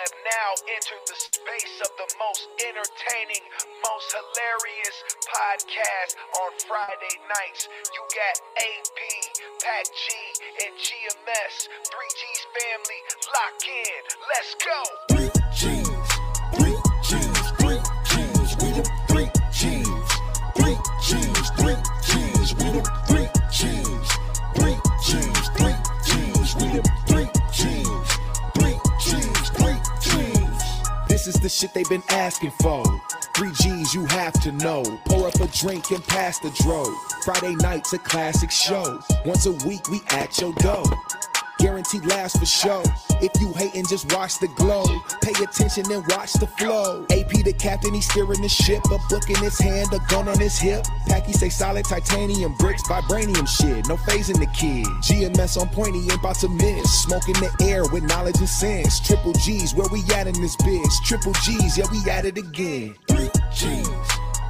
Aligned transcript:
have 0.00 0.14
now 0.24 0.50
entered 0.74 1.04
the 1.06 1.14
space 1.14 1.76
of 1.82 1.90
the 2.00 2.08
most 2.18 2.48
entertaining, 2.58 3.44
most 3.82 4.08
hilarious 4.10 4.96
podcast 5.28 6.16
on 6.42 6.50
Friday 6.66 7.16
nights. 7.30 7.68
You 7.94 8.02
got 8.10 8.34
AP, 8.58 9.00
Pac 9.62 9.86
G, 9.92 10.06
and 10.66 10.74
GMS, 10.74 11.68
3G's 11.90 12.44
family. 12.56 13.00
Lock 13.34 13.58
in. 13.66 14.02
Let's 14.34 14.52
go. 14.58 14.78
3G. 15.14 15.83
This 31.24 31.36
is 31.36 31.40
the 31.40 31.48
shit 31.48 31.72
they've 31.72 31.88
been 31.88 32.02
asking 32.10 32.50
for. 32.60 32.84
Three 33.34 33.50
G's 33.52 33.94
you 33.94 34.04
have 34.04 34.34
to 34.42 34.52
know. 34.52 34.82
Pour 35.06 35.26
up 35.26 35.34
a 35.36 35.46
drink 35.46 35.90
and 35.90 36.06
pass 36.06 36.38
the 36.38 36.50
dro. 36.62 36.84
Friday 37.24 37.54
night's 37.54 37.94
a 37.94 37.98
classic 37.98 38.50
show. 38.50 39.00
Once 39.24 39.46
a 39.46 39.52
week 39.66 39.88
we 39.88 40.02
at 40.10 40.38
your 40.38 40.52
door. 40.56 40.84
Guaranteed 41.58 42.04
laughs 42.06 42.36
for 42.36 42.46
show. 42.46 42.82
If 43.22 43.30
you 43.40 43.52
hating, 43.52 43.86
just 43.86 44.12
watch 44.12 44.38
the 44.38 44.48
glow. 44.56 44.84
Pay 45.22 45.32
attention 45.42 45.90
and 45.90 46.04
watch 46.08 46.32
the 46.34 46.46
flow. 46.58 47.06
AP 47.10 47.44
the 47.44 47.52
captain, 47.52 47.94
he's 47.94 48.08
steering 48.10 48.42
the 48.42 48.48
ship. 48.48 48.84
A 48.86 48.98
book 49.08 49.28
in 49.28 49.36
his 49.36 49.58
hand, 49.58 49.88
a 49.92 49.98
gun 50.10 50.28
on 50.28 50.38
his 50.38 50.58
hip. 50.58 50.84
Packy 51.06 51.32
say 51.32 51.48
solid 51.48 51.84
titanium 51.84 52.54
bricks, 52.58 52.82
vibranium 52.82 53.46
shit. 53.46 53.86
No 53.88 53.96
phasing 53.96 54.38
the 54.38 54.46
kid. 54.46 54.86
GMS 55.02 55.60
on 55.60 55.68
point, 55.68 55.94
he 55.94 56.02
ain't 56.02 56.14
about 56.14 56.36
to 56.36 56.48
miss. 56.48 57.02
Smoke 57.02 57.28
in 57.28 57.34
the 57.34 57.50
air 57.62 57.84
with 57.86 58.02
knowledge 58.02 58.38
and 58.38 58.48
sense. 58.48 59.00
Triple 59.00 59.32
G's, 59.34 59.74
where 59.74 59.88
we 59.92 60.02
at 60.14 60.26
in 60.26 60.40
this 60.40 60.56
bitch? 60.56 61.04
Triple 61.04 61.32
G's, 61.44 61.78
yeah, 61.78 61.86
we 61.92 62.10
at 62.10 62.24
it 62.24 62.36
again. 62.36 62.96
Three 63.08 63.30
G's, 63.54 63.88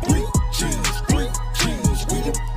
three 0.04 0.24
G's, 0.52 1.00
three 1.08 1.28
G's, 1.54 2.06
we 2.10 2.20
the 2.24 2.53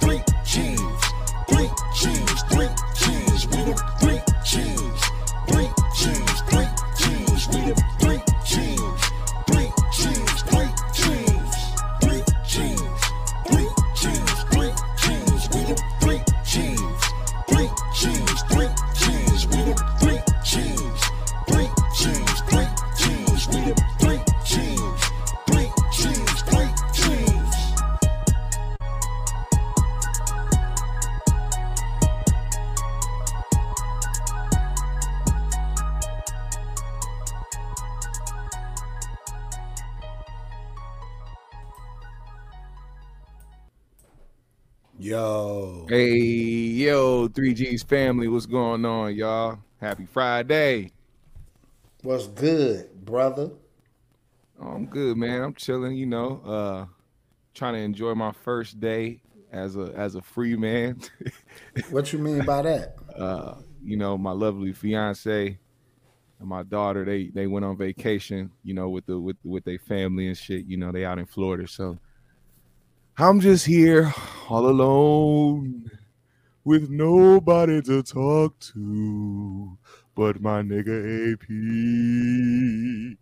Yo, 45.18 45.88
Hey, 45.90 46.14
yo, 46.16 47.28
3G's 47.28 47.82
family, 47.82 48.28
what's 48.28 48.46
going 48.46 48.86
on, 48.86 49.16
y'all? 49.16 49.58
Happy 49.82 50.06
Friday. 50.06 50.92
what's 52.04 52.28
good, 52.28 53.04
brother? 53.04 53.50
Oh, 54.62 54.68
I'm 54.68 54.86
good, 54.86 55.18
man. 55.18 55.42
I'm 55.42 55.56
chilling, 55.56 55.98
you 55.98 56.06
know, 56.06 56.42
uh 56.46 56.86
trying 57.56 57.74
to 57.74 57.80
enjoy 57.80 58.14
my 58.14 58.32
first 58.32 58.80
day 58.80 59.20
as 59.52 59.76
a 59.76 59.92
as 59.96 60.14
a 60.14 60.22
free 60.22 60.56
man. 60.56 61.02
What 61.90 62.14
you 62.14 62.20
mean 62.20 62.46
by 62.46 62.62
that? 62.62 62.96
uh, 63.18 63.56
you 63.84 63.98
know, 63.98 64.20
my 64.20 64.34
lovely 64.34 64.72
fiance 64.72 65.58
and 66.40 66.48
my 66.48 66.62
daughter, 66.62 67.04
they 67.04 67.30
they 67.30 67.48
went 67.48 67.66
on 67.66 67.76
vacation, 67.76 68.52
you 68.62 68.76
know, 68.76 68.90
with 68.90 69.08
the 69.08 69.20
with 69.20 69.38
with 69.44 69.64
their 69.64 69.80
family 69.80 70.28
and 70.28 70.38
shit, 70.38 70.68
you 70.68 70.78
know, 70.78 70.92
they 70.92 71.06
out 71.06 71.18
in 71.18 71.26
Florida. 71.26 71.68
So 71.68 71.98
I'm 73.18 73.40
just 73.40 73.66
here 73.66 74.14
all 74.50 74.68
alone 74.68 75.90
with 76.64 76.90
nobody 76.90 77.82
to 77.84 78.04
talk 78.04 78.60
to 78.74 79.78
but 80.16 80.42
my 80.42 80.62
nigga 80.62 81.34
AP. 81.34 83.18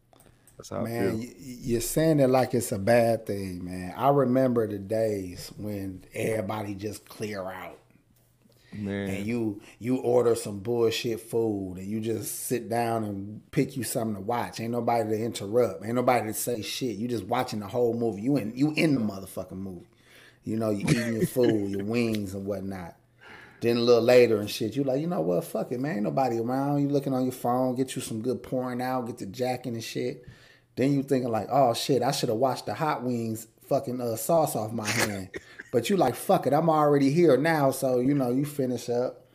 That's 0.58 0.70
how 0.70 0.84
I 0.84 0.86
Man, 0.86 0.88
feel. 0.88 1.20
y- 1.20 1.34
y- 1.38 1.58
you're 1.62 1.82
saying 1.82 2.20
it 2.20 2.28
like 2.30 2.54
it's 2.54 2.72
a 2.72 2.80
bad 2.80 3.26
thing, 3.26 3.64
man. 3.66 3.94
I 3.98 4.10
remember 4.10 4.68
the 4.68 4.78
days 4.80 5.52
when 5.58 6.04
everybody 6.14 6.76
just 6.76 7.08
clear 7.08 7.42
out 7.50 7.80
Man. 8.78 9.10
and 9.10 9.26
you 9.26 9.62
you 9.80 9.98
order 9.98 10.36
some 10.36 10.60
bullshit 10.60 11.20
food 11.22 11.78
and 11.78 11.88
you 11.88 12.00
just 12.00 12.46
sit 12.46 12.70
down 12.70 13.04
and 13.04 13.42
pick 13.52 13.76
you 13.78 13.84
something 13.84 14.16
to 14.16 14.22
watch. 14.22 14.60
Ain't 14.60 14.72
nobody 14.72 15.10
to 15.10 15.24
interrupt. 15.24 15.86
Ain't 15.86 15.96
nobody 15.96 16.28
to 16.28 16.34
say 16.34 16.62
shit. 16.62 16.98
You 16.98 17.08
just 17.08 17.26
watching 17.26 17.60
the 17.60 17.68
whole 17.68 17.94
movie. 17.94 18.22
You 18.22 18.38
in 18.38 18.54
you 18.56 18.74
in 18.76 18.96
the 18.96 19.02
motherfucking 19.02 19.52
movie. 19.54 19.88
You 20.44 20.58
know, 20.58 20.70
you 20.70 20.86
eating 20.88 21.14
your 21.14 21.26
food, 21.26 21.72
your 21.72 21.84
wings 21.86 22.34
and 22.34 22.46
whatnot. 22.46 22.96
Then 23.62 23.78
a 23.78 23.82
little 23.82 24.04
later 24.04 24.40
and 24.40 24.50
shit, 24.50 24.76
you 24.76 24.84
like, 24.84 25.02
you 25.02 25.08
know 25.08 25.22
what, 25.22 25.44
fuck 25.44 25.72
it, 25.72 25.80
man. 25.80 25.96
Ain't 25.96 26.04
nobody 26.04 26.38
around. 26.38 26.82
You 26.82 26.90
looking 26.90 27.14
on 27.14 27.24
your 27.24 27.32
phone, 27.32 27.76
get 27.76 27.96
you 27.96 28.02
some 28.02 28.22
good 28.22 28.44
pouring 28.44 28.82
out, 28.82 29.08
get 29.08 29.18
the 29.18 29.26
jacking 29.26 29.74
and 29.74 29.84
shit. 29.84 30.24
Then 30.76 30.92
you 30.94 31.02
thinking 31.04 31.32
like, 31.32 31.48
oh 31.50 31.74
shit, 31.74 32.04
I 32.04 32.12
should 32.12 32.30
have 32.30 32.38
washed 32.38 32.68
the 32.68 32.74
hot 32.74 33.04
wings 33.04 33.48
fucking 33.68 34.00
uh, 34.02 34.16
sauce 34.16 34.56
off 34.56 34.72
my 34.72 34.88
hand. 34.90 35.30
But 35.76 35.90
you 35.90 35.98
like, 35.98 36.16
fuck 36.16 36.48
it, 36.48 36.54
I'm 36.54 36.70
already 36.70 37.10
here 37.12 37.36
now. 37.36 37.70
So, 37.70 38.00
you 38.00 38.14
know, 38.14 38.32
you 38.32 38.46
finish 38.46 38.90
up. 38.90 39.26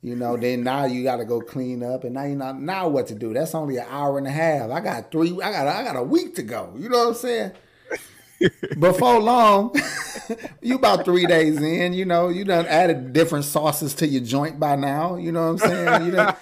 You 0.00 0.16
know, 0.16 0.38
then 0.38 0.64
now 0.64 0.86
you 0.86 1.02
gotta 1.02 1.26
go 1.26 1.42
clean 1.42 1.82
up 1.82 2.04
and 2.04 2.14
now 2.14 2.24
you 2.24 2.34
know 2.34 2.50
now 2.52 2.88
what 2.88 3.08
to 3.08 3.14
do. 3.14 3.34
That's 3.34 3.54
only 3.54 3.76
an 3.76 3.84
hour 3.90 4.16
and 4.16 4.26
a 4.26 4.30
half. 4.30 4.70
I 4.70 4.80
got 4.80 5.12
three 5.12 5.32
I 5.32 5.52
got 5.52 5.66
I 5.68 5.84
got 5.84 5.96
a 5.96 6.02
week 6.02 6.34
to 6.36 6.42
go. 6.42 6.72
You 6.78 6.88
know 6.88 6.98
what 6.98 7.08
I'm 7.08 7.14
saying? 7.14 7.52
Before 8.80 9.20
long, 9.20 9.76
you 10.62 10.76
about 10.76 11.04
three 11.04 11.26
days 11.26 11.60
in, 11.60 11.92
you 11.92 12.06
know, 12.06 12.30
you 12.30 12.44
done 12.46 12.64
added 12.66 13.12
different 13.12 13.44
sauces 13.44 13.92
to 13.96 14.06
your 14.06 14.22
joint 14.24 14.58
by 14.58 14.76
now. 14.76 15.16
You 15.16 15.30
know 15.30 15.52
what 15.52 15.62
I'm 15.62 15.70
saying? 15.70 16.06
You 16.06 16.12
done, 16.12 16.36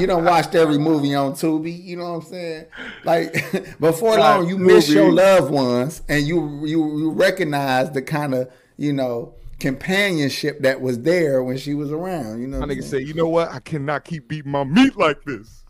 you 0.00 0.06
done 0.08 0.24
watched 0.24 0.56
every 0.56 0.78
movie 0.78 1.14
on 1.14 1.34
Tubi. 1.34 1.84
You 1.84 1.98
know 1.98 2.14
what 2.14 2.24
I'm 2.24 2.30
saying? 2.30 2.66
Like 3.04 3.32
before 3.80 4.18
long, 4.18 4.48
you 4.48 4.58
miss 4.58 4.90
your 4.90 5.12
loved 5.12 5.52
ones, 5.52 6.02
and 6.08 6.26
you 6.26 6.66
you 6.66 6.98
you 6.98 7.10
recognize 7.12 7.92
the 7.92 8.02
kind 8.02 8.34
of 8.34 8.50
you 8.78 8.92
know 8.94 9.34
companionship 9.60 10.60
that 10.60 10.80
was 10.80 11.00
there 11.00 11.42
when 11.42 11.58
she 11.58 11.74
was 11.74 11.90
around. 11.92 12.40
You 12.40 12.46
know, 12.46 12.60
My 12.60 12.66
nigga 12.66 12.82
say, 12.84 13.00
you 13.00 13.12
know 13.12 13.28
what? 13.28 13.50
I 13.50 13.58
cannot 13.60 14.04
keep 14.04 14.28
beating 14.28 14.52
my 14.52 14.62
meat 14.64 14.96
like 14.96 15.22
this. 15.24 15.64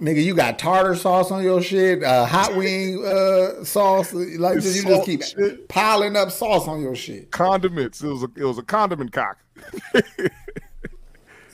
nigga, 0.00 0.22
you 0.24 0.34
got 0.34 0.56
tartar 0.58 0.94
sauce 0.94 1.30
on 1.32 1.42
your 1.42 1.60
shit, 1.60 2.04
uh, 2.04 2.24
hot 2.26 2.54
wing 2.56 3.04
uh, 3.04 3.64
sauce, 3.64 4.12
like 4.14 4.54
this. 4.54 4.76
You 4.76 4.88
just 4.88 5.04
keep 5.04 5.22
shit. 5.24 5.68
piling 5.68 6.14
up 6.16 6.30
sauce 6.30 6.68
on 6.68 6.80
your 6.80 6.94
shit. 6.94 7.30
Condiments. 7.32 8.00
It 8.02 8.08
was 8.08 8.22
a 8.22 8.28
it 8.36 8.44
was 8.44 8.56
a 8.58 8.62
condiment 8.62 9.12
cock. 9.12 9.38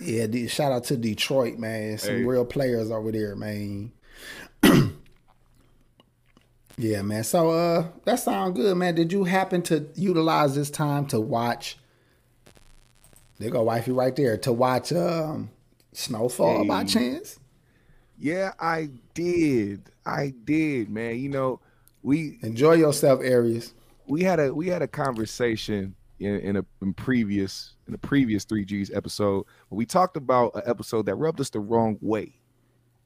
Yeah, 0.01 0.27
shout 0.49 0.73
out 0.73 0.85
to 0.85 0.97
Detroit, 0.97 1.57
man. 1.59 1.97
Some 1.99 2.17
Hey. 2.17 2.25
real 2.25 2.45
players 2.45 2.91
over 2.91 3.11
there, 3.11 3.35
man. 3.37 3.93
Yeah, 6.77 7.03
man. 7.03 7.25
So 7.25 7.51
uh 7.51 7.87
that 8.05 8.17
sounds 8.21 8.57
good, 8.57 8.77
man. 8.77 8.95
Did 8.95 9.13
you 9.13 9.25
happen 9.25 9.63
to 9.63 9.87
utilize 9.95 10.55
this 10.55 10.71
time 10.71 11.07
to 11.07 11.21
watch 11.21 11.79
there 13.39 13.51
go 13.51 13.63
wifey 13.65 13.93
right 13.93 14.15
there 14.15 14.37
to 14.39 14.53
watch 14.53 14.93
um 14.93 15.51
Snowfall 15.93 16.67
by 16.67 16.85
chance? 16.85 17.39
Yeah, 18.19 18.53
I 18.59 18.91
did. 19.15 19.91
I 20.07 20.33
did, 20.45 20.91
man. 20.91 21.19
You 21.19 21.29
know, 21.29 21.61
we 22.03 22.39
Enjoy 22.43 22.73
yourself, 22.75 23.21
Aries. 23.23 23.75
we 24.07 24.23
had 24.23 24.41
a 24.41 24.55
we 24.55 24.69
had 24.69 24.83
a 24.83 24.89
conversation 24.89 25.95
in, 26.19 26.41
in 26.41 26.57
a 26.57 26.65
in 26.83 26.95
previous 26.95 27.75
in 27.87 27.95
a 27.95 27.99
previous 27.99 28.45
3Gs 28.45 28.95
episode 28.97 29.45
we 29.71 29.85
talked 29.85 30.17
about 30.17 30.55
an 30.55 30.63
episode 30.67 31.07
that 31.07 31.17
rubbed 31.17 31.41
us 31.41 31.51
the 31.51 31.61
wrong 31.61 31.99
way. 32.01 32.35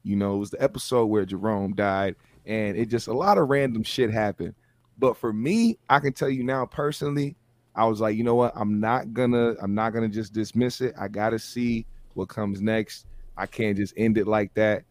You 0.03 0.17
know, 0.17 0.37
it 0.37 0.39
was 0.39 0.51
the 0.51 0.63
episode 0.63 1.07
where 1.07 1.25
Jerome 1.25 1.75
died, 1.75 2.17
and 2.49 2.77
it 2.77 2.87
just 2.87 3.07
a 3.07 3.13
lot 3.13 3.39
of 3.39 3.49
random 3.49 3.85
shit 3.85 4.11
happened. 4.11 4.55
But 4.99 5.17
for 5.17 5.33
me, 5.33 5.79
I 5.89 6.01
can 6.01 6.13
tell 6.13 6.31
you 6.31 6.43
now 6.43 6.67
personally, 6.67 7.37
I 7.77 7.85
was 7.85 8.01
like, 8.01 8.17
you 8.17 8.25
know 8.25 8.35
what? 8.35 8.53
I'm 8.57 8.81
not 8.81 9.13
gonna 9.13 9.55
I'm 9.63 9.75
not 9.75 9.91
gonna 9.93 10.09
just 10.09 10.33
dismiss 10.33 10.81
it. 10.81 10.95
I 10.99 11.07
gotta 11.07 11.39
see 11.39 11.87
what 12.15 12.29
comes 12.29 12.61
next. 12.61 13.07
I 13.37 13.47
can't 13.47 13.77
just 13.77 13.95
end 13.97 14.19
it 14.19 14.27
like 14.27 14.53
that. 14.55 14.83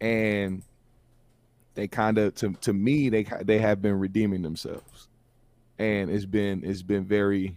And 0.00 0.62
they 1.74 1.88
kind 1.88 2.18
of 2.18 2.34
to 2.36 2.52
to 2.60 2.72
me 2.72 3.08
they 3.08 3.24
they 3.42 3.58
have 3.58 3.80
been 3.80 3.98
redeeming 3.98 4.42
themselves 4.42 5.08
and 5.78 6.10
it's 6.10 6.26
been 6.26 6.62
it's 6.64 6.82
been 6.82 7.04
very 7.04 7.56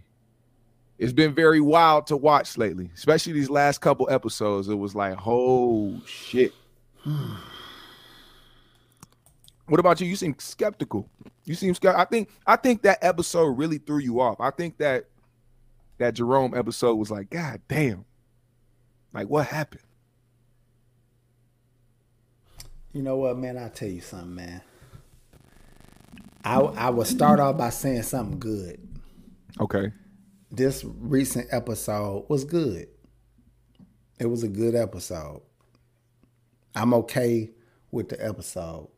it's 0.98 1.12
been 1.12 1.34
very 1.34 1.60
wild 1.60 2.06
to 2.06 2.16
watch 2.16 2.56
lately 2.56 2.88
especially 2.94 3.32
these 3.32 3.50
last 3.50 3.80
couple 3.80 4.08
episodes 4.08 4.68
it 4.68 4.76
was 4.76 4.94
like 4.94 5.18
oh 5.26 6.00
shit 6.06 6.52
What 9.66 9.80
about 9.80 10.00
you? 10.00 10.06
You 10.06 10.16
seem 10.16 10.34
skeptical. 10.38 11.08
You 11.44 11.54
seem 11.54 11.74
scared. 11.74 11.96
I 11.96 12.04
think 12.04 12.28
I 12.46 12.56
think 12.56 12.82
that 12.82 12.98
episode 13.02 13.58
really 13.58 13.78
threw 13.78 13.98
you 13.98 14.20
off. 14.20 14.40
I 14.40 14.50
think 14.50 14.78
that 14.78 15.06
that 15.98 16.14
Jerome 16.14 16.54
episode 16.54 16.96
was 16.96 17.10
like, 17.10 17.30
God 17.30 17.60
damn. 17.68 18.04
Like 19.12 19.28
what 19.28 19.46
happened? 19.46 19.82
You 22.92 23.02
know 23.02 23.16
what, 23.16 23.38
man? 23.38 23.56
I'll 23.56 23.70
tell 23.70 23.88
you 23.88 24.00
something, 24.00 24.34
man. 24.34 24.62
I 26.44 26.58
I 26.58 26.90
will 26.90 27.04
start 27.04 27.40
off 27.40 27.56
by 27.56 27.70
saying 27.70 28.02
something 28.02 28.38
good. 28.38 28.80
Okay. 29.60 29.92
This 30.50 30.84
recent 30.84 31.48
episode 31.50 32.26
was 32.28 32.44
good. 32.44 32.88
It 34.18 34.26
was 34.26 34.42
a 34.42 34.48
good 34.48 34.74
episode. 34.74 35.42
I'm 36.74 36.94
okay 36.94 37.50
with 37.90 38.08
the 38.08 38.24
episode. 38.24 38.88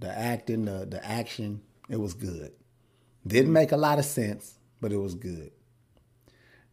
The 0.00 0.10
acting, 0.10 0.64
the 0.64 0.86
the 0.90 1.04
action, 1.04 1.60
it 1.88 2.00
was 2.00 2.14
good. 2.14 2.52
Didn't 3.26 3.52
make 3.52 3.70
a 3.72 3.76
lot 3.76 3.98
of 3.98 4.04
sense, 4.04 4.58
but 4.80 4.92
it 4.92 4.96
was 4.96 5.14
good. 5.14 5.52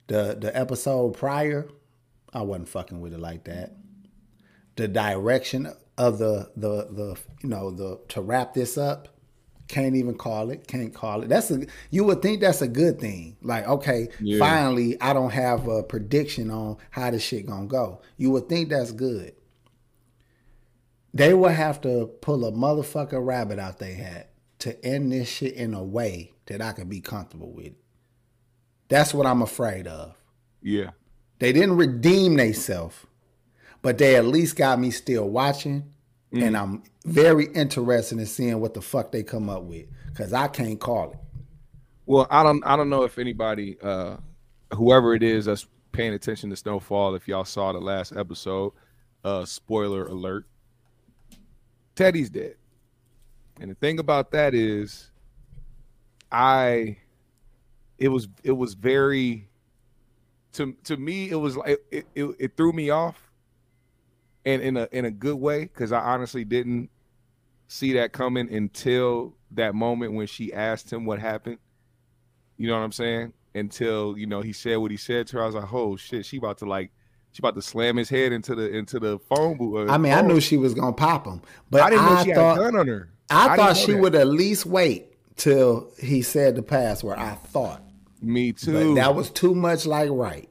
The 0.07 0.38
the 0.39 0.56
episode 0.57 1.13
prior, 1.18 1.68
I 2.33 2.41
wasn't 2.41 2.69
fucking 2.69 3.01
with 3.01 3.13
it 3.13 3.19
like 3.19 3.44
that. 3.45 3.75
The 4.77 4.88
direction 4.88 5.68
of 5.97 6.18
the 6.19 6.51
the 6.56 6.88
the 6.91 7.18
you 7.44 7.50
know 7.50 7.71
the 7.71 8.00
to 8.09 8.21
wrap 8.21 8.53
this 8.53 8.77
up, 8.77 9.09
can't 9.68 9.95
even 9.95 10.15
call 10.15 10.50
it. 10.51 10.65
Can't 10.68 10.94
call 10.94 11.24
it. 11.24 11.27
That's 11.29 11.51
a 11.51 11.65
you 11.89 12.06
would 12.06 12.21
think 12.21 12.39
that's 12.39 12.62
a 12.62 12.68
good 12.69 13.00
thing. 13.00 13.35
Like 13.41 13.68
okay, 13.68 14.07
Yeah. 14.21 14.39
finally 14.39 15.00
I 15.01 15.12
don't 15.12 15.31
have 15.31 15.68
a 15.68 15.83
prediction 15.83 16.50
on 16.51 16.77
how 16.91 17.12
this 17.12 17.24
shit 17.24 17.45
gonna 17.45 17.68
go. 17.68 18.01
You 18.15 18.31
would 18.31 18.47
think 18.47 18.69
that's 18.69 18.94
good. 18.94 19.33
They 21.13 21.33
will 21.33 21.50
have 21.50 21.81
to 21.81 22.07
pull 22.21 22.45
a 22.45 22.51
motherfucker 22.51 23.25
rabbit 23.25 23.59
out 23.59 23.80
they 23.80 23.94
hat 23.94 24.31
to 24.59 24.83
end 24.86 25.12
this 25.12 25.30
shit 25.30 25.54
in 25.54 25.74
a 25.74 25.83
way 25.83 26.33
that 26.48 26.62
I 26.62 26.74
could 26.74 26.89
be 26.89 27.01
comfortable 27.01 27.51
with. 27.51 27.74
That's 28.89 29.13
what 29.13 29.25
I'm 29.25 29.42
afraid 29.42 29.88
of. 29.88 30.15
Yeah. 30.62 30.92
They 31.39 31.54
didn't 31.54 31.77
redeem 31.77 32.36
themselves, 32.36 33.06
but 33.81 33.98
they 33.98 34.15
at 34.15 34.25
least 34.25 34.56
got 34.56 34.80
me 34.80 34.92
still 34.92 35.30
watching. 35.30 35.94
And 36.33 36.57
I'm 36.57 36.83
very 37.06 37.45
interested 37.45 38.19
in 38.19 38.25
seeing 38.25 38.60
what 38.60 38.74
the 38.74 38.81
fuck 38.81 39.12
they 39.12 39.24
come 39.24 39.50
up 39.50 39.63
with. 39.63 39.86
Cause 40.15 40.33
I 40.33 40.48
can't 40.48 40.80
call 40.80 41.12
it. 41.12 41.19
Well, 42.06 42.27
I 42.30 42.44
don't 42.44 42.65
I 42.65 42.75
don't 42.75 42.89
know 42.89 43.03
if 43.03 43.18
anybody 43.18 43.77
uh 43.81 44.18
whoever 44.74 45.13
it 45.13 45.24
is 45.24 45.45
that's 45.45 45.68
paying 45.92 46.13
attention 46.13 46.50
to 46.50 46.56
Snowfall, 46.56 47.15
if 47.15 47.27
y'all 47.27 47.45
saw 47.45 47.71
the 47.71 47.80
last 47.80 48.15
episode, 48.15 48.74
uh 49.24 49.45
spoiler 49.45 50.06
alert. 50.06 50.45
Teddy's 51.98 52.30
dead. 52.30 52.56
And 53.60 53.72
the 53.72 53.76
thing 53.76 54.00
about 54.00 54.32
that 54.32 54.54
is 54.54 55.10
I 56.32 56.98
it 57.98 58.10
was 58.10 58.28
it 58.44 58.52
was 58.52 58.76
very 58.76 59.50
to 60.54 60.74
to 60.84 60.96
me 60.96 61.30
it 61.30 61.36
was 61.36 61.58
like 61.58 61.80
it, 61.92 62.06
it, 62.14 62.26
it 62.40 62.56
threw 62.56 62.72
me 62.72 62.92
off 62.92 63.32
and 64.46 64.62
in 64.62 64.78
a 64.78 64.88
in 64.92 65.06
a 65.06 65.12
good 65.12 65.38
way 65.38 65.64
because 65.64 65.92
I 65.92 66.00
honestly 66.00 66.46
didn't 66.46 66.92
see 67.68 67.94
that 67.94 68.14
coming 68.14 68.54
until 68.54 69.36
that 69.52 69.74
moment 69.74 70.14
when 70.14 70.28
she 70.28 70.54
asked 70.54 70.94
him 70.94 71.04
what 71.06 71.20
happened. 71.20 71.58
You 72.58 72.68
know 72.68 72.78
what 72.78 72.84
I'm 72.84 72.92
saying? 72.92 73.34
Until 73.56 74.16
you 74.18 74.28
know 74.28 74.42
he 74.42 74.54
said 74.54 74.78
what 74.78 74.92
he 74.92 74.98
said 74.98 75.26
to 75.28 75.38
her, 75.38 75.44
I 75.44 75.46
was 75.48 75.56
like, 75.56 75.74
"Oh 75.74 75.96
shit, 75.96 76.28
she 76.28 76.38
about 76.38 76.60
to 76.60 76.66
like, 76.66 76.92
she 77.38 77.42
about 77.42 77.54
to 77.56 77.62
slam 77.62 77.98
his 77.98 78.10
head 78.10 78.31
into 78.31 78.56
the 78.56 78.75
into 78.75 79.00
the 79.00 79.19
phone 79.19 79.57
booth." 79.57 79.88
uh, 79.88 79.92
I 79.94 79.98
mean, 80.00 80.12
I 80.12 80.22
knew 80.22 80.42
she 80.42 80.57
was 80.57 80.74
gonna 80.74 80.94
pop 80.94 81.25
him, 81.28 81.42
but 81.69 81.81
I 81.81 81.89
didn't 81.92 82.06
know 82.06 82.24
she 82.24 82.34
thought 82.34 82.57
had 82.57 82.68
a 82.68 82.72
gun 82.72 82.80
on 82.80 82.88
her. 82.88 83.10
I, 83.30 83.48
didn't 83.50 83.57
thought 83.57 83.78
she 83.78 83.92
that. 83.92 84.01
would 84.01 84.16
at 84.16 84.28
least 84.28 84.66
wait 84.66 85.13
till 85.36 85.92
he 86.01 86.22
said 86.24 86.56
the 86.56 86.63
password. 86.63 87.19
I 87.19 87.36
thought, 87.36 87.84
Me 88.22 88.51
but 88.54 88.62
too. 88.62 88.95
that 88.95 89.13
was 89.13 89.30
too 89.30 89.54
much 89.54 89.86
like 89.86 90.10
right. 90.12 90.50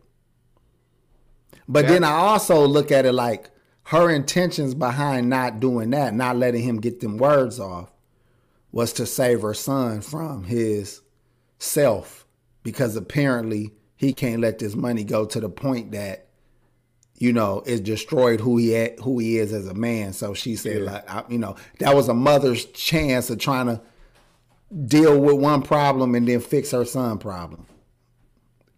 But 1.69 1.83
That- 1.87 1.93
then 1.93 2.05
I 2.05 2.13
also 2.13 2.65
look 2.67 2.93
at 2.93 3.05
it 3.05 3.13
like 3.13 3.51
her 3.85 4.11
intentions 4.11 4.75
behind 4.75 5.29
not 5.29 5.59
doing 5.59 5.91
that, 5.91 6.15
not 6.15 6.37
letting 6.37 6.63
him 6.63 6.81
get 6.81 7.01
them 7.01 7.19
words 7.19 7.59
off, 7.59 7.91
was 8.73 8.93
to 8.95 9.07
save 9.07 9.43
her 9.43 9.55
son 9.55 10.01
from 10.03 10.45
his 10.45 11.01
self 11.59 12.27
because 12.63 12.95
apparently 12.97 13.73
he 13.97 14.13
can't 14.13 14.41
let 14.41 14.59
this 14.59 14.77
money 14.77 15.03
go 15.03 15.25
to 15.25 15.41
the 15.41 15.49
point 15.49 15.93
that 15.93 16.26
you 17.19 17.33
know 17.33 17.63
it 17.67 17.85
destroyed 17.85 18.41
who 18.41 18.57
he 18.59 18.77
at, 18.77 18.99
who 19.01 19.19
he 19.19 19.39
is 19.39 19.53
as 19.53 19.67
a 19.67 19.75
man. 19.75 20.13
So 20.13 20.35
she 20.35 20.57
said 20.57 20.83
like 20.83 21.09
I, 21.11 21.25
you 21.29 21.39
know 21.39 21.57
that 21.79 21.95
was 21.95 22.09
a 22.09 22.15
mother's 22.15 22.65
chance 22.67 23.31
of 23.31 23.39
trying 23.39 23.67
to 23.67 23.81
deal 24.87 25.19
with 25.21 25.37
one 25.37 25.63
problem 25.63 26.15
and 26.15 26.27
then 26.27 26.41
fix 26.41 26.73
her 26.73 26.85
son 26.85 27.19
problem. 27.19 27.67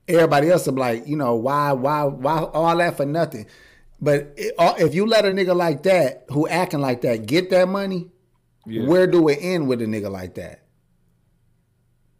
Everybody 0.06 0.50
else 0.50 0.66
be 0.66 0.72
like, 0.72 1.06
you 1.06 1.16
know, 1.16 1.34
why, 1.34 1.72
why, 1.72 2.04
why 2.04 2.38
all 2.44 2.76
that 2.78 2.96
for 2.96 3.04
nothing? 3.04 3.46
But 4.00 4.32
it, 4.36 4.54
if 4.58 4.94
you 4.94 5.06
let 5.06 5.24
a 5.26 5.28
nigga 5.30 5.54
like 5.54 5.82
that, 5.82 6.24
who 6.28 6.48
acting 6.48 6.80
like 6.80 7.02
that, 7.02 7.26
get 7.26 7.50
that 7.50 7.68
money, 7.68 8.08
Yeah. 8.64 8.86
where 8.86 9.06
do 9.06 9.28
it 9.28 9.38
end 9.40 9.68
with 9.68 9.82
a 9.82 9.84
nigga 9.86 10.10
like 10.10 10.34
that? 10.36 10.62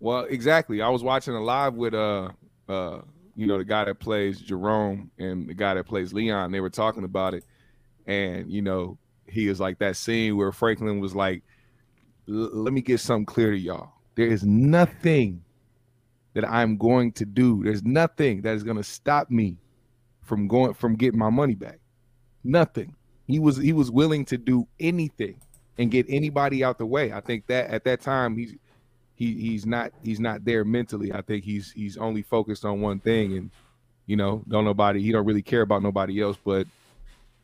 Well, 0.00 0.24
exactly. 0.24 0.80
I 0.82 0.88
was 0.90 1.02
watching 1.02 1.34
a 1.34 1.40
live 1.42 1.74
with 1.74 1.94
uh 1.94 2.30
uh 2.68 3.00
you 3.38 3.46
know 3.46 3.56
the 3.56 3.64
guy 3.64 3.84
that 3.84 4.00
plays 4.00 4.40
Jerome 4.40 5.12
and 5.16 5.48
the 5.48 5.54
guy 5.54 5.74
that 5.74 5.84
plays 5.84 6.12
Leon. 6.12 6.50
They 6.50 6.58
were 6.58 6.68
talking 6.68 7.04
about 7.04 7.34
it, 7.34 7.44
and 8.04 8.50
you 8.50 8.62
know 8.62 8.98
he 9.28 9.46
is 9.46 9.60
like 9.60 9.78
that 9.78 9.94
scene 9.96 10.36
where 10.36 10.50
Franklin 10.50 10.98
was 10.98 11.14
like, 11.14 11.44
"Let 12.26 12.72
me 12.72 12.80
get 12.80 12.98
something 12.98 13.26
clear 13.26 13.52
to 13.52 13.56
y'all. 13.56 13.92
There 14.16 14.26
is 14.26 14.44
nothing 14.44 15.44
that 16.34 16.44
I'm 16.50 16.76
going 16.78 17.12
to 17.12 17.24
do. 17.24 17.62
There's 17.62 17.84
nothing 17.84 18.42
that 18.42 18.56
is 18.56 18.64
going 18.64 18.76
to 18.76 18.82
stop 18.82 19.30
me 19.30 19.56
from 20.22 20.48
going 20.48 20.74
from 20.74 20.96
getting 20.96 21.20
my 21.20 21.30
money 21.30 21.54
back. 21.54 21.78
Nothing. 22.42 22.96
He 23.28 23.38
was 23.38 23.56
he 23.56 23.72
was 23.72 23.88
willing 23.88 24.24
to 24.24 24.36
do 24.36 24.66
anything 24.80 25.40
and 25.78 25.92
get 25.92 26.06
anybody 26.08 26.64
out 26.64 26.78
the 26.78 26.86
way. 26.86 27.12
I 27.12 27.20
think 27.20 27.46
that 27.46 27.70
at 27.70 27.84
that 27.84 28.00
time 28.00 28.36
he's 28.36 28.56
he 29.18 29.34
he's 29.34 29.66
not 29.66 29.90
he's 30.04 30.20
not 30.20 30.44
there 30.44 30.64
mentally. 30.64 31.12
I 31.12 31.22
think 31.22 31.44
he's 31.44 31.72
he's 31.72 31.96
only 31.96 32.22
focused 32.22 32.64
on 32.64 32.80
one 32.80 33.00
thing 33.00 33.36
and 33.36 33.50
you 34.06 34.16
know, 34.16 34.44
don't 34.48 34.64
nobody 34.64 35.02
he 35.02 35.10
don't 35.10 35.26
really 35.26 35.42
care 35.42 35.62
about 35.62 35.82
nobody 35.82 36.22
else 36.22 36.38
but 36.42 36.68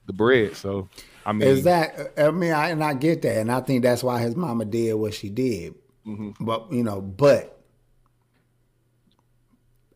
the 0.06 0.12
bread. 0.12 0.54
So 0.54 0.88
I 1.26 1.32
mean 1.32 1.48
Is 1.48 1.64
that? 1.64 2.12
I 2.16 2.30
mean, 2.30 2.52
I, 2.52 2.70
and 2.70 2.82
I 2.82 2.94
get 2.94 3.22
that, 3.22 3.38
and 3.38 3.50
I 3.50 3.60
think 3.60 3.82
that's 3.82 4.04
why 4.04 4.20
his 4.20 4.36
mama 4.36 4.64
did 4.64 4.94
what 4.94 5.14
she 5.14 5.30
did. 5.30 5.74
Mm-hmm. 6.06 6.44
But 6.44 6.70
you 6.70 6.84
know, 6.84 7.00
but 7.00 7.60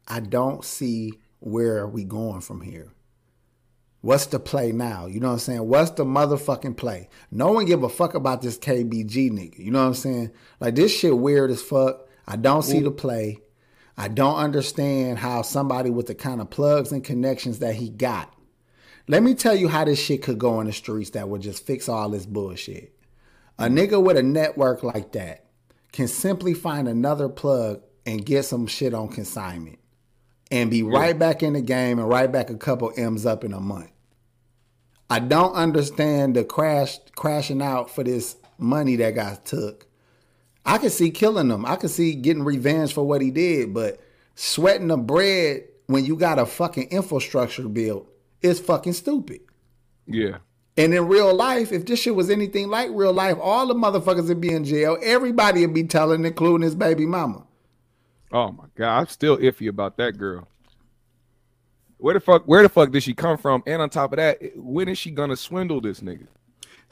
I 0.09 0.19
don't 0.19 0.64
see 0.64 1.12
where 1.38 1.79
are 1.79 1.88
we 1.88 2.02
going 2.02 2.41
from 2.41 2.61
here. 2.61 2.91
What's 4.00 4.26
the 4.26 4.38
play 4.38 4.71
now? 4.71 5.07
You 5.07 5.19
know 5.19 5.28
what 5.28 5.35
I'm 5.35 5.38
saying? 5.40 5.67
What's 5.67 5.90
the 5.90 6.05
motherfucking 6.05 6.76
play? 6.76 7.09
No 7.33 7.50
one 7.50 7.64
give 7.64 7.83
a 7.83 7.88
fuck 7.88 8.14
about 8.14 8.43
this 8.43 8.57
KBG 8.57 9.31
nigga. 9.31 9.59
You 9.59 9.73
know 9.73 9.81
what 9.81 9.88
I'm 9.88 9.95
saying? 9.95 10.31
Like 10.61 10.76
this 10.76 10.97
shit 10.97 11.19
weird 11.19 11.50
as 11.50 11.62
fuck. 11.62 12.07
I 12.26 12.37
don't 12.37 12.62
see 12.62 12.81
the 12.81 12.90
play. 12.90 13.38
I 13.97 14.07
don't 14.07 14.37
understand 14.37 15.19
how 15.19 15.43
somebody 15.43 15.90
with 15.90 16.07
the 16.07 16.14
kind 16.14 16.40
of 16.40 16.50
plugs 16.50 16.93
and 16.93 17.02
connections 17.02 17.59
that 17.59 17.75
he 17.75 17.88
got. 17.88 18.33
Let 19.09 19.23
me 19.25 19.35
tell 19.35 19.57
you 19.57 19.67
how 19.67 19.85
this 19.85 19.99
shit 19.99 20.23
could 20.23 20.38
go 20.38 20.61
in 20.61 20.69
the 20.69 20.73
streets 20.73 21.11
that 21.11 21.28
would 21.28 21.43
just 21.43 21.67
fix 21.67 21.88
all 21.88 22.11
this 22.11 22.26
bullshit. 22.26 22.95
A 23.59 23.64
mm. 23.64 23.76
nigga 23.76 24.00
with 24.00 24.17
a 24.17 24.23
network 24.23 24.85
like 24.85 25.12
that 25.12 25.47
can 25.93 26.07
simply 26.07 26.55
find 26.55 26.87
another 26.87 27.28
plug 27.28 27.83
and 28.07 28.25
get 28.25 28.45
some 28.45 28.67
shit 28.67 28.95
on 28.95 29.09
consignment 29.09 29.78
and 30.50 30.71
be 30.71 30.83
right 30.83 31.19
back 31.19 31.43
in 31.43 31.52
the 31.52 31.61
game 31.61 31.99
and 31.99 32.09
right 32.09 32.31
back 32.31 32.50
a 32.50 32.57
couple 32.57 32.93
M's 32.97 33.26
up 33.26 33.45
in 33.45 33.52
a 33.52 33.61
month. 33.61 33.90
I 35.11 35.21
don't 35.21 35.55
understand 35.55 36.37
the 36.37 36.45
crash 36.45 36.99
crashing 37.17 37.62
out 37.62 37.90
for 37.90 38.05
this 38.05 38.37
money 38.59 38.97
that 38.97 39.14
guy 39.14 39.38
took. 39.45 39.87
I 40.67 40.78
could 40.78 40.93
see 40.93 41.11
killing 41.11 41.50
him. 41.50 41.64
I 41.64 41.76
could 41.76 41.90
see 41.90 42.14
getting 42.14 42.45
revenge 42.45 42.93
for 42.93 43.07
what 43.07 43.23
he 43.23 43.31
did, 43.31 43.73
but 43.73 44.00
sweating 44.35 44.88
the 44.88 44.99
bread 44.99 45.64
when 45.87 46.05
you 46.05 46.14
got 46.17 46.38
a 46.38 46.45
fucking 46.45 46.88
infrastructure 46.90 47.69
built 47.69 48.07
is 48.43 48.61
fucking 48.61 48.93
stupid. 48.93 49.40
yeah. 50.07 50.38
And 50.76 50.95
in 50.95 51.09
real 51.09 51.35
life, 51.35 51.73
if 51.73 51.87
this 51.87 52.00
shit 52.00 52.14
was 52.14 52.31
anything 52.31 52.69
like 52.69 52.90
real 52.93 53.12
life, 53.12 53.37
all 53.43 53.67
the 53.67 53.75
motherfuckers 53.75 54.28
would 54.28 54.40
be 54.40 54.52
in 54.52 54.64
jail. 54.64 54.97
Everybody 55.02 55.67
would 55.67 55.75
be 55.75 55.83
telling, 55.83 56.25
including 56.25 56.62
his 56.62 56.76
baby 56.76 57.05
mama. 57.05 57.48
Oh 58.32 58.52
my 58.52 58.64
god, 58.76 58.99
I'm 59.00 59.06
still 59.08 59.37
iffy 59.38 59.68
about 59.68 59.97
that 59.99 60.18
girl. 60.18 60.49
Where 61.97 62.14
the 62.14 62.20
fuck 62.20 62.44
where 62.44 62.62
the 62.62 62.68
fuck 62.68 62.90
did 62.92 63.02
she 63.02 63.14
come 63.14 63.38
from? 63.38 63.62
And 63.66 63.82
on 63.82 63.90
top 63.90 64.12
of 64.12 64.18
that, 64.18 64.38
when 64.56 64.88
is 64.88 64.99
she 64.99 65.11
gonna 65.11 65.37
swindle 65.37 65.80
this 65.80 66.00
nigga? 66.00 66.26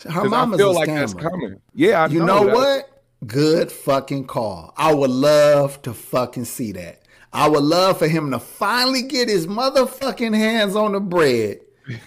Her 0.05 0.11
'Cause 0.11 0.25
I 0.27 0.29
mama's 0.29 0.59
feel 0.59 0.71
a 0.71 0.73
like 0.73 0.89
that's 0.89 1.15
scammer. 1.15 1.31
coming. 1.31 1.61
Yeah, 1.75 2.03
I 2.03 2.07
You 2.09 2.25
know 2.25 2.45
that. 2.47 2.55
what? 2.55 3.03
Good 3.27 3.73
fucking 3.73 4.27
call. 4.27 4.75
I 4.77 4.93
would 4.93 5.11
love 5.11 5.81
to 5.83 5.95
fucking 5.95 6.45
see 6.45 6.73
that. 6.73 7.03
I 7.33 7.49
would 7.49 7.63
love 7.65 7.99
for 7.99 8.09
him 8.09 8.31
to 8.33 8.39
finally 8.39 9.03
get 9.03 9.29
his 9.29 9.47
motherfucking 9.47 10.35
hands 10.35 10.77
on 10.77 10.93
the 10.93 11.01
bread. 11.01 11.61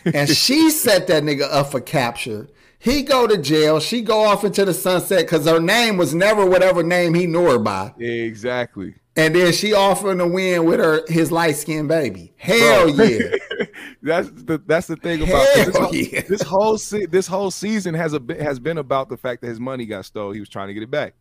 and 0.05 0.29
she 0.35 0.69
set 0.69 1.07
that 1.07 1.23
nigga 1.23 1.47
up 1.51 1.71
for 1.71 1.81
capture. 1.81 2.47
He 2.79 3.01
go 3.03 3.27
to 3.27 3.37
jail. 3.37 3.79
She 3.79 4.01
go 4.01 4.23
off 4.23 4.43
into 4.43 4.65
the 4.65 4.73
sunset 4.73 5.21
because 5.25 5.45
her 5.45 5.59
name 5.59 5.97
was 5.97 6.13
never 6.13 6.45
whatever 6.45 6.83
name 6.83 7.13
he 7.13 7.25
knew 7.27 7.43
her 7.49 7.59
by. 7.59 7.93
Exactly. 7.99 8.93
And 9.19 9.35
then 9.35 9.51
she 9.51 9.73
offering 9.73 10.17
to 10.19 10.27
win 10.27 10.63
with 10.63 10.79
her 10.79 11.03
his 11.09 11.29
light 11.29 11.57
skinned 11.57 11.89
baby. 11.89 12.33
Hell 12.37 12.93
Bro. 12.93 13.05
yeah. 13.05 13.35
that's 14.01 14.29
the 14.31 14.63
that's 14.65 14.87
the 14.87 14.95
thing 14.95 15.21
about 15.21 15.45
Hell 15.55 15.65
this, 15.65 15.77
whole, 15.77 15.95
yeah. 15.95 16.21
this 16.21 16.41
whole 16.41 16.77
se- 16.77 17.05
this 17.07 17.27
whole 17.27 17.51
season 17.51 17.93
has 17.95 18.13
a 18.13 18.19
bit 18.21 18.39
has 18.39 18.59
been 18.59 18.77
about 18.77 19.09
the 19.09 19.17
fact 19.17 19.41
that 19.41 19.47
his 19.47 19.59
money 19.59 19.85
got 19.85 20.05
stole. 20.05 20.31
He 20.31 20.39
was 20.39 20.47
trying 20.47 20.69
to 20.69 20.73
get 20.73 20.83
it 20.83 20.89
back. 20.89 21.15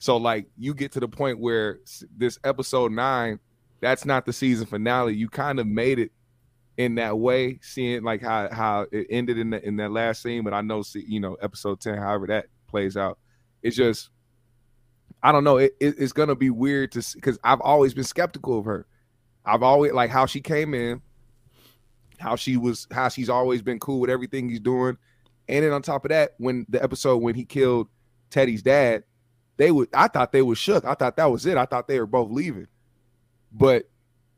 So 0.00 0.16
like 0.16 0.46
you 0.58 0.74
get 0.74 0.90
to 0.92 1.00
the 1.00 1.06
point 1.06 1.38
where 1.38 1.78
this 2.16 2.40
episode 2.42 2.90
nine, 2.90 3.38
that's 3.80 4.04
not 4.04 4.26
the 4.26 4.32
season 4.32 4.66
finale. 4.66 5.14
You 5.14 5.28
kind 5.28 5.60
of 5.60 5.68
made 5.68 6.00
it 6.00 6.10
in 6.76 6.96
that 6.96 7.16
way, 7.16 7.60
seeing 7.62 8.02
like 8.02 8.20
how 8.20 8.48
how 8.50 8.86
it 8.90 9.06
ended 9.10 9.38
in 9.38 9.50
the, 9.50 9.64
in 9.64 9.76
that 9.76 9.92
last 9.92 10.22
scene. 10.22 10.42
But 10.42 10.54
I 10.54 10.60
know, 10.60 10.82
see, 10.82 11.04
you 11.06 11.20
know, 11.20 11.34
episode 11.34 11.80
ten, 11.80 11.98
however 11.98 12.26
that 12.26 12.46
plays 12.66 12.96
out, 12.96 13.16
it's 13.62 13.76
just 13.76 14.10
I 15.22 15.32
don't 15.32 15.44
know. 15.44 15.56
It, 15.58 15.74
it- 15.80 15.96
it's 15.98 16.12
gonna 16.12 16.34
be 16.34 16.50
weird 16.50 16.92
to 16.92 17.04
because 17.14 17.38
I've 17.44 17.60
always 17.60 17.94
been 17.94 18.04
skeptical 18.04 18.58
of 18.58 18.64
her. 18.64 18.86
I've 19.44 19.62
always 19.62 19.92
like 19.92 20.10
how 20.10 20.26
she 20.26 20.40
came 20.40 20.72
in, 20.74 21.02
how 22.18 22.36
she 22.36 22.56
was, 22.56 22.86
how 22.92 23.08
she's 23.08 23.28
always 23.28 23.62
been 23.62 23.78
cool 23.80 24.00
with 24.00 24.10
everything 24.10 24.48
he's 24.48 24.60
doing, 24.60 24.96
and 25.48 25.64
then 25.64 25.72
on 25.72 25.82
top 25.82 26.04
of 26.04 26.10
that, 26.10 26.34
when 26.38 26.66
the 26.68 26.82
episode 26.82 27.18
when 27.18 27.34
he 27.34 27.44
killed 27.44 27.88
Teddy's 28.30 28.62
dad, 28.62 29.04
they 29.56 29.70
would. 29.70 29.88
I 29.94 30.08
thought 30.08 30.32
they 30.32 30.42
were 30.42 30.54
shook. 30.54 30.84
I 30.84 30.94
thought 30.94 31.16
that 31.16 31.30
was 31.30 31.46
it. 31.46 31.56
I 31.56 31.66
thought 31.66 31.88
they 31.88 31.98
were 32.00 32.06
both 32.06 32.30
leaving, 32.30 32.68
but 33.52 33.88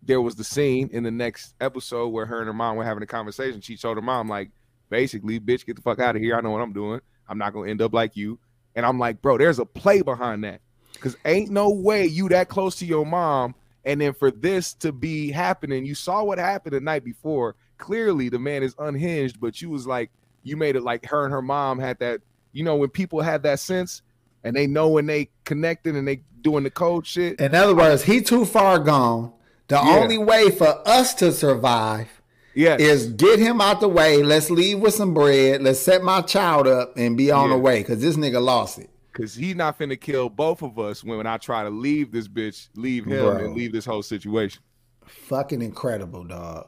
there 0.02 0.20
was 0.20 0.34
the 0.34 0.44
scene 0.44 0.90
in 0.92 1.02
the 1.02 1.10
next 1.10 1.54
episode 1.60 2.08
where 2.08 2.26
her 2.26 2.38
and 2.38 2.46
her 2.46 2.52
mom 2.52 2.76
were 2.76 2.84
having 2.84 3.02
a 3.02 3.06
conversation. 3.06 3.60
She 3.62 3.76
told 3.76 3.96
her 3.96 4.02
mom 4.02 4.28
like, 4.28 4.50
basically, 4.90 5.40
bitch, 5.40 5.64
get 5.64 5.76
the 5.76 5.82
fuck 5.82 5.98
out 5.98 6.14
of 6.16 6.20
here. 6.22 6.36
I 6.36 6.40
know 6.42 6.50
what 6.50 6.60
I'm 6.60 6.72
doing. 6.74 7.00
I'm 7.28 7.38
not 7.38 7.52
gonna 7.54 7.70
end 7.70 7.80
up 7.80 7.94
like 7.94 8.16
you. 8.16 8.38
And 8.74 8.84
I'm 8.84 8.98
like, 8.98 9.22
bro, 9.22 9.38
there's 9.38 9.58
a 9.58 9.64
play 9.64 10.02
behind 10.02 10.44
that. 10.44 10.60
Cause 11.00 11.16
ain't 11.24 11.50
no 11.50 11.68
way 11.70 12.06
you 12.06 12.28
that 12.30 12.48
close 12.48 12.76
to 12.76 12.86
your 12.86 13.04
mom, 13.04 13.54
and 13.84 14.00
then 14.00 14.14
for 14.14 14.30
this 14.30 14.72
to 14.74 14.92
be 14.92 15.30
happening, 15.30 15.84
you 15.84 15.94
saw 15.94 16.22
what 16.22 16.38
happened 16.38 16.74
the 16.74 16.80
night 16.80 17.04
before. 17.04 17.56
Clearly, 17.76 18.28
the 18.28 18.38
man 18.38 18.62
is 18.62 18.74
unhinged, 18.78 19.40
but 19.40 19.60
you 19.60 19.68
was 19.70 19.86
like, 19.86 20.10
you 20.42 20.56
made 20.56 20.76
it 20.76 20.82
like 20.82 21.04
her 21.06 21.24
and 21.24 21.32
her 21.32 21.42
mom 21.42 21.78
had 21.78 21.98
that. 21.98 22.20
You 22.52 22.64
know, 22.64 22.76
when 22.76 22.88
people 22.88 23.20
have 23.20 23.42
that 23.42 23.60
sense, 23.60 24.02
and 24.44 24.54
they 24.54 24.66
know 24.66 24.88
when 24.88 25.06
they 25.06 25.30
connected 25.44 25.96
and 25.96 26.06
they 26.06 26.20
doing 26.42 26.64
the 26.64 26.70
code 26.70 27.06
shit. 27.06 27.40
In 27.40 27.54
other 27.54 27.74
words, 27.74 28.04
he 28.04 28.20
too 28.20 28.44
far 28.44 28.78
gone. 28.78 29.32
The 29.68 29.76
Yeah. 29.76 29.98
only 29.98 30.18
way 30.18 30.50
for 30.50 30.86
us 30.86 31.14
to 31.14 31.32
survive 31.32 32.08
Yeah, 32.54 32.76
is 32.78 33.06
get 33.06 33.40
him 33.40 33.60
out 33.60 33.80
the 33.80 33.88
way. 33.88 34.22
Let's 34.22 34.50
leave 34.50 34.78
with 34.78 34.94
some 34.94 35.14
bread. 35.14 35.62
Let's 35.62 35.80
set 35.80 36.02
my 36.04 36.20
child 36.20 36.68
up 36.68 36.96
and 36.96 37.16
be 37.16 37.30
on 37.30 37.50
the 37.50 37.58
way 37.58 37.78
because 37.78 38.00
this 38.00 38.16
nigga 38.16 38.40
lost 38.40 38.78
it. 38.78 38.90
Cause 39.14 39.34
he's 39.34 39.54
not 39.54 39.78
finna 39.78 39.98
kill 39.98 40.28
both 40.28 40.60
of 40.62 40.76
us 40.78 41.02
when 41.04 41.24
I 41.26 41.36
try 41.38 41.62
to 41.62 41.70
leave 41.70 42.10
this 42.10 42.26
bitch, 42.28 42.68
leave 42.74 43.04
him, 43.06 43.20
Bro. 43.20 43.36
and 43.36 43.54
leave 43.54 43.70
this 43.72 43.86
whole 43.86 44.02
situation. 44.02 44.60
Fucking 45.06 45.62
incredible, 45.62 46.24
dog. 46.24 46.66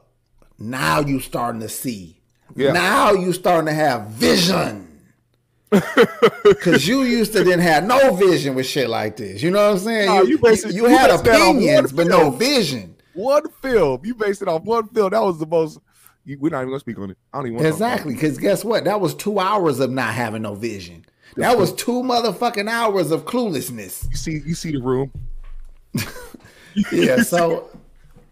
Now 0.57 1.01
you 1.01 1.19
starting 1.19 1.59
to 1.61 1.67
see. 1.69 2.21
Yeah. 2.55 2.71
Now 2.71 3.11
you 3.11 3.33
starting 3.33 3.65
to 3.65 3.73
have 3.73 4.07
vision. 4.11 4.85
Cause 5.71 6.87
you 6.87 7.01
used 7.03 7.33
to 7.33 7.43
didn't 7.43 7.59
have 7.59 7.83
no 7.83 8.15
vision 8.15 8.55
with 8.55 8.65
shit 8.65 8.89
like 8.89 9.17
this. 9.17 9.43
You 9.43 9.51
know 9.51 9.65
what 9.67 9.73
I'm 9.73 9.79
saying? 9.79 10.05
Nah, 10.07 10.21
you, 10.21 10.27
you 10.29 10.37
basically- 10.37 10.75
you 10.75 10.85
had 10.85 11.09
based 11.09 11.23
that 11.25 11.41
on 11.41 11.47
one 11.47 11.55
opinions, 11.57 11.91
but 11.91 12.07
no 12.07 12.31
vision. 12.31 12.95
One 13.13 13.49
film, 13.61 14.01
you 14.05 14.15
based 14.15 14.41
it 14.41 14.47
off 14.47 14.63
one 14.63 14.87
film. 14.87 15.09
That 15.11 15.21
was 15.21 15.37
the 15.39 15.45
most. 15.45 15.79
you- 16.23 16.37
We're 16.39 16.49
not 16.51 16.59
even 16.59 16.69
gonna 16.69 16.79
speak 16.79 16.97
on 16.99 17.11
it. 17.11 17.17
I 17.33 17.39
don't 17.39 17.47
even 17.47 17.57
want 17.57 17.67
Exactly. 17.67 18.13
Because 18.13 18.37
guess 18.37 18.63
what? 18.63 18.85
That 18.85 19.01
was 19.01 19.13
two 19.15 19.39
hours 19.39 19.81
of 19.81 19.91
not 19.91 20.13
having 20.13 20.43
no 20.43 20.55
vision. 20.55 21.03
That 21.35 21.57
was 21.57 21.73
two 21.73 22.01
motherfucking 22.03 22.69
hours 22.69 23.11
of 23.11 23.25
cluelessness. 23.25 24.09
You 24.09 24.15
see, 24.15 24.41
you 24.45 24.55
see 24.55 24.71
the 24.71 24.81
room. 24.81 25.11
Yeah. 26.91 27.23
So 27.23 27.69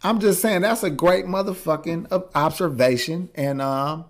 I'm 0.04 0.20
just 0.20 0.40
saying 0.40 0.62
that's 0.62 0.84
a 0.84 0.90
great 0.92 1.26
motherfucking 1.26 2.30
observation, 2.36 3.30
and 3.34 3.60
um, 3.60 4.06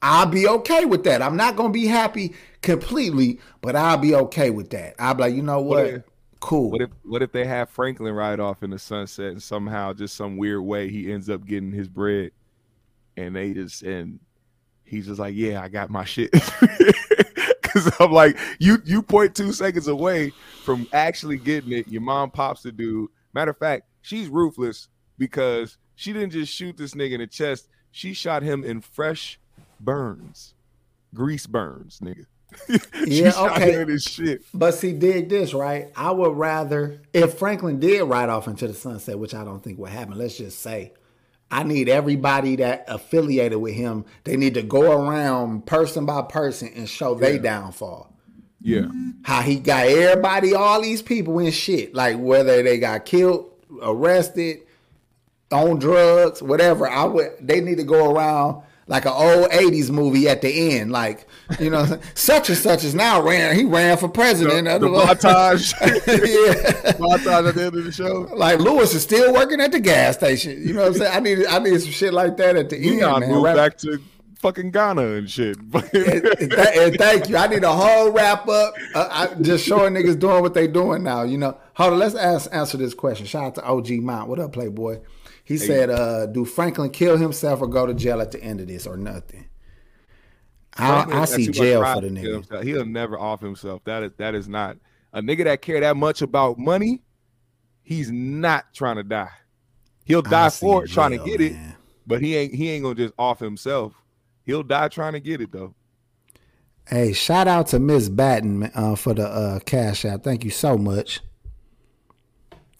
I'll 0.00 0.26
be 0.26 0.46
okay 0.46 0.84
with 0.84 1.02
that. 1.04 1.22
I'm 1.22 1.36
not 1.36 1.56
gonna 1.56 1.72
be 1.72 1.86
happy 1.86 2.34
completely, 2.62 3.40
but 3.60 3.74
I'll 3.74 3.96
be 3.98 4.14
okay 4.14 4.50
with 4.50 4.70
that. 4.70 4.94
I'll 4.98 5.14
be 5.14 5.22
like, 5.22 5.34
you 5.34 5.42
know 5.42 5.60
what? 5.60 5.86
if- 5.86 6.02
cool. 6.38 6.70
What 6.70 6.82
if 6.82 6.90
what 7.02 7.22
if 7.22 7.32
they 7.32 7.44
have 7.44 7.68
Franklin 7.70 8.14
ride 8.14 8.38
off 8.38 8.62
in 8.62 8.70
the 8.70 8.78
sunset 8.78 9.32
and 9.32 9.42
somehow 9.42 9.92
just 9.92 10.14
some 10.14 10.36
weird 10.36 10.62
way 10.62 10.88
he 10.88 11.12
ends 11.12 11.28
up 11.28 11.44
getting 11.44 11.72
his 11.72 11.88
bread 11.88 12.30
and 13.16 13.34
they 13.34 13.52
just 13.54 13.82
and 13.82 14.20
he's 14.84 15.06
just 15.06 15.18
like, 15.18 15.34
Yeah, 15.34 15.62
I 15.62 15.68
got 15.68 15.90
my 15.90 16.04
shit. 16.04 16.30
Cause 17.84 17.90
I'm 18.00 18.12
like, 18.12 18.36
you 18.58 18.78
you 18.84 19.02
point 19.02 19.34
two 19.34 19.52
seconds 19.52 19.88
away 19.88 20.32
from 20.62 20.86
actually 20.92 21.38
getting 21.38 21.72
it. 21.72 21.88
Your 21.88 22.02
mom 22.02 22.30
pops 22.30 22.62
the 22.62 22.72
dude. 22.72 23.08
Matter 23.32 23.52
of 23.52 23.58
fact, 23.58 23.84
she's 24.02 24.28
ruthless 24.28 24.88
because 25.18 25.78
she 25.94 26.12
didn't 26.12 26.30
just 26.30 26.52
shoot 26.52 26.76
this 26.76 26.94
nigga 26.94 27.12
in 27.12 27.20
the 27.20 27.26
chest, 27.26 27.68
she 27.90 28.12
shot 28.12 28.42
him 28.42 28.64
in 28.64 28.80
fresh 28.80 29.38
burns. 29.80 30.54
Grease 31.14 31.46
burns, 31.46 32.00
nigga. 32.00 32.26
she 33.06 33.22
Yeah, 33.22 33.30
shot 33.30 33.52
okay. 33.52 33.72
him 33.72 33.88
in 33.90 33.98
shit. 33.98 34.42
But 34.52 34.74
see, 34.74 34.92
dig 34.92 35.28
this, 35.28 35.54
right? 35.54 35.90
I 35.96 36.10
would 36.10 36.36
rather 36.36 37.02
if 37.12 37.34
Franklin 37.38 37.80
did 37.80 38.02
ride 38.04 38.28
off 38.28 38.48
into 38.48 38.66
the 38.66 38.74
sunset, 38.74 39.18
which 39.18 39.34
I 39.34 39.44
don't 39.44 39.62
think 39.62 39.78
would 39.78 39.90
happen. 39.90 40.18
Let's 40.18 40.36
just 40.36 40.58
say, 40.60 40.92
I 41.52 41.64
need 41.64 41.90
everybody 41.90 42.56
that 42.56 42.86
affiliated 42.88 43.58
with 43.58 43.74
him. 43.74 44.06
They 44.24 44.38
need 44.38 44.54
to 44.54 44.62
go 44.62 44.90
around 44.90 45.66
person 45.66 46.06
by 46.06 46.22
person 46.22 46.72
and 46.74 46.88
show 46.88 47.14
they 47.14 47.38
downfall. 47.38 48.16
Yeah. 48.62 48.86
How 49.22 49.42
he 49.42 49.56
got 49.56 49.86
everybody, 49.86 50.54
all 50.54 50.80
these 50.80 51.02
people 51.02 51.38
in 51.40 51.52
shit, 51.52 51.94
like 51.94 52.16
whether 52.18 52.62
they 52.62 52.78
got 52.78 53.04
killed, 53.04 53.50
arrested, 53.82 54.62
on 55.50 55.78
drugs, 55.78 56.42
whatever. 56.42 56.88
I 56.88 57.04
would. 57.04 57.32
They 57.38 57.60
need 57.60 57.76
to 57.76 57.84
go 57.84 58.10
around 58.10 58.62
like 58.86 59.04
an 59.04 59.12
old 59.12 59.50
'80s 59.50 59.90
movie 59.90 60.28
at 60.28 60.42
the 60.42 60.76
end, 60.76 60.92
like 60.92 61.26
you 61.60 61.70
know, 61.70 61.98
such 62.14 62.48
and 62.48 62.58
such 62.58 62.84
is 62.84 62.94
now 62.94 63.22
ran. 63.22 63.54
He 63.56 63.64
ran 63.64 63.96
for 63.96 64.08
president. 64.08 64.64
the 64.66 64.86
montage. 64.88 65.72
yeah. 65.80 66.92
montage 66.92 67.48
at 67.48 67.54
the 67.54 67.64
end 67.64 67.76
of 67.76 67.84
the 67.84 67.92
show. 67.92 68.28
Like 68.34 68.58
Lewis 68.58 68.94
is 68.94 69.02
still 69.02 69.32
working 69.32 69.60
at 69.60 69.72
the 69.72 69.80
gas 69.80 70.16
station. 70.16 70.66
You 70.66 70.74
know 70.74 70.80
what 70.82 70.88
I'm 70.88 70.94
saying? 70.94 71.12
I 71.14 71.20
need 71.20 71.46
I 71.46 71.58
need 71.58 71.80
some 71.80 71.90
shit 71.90 72.12
like 72.12 72.36
that 72.38 72.56
at 72.56 72.70
the 72.70 72.78
Leon 72.78 73.22
end, 73.22 73.32
man. 73.32 73.42
Wrap- 73.42 73.56
back 73.56 73.78
to 73.78 74.00
fucking 74.42 74.72
Ghana 74.72 75.06
and 75.06 75.30
shit. 75.30 75.56
and, 75.58 75.74
and 75.74 76.50
th- 76.50 76.76
and 76.76 76.96
thank 76.98 77.28
you. 77.28 77.36
I 77.36 77.46
need 77.46 77.62
a 77.64 77.72
whole 77.72 78.10
wrap 78.10 78.48
up. 78.48 78.74
Uh, 78.94 79.08
I, 79.10 79.34
just 79.40 79.64
showing 79.64 79.94
niggas 79.94 80.18
doing 80.18 80.42
what 80.42 80.54
they 80.54 80.66
doing 80.66 81.02
now. 81.04 81.22
You 81.22 81.38
know. 81.38 81.56
Hold 81.74 81.94
on. 81.94 81.98
Let's 81.98 82.14
ask, 82.14 82.52
answer 82.52 82.76
this 82.76 82.92
question. 82.92 83.24
Shout 83.26 83.44
out 83.44 83.54
to 83.54 83.64
OG 83.64 83.90
Mount. 84.02 84.28
What 84.28 84.38
up, 84.40 84.52
Playboy? 84.52 85.00
He 85.44 85.58
said, 85.58 85.90
uh, 85.90 86.26
"Do 86.26 86.44
Franklin 86.44 86.90
kill 86.90 87.16
himself 87.16 87.60
or 87.60 87.66
go 87.66 87.86
to 87.86 87.94
jail 87.94 88.20
at 88.20 88.30
the 88.30 88.42
end 88.42 88.60
of 88.60 88.68
this, 88.68 88.86
or 88.86 88.96
nothing?" 88.96 89.48
I, 90.76 91.04
I 91.10 91.24
see 91.26 91.48
jail 91.48 91.84
for 91.84 92.00
the 92.00 92.08
nigga. 92.08 92.64
He'll 92.64 92.86
never 92.86 93.18
off 93.18 93.40
himself. 93.40 93.82
That 93.84 94.02
is 94.02 94.12
that 94.16 94.34
is 94.34 94.48
not 94.48 94.76
a 95.12 95.20
nigga 95.20 95.44
that 95.44 95.62
care 95.62 95.80
that 95.80 95.96
much 95.96 96.22
about 96.22 96.58
money. 96.58 97.02
He's 97.82 98.10
not 98.10 98.72
trying 98.72 98.96
to 98.96 99.02
die. 99.02 99.30
He'll 100.04 100.22
die 100.22 100.50
for 100.50 100.84
it, 100.84 100.88
trying 100.88 101.10
to 101.10 101.18
jail, 101.18 101.26
get 101.26 101.40
it, 101.40 101.56
but 102.06 102.22
he 102.22 102.36
ain't 102.36 102.54
he 102.54 102.70
ain't 102.70 102.84
gonna 102.84 102.94
just 102.94 103.14
off 103.18 103.38
himself. 103.38 103.92
He'll 104.44 104.62
die 104.62 104.88
trying 104.88 105.12
to 105.12 105.20
get 105.20 105.40
it 105.40 105.52
though. 105.52 105.74
Hey, 106.88 107.12
shout 107.12 107.46
out 107.46 107.68
to 107.68 107.78
Miss 107.78 108.08
Batten 108.08 108.70
uh, 108.74 108.96
for 108.96 109.14
the 109.14 109.28
uh, 109.28 109.58
cash 109.60 110.04
out. 110.04 110.24
Thank 110.24 110.44
you 110.44 110.50
so 110.50 110.76
much. 110.76 111.20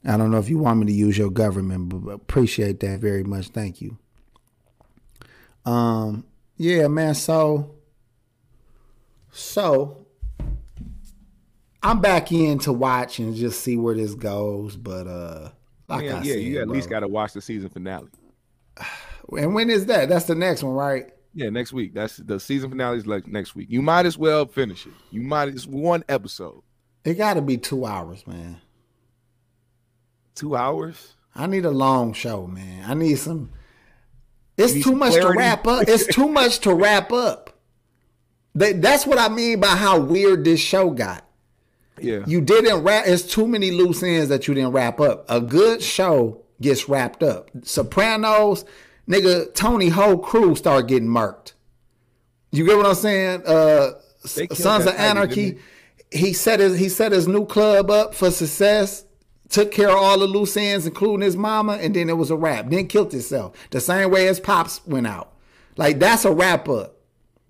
I 0.04 0.16
don't 0.16 0.30
know 0.30 0.38
if 0.38 0.48
you 0.48 0.58
want 0.58 0.80
me 0.80 0.86
to 0.86 0.92
use 0.92 1.16
your 1.16 1.30
government, 1.30 1.88
but 1.88 2.10
appreciate 2.10 2.80
that 2.80 3.00
very 3.00 3.22
much. 3.22 3.48
Thank 3.48 3.80
you. 3.80 3.98
Um, 5.64 6.24
yeah, 6.56 6.88
man. 6.88 7.14
So, 7.14 7.76
so 9.30 10.06
I'm 11.82 12.00
back 12.00 12.32
in 12.32 12.58
to 12.60 12.72
watch 12.72 13.18
and 13.18 13.34
just 13.34 13.60
see 13.60 13.76
where 13.76 13.94
this 13.94 14.14
goes. 14.14 14.76
But 14.76 15.06
uh, 15.06 15.50
like 15.88 16.04
yeah, 16.04 16.18
I 16.18 16.22
yeah, 16.22 16.32
said, 16.34 16.42
you 16.42 16.60
at 16.60 16.68
least 16.68 16.90
got 16.90 17.00
to 17.00 17.08
watch 17.08 17.32
the 17.32 17.40
season 17.40 17.68
finale. 17.68 18.08
And 19.38 19.54
when 19.54 19.70
is 19.70 19.86
that? 19.86 20.08
That's 20.08 20.26
the 20.26 20.34
next 20.34 20.62
one, 20.64 20.74
right? 20.74 21.06
Yeah, 21.32 21.48
next 21.48 21.72
week. 21.72 21.94
That's 21.94 22.18
the 22.18 22.38
season 22.38 22.68
finale 22.68 22.98
is 22.98 23.06
like 23.06 23.26
next 23.26 23.54
week. 23.54 23.68
You 23.70 23.80
might 23.80 24.04
as 24.04 24.18
well 24.18 24.44
finish 24.46 24.84
it. 24.84 24.92
You 25.10 25.22
might 25.22 25.48
it's 25.48 25.66
one 25.66 26.04
episode, 26.08 26.62
It 27.04 27.14
got 27.14 27.34
to 27.34 27.40
be 27.40 27.56
two 27.56 27.86
hours, 27.86 28.26
man. 28.26 28.60
Two 30.34 30.56
hours. 30.56 31.14
I 31.34 31.46
need 31.46 31.64
a 31.64 31.70
long 31.70 32.12
show, 32.12 32.46
man. 32.46 32.84
I 32.88 32.94
need 32.94 33.16
some. 33.16 33.50
It's 34.56 34.74
need 34.74 34.82
too 34.84 34.90
some 34.90 34.98
much 34.98 35.12
clarity. 35.12 35.32
to 35.32 35.38
wrap 35.38 35.66
up. 35.66 35.88
It's 35.88 36.06
too 36.06 36.28
much 36.40 36.58
to 36.60 36.74
wrap 36.74 37.10
up. 37.12 37.50
That- 38.54 38.82
That's 38.82 39.06
what 39.06 39.18
I 39.18 39.28
mean 39.28 39.60
by 39.60 39.68
how 39.68 39.98
weird 39.98 40.44
this 40.44 40.60
show 40.60 40.90
got. 40.90 41.24
Yeah, 42.00 42.24
You 42.26 42.40
didn't 42.40 42.82
wrap. 42.82 43.06
It's 43.06 43.22
too 43.22 43.46
many 43.46 43.70
loose 43.70 44.02
ends 44.02 44.28
that 44.30 44.48
you 44.48 44.54
didn't 44.54 44.72
wrap 44.72 44.98
up. 45.00 45.24
A 45.28 45.40
good 45.40 45.82
show 45.82 46.42
gets 46.60 46.88
wrapped 46.88 47.22
up. 47.22 47.50
Sopranos, 47.62 48.64
nigga, 49.08 49.54
Tony 49.54 49.88
whole 49.88 50.18
crew 50.18 50.56
start 50.56 50.88
getting 50.88 51.08
murked. 51.08 51.52
You 52.50 52.66
get 52.66 52.76
what 52.76 52.86
I'm 52.86 52.94
saying? 52.94 53.42
Uh, 53.46 53.92
Sons 54.24 54.86
of 54.86 54.94
Anarchy. 54.96 55.58
He 56.10 56.32
set 56.32 56.60
his 56.60 56.78
he 56.78 56.88
set 56.90 57.12
his 57.12 57.26
new 57.28 57.46
club 57.46 57.90
up 57.90 58.14
for 58.14 58.30
success. 58.30 59.04
Took 59.52 59.70
care 59.70 59.90
of 59.90 59.96
all 59.96 60.18
the 60.18 60.26
loose 60.26 60.56
ends, 60.56 60.86
including 60.86 61.20
his 61.20 61.36
mama, 61.36 61.74
and 61.74 61.94
then 61.94 62.08
it 62.08 62.16
was 62.16 62.30
a 62.30 62.36
wrap. 62.36 62.70
Then 62.70 62.86
killed 62.86 63.12
himself 63.12 63.54
the 63.68 63.82
same 63.82 64.10
way 64.10 64.24
his 64.24 64.40
pops 64.40 64.80
went 64.86 65.06
out. 65.06 65.34
Like 65.76 65.98
that's 65.98 66.24
a 66.24 66.32
wrap 66.32 66.70
up. 66.70 66.96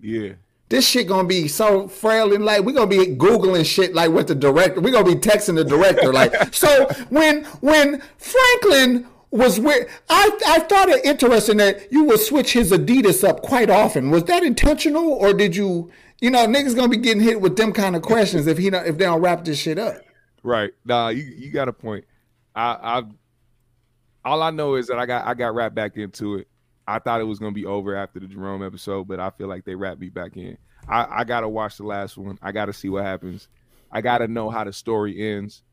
Yeah. 0.01 0.33
This 0.67 0.85
shit 0.85 1.07
gonna 1.07 1.29
be 1.29 1.47
so 1.47 1.87
frail 1.87 2.33
and 2.33 2.43
like 2.43 2.65
we 2.65 2.73
gonna 2.73 2.87
be 2.87 3.15
googling 3.15 3.65
shit 3.65 3.93
like 3.93 4.11
with 4.11 4.27
the 4.27 4.35
director. 4.35 4.81
We 4.81 4.91
gonna 4.91 5.05
be 5.05 5.15
texting 5.15 5.55
the 5.55 5.63
director 5.63 6.11
like. 6.11 6.53
so 6.53 6.89
when 7.07 7.45
when 7.61 8.01
Franklin 8.17 9.07
was 9.31 9.61
with, 9.61 9.87
I 10.09 10.29
I 10.45 10.59
thought 10.59 10.89
it 10.89 11.05
interesting 11.05 11.55
that 11.57 11.89
you 11.89 12.03
would 12.03 12.19
switch 12.19 12.51
his 12.51 12.73
Adidas 12.73 13.25
up 13.25 13.41
quite 13.43 13.69
often. 13.69 14.11
Was 14.11 14.25
that 14.25 14.43
intentional 14.43 15.09
or 15.09 15.33
did 15.33 15.55
you? 15.55 15.89
You 16.19 16.31
know, 16.31 16.47
niggas 16.47 16.75
gonna 16.75 16.89
be 16.89 16.97
getting 16.97 17.23
hit 17.23 17.39
with 17.39 17.55
them 17.55 17.71
kind 17.71 17.95
of 17.95 18.01
questions 18.01 18.45
if 18.45 18.57
he 18.57 18.69
don't, 18.69 18.85
if 18.85 18.97
they 18.97 19.05
don't 19.05 19.21
wrap 19.21 19.45
this 19.45 19.59
shit 19.59 19.79
up. 19.79 20.01
Right. 20.43 20.71
Nah, 20.85 21.09
you 21.09 21.23
you 21.23 21.51
got 21.51 21.69
a 21.69 21.73
point. 21.73 22.05
I 22.53 22.99
I 22.99 23.03
all 24.25 24.43
I 24.43 24.51
know 24.51 24.75
is 24.75 24.87
that 24.87 24.99
I 24.99 25.05
got 25.05 25.25
I 25.25 25.33
got 25.33 25.55
wrapped 25.55 25.75
back 25.75 25.97
into 25.97 26.35
it. 26.35 26.47
I 26.85 26.99
thought 26.99 27.21
it 27.21 27.25
was 27.25 27.39
gonna 27.39 27.53
be 27.53 27.65
over 27.65 27.95
after 27.95 28.19
the 28.19 28.27
Jerome 28.27 28.63
episode, 28.63 29.07
but 29.07 29.19
I 29.19 29.29
feel 29.31 29.47
like 29.47 29.63
they 29.63 29.75
wrapped 29.75 30.01
me 30.01 30.09
back 30.09 30.35
in. 30.37 30.57
I, 30.87 31.21
I 31.21 31.23
gotta 31.23 31.47
watch 31.47 31.77
the 31.77 31.85
last 31.85 32.17
one. 32.17 32.37
I 32.41 32.51
gotta 32.51 32.73
see 32.73 32.89
what 32.89 33.05
happens. 33.05 33.47
I 33.91 34.01
gotta 34.01 34.27
know 34.27 34.49
how 34.49 34.65
the 34.65 34.73
story 34.73 35.31
ends. 35.33 35.63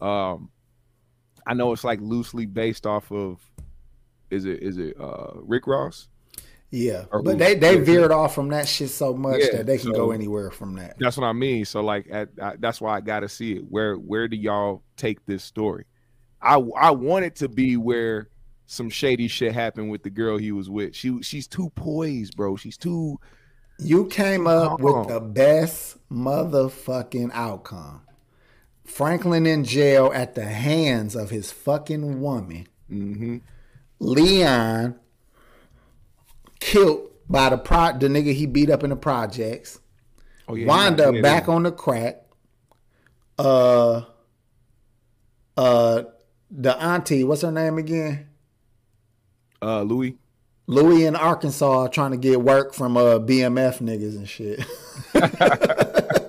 Um 0.00 0.50
I 1.46 1.54
know 1.54 1.72
it's 1.72 1.84
like 1.84 2.00
loosely 2.00 2.46
based 2.46 2.86
off 2.86 3.10
of 3.10 3.40
is 4.30 4.44
it 4.44 4.62
is 4.62 4.78
it 4.78 4.98
uh 5.00 5.32
Rick 5.34 5.66
Ross? 5.66 6.08
Yeah, 6.72 7.06
Or 7.10 7.20
but 7.22 7.38
they 7.38 7.56
they 7.56 7.78
veered 7.80 8.12
off 8.12 8.34
from 8.34 8.48
that 8.50 8.68
shit 8.68 8.90
so 8.90 9.12
much 9.12 9.40
Yeah, 9.40 9.56
that 9.58 9.66
they 9.66 9.76
can 9.76 9.88
so- 9.88 9.92
go 9.92 10.10
anywhere 10.12 10.50
from 10.52 10.76
that. 10.76 10.96
That's 11.00 11.16
what 11.16 11.26
I 11.26 11.32
mean. 11.32 11.64
So 11.64 11.80
like, 11.82 12.06
at, 12.10 12.28
I, 12.40 12.54
that's 12.60 12.80
why 12.80 12.96
I 12.96 13.00
got 13.00 13.20
to 13.20 13.28
see 13.28 13.54
it. 13.56 13.64
Where 13.68 13.96
where 13.96 14.28
do 14.28 14.36
y'all 14.36 14.82
take 14.96 15.24
this 15.26 15.42
story? 15.42 15.86
I 16.40 16.54
I 16.78 16.90
want 16.92 17.24
it 17.24 17.34
to 17.36 17.48
be 17.48 17.76
where 17.76 18.28
some 18.66 18.88
shady 18.88 19.26
shit 19.26 19.52
happened 19.52 19.90
with 19.90 20.04
the 20.04 20.10
girl 20.10 20.38
he 20.38 20.52
was 20.52 20.70
with. 20.70 20.94
She 20.94 21.20
she's 21.22 21.48
too 21.48 21.70
poised, 21.74 22.36
bro. 22.36 22.54
She's 22.56 22.76
too. 22.76 23.18
You 23.80 24.06
came 24.06 24.46
up 24.46 24.78
with 24.80 24.94
on. 24.94 25.06
the 25.08 25.20
best 25.20 25.96
motherfucking 26.08 27.30
outcome. 27.32 28.02
Franklin 28.84 29.46
in 29.46 29.64
jail 29.64 30.12
at 30.14 30.34
the 30.36 30.44
hands 30.44 31.16
of 31.16 31.30
his 31.30 31.50
fucking 31.50 32.20
woman. 32.20 32.68
hmm 32.88 33.38
Leon 33.98 34.94
killed 36.60 37.08
by 37.28 37.48
the 37.50 37.58
pro 37.58 37.92
the 37.98 38.08
nigga 38.08 38.34
he 38.34 38.46
beat 38.46 38.70
up 38.70 38.84
in 38.84 38.90
the 38.90 38.96
projects. 38.96 39.80
Oh 40.48 40.54
yeah, 40.54 40.66
Wanda 40.66 41.10
yeah, 41.14 41.20
back 41.20 41.48
on 41.48 41.62
the 41.64 41.72
crack. 41.72 42.24
Uh 43.38 44.02
uh 45.56 46.02
the 46.50 46.76
auntie, 46.76 47.24
what's 47.24 47.42
her 47.42 47.52
name 47.52 47.78
again? 47.78 48.28
Uh, 49.62 49.82
Louis. 49.82 50.16
Louis 50.66 51.04
in 51.04 51.16
Arkansas 51.16 51.88
trying 51.88 52.12
to 52.12 52.16
get 52.16 52.40
work 52.40 52.74
from 52.74 52.96
uh 52.96 53.18
BMF 53.18 53.80
niggas 53.80 54.16
and 54.16 54.28
shit. 54.28 54.64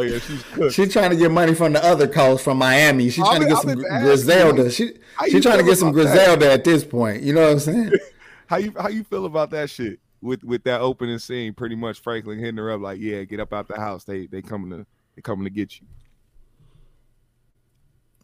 Oh 0.00 0.02
yeah, 0.02 0.18
she's 0.18 0.42
cooked. 0.44 0.74
She 0.74 0.86
trying 0.86 1.10
to 1.10 1.16
get 1.16 1.30
money 1.30 1.52
from 1.54 1.72
the 1.74 1.84
other 1.84 2.06
coast, 2.08 2.44
from 2.44 2.56
Miami. 2.58 3.10
She 3.10 3.20
I've 3.20 3.28
trying 3.28 3.40
to 3.40 3.46
get 3.48 3.56
I've 3.56 3.60
some 3.60 3.68
been 3.70 3.78
Gr- 3.80 3.88
asking 3.88 4.06
Griselda. 4.06 4.70
She 4.70 4.92
how 5.16 5.26
she 5.26 5.40
trying 5.40 5.58
to 5.58 5.64
get 5.64 5.76
some 5.78 5.88
about 5.88 6.04
that? 6.04 6.14
Griselda 6.14 6.52
at 6.52 6.64
this 6.64 6.84
point. 6.84 7.22
You 7.22 7.34
know 7.34 7.42
what 7.42 7.52
I'm 7.52 7.58
saying? 7.58 7.92
how 8.50 8.56
you 8.56 8.74
how 8.76 8.88
you 8.88 9.04
feel 9.04 9.26
about 9.26 9.50
that 9.50 9.70
shit 9.70 10.00
with 10.20 10.42
with 10.42 10.64
that 10.64 10.80
opening 10.80 11.20
scene? 11.20 11.54
Pretty 11.54 11.76
much 11.76 12.00
Franklin 12.00 12.40
hitting 12.40 12.56
her 12.56 12.72
up 12.72 12.80
like, 12.80 12.98
yeah, 12.98 13.22
get 13.22 13.38
up 13.38 13.52
out 13.52 13.68
the 13.68 13.76
house. 13.76 14.02
They 14.02 14.26
they 14.26 14.42
coming 14.42 14.70
to 14.70 14.86
they 15.14 15.22
coming 15.22 15.44
to 15.44 15.50
get 15.50 15.80
you. 15.80 15.86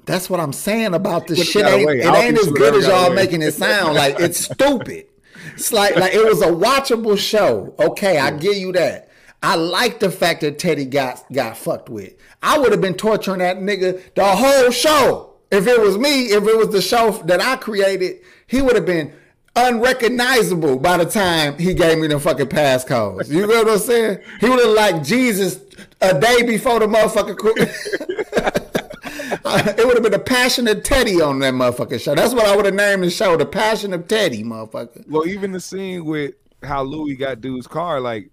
That's 0.05 0.29
what 0.29 0.40
I'm 0.40 0.53
saying 0.53 0.94
about 0.94 1.29
this 1.29 1.48
shit. 1.48 1.64
Ain't, 1.64 1.88
it 1.88 2.05
ain't 2.05 2.38
as 2.38 2.50
good 2.50 2.74
as 2.74 2.88
y'all 2.88 3.14
making 3.14 3.40
it 3.40 3.53
sound. 3.53 3.94
Like 3.94 4.18
it's 4.18 4.38
stupid. 4.53 5.07
It's 5.55 5.72
like 5.72 5.94
like 5.94 6.12
it 6.12 6.24
was 6.24 6.42
a 6.42 6.48
watchable 6.48 7.16
show. 7.16 7.77
Okay, 7.79 8.18
I 8.18 8.33
give 8.33 8.57
you 8.57 8.72
that. 8.72 9.09
I 9.44 9.55
like 9.55 10.00
the 10.00 10.11
fact 10.11 10.40
that 10.40 10.59
Teddy 10.59 10.87
got 10.87 11.22
got 11.33 11.57
fucked 11.57 11.88
with. 11.88 12.14
I 12.42 12.59
would 12.59 12.72
have 12.72 12.81
been 12.81 12.94
torturing 12.94 13.38
that 13.38 13.59
nigga 13.59 14.03
the 14.14 14.24
whole 14.24 14.72
show. 14.72 15.35
If 15.53 15.68
it 15.68 15.81
was 15.81 15.96
me, 15.96 16.27
if 16.27 16.42
it 16.48 16.59
was 16.59 16.70
the 16.70 16.83
show 16.83 17.12
that 17.27 17.40
I 17.40 17.55
created, 17.55 18.22
he 18.48 18.61
would 18.61 18.74
have 18.74 18.87
been 18.87 19.12
unrecognizable 19.57 20.79
by 20.79 20.99
the 20.99 21.07
time 21.07 21.59
he 21.59 21.75
gave 21.75 21.99
me 21.99 22.07
the 22.07 22.21
fucking 22.21 22.47
passcodes. 22.47 23.29
You 23.29 23.47
know 23.47 23.64
what 23.64 23.71
I'm 23.71 23.79
saying? 23.79 24.21
He 24.40 24.49
would 24.49 24.61
have 24.61 24.75
like 24.75 25.03
Jesus 25.03 25.61
a 26.01 26.19
day 26.19 26.42
before 26.42 26.81
the 26.81 26.87
motherfucker. 26.87 27.37
it 29.79 29.87
would 29.87 29.95
have 29.95 30.03
been 30.03 30.12
the 30.12 30.19
Passion 30.19 30.69
of 30.69 30.83
Teddy 30.83 31.21
on 31.21 31.38
that 31.40 31.55
motherfucking 31.55 32.01
show. 32.01 32.14
That's 32.14 32.35
what 32.35 32.47
I 32.47 32.55
would 32.55 32.66
have 32.66 32.75
named 32.75 33.05
the 33.05 33.11
show, 33.11 33.37
the 33.37 33.47
Passion 33.47 33.92
of 33.92 34.07
Teddy, 34.07 34.45
motherfucker. 34.45 35.09
Well, 35.09 35.27
even 35.27 35.53
the 35.53 35.61
scene 35.61 36.05
with 36.05 36.35
how 36.62 36.83
Louis 36.83 37.16
got 37.16 37.40
dude's 37.40 37.66
car, 37.66 38.01
like 38.01 38.31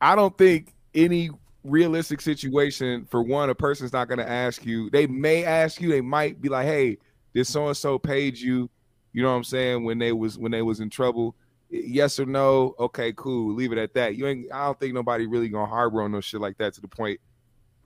I 0.00 0.16
don't 0.16 0.36
think 0.36 0.74
any 0.94 1.30
realistic 1.64 2.20
situation 2.20 3.06
for 3.10 3.22
one, 3.22 3.50
a 3.50 3.54
person's 3.54 3.92
not 3.92 4.08
gonna 4.08 4.22
ask 4.22 4.64
you. 4.64 4.90
They 4.90 5.06
may 5.06 5.44
ask 5.44 5.80
you, 5.80 5.90
they 5.90 6.00
might 6.00 6.40
be 6.40 6.48
like, 6.48 6.66
Hey, 6.66 6.98
this 7.34 7.48
so 7.48 7.68
and 7.68 7.76
so 7.76 7.98
paid 7.98 8.38
you, 8.38 8.68
you 9.12 9.22
know 9.22 9.30
what 9.30 9.36
I'm 9.36 9.44
saying, 9.44 9.84
when 9.84 9.98
they 9.98 10.12
was 10.12 10.38
when 10.38 10.52
they 10.52 10.62
was 10.62 10.80
in 10.80 10.90
trouble. 10.90 11.34
Yes 11.74 12.20
or 12.20 12.26
no? 12.26 12.74
Okay, 12.78 13.14
cool. 13.16 13.54
Leave 13.54 13.72
it 13.72 13.78
at 13.78 13.94
that. 13.94 14.14
You 14.16 14.26
ain't 14.26 14.52
I 14.52 14.66
don't 14.66 14.78
think 14.78 14.92
nobody 14.92 15.26
really 15.26 15.48
gonna 15.48 15.66
harbor 15.66 16.02
on 16.02 16.12
no 16.12 16.20
shit 16.20 16.40
like 16.40 16.58
that 16.58 16.74
to 16.74 16.80
the 16.82 16.88
point, 16.88 17.18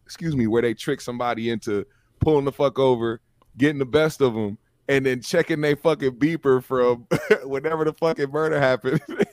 excuse 0.04 0.34
me, 0.34 0.46
where 0.48 0.62
they 0.62 0.74
trick 0.74 1.00
somebody 1.00 1.50
into 1.50 1.86
pulling 2.18 2.44
the 2.44 2.52
fuck 2.52 2.78
over, 2.80 3.20
getting 3.56 3.78
the 3.78 3.86
best 3.86 4.20
of 4.20 4.34
them, 4.34 4.58
and 4.88 5.06
then 5.06 5.20
checking 5.20 5.60
they 5.60 5.76
fucking 5.76 6.12
beeper 6.12 6.62
from 6.64 7.06
whenever 7.48 7.84
the 7.84 7.92
fucking 7.92 8.30
murder 8.30 8.58
happened. 8.58 9.00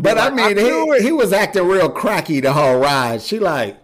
But 0.00 0.18
I 0.18 0.30
mean, 0.30 0.56
knew 0.56 0.94
he, 0.98 1.04
he 1.04 1.12
was 1.12 1.32
acting 1.32 1.64
real 1.64 1.88
cracky 1.88 2.40
the 2.40 2.52
whole 2.52 2.80
ride. 2.80 3.22
She 3.22 3.38
like, 3.38 3.78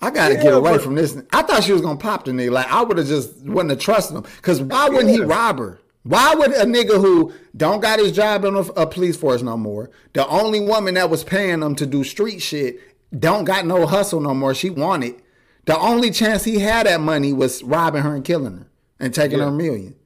I 0.00 0.10
gotta 0.12 0.36
get 0.36 0.54
away 0.54 0.72
but- 0.74 0.82
from 0.82 0.94
this. 0.94 1.20
I 1.32 1.42
thought 1.42 1.64
she 1.64 1.72
was 1.72 1.82
gonna 1.82 1.98
pop 1.98 2.24
the 2.24 2.30
nigga. 2.30 2.52
Like 2.52 2.70
I 2.70 2.82
would 2.82 2.96
have 2.98 3.08
just 3.08 3.42
wouldn't 3.42 3.70
have 3.70 3.80
trusted 3.80 4.16
him. 4.16 4.24
Cause 4.42 4.62
why 4.62 4.88
wouldn't 4.88 5.10
he 5.10 5.20
rob 5.20 5.58
her? 5.58 5.80
Why 6.06 6.34
would 6.36 6.52
a 6.52 6.64
nigga 6.64 7.00
who 7.00 7.32
don't 7.56 7.80
got 7.80 7.98
his 7.98 8.12
job 8.12 8.44
in 8.44 8.54
a, 8.54 8.60
a 8.60 8.86
police 8.86 9.16
force 9.16 9.42
no 9.42 9.56
more, 9.56 9.90
the 10.12 10.26
only 10.28 10.60
woman 10.60 10.94
that 10.94 11.10
was 11.10 11.24
paying 11.24 11.62
him 11.62 11.74
to 11.76 11.84
do 11.86 12.04
street 12.04 12.40
shit, 12.40 12.78
don't 13.18 13.44
got 13.44 13.66
no 13.66 13.86
hustle 13.86 14.20
no 14.20 14.32
more. 14.32 14.54
She 14.54 14.70
wanted. 14.70 15.20
The 15.64 15.76
only 15.78 16.12
chance 16.12 16.44
he 16.44 16.60
had 16.60 16.86
at 16.86 17.00
money 17.00 17.32
was 17.32 17.62
robbing 17.64 18.02
her 18.02 18.14
and 18.14 18.24
killing 18.24 18.56
her 18.58 18.66
and 19.00 19.12
taking 19.12 19.38
Yeah. 19.38 19.46
her 19.46 19.50
million. 19.50 19.96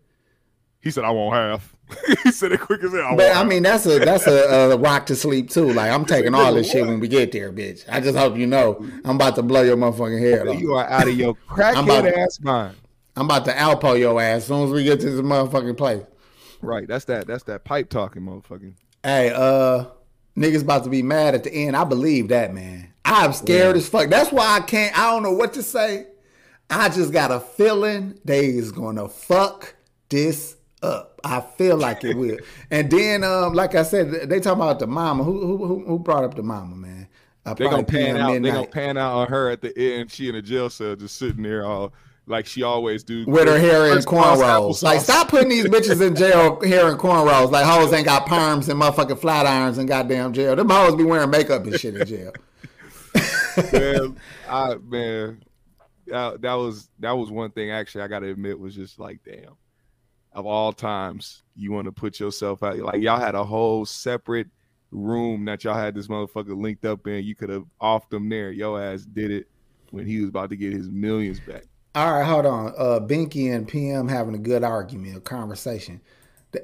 he 0.81 0.91
said, 0.91 1.05
I 1.05 1.11
won't 1.11 1.35
have. 1.35 1.75
he 2.23 2.31
said 2.33 2.53
it 2.53 2.61
quick 2.61 2.83
as 2.85 2.93
hell. 2.93 3.03
I 3.13 3.17
But 3.17 3.33
I 3.33 3.39
have." 3.39 3.47
mean, 3.49 3.63
that's 3.65 3.85
a 3.85 3.99
that's 3.99 4.27
a, 4.27 4.71
a 4.71 4.77
rock 4.79 5.07
to 5.07 5.17
sleep 5.17 5.51
too. 5.51 5.73
Like 5.73 5.91
I'm 5.91 6.05
taking 6.07 6.35
all 6.35 6.55
this 6.55 6.71
shit 6.71 6.87
when 6.87 7.01
we 7.01 7.09
get 7.09 7.33
there, 7.33 7.53
bitch. 7.53 7.85
I 7.91 8.01
just 8.01 8.17
hope 8.17 8.37
you 8.39 8.47
know 8.47 8.83
I'm 9.05 9.17
about 9.17 9.35
to 9.35 9.43
blow 9.43 9.63
your 9.63 9.77
motherfucking 9.77 10.21
head 10.21 10.47
off. 10.49 10.59
you 10.61 10.73
are 10.75 10.89
out 10.89 11.09
of 11.09 11.15
your 11.19 11.35
crackhead 11.49 12.17
ass 12.17 12.39
mind. 12.41 12.77
I'm 13.17 13.27
about 13.27 13.45
to 13.47 13.53
outpo 13.53 13.99
your 13.99 14.21
ass 14.21 14.39
as 14.39 14.47
soon 14.47 14.65
as 14.67 14.71
we 14.71 14.85
get 14.85 15.01
to 15.01 15.11
this 15.11 15.21
motherfucking 15.21 15.77
place. 15.77 16.03
Right. 16.63 16.87
That's 16.87 17.05
that. 17.07 17.27
That's 17.27 17.45
that 17.45 17.65
pipe 17.65 17.89
talking, 17.91 18.23
motherfucking. 18.23 18.75
Hey, 19.03 19.31
uh, 19.35 19.87
niggas 20.37 20.63
about 20.63 20.85
to 20.85 20.91
be 20.91 21.03
mad 21.03 21.35
at 21.35 21.45
the 21.45 21.53
end. 21.53 21.77
I 21.77 21.85
believe 21.85 22.29
that, 22.29 22.53
man. 22.55 22.93
I'm 23.05 23.33
scared 23.33 23.77
as 23.77 23.89
fuck. 23.89 24.11
That's 24.11 24.31
why 24.31 24.57
I 24.57 24.61
can't. 24.61 24.97
I 24.97 25.11
don't 25.11 25.23
know 25.23 25.33
what 25.33 25.55
to 25.55 25.63
say. 25.63 26.07
I 26.69 26.89
just 26.89 27.13
got 27.13 27.33
a 27.33 27.41
feeling 27.41 28.19
they 28.25 28.47
is 28.47 28.71
gonna 28.71 29.09
fuck 29.09 29.75
this 30.09 30.57
up. 30.83 31.21
I 31.25 31.41
feel 31.41 31.77
like 31.77 32.05
it 32.05 32.17
will. 32.17 32.39
And 32.71 32.89
then, 32.91 33.25
um, 33.25 33.55
like 33.55 33.75
I 33.75 33.83
said, 33.83 34.29
they 34.29 34.39
talking 34.39 34.63
about 34.63 34.79
the 34.79 34.87
mama. 34.87 35.25
Who 35.25 35.41
who 35.47 35.67
who, 35.67 35.85
who 35.85 35.99
brought 35.99 36.23
up 36.25 36.35
the 36.35 36.43
mama, 36.45 36.77
man? 36.77 37.09
Uh, 37.45 37.55
They 37.55 37.65
gonna 37.65 37.83
pan 37.83 38.17
out. 38.19 38.29
They 38.29 38.33
Midnight. 38.39 38.53
gonna 38.55 38.67
pan 38.69 38.97
out 38.97 39.17
on 39.17 39.29
her 39.29 39.51
at 39.51 39.63
the 39.63 39.77
end. 39.77 40.13
She 40.13 40.29
in 40.29 40.37
a 40.37 40.43
jail 40.43 40.71
cell, 40.71 40.95
just 40.95 41.17
sitting 41.17 41.43
there, 41.43 41.67
all 41.67 41.93
like 42.31 42.47
she 42.47 42.63
always 42.63 43.03
do, 43.03 43.25
with 43.27 43.49
her 43.49 43.59
hair 43.59 43.93
in 43.93 43.99
cornrows. 43.99 44.83
Like, 44.83 45.01
stop 45.01 45.29
putting 45.29 45.49
these 45.49 45.67
bitches 45.67 46.05
in 46.05 46.15
jail 46.15 46.61
hair 46.65 46.91
in 46.91 46.97
cornrows. 46.97 47.51
Like, 47.51 47.67
hoes 47.67 47.93
ain't 47.93 48.07
got 48.07 48.27
perms 48.27 48.69
and 48.69 48.81
motherfucking 48.81 49.19
flat 49.19 49.47
irons 49.47 49.79
in 49.79 49.87
goddamn 49.87 50.33
jail. 50.33 50.57
Them 50.57 50.71
hoes 50.71 50.95
be 50.95 51.05
wearing 51.05 51.31
makeup 51.31 51.65
and 51.65 51.79
shit 51.79 51.97
in 51.97 52.07
jail. 52.07 52.33
man, 53.73 54.17
I 54.49 54.77
man, 54.77 55.43
that, 56.07 56.41
that 56.41 56.55
was 56.55 56.89
that 57.01 57.13
was 57.13 57.31
one 57.31 57.51
thing. 57.51 57.71
Actually, 57.71 58.05
I 58.05 58.09
got 58.09 58.21
to 58.21 58.31
admit 58.31 58.59
was 58.59 58.75
just 58.75 58.99
like, 58.99 59.21
damn. 59.25 59.57
Of 60.33 60.47
all 60.47 60.73
times, 60.73 61.43
you 61.57 61.73
want 61.73 61.87
to 61.87 61.93
put 61.93 62.21
yourself 62.21 62.63
out 62.63 62.79
like 62.79 63.03
y'all 63.03 63.19
had 63.19 63.35
a 63.35 63.43
whole 63.43 63.85
separate 63.85 64.47
room 64.93 65.45
that 65.47 65.65
y'all 65.65 65.75
had 65.75 65.93
this 65.93 66.07
motherfucker 66.07 66.57
linked 66.57 66.85
up 66.85 67.09
in. 67.09 67.25
You 67.25 67.35
could 67.35 67.49
have 67.49 67.65
offed 67.83 68.13
him 68.13 68.29
there. 68.29 68.53
Yo 68.53 68.77
ass 68.77 69.03
did 69.05 69.33
it 69.33 69.49
when 69.91 70.07
he 70.07 70.21
was 70.21 70.29
about 70.29 70.51
to 70.51 70.57
get 70.57 70.73
his 70.73 70.89
millions 70.89 71.41
back. 71.41 71.65
All 71.95 72.13
right, 72.13 72.25
hold 72.25 72.47
on. 72.47 72.75
Uh, 72.79 73.01
Binky 73.01 73.53
and 73.53 73.67
PM 73.67 74.09
having 74.09 74.35
a 74.35 74.39
good 74.39 74.63
argument, 74.63 75.17
a 75.17 75.21
conversation. 75.21 76.01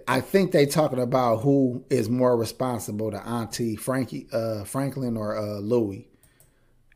I 0.07 0.21
think 0.21 0.53
they 0.53 0.67
talking 0.67 1.01
about 1.01 1.43
who 1.43 1.85
is 1.91 2.09
more 2.09 2.37
responsible 2.37 3.11
to 3.11 3.19
Auntie 3.19 3.77
Frankie 3.77 4.27
uh, 4.33 4.65
Franklin 4.65 5.17
or 5.17 5.37
uh, 5.37 5.59
Louis, 5.59 6.09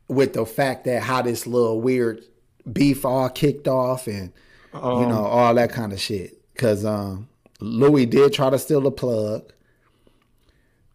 with 0.07 0.33
the 0.33 0.45
fact 0.45 0.85
that 0.85 1.03
how 1.03 1.21
this 1.21 1.47
little 1.47 1.79
weird 1.79 2.21
beef 2.71 3.05
all 3.05 3.29
kicked 3.29 3.67
off 3.67 4.07
and 4.07 4.31
you 4.73 4.79
know 4.79 5.25
all 5.25 5.53
that 5.55 5.71
kind 5.71 5.93
of 5.93 5.99
shit. 5.99 6.37
Because 6.53 6.85
um, 6.85 7.29
Louis 7.59 8.05
did 8.05 8.33
try 8.33 8.49
to 8.49 8.59
steal 8.59 8.81
the 8.81 8.91
plug. 8.91 9.51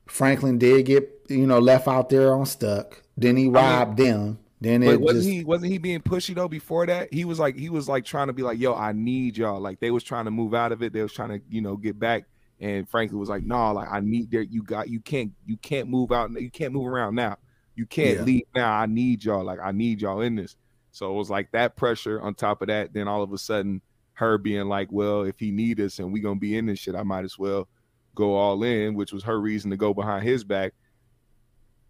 Franklin 0.07 0.59
did 0.59 0.87
get 0.87 1.27
you 1.29 1.46
know 1.46 1.59
left 1.59 1.88
out 1.88 2.11
there 2.11 2.35
on 2.35 2.46
stuck. 2.46 3.03
Then 3.16 3.37
he 3.37 3.49
robbed 3.49 3.96
them. 3.99 4.38
Then 4.66 4.83
But 4.83 5.00
wasn't 5.00 5.18
just 5.24 5.29
he 5.31 5.44
wasn't 5.44 5.70
he 5.72 5.79
being 5.79 6.00
pushy 6.00 6.35
though 6.35 6.48
before 6.48 6.87
that? 6.87 7.12
He 7.12 7.24
was 7.24 7.38
like 7.38 7.57
he 7.57 7.68
was 7.68 7.88
like 7.88 8.05
trying 8.05 8.26
to 8.26 8.33
be 8.33 8.42
like, 8.42 8.59
yo, 8.59 8.74
I 8.74 8.92
need 8.92 9.37
y'all. 9.37 9.61
Like 9.61 9.81
they 9.81 9.90
was 9.90 10.02
trying 10.02 10.24
to 10.24 10.31
move 10.31 10.55
out 10.55 10.72
of 10.72 10.83
it. 10.83 10.92
They 10.92 11.02
was 11.02 11.12
trying 11.12 11.29
to, 11.31 11.40
you 11.48 11.61
know, 11.61 11.76
get 11.76 11.98
back. 11.98 12.24
And 12.61 12.88
Franklin 12.88 13.20
was 13.20 13.29
like, 13.29 13.44
no, 13.44 13.72
like 13.72 13.88
I 13.90 14.00
need 14.00 14.31
there. 14.31 14.42
You 14.42 14.62
got 14.62 14.88
you 14.88 15.00
can't 15.00 15.33
you 15.44 15.57
can't 15.59 15.88
move 15.88 16.11
out. 16.12 16.31
You 16.33 16.50
can't 16.50 16.72
move 16.72 16.87
around 16.87 17.14
now. 17.14 17.37
You 17.74 17.87
can't 17.87 18.18
Yeah. 18.18 18.24
leave 18.24 18.44
now. 18.55 18.72
I 18.72 18.87
need 18.87 19.24
y'all. 19.24 19.44
Like 19.44 19.61
I 19.62 19.72
need 19.72 20.00
y'all 20.00 20.20
in 20.22 20.35
this. 20.37 20.57
So 20.90 21.11
it 21.12 21.14
was 21.14 21.31
like 21.31 21.52
that 21.52 21.76
pressure 21.76 22.20
on 22.20 22.35
top 22.35 22.62
of 22.62 22.68
that. 22.68 22.92
Then 22.92 23.07
all 23.07 23.22
of 23.22 23.33
a 23.33 23.38
sudden, 23.38 23.83
her 24.14 24.38
being 24.38 24.66
like, 24.66 24.88
well, 24.90 25.22
if 25.22 25.38
he 25.38 25.50
need 25.50 25.79
us 25.81 25.98
and 25.98 26.12
we 26.12 26.20
gonna 26.20 26.40
be 26.40 26.57
in 26.57 26.66
this 26.66 26.79
shit, 26.79 26.94
I 26.94 27.02
might 27.02 27.24
as 27.24 27.38
well 27.38 27.68
go 28.14 28.35
all 28.35 28.62
in, 28.64 28.94
which 28.94 29.12
was 29.12 29.22
her 29.24 29.38
reason 29.38 29.70
to 29.70 29.76
go 29.76 29.92
behind 29.92 30.24
his 30.26 30.42
back. 30.42 30.72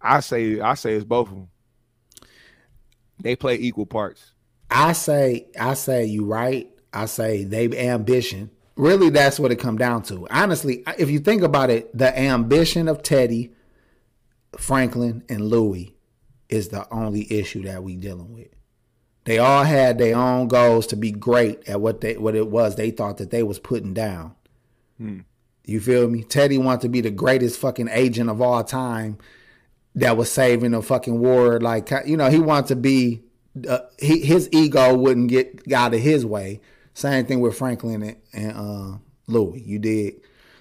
I 0.01 0.21
say 0.21 0.61
I 0.61 0.75
say 0.75 0.95
it's 0.95 1.05
both 1.05 1.29
of 1.29 1.35
them. 1.37 1.49
They 3.21 3.37
play 3.37 3.57
equal 3.57 3.87
parts. 3.87 4.33
I 4.71 4.93
say, 4.93 5.47
I 5.59 5.75
say 5.75 6.05
you 6.05 6.25
right. 6.25 6.71
I 6.93 7.07
say 7.07 7.45
they 7.45 7.67
ambition. 7.89 8.51
Really, 8.77 9.11
that's 9.11 9.41
what 9.41 9.53
it 9.53 9.57
come 9.57 9.79
down 9.79 10.03
to. 10.05 10.27
Honestly, 10.31 10.85
if 10.99 11.11
you 11.11 11.19
think 11.19 11.43
about 11.43 11.71
it, 11.71 11.97
the 11.97 12.17
ambition 12.19 12.89
of 12.89 13.03
Teddy, 13.03 13.53
Franklin, 14.59 15.25
and 15.29 15.47
Louis 15.47 15.95
is 16.49 16.69
the 16.69 16.87
only 16.93 17.31
issue 17.33 17.63
that 17.63 17.83
we 17.83 17.97
dealing 17.97 18.35
with. 18.35 18.49
They 19.25 19.39
all 19.39 19.65
had 19.65 19.99
their 19.99 20.17
own 20.17 20.47
goals 20.47 20.87
to 20.89 20.97
be 20.97 21.11
great 21.11 21.69
at 21.69 21.81
what 21.81 22.01
they 22.01 22.17
what 22.17 22.37
it 22.37 22.49
was 22.49 22.77
they 22.77 22.91
thought 22.91 23.17
that 23.19 23.31
they 23.31 23.43
was 23.43 23.59
putting 23.59 23.93
down. 23.93 24.35
Hmm. 24.99 25.21
You 25.65 25.81
feel 25.81 26.09
me? 26.09 26.23
Teddy 26.23 26.59
wanted 26.59 26.83
to 26.83 26.89
be 26.89 27.01
the 27.01 27.11
greatest 27.11 27.59
fucking 27.59 27.89
agent 27.91 28.31
of 28.31 28.41
all 28.41 28.63
time 28.63 29.19
that 29.97 30.17
was 30.17 30.31
saving 30.31 30.75
a 30.75 30.83
fucking 30.83 31.19
war. 31.19 31.61
Like 31.61 31.91
you 32.07 32.17
know, 32.17 32.31
he 32.31 32.39
wanted 32.39 32.69
to 32.69 32.77
be. 32.77 33.23
Uh, 33.69 33.79
he, 33.99 34.21
his 34.21 34.51
ego 34.53 34.95
wouldn't 34.95 35.31
get 35.31 35.73
out 35.73 35.95
of 35.95 36.01
his 36.01 36.27
way. 36.27 36.61
Same 36.93 37.25
thing 37.25 37.41
with 37.41 37.57
Franklin 37.57 38.03
and, 38.03 38.17
and 38.35 38.53
uh, 38.53 38.99
Louis. 39.27 39.63
You 39.63 39.79
did. 39.79 40.15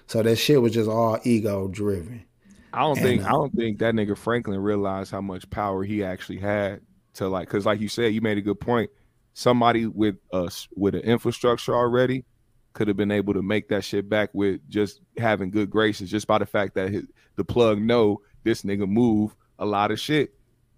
So 0.06 0.22
that 0.22 0.36
shit 0.36 0.62
was 0.62 0.72
just 0.72 0.88
all 0.88 1.18
ego 1.22 1.68
driven. 1.68 2.24
I 2.72 2.80
don't 2.80 2.98
And, 2.98 3.06
think 3.06 3.22
uh, 3.24 3.28
I 3.28 3.30
don't 3.32 3.54
think 3.54 3.78
that 3.80 3.94
nigga 3.94 4.16
Franklin 4.16 4.58
realized 4.60 5.10
how 5.10 5.20
much 5.20 5.48
power 5.50 5.84
he 5.84 6.02
actually 6.02 6.38
had 6.38 6.80
to 7.14 7.28
like 7.28 7.48
because 7.48 7.66
like 7.66 7.80
you 7.80 7.88
said, 7.88 8.14
you 8.14 8.20
made 8.20 8.38
a 8.38 8.42
good 8.42 8.60
point. 8.60 8.90
Somebody 9.34 9.86
with 9.86 10.16
us 10.32 10.66
with 10.74 10.94
an 10.94 11.02
infrastructure 11.02 11.74
already 11.74 12.24
could 12.72 12.88
have 12.88 12.96
been 12.96 13.10
able 13.10 13.34
to 13.34 13.42
make 13.42 13.68
that 13.68 13.84
shit 13.84 14.08
back 14.08 14.30
with 14.32 14.60
just 14.68 15.00
having 15.18 15.50
good 15.50 15.70
graces, 15.70 16.10
just 16.10 16.26
by 16.26 16.38
the 16.38 16.46
fact 16.46 16.74
that 16.74 16.90
his, 16.90 17.04
the 17.36 17.44
plug 17.44 17.80
know 17.80 18.20
this 18.46 18.62
nigga 18.62 18.88
move 18.88 19.36
a 19.58 19.66
lot 19.66 19.90
of 19.90 20.00
shit, 20.00 20.32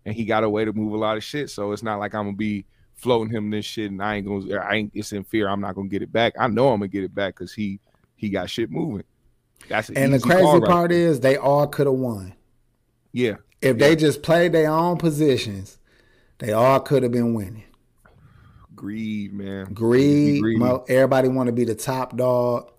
and 0.05 0.15
he 0.15 0.25
got 0.25 0.43
a 0.43 0.51
way 0.51 0.65
to 0.65 0.73
move 0.73 0.93
a 0.95 0.97
lot 0.97 1.17
of 1.17 1.23
shit. 1.23 1.51
So 1.51 1.71
it's 1.73 1.83
not 1.85 2.01
like 2.01 2.15
I'm 2.15 2.25
gonna 2.27 2.37
be 2.37 2.65
floating 2.95 3.33
him 3.33 3.51
this 3.51 3.65
shit, 3.65 3.91
and 3.93 4.03
I 4.03 4.17
ain't 4.17 4.27
gonna, 4.27 4.57
I 4.57 4.75
ain't, 4.75 4.91
it's 4.95 5.13
in 5.13 5.23
fear. 5.23 5.49
I'm 5.49 5.61
not 5.61 5.77
gonna 5.77 5.89
get 5.89 6.03
it 6.03 6.13
back. 6.13 6.33
I 6.39 6.49
know 6.49 6.71
I'm 6.73 6.81
gonna 6.81 6.89
get 6.89 7.05
it 7.05 7.15
back 7.15 7.35
because 7.35 7.53
he 7.53 7.79
he 8.17 8.29
got 8.31 8.51
shit 8.51 8.71
moving. 8.71 9.05
That's 9.69 9.89
an 9.91 9.97
And 9.99 10.15
the 10.15 10.19
crazy 10.19 10.43
right 10.45 10.63
part 10.65 10.91
there. 10.91 10.99
is 10.99 11.21
they 11.21 11.37
all 11.37 11.67
could 11.69 11.87
have 11.87 11.95
won. 11.97 12.35
yeah. 13.13 13.37
If 13.61 13.77
they 13.79 13.97
just 13.97 14.23
played 14.23 14.53
their 14.53 14.71
own 14.71 14.99
positions, 14.99 15.79
they 16.39 16.53
all 16.53 16.79
could 16.81 17.03
have 17.03 17.11
been 17.13 17.35
winning. 17.35 17.65
Greed, 18.75 19.33
man. 19.33 19.73
Greed. 19.73 20.41
Greedy. 20.41 20.59
mo- 20.59 20.85
everybody 20.89 21.27
want 21.29 21.49
to 21.49 21.53
be 21.53 21.65
the 21.65 21.75
top 21.75 22.17
dog. 22.17 22.71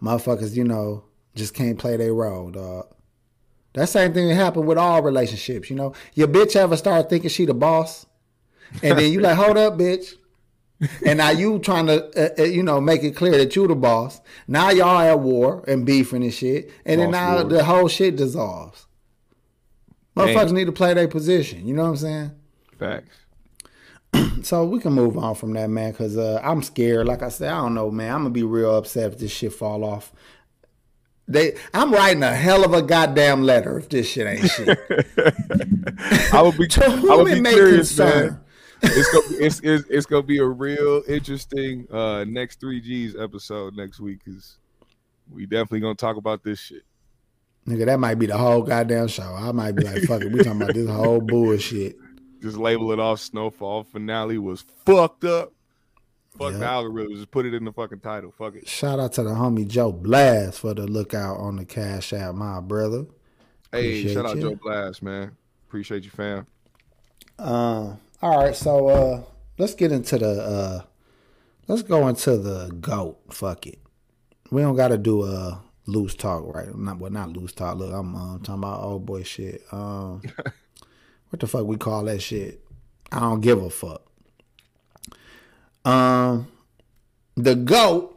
Motherfuckers, 0.00 0.54
you 0.54 0.62
know, 0.64 1.04
just 1.34 1.54
can't 1.54 1.78
play 1.78 1.96
their 1.96 2.14
role, 2.14 2.50
dog. 2.50 2.86
That 3.74 3.88
same 3.88 4.12
thing 4.12 4.28
happened 4.30 4.66
with 4.66 4.78
all 4.78 5.02
relationships. 5.02 5.70
You 5.70 5.76
know, 5.76 5.94
your 6.14 6.28
bitch 6.28 6.56
ever 6.56 6.76
start 6.76 7.08
thinking 7.08 7.30
she 7.30 7.44
the 7.46 7.54
boss, 7.54 8.06
and 8.82 8.98
then 8.98 9.12
you 9.12 9.20
like, 9.20 9.36
hold 9.36 9.56
up, 9.56 9.74
bitch. 9.74 10.14
And 11.04 11.18
now 11.18 11.30
you 11.30 11.58
trying 11.58 11.86
to, 11.88 12.06
uh, 12.16 12.42
uh, 12.42 12.44
you 12.44 12.62
know, 12.62 12.80
make 12.80 13.02
it 13.02 13.14
clear 13.14 13.36
that 13.36 13.54
you 13.54 13.68
the 13.68 13.74
boss. 13.74 14.20
Now 14.48 14.70
y'all 14.70 14.98
at 15.00 15.20
war 15.20 15.62
and 15.68 15.84
beefing 15.84 16.22
and 16.22 16.32
shit, 16.32 16.70
and 16.86 17.00
then 17.00 17.10
now 17.10 17.42
wars. 17.42 17.52
the 17.52 17.64
whole 17.64 17.88
shit 17.88 18.16
dissolves. 18.16 18.86
Motherfuckers 20.16 20.52
need 20.52 20.66
to 20.66 20.72
play 20.72 20.94
their 20.94 21.08
position. 21.08 21.66
You 21.66 21.74
know 21.74 21.82
what 21.82 21.90
I'm 21.90 21.96
saying? 21.96 22.30
Facts. 22.78 23.16
So 24.42 24.64
we 24.64 24.80
can 24.80 24.94
move 24.94 25.18
on 25.18 25.34
from 25.34 25.52
that, 25.52 25.68
man, 25.68 25.92
because 25.92 26.16
uh, 26.16 26.40
I'm 26.42 26.62
scared. 26.62 27.06
Like 27.06 27.22
I 27.22 27.28
said, 27.28 27.52
I 27.52 27.58
don't 27.58 27.74
know, 27.74 27.90
man. 27.90 28.10
I'm 28.10 28.20
gonna 28.20 28.30
be 28.30 28.42
real 28.42 28.74
upset 28.74 29.12
if 29.12 29.18
this 29.18 29.30
shit 29.30 29.52
fall 29.52 29.84
off. 29.84 30.12
They, 31.30 31.56
I'm 31.72 31.92
writing 31.92 32.22
a 32.22 32.34
hell 32.34 32.64
of 32.64 32.74
a 32.74 32.82
goddamn 32.82 33.42
letter 33.44 33.78
if 33.78 33.88
this 33.88 34.08
shit 34.08 34.26
ain't 34.26 34.50
shit. 34.50 34.78
I 36.32 36.42
would 36.42 36.58
be, 36.58 36.66
To 36.68 36.84
I 36.84 37.16
would 37.16 37.26
be 37.42 37.48
curious, 37.50 37.96
concern. 37.96 38.26
man. 38.32 38.40
It's 38.82 39.12
gonna, 39.12 39.28
be, 39.28 39.44
it's, 39.44 39.60
it's, 39.60 39.84
it's 39.90 40.06
gonna 40.06 40.22
be 40.22 40.38
a 40.38 40.44
real 40.44 41.02
interesting 41.06 41.86
uh 41.92 42.24
next 42.24 42.60
three 42.60 42.80
Gs 42.80 43.14
episode 43.14 43.76
next 43.76 44.00
week 44.00 44.20
because 44.24 44.56
we 45.30 45.44
definitely 45.46 45.80
gonna 45.80 45.94
talk 45.94 46.16
about 46.16 46.42
this 46.42 46.58
shit. 46.58 46.82
Nigga, 47.68 47.84
that 47.86 48.00
might 48.00 48.14
be 48.14 48.24
the 48.26 48.38
whole 48.38 48.62
goddamn 48.62 49.06
show. 49.08 49.22
I 49.36 49.52
might 49.52 49.72
be 49.76 49.84
like, 49.84 50.02
fuck 50.04 50.22
it, 50.22 50.32
we 50.32 50.42
talking 50.42 50.62
about 50.62 50.74
this 50.74 50.88
whole 50.88 51.20
bullshit. 51.20 51.96
Just 52.42 52.56
label 52.56 52.90
it 52.92 52.98
off. 52.98 53.20
Snowfall 53.20 53.84
finale 53.84 54.38
was 54.38 54.64
fucked 54.86 55.24
up. 55.24 55.52
Fuck 56.38 56.52
the 56.52 56.58
Yep. 56.60 56.68
algorithm. 56.68 57.14
Just 57.16 57.30
put 57.30 57.44
it 57.46 57.54
in 57.54 57.64
the 57.64 57.72
fucking 57.72 58.00
title. 58.00 58.32
Fuck 58.36 58.54
it. 58.56 58.68
Shout 58.68 59.00
out 59.00 59.12
to 59.14 59.22
the 59.22 59.30
homie 59.30 59.66
Joe 59.66 59.92
Blast 59.92 60.60
for 60.60 60.74
the 60.74 60.86
lookout 60.86 61.38
on 61.38 61.56
the 61.56 61.64
cash 61.64 62.12
app, 62.12 62.34
my 62.34 62.60
brother. 62.60 63.06
Hey, 63.72 64.00
Appreciate 64.00 64.14
shout 64.14 64.26
out. 64.26 64.38
Joe 64.38 64.54
Blast, 64.54 65.02
man. 65.02 65.36
Appreciate 65.68 66.04
you, 66.04 66.10
fam. 66.10 66.46
Uh, 67.38 67.96
all 68.22 68.38
right, 68.38 68.54
so 68.54 68.88
uh, 68.88 69.22
let's 69.58 69.74
get 69.74 69.92
into 69.92 70.18
the 70.18 70.42
uh, 70.42 70.82
let's 71.68 71.82
go 71.82 72.06
into 72.08 72.36
the 72.36 72.68
goat. 72.80 73.18
Fuck 73.30 73.66
it. 73.66 73.78
We 74.50 74.62
don't 74.62 74.76
got 74.76 74.88
to 74.88 74.98
do 74.98 75.24
a 75.24 75.62
loose 75.86 76.14
talk, 76.14 76.54
right? 76.54 76.76
Not 76.76 76.98
well, 76.98 77.10
not 77.10 77.32
loose 77.36 77.52
talk. 77.52 77.76
Look, 77.76 77.92
I'm 77.92 78.14
uh, 78.14 78.38
talking 78.38 78.54
about 78.54 78.82
old 78.82 79.06
boy 79.06 79.22
shit. 79.22 79.62
Um, 79.72 80.22
what 81.30 81.40
the 81.40 81.46
fuck 81.46 81.66
we 81.66 81.76
call 81.76 82.04
that 82.04 82.20
shit? 82.20 82.64
I 83.12 83.20
don't 83.20 83.40
give 83.40 83.62
a 83.62 83.70
fuck. 83.70 84.02
Um, 85.84 86.48
the 87.36 87.54
goat. 87.54 88.16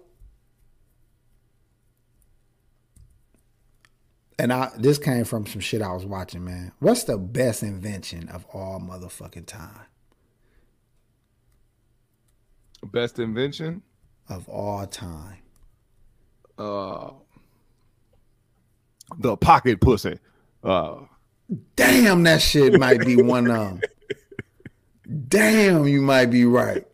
And 4.40 4.52
I 4.52 4.72
this 4.78 4.98
came 4.98 5.26
from 5.26 5.46
some 5.46 5.62
shit 5.62 5.82
I 5.82 5.94
was 5.94 6.06
watching, 6.06 6.44
man. 6.44 6.74
What's 6.80 7.04
the 7.04 7.18
best 7.18 7.64
invention 7.64 8.30
of 8.30 8.46
all 8.52 8.80
motherfucking 8.80 9.46
time? 9.46 9.86
Best 12.86 13.20
invention. 13.20 13.84
Of 14.30 14.50
all 14.50 14.86
time. 14.88 15.38
Uh, 16.58 17.12
the 19.20 19.38
pocket 19.38 19.80
pussy. 19.80 20.18
Uh, 20.64 20.96
Damn, 21.76 22.24
that 22.24 22.42
shit 22.42 22.80
might 22.80 23.02
be 23.06 23.22
one 23.22 23.50
of 23.50 23.80
them. 23.80 23.82
Damn, 25.28 25.88
you 25.88 26.02
might 26.02 26.28
be 26.28 26.46
right. 26.46 26.86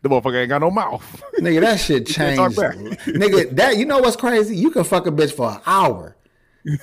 The 0.00 0.08
motherfucker 0.08 0.40
ain't 0.40 0.48
got 0.48 0.60
no 0.60 0.70
mouth. 0.70 1.22
Nigga, 1.38 1.60
that 1.60 1.80
shit 1.80 2.06
changed. 2.06 2.58
Nigga, 2.58 3.54
that 3.56 3.76
you 3.76 3.84
know 3.84 3.98
what's 3.98 4.16
crazy? 4.16 4.56
You 4.56 4.70
can 4.70 4.84
fuck 4.84 5.06
a 5.06 5.10
bitch 5.10 5.32
for 5.32 5.50
an 5.50 5.60
hour. 5.66 6.16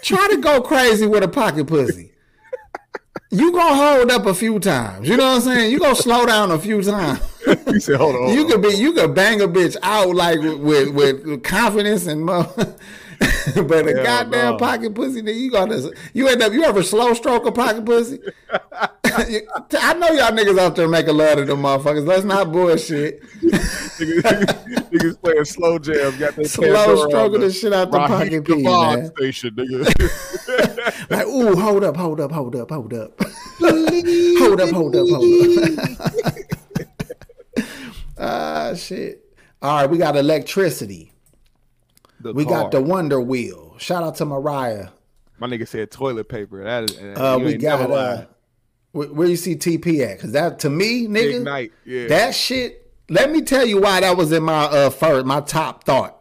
Try 0.02 0.28
to 0.30 0.38
go 0.38 0.62
crazy 0.62 1.08
with 1.08 1.24
a 1.24 1.28
pocket 1.28 1.68
pussy. 1.68 2.12
You 3.32 3.52
gonna 3.52 3.76
hold 3.76 4.12
up 4.12 4.26
a 4.26 4.34
few 4.34 4.60
times. 4.60 5.08
You 5.08 5.16
know 5.16 5.30
what 5.30 5.36
I'm 5.36 5.42
saying? 5.42 5.72
You 5.72 5.80
gonna 5.80 5.96
slow 5.96 6.26
down 6.26 6.52
a 6.52 6.58
few 6.58 6.82
times. 6.82 7.20
he 7.68 7.80
said, 7.80 7.98
"Hold 7.98 8.16
on." 8.16 8.34
You 8.34 8.46
could 8.46 8.62
be 8.62 8.70
you 8.70 8.92
could 8.94 9.14
bang 9.14 9.42
a 9.42 9.48
bitch 9.48 9.78
out 9.84 10.16
like 10.16 10.40
with 10.40 10.90
with, 10.90 11.24
with 11.26 11.44
confidence 11.44 12.08
and 12.08 12.26
mo- 12.26 12.52
but 13.68 13.88
a 13.88 13.94
Hell 13.94 14.04
goddamn 14.04 14.52
no. 14.54 14.58
pocket 14.58 14.96
pussy 14.96 15.22
nigga, 15.22 15.38
you 15.40 15.52
gotta 15.52 15.94
you 16.14 16.28
end 16.30 16.42
up 16.42 16.54
you 16.54 16.64
ever 16.64 16.82
slow 16.82 17.14
stroke 17.14 17.46
a 17.46 17.52
pocket 17.52 17.86
pussy? 17.86 18.20
I 19.12 19.94
know 19.98 20.08
y'all 20.12 20.32
niggas 20.32 20.58
out 20.58 20.76
there 20.78 20.88
making 20.88 21.18
love 21.18 21.38
to 21.38 21.46
them 21.46 21.64
motherfuckers. 21.64 22.08
Let's 22.08 22.24
not 22.24 22.52
bullshit. 22.54 23.22
niggas, 23.42 24.90
niggas 24.90 25.22
playing 25.22 25.46
slow 25.46 25.80
jams. 25.80 26.16
Got 26.18 26.36
their 26.36 26.46
Slow 26.46 26.74
Pandora 26.74 27.00
on 27.00 27.10
stroking 27.10 27.40
the 27.42 27.48
the 27.48 27.54
shit 27.54 27.74
out 27.74 27.92
the 27.92 27.98
Raheem 28.00 28.44
pocket 28.44 28.46
piece, 28.46 28.64
Devon 28.64 29.00
man. 29.00 29.16
station, 29.16 29.56
nigga. 29.56 31.06
Like, 31.10 31.26
ooh, 31.26 31.56
hold 31.56 31.84
up, 31.84 31.98
hold 31.98 32.22
up, 32.22 32.32
hold 32.32 32.56
up, 32.56 32.70
hold 32.70 32.94
up. 32.94 33.20
hold 33.60 34.62
up, 34.62 34.70
hold 34.70 34.96
up, 34.96 35.08
hold 35.10 35.58
up. 35.58 36.36
ah, 38.18 38.74
shit. 38.76 39.26
All 39.62 39.82
right, 39.82 39.90
we 39.90 39.98
got 39.98 40.16
electricity. 40.16 41.12
The 42.22 42.34
we 42.34 42.46
got 42.46 42.72
the. 42.72 42.82
Wonder 42.82 43.22
Wheel. 43.22 43.76
Shout 43.78 44.04
out 44.04 44.16
to 44.16 44.26
Mariah. 44.26 44.90
My 45.40 45.48
nigga 45.48 45.68
said 45.68 45.90
toilet 45.92 46.28
paper. 46.28 46.64
That 46.64 46.90
is. 46.90 46.98
Uh, 46.98 47.40
we 47.42 47.56
got 47.56 47.90
uh, 47.90 48.26
where, 48.92 49.28
you 49.28 49.36
see 49.36 49.56
TP 49.56 50.06
at? 50.06 50.20
Cause 50.20 50.32
that 50.32 50.60
to 50.60 50.70
me, 50.70 51.08
nigga. 51.08 51.70
Yeah. 51.86 52.08
that 52.08 52.36
shit. 52.36 52.92
Let 53.10 53.32
me 53.32 53.42
tell 53.42 53.66
you 53.66 53.82
why 53.82 54.02
that 54.02 54.18
was 54.18 54.32
in 54.32 54.44
my 54.44 54.66
uh 54.66 54.90
first, 54.90 55.26
my 55.26 55.42
top 55.42 55.84
thought. 55.84 56.16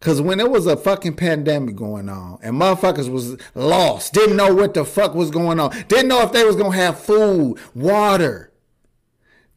Cause 0.00 0.20
when 0.20 0.38
there 0.38 0.48
was 0.48 0.66
a 0.66 0.76
fucking 0.76 1.16
pandemic 1.16 1.74
going 1.74 2.08
on 2.08 2.38
and 2.42 2.54
motherfuckers 2.54 3.10
was 3.10 3.36
lost, 3.54 4.12
didn't 4.12 4.36
know 4.36 4.54
what 4.54 4.74
the 4.74 4.84
fuck 4.84 5.14
was 5.14 5.30
going 5.30 5.58
on, 5.58 5.70
didn't 5.88 6.08
know 6.08 6.22
if 6.22 6.32
they 6.32 6.44
was 6.44 6.56
gonna 6.56 6.76
have 6.76 7.00
food, 7.00 7.58
water. 7.74 8.52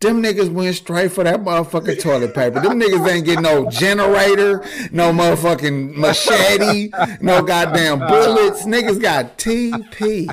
Them 0.01 0.21
niggas 0.23 0.49
went 0.49 0.75
straight 0.75 1.11
for 1.11 1.23
that 1.23 1.41
motherfucking 1.43 2.01
toilet 2.01 2.33
paper. 2.33 2.59
Them 2.59 2.79
niggas 2.81 3.07
ain't 3.07 3.23
get 3.25 3.39
no 3.39 3.69
generator, 3.69 4.63
no 4.91 5.11
motherfucking 5.13 5.95
machete, 5.95 6.89
no 7.21 7.43
goddamn 7.43 7.99
bullets. 7.99 8.65
Niggas 8.65 8.99
got 8.99 9.37
TP. 9.37 10.27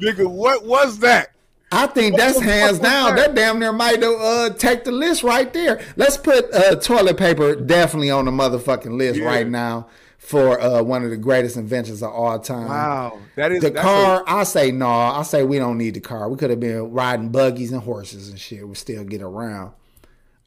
nigga, 0.00 0.26
what 0.30 0.64
was 0.64 0.98
that? 1.00 1.32
I 1.70 1.86
think 1.88 2.16
that's 2.16 2.40
hands 2.40 2.78
down. 2.78 3.16
that? 3.16 3.26
That 3.26 3.34
damn 3.34 3.58
near 3.58 3.72
might 3.72 4.02
uh, 4.02 4.48
take 4.54 4.84
the 4.84 4.92
list 4.92 5.22
right 5.22 5.52
there. 5.52 5.82
Let's 5.96 6.16
put 6.16 6.50
uh, 6.54 6.76
toilet 6.76 7.18
paper 7.18 7.54
definitely 7.54 8.10
on 8.10 8.24
the 8.24 8.30
motherfucking 8.30 8.96
list 8.96 9.20
Yeah. 9.20 9.26
right 9.26 9.46
now 9.46 9.88
for 10.28 10.60
uh, 10.60 10.82
one 10.82 11.04
of 11.04 11.08
the 11.08 11.16
greatest 11.16 11.56
inventions 11.56 12.02
of 12.02 12.12
all 12.12 12.38
time. 12.38 12.68
Wow, 12.68 13.18
that 13.36 13.50
is 13.50 13.62
The 13.62 13.70
car, 13.70 14.22
I 14.26 14.44
say 14.44 14.70
no. 14.70 14.86
I 14.86 15.22
say 15.22 15.42
we 15.42 15.58
don't 15.58 15.78
need 15.78 15.94
the 15.94 16.00
car. 16.00 16.28
We 16.28 16.36
could 16.36 16.50
have 16.50 16.60
been 16.60 16.92
riding 16.92 17.30
buggies 17.30 17.72
and 17.72 17.82
horses 17.82 18.28
and 18.28 18.38
shit. 18.38 18.68
We 18.68 18.74
still 18.74 19.04
get 19.04 19.22
around. 19.22 19.72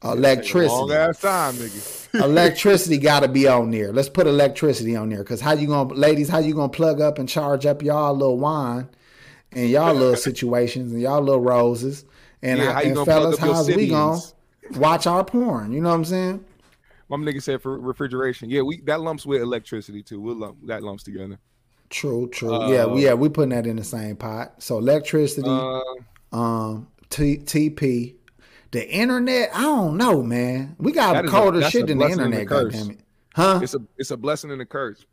a 0.02 0.10
long 0.10 0.18
Electricity, 0.18 0.94
ass 0.94 1.20
time, 1.20 1.54
nigga. 1.54 2.14
electricity 2.24 2.96
got 2.96 3.20
to 3.20 3.28
be 3.28 3.48
on 3.48 3.72
there. 3.72 3.92
Let's 3.92 4.08
put 4.08 4.28
electricity 4.28 4.94
on 4.94 5.08
there 5.08 5.18
because 5.18 5.40
how 5.40 5.54
you 5.54 5.66
gonna, 5.66 5.92
ladies? 5.94 6.28
How 6.28 6.38
you 6.38 6.54
gonna 6.54 6.68
plug 6.68 7.00
up 7.00 7.18
and 7.18 7.28
charge 7.28 7.66
up 7.66 7.82
y'all 7.82 8.14
little 8.14 8.38
wine 8.38 8.88
and 9.50 9.68
y'all 9.68 9.94
little 9.94 10.14
situations 10.30 10.92
and 10.92 11.02
y'all 11.02 11.22
little 11.22 11.40
roses 11.40 12.04
and, 12.40 12.60
Yeah, 12.60 12.72
how, 12.72 12.82
and 12.82 12.94
fellas, 13.04 13.34
up 13.34 13.44
your 13.44 13.54
how's 13.56 13.66
we 13.66 13.88
gonna 13.88 14.20
watch 14.76 15.08
our 15.08 15.24
porn? 15.24 15.72
You 15.72 15.80
know 15.80 15.88
what 15.88 15.96
I'm 15.96 16.04
saying? 16.04 16.44
My 17.12 17.18
nigga 17.18 17.42
said 17.42 17.60
for 17.60 17.78
refrigeration. 17.78 18.48
Yeah, 18.48 18.62
we 18.62 18.80
that 18.82 19.00
lumps 19.02 19.26
with 19.26 19.42
electricity 19.42 20.02
too. 20.02 20.20
We'll 20.20 20.36
lump 20.36 20.56
that 20.66 20.82
lumps 20.82 21.02
together. 21.02 21.38
True, 21.90 22.26
true. 22.30 22.72
yeah, 22.72 22.86
we, 22.86 23.04
yeah, 23.04 23.12
we 23.12 23.28
putting 23.28 23.50
that 23.50 23.66
in 23.66 23.76
the 23.76 23.84
same 23.84 24.16
pot. 24.16 24.54
So 24.62 24.78
electricity, 24.78 25.46
Uh, 25.46 25.82
um, 26.34 26.88
T, 27.10 27.36
TP, 27.36 28.14
the 28.70 28.90
internet. 28.90 29.50
I 29.54 29.60
don't 29.60 29.98
know, 29.98 30.22
man. 30.22 30.74
We 30.78 30.92
got 30.92 31.22
is 31.22 31.28
a- 31.30 31.34
colder 31.34 31.60
shit 31.68 31.86
than 31.88 31.98
the 31.98 32.06
blessing 32.06 32.24
and 32.24 32.34
a 32.34 32.40
internet. 32.40 32.72
Goddamn 32.72 32.90
it, 32.92 33.00
huh? 33.34 33.60
it's 33.62 33.74
a 33.74 33.82
it's 33.98 34.10
a 34.10 34.16
blessing 34.16 34.50
and 34.50 34.62
a 34.62 34.66
curse. 34.66 35.04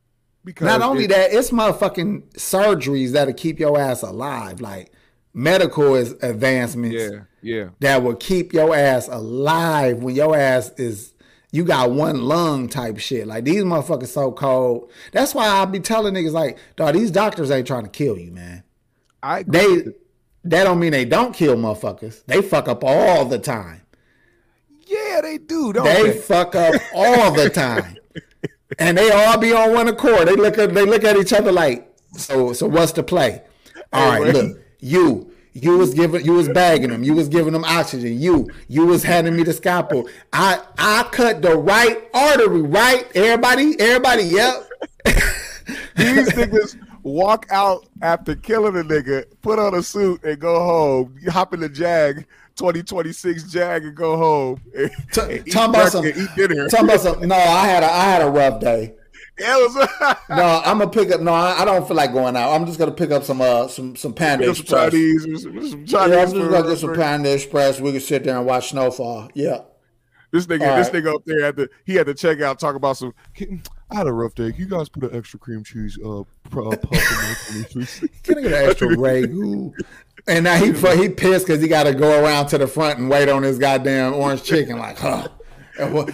Because 0.45 0.67
Not 0.67 0.81
only 0.81 1.03
it- 1.03 1.09
that, 1.09 1.33
it's 1.33 1.51
motherfucking 1.51 2.31
surgeries 2.35 3.11
that'll 3.11 3.33
keep 3.33 3.59
your 3.59 3.77
ass 3.77 4.03
alive. 4.03 4.61
Like 4.61 4.93
medical 5.33 5.95
is 5.95 6.13
advancements 6.21 6.95
Yeah, 6.95 7.19
yeah. 7.41 7.69
that 7.81 8.01
will 8.03 8.15
keep 8.15 8.53
your 8.53 8.73
ass 8.73 9.09
alive 9.09 10.01
when 10.01 10.15
your 10.15 10.33
ass 10.37 10.71
is 10.77 11.13
you 11.51 11.63
got 11.63 11.91
one 11.91 12.21
lung 12.23 12.67
type 12.67 12.99
shit. 12.99 13.27
Like 13.27 13.45
these 13.45 13.63
motherfuckers 13.63 14.07
so 14.07 14.31
cold. 14.31 14.91
That's 15.11 15.33
why 15.33 15.47
I 15.47 15.65
be 15.65 15.79
telling 15.79 16.13
niggas 16.13 16.31
like, 16.31 16.57
dog, 16.75 16.93
these 16.93 17.11
doctors 17.11 17.49
ain't 17.51 17.67
trying 17.67 17.83
to 17.83 17.89
kill 17.89 18.17
you, 18.17 18.31
man. 18.31 18.63
I 19.23 19.39
agree 19.39 19.59
They 19.59 19.91
that 20.45 20.63
don't 20.63 20.79
mean 20.79 20.91
they 20.91 21.05
don't 21.05 21.33
kill 21.33 21.55
motherfuckers. 21.57 22.23
They 22.25 22.41
fuck 22.41 22.67
up 22.67 22.83
all 22.83 23.25
the 23.25 23.39
time. 23.39 23.81
yeah, 24.87 25.21
they 25.21 25.37
do, 25.37 25.73
don't 25.73 25.85
They 25.85 26.11
they? 26.11 26.17
fuck 26.17 26.55
up 26.55 26.75
all 26.93 27.31
the 27.33 27.49
time. 27.49 27.95
And 28.77 28.97
they 28.97 29.09
all 29.11 29.37
be 29.39 29.51
on 29.51 29.73
one 29.73 29.87
accord. 29.87 30.27
They 30.27 30.35
look 30.35 30.57
at 30.59 30.73
they 30.75 30.85
look 30.85 31.03
at 31.03 31.17
each 31.17 31.33
other 31.33 31.51
like, 31.51 31.91
so 32.15 32.53
so 32.53 32.67
what's 32.67 32.91
the 32.91 33.01
play? 33.01 33.41
All 33.91 34.09
right, 34.21 34.31
look, 34.33 34.59
you 34.79 35.28
you 35.53 35.77
was 35.77 35.93
giving 35.93 36.23
you 36.23 36.33
was 36.33 36.49
bagging 36.49 36.89
them, 36.89 37.03
you 37.03 37.13
was 37.13 37.27
giving 37.27 37.53
them 37.53 37.63
oxygen, 37.65 38.19
you 38.19 38.49
you 38.67 38.85
was 38.85 39.03
handing 39.03 39.35
me 39.35 39.43
the 39.43 39.53
scalpel. 39.53 40.07
I 40.33 40.61
I 40.77 41.07
cut 41.11 41.41
the 41.41 41.57
right 41.57 42.07
artery, 42.13 42.61
right? 42.61 43.05
Everybody, 43.15 43.79
everybody, 43.79 44.23
yep. 44.23 44.69
These 45.95 46.29
niggas 46.29 46.77
walk 47.03 47.45
out 47.51 47.85
after 48.01 48.35
killing 48.35 48.75
a 48.77 48.83
nigga, 48.83 49.25
put 49.41 49.59
on 49.59 49.75
a 49.75 49.83
suit 49.83 50.23
and 50.23 50.39
go 50.39 50.59
home. 50.63 51.15
You 51.21 51.31
hop 51.31 51.53
in 51.53 51.59
the 51.59 51.69
Jag, 51.69 52.25
2026 52.55 53.43
Jag 53.51 53.83
and 53.83 53.95
go 53.95 54.17
home. 54.17 54.61
And, 54.75 54.91
T- 55.11 55.21
and 55.21 55.51
talking 55.51 55.75
about 55.75 55.91
some, 55.91 56.05
eat 56.05 56.29
dinner. 56.35 56.67
talking 56.69 56.85
about 56.85 57.01
some. 57.01 57.27
No, 57.27 57.35
I 57.35 57.65
had 57.67 57.83
a 57.83 57.91
I 57.91 58.03
had 58.03 58.21
a 58.21 58.29
rough 58.29 58.59
day. 58.61 58.95
No, 60.29 60.61
I'm 60.63 60.77
gonna 60.77 60.89
pick 60.89 61.11
up. 61.11 61.21
No, 61.21 61.33
I, 61.33 61.61
I 61.61 61.65
don't 61.65 61.87
feel 61.87 61.97
like 61.97 62.13
going 62.13 62.35
out. 62.35 62.51
I'm 62.53 62.65
just 62.65 62.77
gonna 62.79 62.91
pick 62.91 63.11
up 63.11 63.23
some 63.23 63.41
uh 63.41 63.67
some 63.67 63.95
some 63.95 64.13
Panda 64.13 64.45
some 64.45 64.51
Express. 64.51 64.91
Chinese, 64.91 65.23
some, 65.23 65.53
some 65.69 65.85
Chinese 65.85 65.91
Yeah, 65.91 65.99
I'm 65.99 66.09
just 66.09 66.33
gonna 66.35 66.63
get 66.69 66.77
some 66.77 66.95
Panda 66.95 67.33
Express. 67.33 67.79
We 67.79 67.91
can 67.91 68.01
sit 68.01 68.23
there 68.23 68.37
and 68.37 68.45
watch 68.45 68.69
snowfall. 68.69 69.29
Yeah. 69.33 69.61
This 70.31 70.45
nigga, 70.45 70.69
All 70.69 70.77
this 70.77 70.93
right. 70.93 71.03
nigga 71.03 71.15
up 71.15 71.23
there 71.25 71.45
at 71.45 71.55
the 71.55 71.69
he 71.85 71.95
had 71.95 72.05
to 72.05 72.13
check 72.13 72.39
out 72.41 72.59
talk 72.59 72.75
about 72.75 72.97
some. 72.97 73.13
I 73.91 73.95
had 73.95 74.05
a 74.05 74.13
rough 74.13 74.35
day. 74.35 74.51
Can 74.51 74.61
you 74.61 74.67
guys 74.67 74.87
put 74.87 75.03
an 75.03 75.15
extra 75.17 75.39
cream 75.39 75.63
cheese 75.63 75.97
uh, 76.05 76.21
pro- 76.51 76.71
uh 76.71 76.77
puff 76.77 77.49
in 77.49 77.55
there 77.55 77.65
for 77.65 77.79
me. 77.79 77.85
Can 78.23 78.37
I 78.37 78.41
get 78.41 78.51
an 78.51 78.69
extra 78.69 78.87
ragu? 78.95 79.71
And 80.27 80.43
now 80.43 80.57
he 80.57 80.71
he 81.01 81.09
pissed 81.09 81.47
because 81.47 81.61
he 81.61 81.67
got 81.67 81.83
to 81.85 81.95
go 81.95 82.23
around 82.23 82.47
to 82.47 82.59
the 82.59 82.67
front 82.67 82.99
and 82.99 83.09
wait 83.09 83.29
on 83.29 83.41
his 83.41 83.57
goddamn 83.57 84.13
orange 84.13 84.43
chicken. 84.43 84.77
Like, 84.77 84.99
huh? 84.99 85.27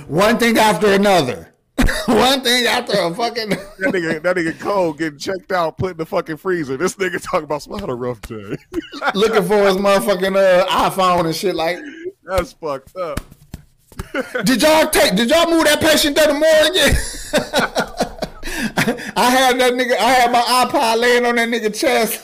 One 0.08 0.38
thing 0.38 0.58
after 0.58 0.94
another. 0.94 1.52
One 2.06 2.42
thing 2.42 2.66
after 2.66 2.94
a 2.98 3.14
fucking. 3.14 3.50
That 3.78 3.94
nigga, 3.94 4.22
that 4.24 4.36
nigga 4.38 4.58
Cole 4.60 4.94
getting 4.94 5.20
checked 5.20 5.52
out, 5.52 5.78
put 5.78 5.92
in 5.92 5.98
the 5.98 6.06
fucking 6.06 6.38
freezer. 6.38 6.78
This 6.78 6.96
nigga 6.96 7.22
talking 7.22 7.44
about. 7.44 7.68
I 7.72 7.80
had 7.82 7.90
a 7.90 7.94
rough 7.94 8.22
day. 8.22 8.56
looking 9.14 9.44
for 9.44 9.68
his 9.68 9.76
motherfucking 9.76 10.36
uh, 10.38 10.66
iPhone 10.90 11.26
and 11.26 11.36
shit. 11.36 11.56
Like, 11.56 11.78
That's 12.24 12.54
fucked 12.54 12.96
up. 12.96 13.20
did 14.46 14.62
y'all 14.62 14.88
take? 14.90 15.16
Did 15.16 15.30
y'all 15.30 15.50
move 15.50 15.66
that 15.66 15.82
patient 15.82 16.16
to 16.18 16.24
the 16.24 16.34
morgue 16.34 16.72
again? 16.72 16.96
I 19.18 19.30
had 19.30 19.60
that 19.60 19.74
nigga. 19.74 19.98
I 19.98 20.12
had 20.12 20.32
my 20.32 20.42
iPod 20.42 21.00
laying 21.02 21.26
on 21.26 21.36
that 21.36 21.50
nigga 21.50 21.76
chest. 21.78 22.24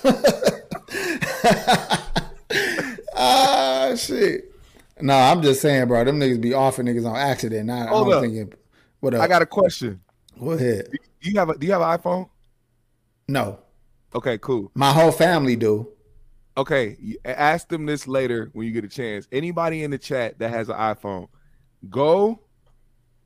ah 3.15 3.93
shit. 3.95 4.53
No, 5.01 5.15
I'm 5.15 5.41
just 5.41 5.61
saying, 5.61 5.87
bro. 5.87 6.03
Them 6.05 6.19
niggas 6.19 6.39
be 6.39 6.53
offing 6.53 6.85
niggas 6.85 7.09
on 7.09 7.15
accident. 7.17 7.69
I, 7.69 7.85
I 7.85 7.87
Hold 7.87 8.07
don't 8.07 8.13
up. 8.15 8.21
think 8.23 8.35
it. 8.53 8.60
What 9.01 9.13
up? 9.15 9.21
I 9.21 9.27
got 9.27 9.41
a 9.41 9.45
question. 9.45 9.99
Go 10.39 10.51
ahead. 10.51 10.87
Do 11.21 11.29
you 11.29 11.37
have 11.37 11.49
a 11.49 11.57
Do 11.57 11.65
you 11.67 11.73
have 11.73 11.81
an 11.81 11.99
iPhone? 11.99 12.29
No, 13.27 13.59
Okay, 14.15 14.37
cool. 14.39 14.71
my 14.75 14.91
whole 14.91 15.11
family 15.11 15.55
do. 15.55 15.89
Okay, 16.57 16.97
ask 17.23 17.67
them 17.69 17.85
this 17.85 18.07
later 18.07 18.49
when 18.53 18.67
you 18.67 18.73
get 18.73 18.83
a 18.83 18.89
chance. 18.89 19.27
Anybody 19.31 19.83
in 19.83 19.91
the 19.91 19.97
chat 19.97 20.37
that 20.39 20.49
has 20.49 20.69
an 20.69 20.75
iPhone, 20.75 21.27
go 21.89 22.41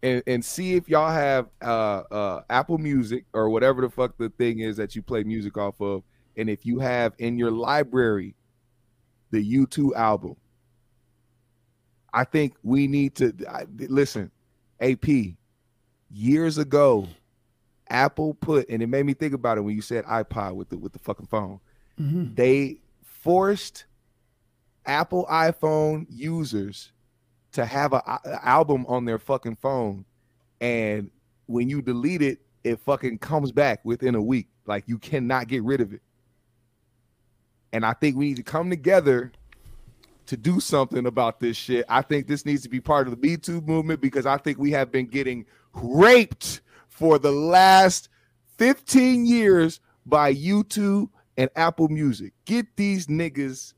and, 0.03 0.21
and 0.27 0.45
see 0.45 0.75
if 0.75 0.87
y'all 0.87 1.09
have 1.11 1.47
uh, 1.61 2.03
uh, 2.11 2.41
Apple 2.49 2.77
Music 2.77 3.25
or 3.33 3.49
whatever 3.49 3.81
the 3.81 3.89
fuck 3.89 4.15
the 4.17 4.29
thing 4.29 4.59
is 4.59 4.77
that 4.77 4.95
you 4.95 5.01
play 5.01 5.23
music 5.23 5.57
off 5.57 5.81
of, 5.81 6.03
and 6.37 6.49
if 6.49 6.65
you 6.65 6.79
have 6.79 7.13
in 7.17 7.37
your 7.37 7.51
library 7.51 8.35
the 9.31 9.57
U2 9.57 9.93
album. 9.95 10.35
I 12.13 12.23
think 12.23 12.53
we 12.63 12.87
need 12.87 13.15
to 13.15 13.33
I, 13.49 13.65
listen. 13.77 14.31
AP 14.79 15.05
years 16.15 16.57
ago, 16.57 17.07
Apple 17.89 18.33
put, 18.33 18.69
and 18.69 18.81
it 18.81 18.87
made 18.87 19.05
me 19.05 19.13
think 19.13 19.33
about 19.33 19.57
it 19.57 19.61
when 19.61 19.75
you 19.75 19.81
said 19.81 20.05
iPod 20.05 20.55
with 20.55 20.69
the 20.69 20.77
with 20.77 20.93
the 20.93 20.99
fucking 20.99 21.27
phone 21.27 21.59
mm-hmm. 21.99 22.33
they 22.33 22.77
forced 23.03 23.85
Apple 24.85 25.25
iPhone 25.29 26.05
users 26.09 26.91
to 27.53 27.65
have 27.65 27.93
a, 27.93 27.97
a 28.25 28.39
album 28.43 28.85
on 28.87 29.05
their 29.05 29.17
fucking 29.17 29.55
phone, 29.55 30.05
and 30.61 31.09
when 31.47 31.69
you 31.69 31.81
delete 31.81 32.21
it, 32.21 32.39
it 32.63 32.79
fucking 32.79 33.17
comes 33.19 33.51
back 33.51 33.83
within 33.83 34.15
a 34.15 34.21
week. 34.21 34.47
Like 34.65 34.83
you 34.87 34.97
cannot 34.97 35.47
get 35.47 35.63
rid 35.63 35.81
of 35.81 35.93
it. 35.93 36.01
And 37.71 37.85
I 37.85 37.93
think 37.93 38.15
we 38.15 38.25
need 38.25 38.37
to 38.37 38.43
come 38.43 38.69
together 38.69 39.31
to 40.27 40.37
do 40.37 40.59
something 40.59 41.05
about 41.05 41.39
this 41.39 41.55
shit. 41.57 41.85
I 41.89 42.01
think 42.01 42.27
this 42.27 42.45
needs 42.45 42.61
to 42.63 42.69
be 42.69 42.79
part 42.79 43.07
of 43.07 43.11
the 43.19 43.27
Me 43.27 43.37
Too 43.37 43.61
movement 43.61 44.01
because 44.01 44.25
I 44.25 44.37
think 44.37 44.57
we 44.57 44.71
have 44.71 44.91
been 44.91 45.07
getting 45.07 45.45
raped 45.73 46.61
for 46.87 47.19
the 47.19 47.31
last 47.31 48.09
15 48.57 49.25
years 49.25 49.79
by 50.05 50.33
YouTube 50.33 51.09
and 51.37 51.49
Apple 51.55 51.89
Music. 51.89 52.33
Get 52.45 52.65
these 52.77 53.07
niggas 53.07 53.73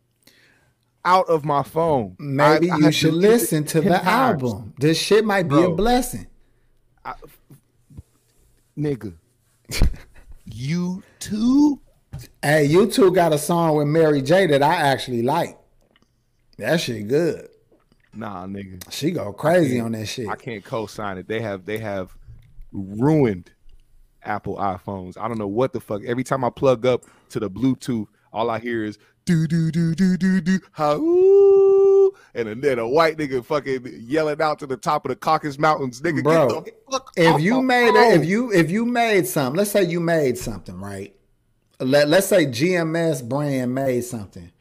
out 1.03 1.27
of 1.29 1.43
my 1.45 1.63
phone. 1.63 2.15
Maybe 2.19 2.69
I- 2.69 2.75
I 2.75 2.77
you 2.79 2.83
have 2.85 2.95
should 2.95 3.13
listen 3.13 3.63
to 3.65 3.81
the 3.81 3.89
times. 3.97 4.07
album. 4.43 4.73
This 4.77 4.97
shit 4.99 5.25
might 5.25 5.43
be 5.49 5.55
a 5.55 5.59
Bro. 5.61 5.75
blessing. 5.75 6.27
Nigga. 8.77 9.13
you 10.45 11.03
too? 11.19 11.79
Hey, 12.41 12.65
you 12.65 12.87
two 12.87 13.11
got 13.11 13.33
a 13.33 13.37
song 13.37 13.75
with 13.77 13.87
Mary 13.87 14.21
J 14.21 14.47
that 14.47 14.61
I 14.63 14.75
actually 14.75 15.21
like. 15.21 15.57
That 16.57 16.81
shit 16.81 17.07
good. 17.07 17.49
Nah, 18.13 18.45
nigga. 18.47 18.91
She 18.91 19.11
go 19.11 19.31
crazy 19.31 19.79
on 19.79 19.91
that 19.91 20.07
shit. 20.07 20.27
I 20.27 20.35
can't 20.35 20.63
co-sign 20.63 21.17
it. 21.17 21.27
They 21.27 21.39
have 21.41 21.65
they 21.65 21.77
have 21.77 22.15
ruined 22.71 23.51
Apple 24.23 24.57
iPhones. 24.57 25.17
I 25.17 25.27
don't 25.27 25.37
know 25.37 25.47
what 25.47 25.73
the 25.73 25.79
fuck. 25.79 26.03
Every 26.03 26.23
time 26.23 26.43
I 26.43 26.49
plug 26.49 26.85
up 26.85 27.05
to 27.29 27.39
the 27.39 27.49
Bluetooth, 27.49 28.07
all 28.33 28.49
I 28.49 28.59
hear 28.59 28.83
is 28.83 28.97
do 29.25 29.45
do 29.45 29.71
do 29.71 29.93
do 29.93 30.17
do 30.17 30.41
do 30.41 30.59
how 30.71 30.97
and 32.33 32.61
then 32.61 32.79
a 32.79 32.87
white 32.87 33.17
nigga 33.17 33.43
fucking 33.43 33.87
yelling 34.01 34.41
out 34.41 34.59
to 34.59 34.67
the 34.67 34.77
top 34.77 35.05
of 35.05 35.09
the 35.09 35.15
Caucasus 35.15 35.57
Mountains, 35.57 36.01
nigga. 36.01 36.23
Bro, 36.23 36.61
get 36.61 36.85
the 36.85 36.91
fuck 36.91 37.11
if 37.15 37.41
you 37.41 37.61
made 37.61 37.93
phone. 37.93 38.13
it, 38.13 38.21
if 38.21 38.25
you 38.25 38.51
if 38.51 38.71
you 38.71 38.85
made 38.85 39.27
something, 39.27 39.57
let's 39.57 39.71
say 39.71 39.83
you 39.83 39.99
made 39.99 40.37
something, 40.37 40.79
right? 40.79 41.15
Let 41.79 42.07
let's 42.07 42.27
say 42.27 42.45
GMS 42.45 43.27
brand 43.27 43.73
made 43.73 44.03
something, 44.03 44.51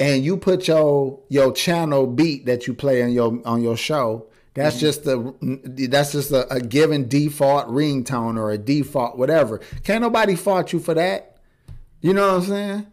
and 0.00 0.24
you 0.24 0.36
put 0.36 0.66
your 0.66 1.20
your 1.28 1.52
channel 1.52 2.06
beat 2.06 2.46
that 2.46 2.66
you 2.66 2.74
play 2.74 3.02
on 3.02 3.12
your 3.12 3.40
on 3.44 3.62
your 3.62 3.76
show. 3.76 4.26
That's 4.54 4.76
Mm-hmm. 4.76 4.80
just 4.80 5.06
a 5.06 5.88
that's 5.88 6.12
just 6.12 6.32
a, 6.32 6.52
a 6.52 6.60
given 6.60 7.06
default 7.08 7.68
ringtone 7.68 8.36
or 8.36 8.50
a 8.50 8.58
default 8.58 9.16
whatever. 9.16 9.58
Can't 9.84 10.02
nobody 10.02 10.34
fault 10.34 10.72
you 10.72 10.80
for 10.80 10.94
that. 10.94 11.36
You 12.00 12.14
know 12.14 12.26
what 12.28 12.42
I'm 12.42 12.48
saying? 12.48 12.86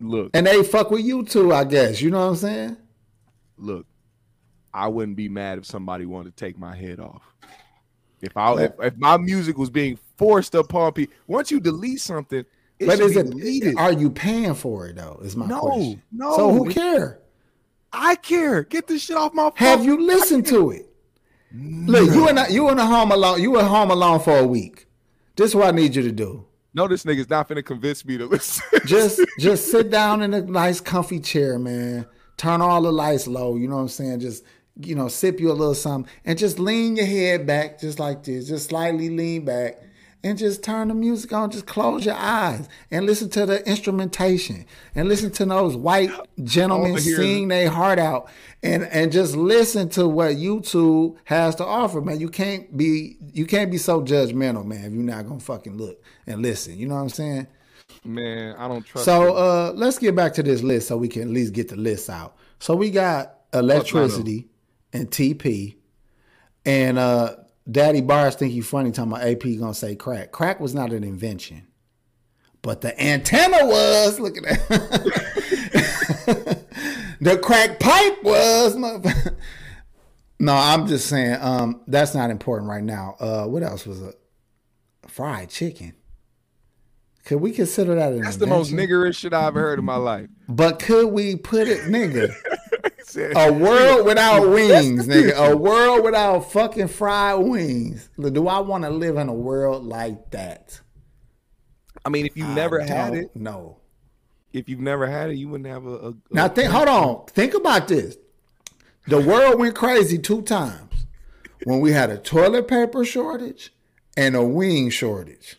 look, 0.00 0.30
And 0.34 0.46
they 0.46 0.62
fuck 0.62 0.90
with 0.90 1.04
you 1.04 1.24
too, 1.24 1.52
I 1.52 1.64
guess. 1.64 2.00
You 2.02 2.10
know 2.10 2.18
what 2.20 2.30
I'm 2.32 2.36
saying? 2.36 2.76
look, 3.58 3.86
I 4.74 4.86
wouldn't 4.88 5.16
be 5.16 5.28
mad 5.30 5.58
if 5.58 5.64
somebody 5.66 6.04
wanted 6.04 6.36
to 6.36 6.44
take 6.44 6.58
my 6.58 6.76
head 6.76 7.00
off. 7.00 7.22
If 8.20 8.36
I 8.36 8.54
if, 8.64 8.72
if 8.80 8.96
my 8.98 9.16
music 9.16 9.56
was 9.58 9.70
being 9.70 9.98
forced 10.16 10.54
upon 10.54 10.92
people, 10.92 11.14
once 11.26 11.50
you 11.50 11.58
delete 11.60 12.00
something, 12.00 12.44
it 12.78 12.86
but 12.86 13.00
is 13.00 13.14
be 13.14 13.20
it 13.20 13.30
deleted. 13.30 13.76
are 13.78 13.92
you 13.92 14.10
paying 14.10 14.54
for 14.54 14.86
it 14.88 14.96
though? 14.96 15.18
Is 15.22 15.36
my 15.36 15.46
No, 15.46 15.60
question. 15.60 16.02
no. 16.12 16.30
No. 16.30 16.36
So 16.36 16.52
who 16.52 16.70
care? 16.70 17.20
I 17.92 18.16
care. 18.16 18.62
Get 18.64 18.86
this 18.86 19.02
shit 19.02 19.16
off 19.16 19.32
my 19.32 19.44
phone. 19.44 19.52
Have 19.56 19.84
you 19.84 20.00
listened 20.00 20.46
to 20.46 20.70
it? 20.72 20.86
Look, 21.54 22.10
you 22.10 22.28
and 22.28 22.38
you 22.52 22.68
in 22.70 22.78
a 22.78 22.84
home 22.84 23.12
alone. 23.12 23.40
You 23.40 23.52
were 23.52 23.62
home 23.64 23.90
alone 23.90 24.20
for 24.20 24.36
a 24.36 24.46
week. 24.46 24.86
This 25.36 25.50
is 25.50 25.54
what 25.54 25.68
I 25.68 25.70
need 25.70 25.94
you 25.96 26.02
to 26.02 26.12
do. 26.12 26.44
No, 26.74 26.86
this 26.86 27.04
nigga's 27.04 27.30
not 27.30 27.48
finna 27.48 27.64
convince 27.64 28.04
me 28.04 28.18
to 28.18 28.26
listen. 28.26 28.62
Just 28.84 29.20
just 29.38 29.70
sit 29.70 29.90
down 29.90 30.20
in 30.22 30.34
a 30.34 30.42
nice 30.42 30.80
comfy 30.80 31.20
chair, 31.20 31.58
man. 31.58 32.04
Turn 32.36 32.60
all 32.60 32.82
the 32.82 32.92
lights 32.92 33.26
low. 33.26 33.56
You 33.56 33.68
know 33.68 33.76
what 33.76 33.82
I'm 33.82 33.88
saying? 33.88 34.20
Just 34.20 34.44
you 34.78 34.94
know, 34.94 35.08
sip 35.08 35.40
you 35.40 35.50
a 35.50 35.54
little 35.54 35.74
something 35.74 36.10
and 36.26 36.38
just 36.38 36.58
lean 36.58 36.96
your 36.96 37.06
head 37.06 37.46
back 37.46 37.80
just 37.80 37.98
like 37.98 38.24
this. 38.24 38.46
Just 38.48 38.68
slightly 38.68 39.08
lean 39.08 39.46
back 39.46 39.78
and 40.24 40.36
just 40.38 40.62
turn 40.64 40.88
the 40.88 40.94
music 40.94 41.32
on. 41.32 41.50
Just 41.50 41.66
close 41.66 42.04
your 42.04 42.14
eyes 42.16 42.68
and 42.90 43.06
listen 43.06 43.28
to 43.30 43.46
the 43.46 43.66
instrumentation 43.68 44.66
and 44.94 45.08
listen 45.08 45.30
to 45.32 45.44
those 45.44 45.76
white 45.76 46.10
gentlemen 46.42 46.92
All 46.92 46.96
I 46.96 47.00
hear 47.00 47.12
is- 47.12 47.16
sing 47.16 47.48
their 47.48 47.70
heart 47.70 47.98
out 47.98 48.28
and 48.62 48.84
and 48.84 49.12
just 49.12 49.36
listen 49.36 49.88
to 49.90 50.08
what 50.08 50.32
YouTube 50.36 51.16
has 51.24 51.54
to 51.56 51.64
offer, 51.64 52.00
man. 52.00 52.18
You 52.20 52.28
can't 52.28 52.76
be 52.76 53.16
you 53.32 53.46
can't 53.46 53.70
be 53.70 53.78
so 53.78 54.00
judgmental, 54.02 54.64
man, 54.64 54.84
if 54.84 54.92
you're 54.92 55.02
not 55.02 55.26
gonna 55.26 55.40
fucking 55.40 55.76
look 55.76 56.02
and 56.26 56.42
listen. 56.42 56.76
You 56.78 56.88
know 56.88 56.94
what 56.96 57.02
I'm 57.02 57.08
saying? 57.10 57.46
Man, 58.04 58.56
I 58.58 58.68
don't 58.68 58.84
trust. 58.84 59.04
So 59.04 59.34
uh, 59.34 59.72
let's 59.74 59.98
get 59.98 60.14
back 60.16 60.32
to 60.34 60.42
this 60.42 60.62
list 60.62 60.88
so 60.88 60.96
we 60.96 61.08
can 61.08 61.22
at 61.22 61.28
least 61.28 61.52
get 61.52 61.68
the 61.68 61.76
list 61.76 62.10
out. 62.10 62.36
So 62.58 62.74
we 62.74 62.90
got 62.90 63.34
electricity 63.52 64.48
and 64.92 65.10
TP, 65.10 65.76
and 66.64 66.98
uh, 66.98 67.36
Daddy 67.70 68.00
Bars 68.00 68.36
think 68.36 68.54
you 68.54 68.62
funny 68.62 68.92
talking 68.92 69.12
about 69.12 69.26
AP 69.26 69.42
gonna 69.58 69.74
say 69.74 69.96
crack. 69.96 70.30
Crack 70.32 70.60
was 70.60 70.74
not 70.74 70.92
an 70.92 71.02
invention, 71.02 71.66
but 72.62 72.80
the 72.80 72.98
antenna 73.02 73.66
was. 73.66 74.20
Look 74.20 74.36
at 74.36 74.44
that. 74.44 74.66
the 77.20 77.38
crack 77.38 77.80
pipe 77.80 78.22
was. 78.22 78.76
no, 80.38 80.54
I'm 80.54 80.86
just 80.86 81.08
saying. 81.08 81.38
Um, 81.40 81.82
that's 81.88 82.14
not 82.14 82.30
important 82.30 82.70
right 82.70 82.84
now. 82.84 83.16
Uh, 83.18 83.46
what 83.46 83.62
else 83.62 83.84
was 83.84 84.00
it? 84.02 84.14
Fried 85.08 85.50
chicken. 85.50 85.94
Could 87.24 87.40
we 87.40 87.50
consider 87.50 87.96
that 87.96 88.12
an 88.12 88.22
That's 88.22 88.36
the 88.36 88.46
most 88.46 88.72
niggerish 88.72 89.16
shit 89.16 89.32
I've 89.32 89.48
ever 89.48 89.60
heard 89.60 89.80
in 89.80 89.84
my 89.84 89.96
life. 89.96 90.28
But 90.48 90.78
could 90.78 91.08
we 91.08 91.34
put 91.34 91.66
it, 91.66 91.80
nigga? 91.80 92.32
A 93.14 93.52
world 93.52 94.04
without 94.06 94.48
wings, 94.50 95.06
nigga. 95.06 95.50
A 95.52 95.56
world 95.56 96.04
without 96.04 96.50
fucking 96.52 96.88
fried 96.88 97.38
wings. 97.44 98.08
Do 98.20 98.48
I 98.48 98.58
want 98.60 98.84
to 98.84 98.90
live 98.90 99.16
in 99.16 99.28
a 99.28 99.34
world 99.34 99.84
like 99.84 100.30
that? 100.32 100.80
I 102.04 102.08
mean, 102.08 102.26
if 102.26 102.36
you 102.36 102.46
never 102.46 102.80
had 102.80 103.14
it, 103.14 103.34
No. 103.34 103.78
if 104.52 104.68
you've 104.68 104.80
never 104.80 105.06
had 105.06 105.30
it, 105.30 105.34
you 105.36 105.48
wouldn't 105.48 105.68
have 105.68 105.86
a. 105.86 106.08
a 106.08 106.14
Now 106.30 106.48
think. 106.48 106.70
Hold 106.70 106.88
on. 106.88 107.26
Think 107.28 107.54
about 107.54 107.88
this. 107.88 108.16
The 109.08 109.20
world 109.20 109.58
went 109.60 109.74
crazy 109.76 110.18
two 110.18 110.42
times 110.42 111.06
when 111.64 111.80
we 111.80 111.92
had 111.92 112.10
a 112.10 112.18
toilet 112.18 112.66
paper 112.68 113.04
shortage 113.04 113.72
and 114.16 114.34
a 114.34 114.44
wing 114.44 114.90
shortage. 114.90 115.56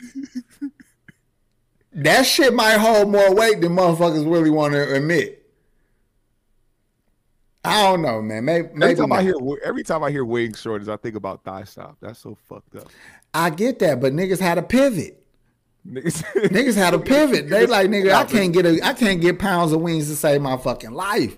That 1.94 2.24
shit 2.26 2.54
might 2.54 2.78
hold 2.78 3.10
more 3.12 3.34
weight 3.34 3.62
than 3.62 3.72
motherfuckers 3.76 4.30
really 4.32 4.50
want 4.50 4.74
to 4.74 4.94
admit. 4.96 5.37
I 7.68 7.84
don't 7.84 8.02
know, 8.02 8.22
man. 8.22 8.46
Maybe, 8.46 8.68
Every 8.68 8.78
maybe 8.78 9.00
time 9.00 9.12
I 9.12 9.22
hear 9.22 9.36
every 9.64 9.84
time 9.84 10.04
I 10.04 10.12
hear 10.12 10.24
wing 10.24 10.54
shortage, 10.54 10.88
I 10.88 10.98
think 10.98 11.16
about 11.16 11.44
thigh 11.44 11.64
stop. 11.66 11.98
That's 12.02 12.20
so 12.20 12.38
fucked 12.48 12.76
up. 12.78 12.88
I 13.34 13.50
get 13.50 13.80
that, 13.80 14.00
but 14.00 14.14
niggas 14.14 14.40
had 14.40 14.58
a 14.58 14.64
pivot. 14.64 15.24
Niggas, 15.88 16.24
Niggas 16.50 16.76
had 16.76 16.94
a 16.94 17.00
pivot. 17.00 17.50
They 17.50 17.66
like, 17.66 17.90
nigga, 17.90 18.14
I 18.14 18.26
can't 18.26 18.54
get 18.54 18.66
a, 18.66 18.80
I 18.86 18.94
can't 18.94 19.22
get 19.22 19.40
pounds 19.40 19.72
of 19.74 19.82
wings 19.82 20.08
to 20.10 20.16
save 20.16 20.42
my 20.42 20.58
fucking 20.58 20.92
life. 20.92 21.38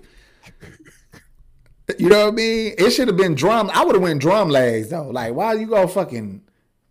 You 1.98 2.08
know 2.08 2.26
what 2.26 2.34
I 2.34 2.36
mean? 2.36 2.74
It 2.78 2.90
should 2.90 3.08
have 3.08 3.16
been 3.16 3.34
drum. 3.34 3.68
I 3.74 3.84
would 3.84 3.96
have 3.96 4.02
went 4.02 4.20
drum 4.20 4.48
legs 4.48 4.90
though. 4.90 5.08
Like, 5.08 5.34
why 5.34 5.54
you 5.54 5.66
go 5.66 5.86
fucking 5.88 6.42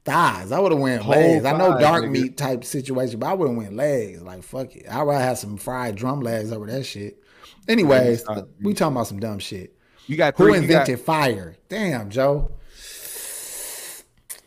thighs? 0.03 0.51
I 0.51 0.59
would 0.59 0.73
have 0.73 0.81
went 0.81 1.01
Whole 1.01 1.15
legs. 1.15 1.45
I 1.45 1.57
know 1.57 1.79
dark 1.79 2.03
nigga. 2.03 2.11
meat 2.11 2.37
type 2.37 2.65
situation, 2.65 3.19
but 3.19 3.27
I 3.27 3.33
would 3.33 3.47
have 3.47 3.57
went 3.57 3.73
legs. 3.75 4.21
Like, 4.21 4.43
fuck 4.43 4.75
it. 4.75 4.85
I'd 4.89 5.03
rather 5.03 5.23
have 5.23 5.37
some 5.37 5.55
fried 5.57 5.95
drum 5.95 6.19
legs 6.19 6.51
over 6.51 6.65
that 6.67 6.83
shit. 6.85 7.23
Anyways, 7.69 8.23
we 8.61 8.73
talking 8.73 8.95
about 8.95 9.07
some 9.07 9.19
dumb 9.19 9.39
shit. 9.39 9.73
you 10.07 10.17
got 10.17 10.35
Who 10.37 10.45
three. 10.45 10.53
got- 10.53 10.61
invented 10.63 10.99
fire? 10.99 11.55
Damn, 11.69 12.09
Joe. 12.09 12.51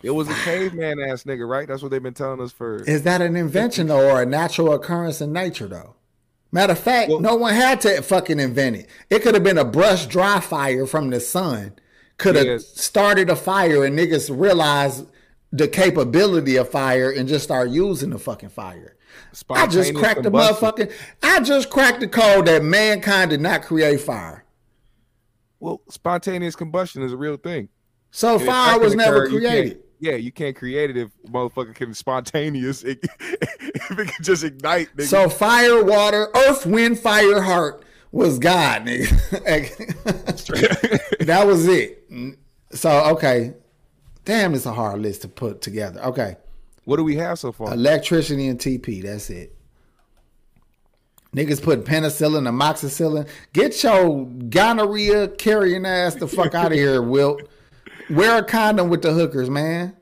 it 0.03 0.11
was 0.11 0.29
a 0.29 0.35
caveman 0.45 0.99
ass 1.01 1.23
nigga, 1.23 1.49
right? 1.49 1.69
That's 1.69 1.81
what 1.83 1.93
they've 1.93 2.03
been 2.03 2.15
telling 2.15 2.41
us 2.41 2.51
for. 2.53 2.83
Is 2.83 3.03
that 3.05 3.23
an 3.23 3.37
invention 3.37 3.87
though, 3.87 4.11
or 4.11 4.23
a 4.23 4.27
natural 4.27 4.73
occurrence 4.75 5.21
in 5.21 5.33
nature 5.33 5.69
though? 5.69 5.95
Matter 6.51 6.73
of 6.73 6.79
fact, 6.81 7.09
Well- 7.11 7.21
no 7.21 7.37
one 7.37 7.55
had 7.55 7.81
to 7.83 8.03
fucking 8.03 8.41
invent 8.41 8.77
it. 8.77 8.87
It 9.09 9.21
could 9.23 9.35
have 9.35 9.45
been 9.45 9.57
a 9.59 9.65
brush 9.65 10.07
dry 10.07 10.41
fire 10.41 10.85
from 10.87 11.09
the 11.11 11.21
sun. 11.21 11.73
Could 12.19 12.35
have 12.37 12.45
Yes. 12.45 12.67
started 12.75 13.31
a 13.31 13.37
fire 13.37 13.85
and 13.85 13.97
niggas 13.99 14.29
realized 14.37 15.07
the 15.53 15.69
capability 15.69 16.57
of 16.57 16.69
fire 16.69 17.11
and 17.11 17.29
just 17.29 17.45
start 17.45 17.71
using 17.71 18.11
the 18.11 18.19
fucking 18.19 18.49
fire. 18.51 18.97
I 19.51 19.67
just 19.67 19.95
cracked 19.95 20.23
the 20.23 20.31
motherfucking. 20.31 20.93
I 21.23 21.41
just 21.41 21.71
cracked 21.71 22.01
the 22.01 22.09
code 22.09 22.47
that 22.47 22.63
mankind 22.63 23.31
did 23.31 23.41
not 23.41 23.63
create 23.63 24.01
fire. 24.01 24.45
Well, 25.61 25.81
spontaneous 25.89 26.57
combustion 26.57 27.03
is 27.03 27.13
a 27.13 27.17
real 27.17 27.37
thing. 27.37 27.69
So 28.11 28.37
And 28.37 28.47
fire 28.47 28.79
was 28.79 28.95
never 28.95 29.25
occur, 29.25 29.33
you 29.33 29.39
created. 29.39 29.83
Yeah, 30.01 30.17
you 30.17 30.33
can't 30.33 30.57
create 30.57 30.91
it 30.91 30.97
if 30.97 31.11
motherfucker 31.29 31.75
can 31.75 31.95
spontaneous. 31.95 32.83
It, 32.83 32.99
if 33.21 33.91
it 33.93 34.09
can 34.09 34.25
just 34.25 34.43
ignite. 34.43 34.89
Nigga. 34.97 35.07
So 35.07 35.29
fire, 35.29 35.83
water, 35.85 36.29
earth, 36.35 36.67
wind, 36.67 36.99
fire, 36.99 37.41
heart 37.41 37.85
was 38.11 38.39
God, 38.41 38.87
nigga. 38.87 39.09
that 41.27 41.47
was 41.47 41.69
it. 41.69 42.05
So 42.73 43.05
okay, 43.15 43.55
damn, 44.25 44.55
it's 44.55 44.67
a 44.67 44.73
hard 44.73 45.01
list 45.01 45.23
to 45.23 45.29
put 45.29 45.61
together. 45.61 46.01
Okay, 46.03 46.37
what 46.85 46.97
do 46.97 47.05
we 47.05 47.17
have 47.17 47.39
so 47.39 47.53
far? 47.53 47.73
electricity 47.73 48.49
and 48.49 48.59
TP. 48.59 49.03
That's 49.03 49.31
it. 49.31 49.55
Niggas 51.35 51.63
put 51.63 51.85
penicillin, 51.85 52.47
amoxicillin. 52.47 53.27
Get 53.55 53.83
your 53.83 54.27
gonorrhea 54.27 55.29
carrying 55.29 55.87
ass 55.87 56.15
the 56.17 56.29
fuck 56.29 56.55
out 56.55 56.73
of 56.73 56.79
here, 56.79 57.01
Wilt. 57.03 57.43
Wear 58.11 58.39
a 58.39 58.45
condom 58.45 58.91
with 58.91 59.01
the 59.03 59.13
hookers, 59.13 59.49
man. 59.49 59.97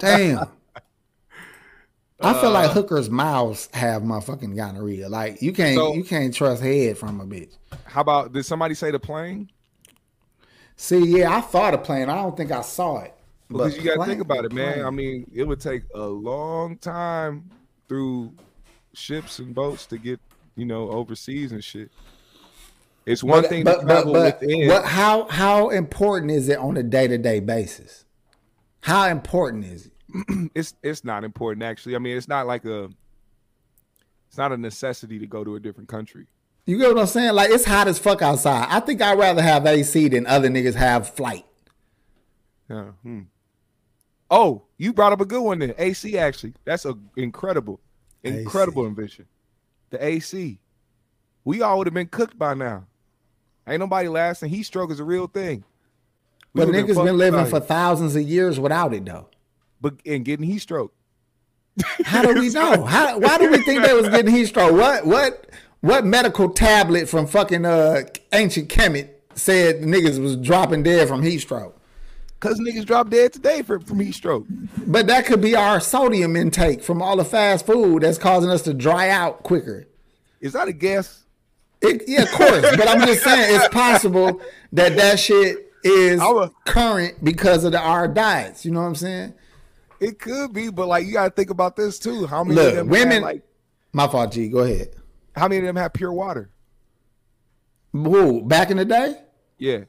Damn. 0.00 0.48
I 2.22 2.38
feel 2.38 2.50
like 2.50 2.68
uh, 2.70 2.72
hookers' 2.74 3.08
mouths 3.08 3.70
have 3.72 4.02
motherfucking 4.02 4.54
gonorrhea. 4.54 5.08
Like 5.08 5.40
you 5.40 5.54
can't 5.54 5.76
So- 5.76 5.94
you 5.94 6.04
can't 6.04 6.34
trust 6.34 6.62
head 6.62 6.98
from 6.98 7.20
a 7.20 7.24
bitch. 7.26 7.56
How 7.84 8.02
about 8.02 8.32
did 8.34 8.44
somebody 8.44 8.74
say 8.74 8.90
the 8.90 8.98
plane? 8.98 9.50
See, 10.76 11.18
yeah, 11.18 11.34
I 11.34 11.40
thought 11.40 11.72
of 11.72 11.84
plane. 11.84 12.10
I 12.10 12.16
don't 12.16 12.36
think 12.36 12.50
I 12.50 12.60
saw 12.60 12.98
it. 12.98 13.14
Because 13.50 13.74
But 13.74 13.82
you 13.82 13.90
got 13.90 14.04
to 14.04 14.08
think 14.08 14.22
about 14.22 14.44
it, 14.44 14.52
man. 14.52 14.84
I 14.84 14.90
mean, 14.90 15.28
it 15.34 15.42
would 15.42 15.60
take 15.60 15.82
a 15.92 16.06
long 16.06 16.78
time 16.78 17.50
through 17.88 18.32
ships 18.94 19.40
and 19.40 19.52
boats 19.52 19.86
to 19.86 19.98
get, 19.98 20.20
you 20.54 20.64
know, 20.64 20.88
overseas 20.88 21.50
and 21.50 21.62
shit. 21.62 21.90
It's 23.06 23.24
one 23.24 23.42
but, 23.42 23.50
thing 23.50 23.64
but, 23.64 23.80
to 23.80 23.86
travel 23.86 24.12
but 24.12 24.40
within. 24.40 24.68
what? 24.68 24.84
How 24.84 25.26
how 25.28 25.70
important 25.70 26.30
is 26.30 26.48
it 26.48 26.58
on 26.58 26.76
a 26.76 26.82
day 26.84 27.08
to 27.08 27.18
day 27.18 27.40
basis? 27.40 28.04
How 28.82 29.08
important 29.08 29.64
is 29.64 29.86
it? 29.86 29.92
It's 30.54 30.74
it's 30.82 31.04
not 31.04 31.24
important 31.24 31.64
actually. 31.64 31.96
I 31.96 31.98
mean, 31.98 32.16
it's 32.16 32.28
not 32.28 32.46
like 32.46 32.64
a. 32.64 32.88
It's 34.28 34.38
not 34.38 34.52
a 34.52 34.56
necessity 34.56 35.18
to 35.18 35.26
go 35.26 35.42
to 35.42 35.56
a 35.56 35.60
different 35.60 35.88
country. 35.88 36.28
You 36.66 36.78
get 36.78 36.94
what 36.94 37.00
I'm 37.00 37.06
saying? 37.08 37.34
Like 37.34 37.50
it's 37.50 37.64
hot 37.64 37.88
as 37.88 37.98
fuck 37.98 38.22
outside. 38.22 38.68
I 38.70 38.78
think 38.78 39.02
I'd 39.02 39.18
rather 39.18 39.42
have 39.42 39.66
AC 39.66 40.06
than 40.06 40.24
other 40.28 40.48
niggas 40.48 40.76
have 40.76 41.12
flight. 41.12 41.44
Yeah. 42.68 42.92
Hmm. 43.02 43.22
Oh, 44.30 44.62
you 44.78 44.92
brought 44.92 45.12
up 45.12 45.20
a 45.20 45.24
good 45.26 45.42
one 45.42 45.58
then. 45.58 45.74
AC 45.76 46.16
actually. 46.16 46.54
That's 46.64 46.84
a 46.84 46.94
incredible, 47.16 47.80
incredible 48.22 48.82
AC. 48.82 48.88
invention. 48.88 49.26
The 49.90 50.04
AC. 50.04 50.60
We 51.44 51.62
all 51.62 51.78
would 51.78 51.86
have 51.86 51.94
been 51.94 52.06
cooked 52.08 52.38
by 52.38 52.54
now. 52.54 52.86
Ain't 53.66 53.80
nobody 53.80 54.08
lasting. 54.08 54.50
Heat 54.50 54.62
stroke 54.64 54.90
is 54.90 55.00
a 55.00 55.04
real 55.04 55.26
thing. 55.26 55.64
We 56.54 56.64
But 56.64 56.68
niggas 56.68 56.94
fucked 56.94 57.06
been 57.06 57.18
living 57.18 57.46
for 57.46 57.60
thousands 57.60 58.14
of 58.16 58.22
years 58.22 58.58
without 58.60 58.92
it 58.94 59.04
though. 59.04 59.28
but 59.80 59.94
and 60.06 60.24
getting 60.24 60.46
heat 60.46 60.58
stroke. 60.60 60.92
How 62.04 62.22
do 62.22 62.40
we 62.40 62.48
know? 62.50 62.84
How, 62.84 63.18
why 63.18 63.38
do 63.38 63.50
we 63.50 63.58
think 63.62 63.82
they 63.84 63.92
was 63.94 64.08
getting 64.08 64.32
heat 64.34 64.46
stroke? 64.46 64.72
What 64.72 65.06
what 65.06 65.46
what 65.80 66.04
medical 66.04 66.50
tablet 66.50 67.08
from 67.08 67.26
fucking 67.26 67.64
uh 67.64 68.02
ancient 68.32 68.68
Kemet 68.68 69.08
said 69.34 69.80
niggas 69.82 70.20
was 70.20 70.36
dropping 70.36 70.82
dead 70.82 71.08
from 71.08 71.22
heat 71.22 71.38
stroke? 71.40 71.79
Cause 72.40 72.58
niggas 72.58 72.86
drop 72.86 73.10
dead 73.10 73.34
today 73.34 73.60
for, 73.60 73.78
from 73.80 74.00
heat 74.00 74.14
stroke. 74.14 74.46
But 74.86 75.06
that 75.08 75.26
could 75.26 75.42
be 75.42 75.54
our 75.54 75.78
sodium 75.78 76.36
intake 76.36 76.82
from 76.82 77.02
all 77.02 77.16
the 77.16 77.24
fast 77.24 77.66
food 77.66 78.02
that's 78.02 78.16
causing 78.16 78.50
us 78.50 78.62
to 78.62 78.72
dry 78.72 79.10
out 79.10 79.42
quicker. 79.42 79.86
Is 80.40 80.54
that 80.54 80.66
a 80.66 80.72
guess? 80.72 81.24
It, 81.82 82.02
yeah, 82.06 82.22
of 82.22 82.30
course. 82.32 82.62
but 82.76 82.88
I'm 82.88 83.06
just 83.06 83.22
saying 83.22 83.54
it's 83.56 83.68
possible 83.68 84.40
that 84.72 84.96
that 84.96 85.18
shit 85.20 85.70
is 85.84 86.18
a- 86.20 86.50
current 86.64 87.22
because 87.22 87.64
of 87.64 87.72
the, 87.72 87.78
our 87.78 88.08
diets. 88.08 88.64
You 88.64 88.70
know 88.70 88.80
what 88.80 88.86
I'm 88.86 88.94
saying? 88.94 89.34
It 90.00 90.18
could 90.18 90.54
be, 90.54 90.70
but 90.70 90.88
like 90.88 91.04
you 91.06 91.12
gotta 91.12 91.30
think 91.30 91.50
about 91.50 91.76
this 91.76 91.98
too. 91.98 92.24
How 92.26 92.42
many 92.42 92.54
Look, 92.56 92.70
of 92.70 92.76
them 92.76 92.88
women- 92.88 93.12
have, 93.16 93.22
like 93.22 93.42
My 93.92 94.08
fault, 94.08 94.32
G. 94.32 94.48
Go 94.48 94.60
ahead. 94.60 94.94
how 95.36 95.46
many 95.46 95.58
of 95.58 95.64
them 95.64 95.76
have 95.76 95.92
pure 95.92 96.12
water? 96.12 96.50
Who 97.92 98.42
back 98.42 98.70
in 98.70 98.76
the 98.78 98.84
day? 98.86 99.16
Yeah. 99.58 99.80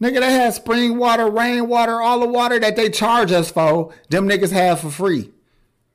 Nigga, 0.00 0.20
they 0.20 0.30
had 0.32 0.54
spring 0.54 0.96
water, 0.96 1.28
rain 1.28 1.66
water, 1.68 2.00
all 2.00 2.20
the 2.20 2.26
water 2.28 2.58
that 2.60 2.76
they 2.76 2.88
charge 2.88 3.32
us 3.32 3.50
for. 3.50 3.92
Them 4.10 4.28
niggas 4.28 4.52
have 4.52 4.80
for 4.80 4.90
free. 4.90 5.32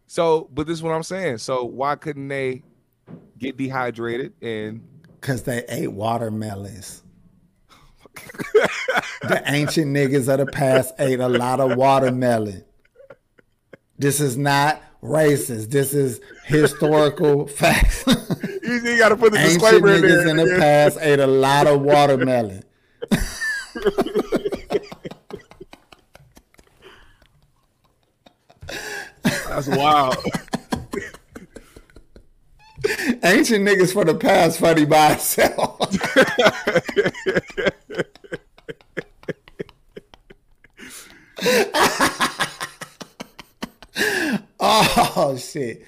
So, 0.07 0.49
but 0.53 0.67
this 0.67 0.77
is 0.77 0.83
what 0.83 0.91
I'm 0.91 1.03
saying. 1.03 1.37
So 1.37 1.63
why 1.63 1.95
couldn't 1.95 2.27
they 2.27 2.63
get 3.39 3.57
dehydrated 3.57 4.33
and 4.41 4.81
Cause 5.21 5.43
they 5.43 5.63
ate 5.69 5.91
watermelons. 5.91 7.01
the 9.21 9.41
ancient 9.45 9.87
niggas 9.95 10.31
of 10.31 10.45
the 10.45 10.51
past 10.51 10.93
ate 10.99 11.19
a 11.21 11.29
lot 11.29 11.59
of 11.61 11.77
watermelon. 11.77 12.63
This 13.97 14.19
is 14.19 14.37
not 14.37 14.81
racist. 15.01 15.69
This 15.71 15.93
is 15.93 16.19
historical 16.45 17.47
facts. 17.59 18.03
you 18.63 18.73
you 18.81 18.97
gotta 18.97 19.15
put 19.15 19.31
the 19.31 19.39
ancient 19.39 19.61
disclaimer 19.61 19.93
in 19.93 20.01
niggas 20.01 20.23
there? 20.25 20.27
in 20.27 20.37
the 20.37 20.57
past 20.59 20.97
ate 21.01 21.19
a 21.19 21.27
lot 21.27 21.67
of 21.67 21.81
watermelon. 21.81 22.62
That's 29.47 29.67
wild. 29.67 30.15
Ancient 33.23 33.65
niggas 33.67 33.93
for 33.93 34.03
the 34.03 34.15
past 34.15 34.59
funny 34.59 34.85
by 34.85 35.13
itself. 35.13 35.79
oh 44.59 45.37
shit. 45.37 45.85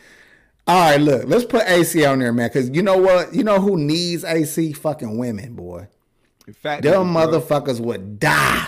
All 0.67 0.91
right, 0.91 1.01
look, 1.01 1.25
let's 1.27 1.45
put 1.45 1.63
AC 1.67 2.03
on 2.05 2.19
there, 2.19 2.33
man. 2.33 2.49
Cause 2.49 2.69
you 2.69 2.81
know 2.81 2.97
what? 2.97 3.33
You 3.33 3.43
know 3.43 3.59
who 3.59 3.77
needs 3.77 4.23
AC? 4.23 4.73
Fucking 4.73 5.17
women, 5.17 5.55
boy. 5.55 5.87
In 6.47 6.53
fact, 6.53 6.83
Them 6.83 7.13
niggas, 7.13 7.13
bro. 7.13 7.39
motherfuckers 7.41 7.79
would 7.79 8.19
die 8.19 8.67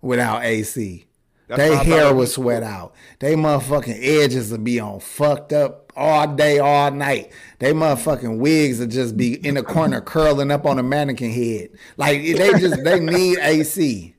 without 0.00 0.44
AC. 0.44 1.06
That's 1.48 1.58
they 1.58 1.70
why 1.70 1.74
I 1.76 1.78
thought 1.78 1.86
hair 1.86 2.14
would 2.14 2.28
sweat 2.28 2.62
out. 2.62 2.94
They 3.20 3.34
motherfucking 3.34 3.98
edges 4.02 4.50
would 4.50 4.64
be 4.64 4.80
on 4.80 4.98
fucked 5.00 5.52
up 5.52 5.92
all 5.96 6.26
day, 6.34 6.58
all 6.58 6.90
night. 6.90 7.30
They 7.60 7.72
motherfucking 7.72 8.38
wigs 8.38 8.80
would 8.80 8.90
just 8.90 9.16
be 9.16 9.34
in 9.46 9.54
the 9.54 9.62
corner 9.62 10.00
curling 10.00 10.50
up 10.50 10.66
on 10.66 10.78
a 10.78 10.82
mannequin 10.82 11.30
head. 11.30 11.70
Like 11.96 12.20
they 12.22 12.52
just 12.58 12.82
they 12.82 12.98
need 13.00 13.38
AC. 13.38 14.14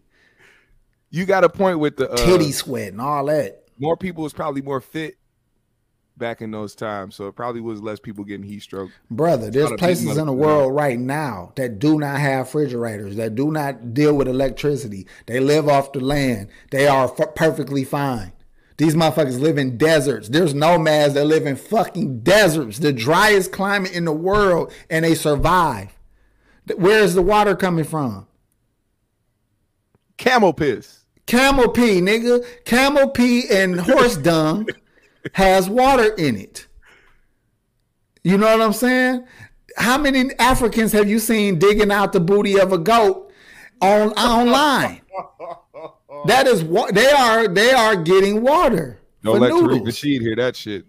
you 1.09 1.25
got 1.25 1.43
a 1.43 1.49
point 1.49 1.79
with 1.79 1.97
the 1.97 2.09
uh, 2.09 2.15
Titty 2.17 2.51
sweat 2.53 2.93
and 2.93 3.01
all 3.01 3.25
that. 3.25 3.63
more 3.77 3.97
people 3.97 4.25
is 4.25 4.33
probably 4.33 4.61
more 4.61 4.79
fit 4.81 5.17
back 6.17 6.41
in 6.41 6.51
those 6.51 6.75
times, 6.75 7.15
so 7.15 7.27
it 7.27 7.35
probably 7.35 7.61
was 7.61 7.81
less 7.81 7.99
people 7.99 8.23
getting 8.23 8.45
heat 8.45 8.61
stroke. 8.61 8.91
Brother, 9.09 9.49
there's 9.49 9.65
not 9.69 9.73
a 9.73 9.75
big 9.75 9.79
places 9.79 10.17
in 10.17 10.25
the 10.25 10.33
world 10.33 10.73
right 10.73 10.99
now 10.99 11.53
that 11.55 11.79
do 11.79 11.99
not 11.99 12.19
have 12.19 12.47
refrigerators, 12.47 13.15
that 13.17 13.35
do 13.35 13.51
not 13.51 13.93
deal 13.93 14.13
with 14.13 14.27
electricity. 14.27 15.07
They 15.25 15.39
live 15.39 15.67
off 15.67 15.91
the 15.91 15.99
land. 15.99 16.49
They 16.71 16.87
are 16.87 17.05
f- 17.05 17.35
perfectly 17.35 17.83
fine. 17.83 18.33
These 18.77 18.95
motherfuckers 18.95 19.39
live 19.39 19.57
in 19.57 19.77
deserts. 19.77 20.29
There's 20.29 20.53
nomads 20.53 21.15
that 21.15 21.25
live 21.25 21.47
in 21.47 21.55
fucking 21.55 22.19
deserts, 22.19 22.77
the 22.77 22.93
driest 22.93 23.51
climate 23.51 23.91
in 23.91 24.05
the 24.05 24.11
world, 24.11 24.71
and 24.89 25.03
they 25.03 25.15
survive. 25.15 25.97
Where 26.75 27.03
is 27.03 27.15
the 27.15 27.21
water 27.21 27.55
coming 27.55 27.85
from? 27.85 28.27
Camel 30.17 30.53
piss. 30.53 31.05
Camel 31.25 31.69
pee, 31.69 32.01
nigga. 32.01 32.43
Camel 32.65 33.09
pee 33.09 33.45
and 33.49 33.79
horse 33.79 34.17
dung 34.17 34.67
has 35.33 35.69
water 35.69 36.13
in 36.15 36.35
it. 36.35 36.67
You 38.23 38.37
know 38.37 38.45
what 38.47 38.61
I'm 38.61 38.73
saying? 38.73 39.25
How 39.77 39.97
many 39.97 40.33
Africans 40.39 40.91
have 40.91 41.07
you 41.07 41.19
seen 41.19 41.59
digging 41.59 41.91
out 41.91 42.13
the 42.13 42.19
booty 42.19 42.59
of 42.59 42.73
a 42.73 42.77
goat 42.77 43.31
on 43.81 44.11
online? 44.13 45.01
That 46.25 46.47
is 46.47 46.63
what 46.63 46.95
they 46.95 47.11
are. 47.11 47.47
They 47.47 47.71
are 47.71 47.95
getting 47.95 48.41
water 48.41 48.99
Don't 49.23 49.35
for 49.35 49.39
let 49.39 49.51
Tariq 49.51 49.61
noodles. 49.61 49.81
Nasheed 49.89 50.21
hear 50.21 50.35
that 50.35 50.55
shit. 50.55 50.85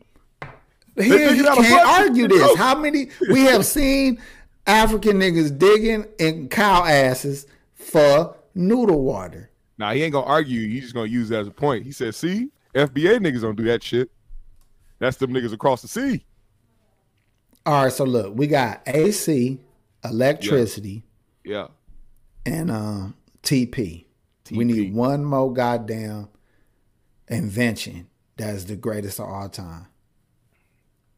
Here, 0.97 1.29
digging 1.29 1.37
you 1.37 1.49
out 1.49 1.59
a 1.59 1.63
can't 1.63 1.85
bucket. 1.85 2.01
argue 2.01 2.29
this. 2.29 2.57
How 2.57 2.79
many 2.79 3.11
we 3.31 3.43
have 3.43 3.67
seen 3.67 4.21
African 4.67 5.19
niggas 5.19 5.57
digging 5.57 6.07
in 6.19 6.49
cow 6.49 6.85
asses 6.85 7.47
for 7.75 8.37
noodle 8.55 9.03
water? 9.03 9.51
Now 9.77 9.93
he 9.93 10.03
ain't 10.03 10.13
gonna 10.13 10.27
argue. 10.27 10.67
He's 10.67 10.83
just 10.83 10.95
gonna 10.95 11.09
use 11.09 11.29
that 11.29 11.41
as 11.41 11.47
a 11.47 11.53
point. 11.53 11.85
He 11.85 11.93
said, 11.93 12.15
"See, 12.15 12.49
FBA 12.75 13.19
niggas 13.19 13.43
don't 13.43 13.57
do 13.57 13.65
that 13.65 13.83
shit. 13.83 14.11
That's 14.99 15.17
them 15.17 15.33
niggas 15.33 15.53
across 15.53 15.83
the 15.83 15.89
sea." 15.89 16.25
All 17.67 17.85
right, 17.85 17.93
so 17.93 18.05
look, 18.05 18.35
we 18.37 18.47
got 18.47 18.81
AC, 18.87 19.61
electricity, 20.05 21.05
Yeah. 21.45 21.69
and 22.47 22.71
um, 22.71 23.15
TP. 23.43 24.07
We 24.51 24.65
need 24.65 24.95
one 24.95 25.25
more 25.25 25.53
goddamn 25.53 26.29
invention 27.29 28.09
that 28.39 28.55
is 28.55 28.65
the 28.67 28.77
greatest 28.77 29.21
of 29.21 29.27
all 29.27 29.49
time. 29.51 29.89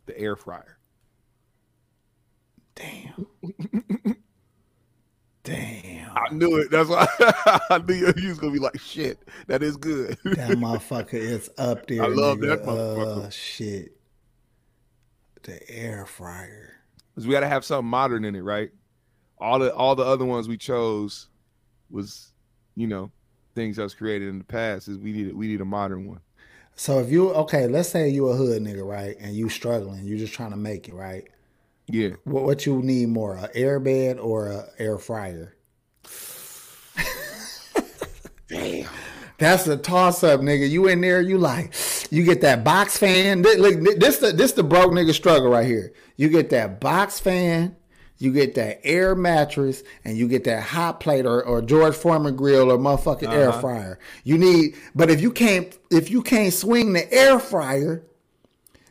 The 0.06 0.18
air 0.18 0.34
fryer. 0.34 0.78
Damn. 2.74 3.26
Damn. 5.54 6.10
I 6.16 6.32
knew 6.32 6.56
it. 6.56 6.70
That's 6.70 6.88
why 6.88 7.06
I 7.70 7.82
knew 7.86 8.12
you 8.16 8.28
was 8.28 8.38
gonna 8.38 8.52
be 8.52 8.58
like, 8.58 8.78
"Shit, 8.80 9.18
that 9.46 9.62
is 9.62 9.76
good." 9.76 10.16
That 10.24 10.50
motherfucker 10.58 11.14
is 11.14 11.50
up 11.58 11.86
there. 11.86 12.02
I 12.02 12.06
love 12.08 12.38
nigga. 12.38 12.48
that 12.48 12.62
motherfucker. 12.64 13.26
Uh, 13.26 13.30
shit. 13.30 13.96
The 15.42 15.70
air 15.70 16.06
fryer. 16.06 16.74
'Cause 17.14 17.26
we 17.26 17.32
got 17.32 17.40
to 17.40 17.48
have 17.48 17.64
something 17.64 17.88
modern 17.88 18.24
in 18.24 18.34
it, 18.36 18.40
right? 18.42 18.70
All 19.38 19.58
the 19.58 19.74
all 19.74 19.94
the 19.96 20.04
other 20.04 20.24
ones 20.24 20.48
we 20.48 20.56
chose 20.56 21.28
was, 21.90 22.32
you 22.76 22.86
know, 22.86 23.10
things 23.54 23.76
that 23.76 23.82
was 23.82 23.94
created 23.94 24.28
in 24.28 24.38
the 24.38 24.44
past. 24.44 24.88
Is 24.88 24.98
we 24.98 25.12
need 25.12 25.34
we 25.34 25.48
need 25.48 25.60
a 25.60 25.64
modern 25.64 26.06
one. 26.06 26.20
So 26.76 26.98
if 27.00 27.10
you 27.10 27.30
okay, 27.32 27.66
let's 27.66 27.88
say 27.88 28.08
you 28.08 28.28
a 28.28 28.36
hood 28.36 28.62
nigga, 28.62 28.86
right? 28.86 29.16
And 29.20 29.34
you 29.34 29.48
struggling, 29.48 30.04
you're 30.06 30.18
just 30.18 30.32
trying 30.32 30.50
to 30.50 30.56
make 30.56 30.88
it, 30.88 30.94
right? 30.94 31.28
Yeah. 31.92 32.10
What, 32.24 32.44
what 32.44 32.66
you 32.66 32.82
need 32.82 33.08
more, 33.08 33.36
a 33.36 33.48
air 33.54 33.80
bed 33.80 34.18
or 34.18 34.48
a 34.48 34.68
air 34.78 34.98
fryer? 34.98 35.54
Damn. 38.48 38.88
That's 39.38 39.66
a 39.68 39.76
toss 39.76 40.22
up, 40.22 40.40
nigga. 40.40 40.68
You 40.68 40.88
in 40.88 41.00
there, 41.00 41.20
you 41.20 41.38
like, 41.38 41.72
you 42.10 42.24
get 42.24 42.40
that 42.42 42.62
box 42.64 42.98
fan. 42.98 43.42
Th- 43.42 43.58
Look, 43.58 43.98
this 43.98 44.18
the 44.18 44.32
this 44.32 44.52
the 44.52 44.62
broke 44.62 44.92
nigga 44.92 45.14
struggle 45.14 45.48
right 45.50 45.66
here. 45.66 45.94
You 46.16 46.28
get 46.28 46.50
that 46.50 46.78
box 46.80 47.18
fan, 47.20 47.74
you 48.18 48.32
get 48.34 48.54
that 48.56 48.80
air 48.84 49.14
mattress, 49.14 49.82
and 50.04 50.18
you 50.18 50.28
get 50.28 50.44
that 50.44 50.62
hot 50.64 51.00
plate 51.00 51.24
or, 51.24 51.42
or 51.42 51.62
George 51.62 51.94
Foreman 51.94 52.36
grill 52.36 52.70
or 52.70 52.76
motherfucking 52.76 53.32
air 53.32 53.48
Uh-huh. 53.48 53.60
fryer. 53.60 53.98
You 54.24 54.36
need, 54.36 54.74
but 54.94 55.10
if 55.10 55.22
you 55.22 55.30
can't 55.30 55.78
if 55.90 56.10
you 56.10 56.20
can't 56.20 56.52
swing 56.52 56.92
the 56.92 57.10
air 57.10 57.38
fryer, 57.38 58.02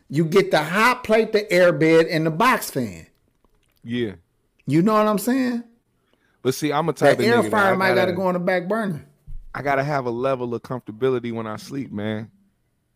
you 0.10 0.26
get 0.26 0.52
the 0.52 0.64
hot 0.64 1.04
plate, 1.04 1.32
the 1.32 1.52
air 1.52 1.72
bed, 1.72 2.08
and 2.08 2.26
the 2.26 2.32
box 2.32 2.70
fan. 2.70 3.08
Yeah. 3.84 4.14
You 4.66 4.82
know 4.82 4.94
what 4.94 5.08
I'm 5.08 5.20
saying? 5.20 5.64
But 6.42 6.54
see, 6.54 6.72
I'm 6.72 6.90
a 6.90 6.94
type 6.94 7.18
That 7.18 7.24
of 7.24 7.46
air 7.46 7.50
fryer 7.50 7.76
might 7.76 7.90
gotta, 7.90 8.02
gotta 8.02 8.14
go 8.14 8.24
on 8.24 8.34
the 8.34 8.40
back 8.40 8.68
burner. 8.68 9.06
I 9.54 9.62
gotta 9.62 9.84
have 9.84 10.06
a 10.06 10.12
level 10.12 10.54
of 10.54 10.62
comfortability 10.62 11.34
when 11.34 11.48
I 11.48 11.58
sleep, 11.58 11.92
man. 11.92 12.32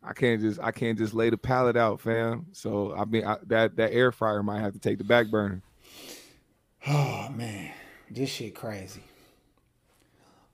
I 0.02 0.14
can't 0.14 0.42
just 0.42 0.60
I 0.60 0.72
can't 0.72 0.98
just 0.98 1.14
lay 1.14 1.30
the 1.30 1.38
pallet 1.38 1.78
out, 1.78 2.02
fam. 2.02 2.48
So 2.52 2.94
I 2.96 3.06
mean 3.06 3.26
I, 3.26 3.38
that 3.48 3.76
that 3.78 3.94
air 3.94 4.12
fryer 4.12 4.44
might 4.44 4.60
have 4.60 4.74
to 4.74 4.80
take 4.80 4.98
the 4.98 5.04
back 5.04 5.28
burner. 5.28 5.62
Oh 6.86 7.30
man, 7.30 7.72
this 8.12 8.30
shit 8.30 8.56
crazy. 8.56 9.04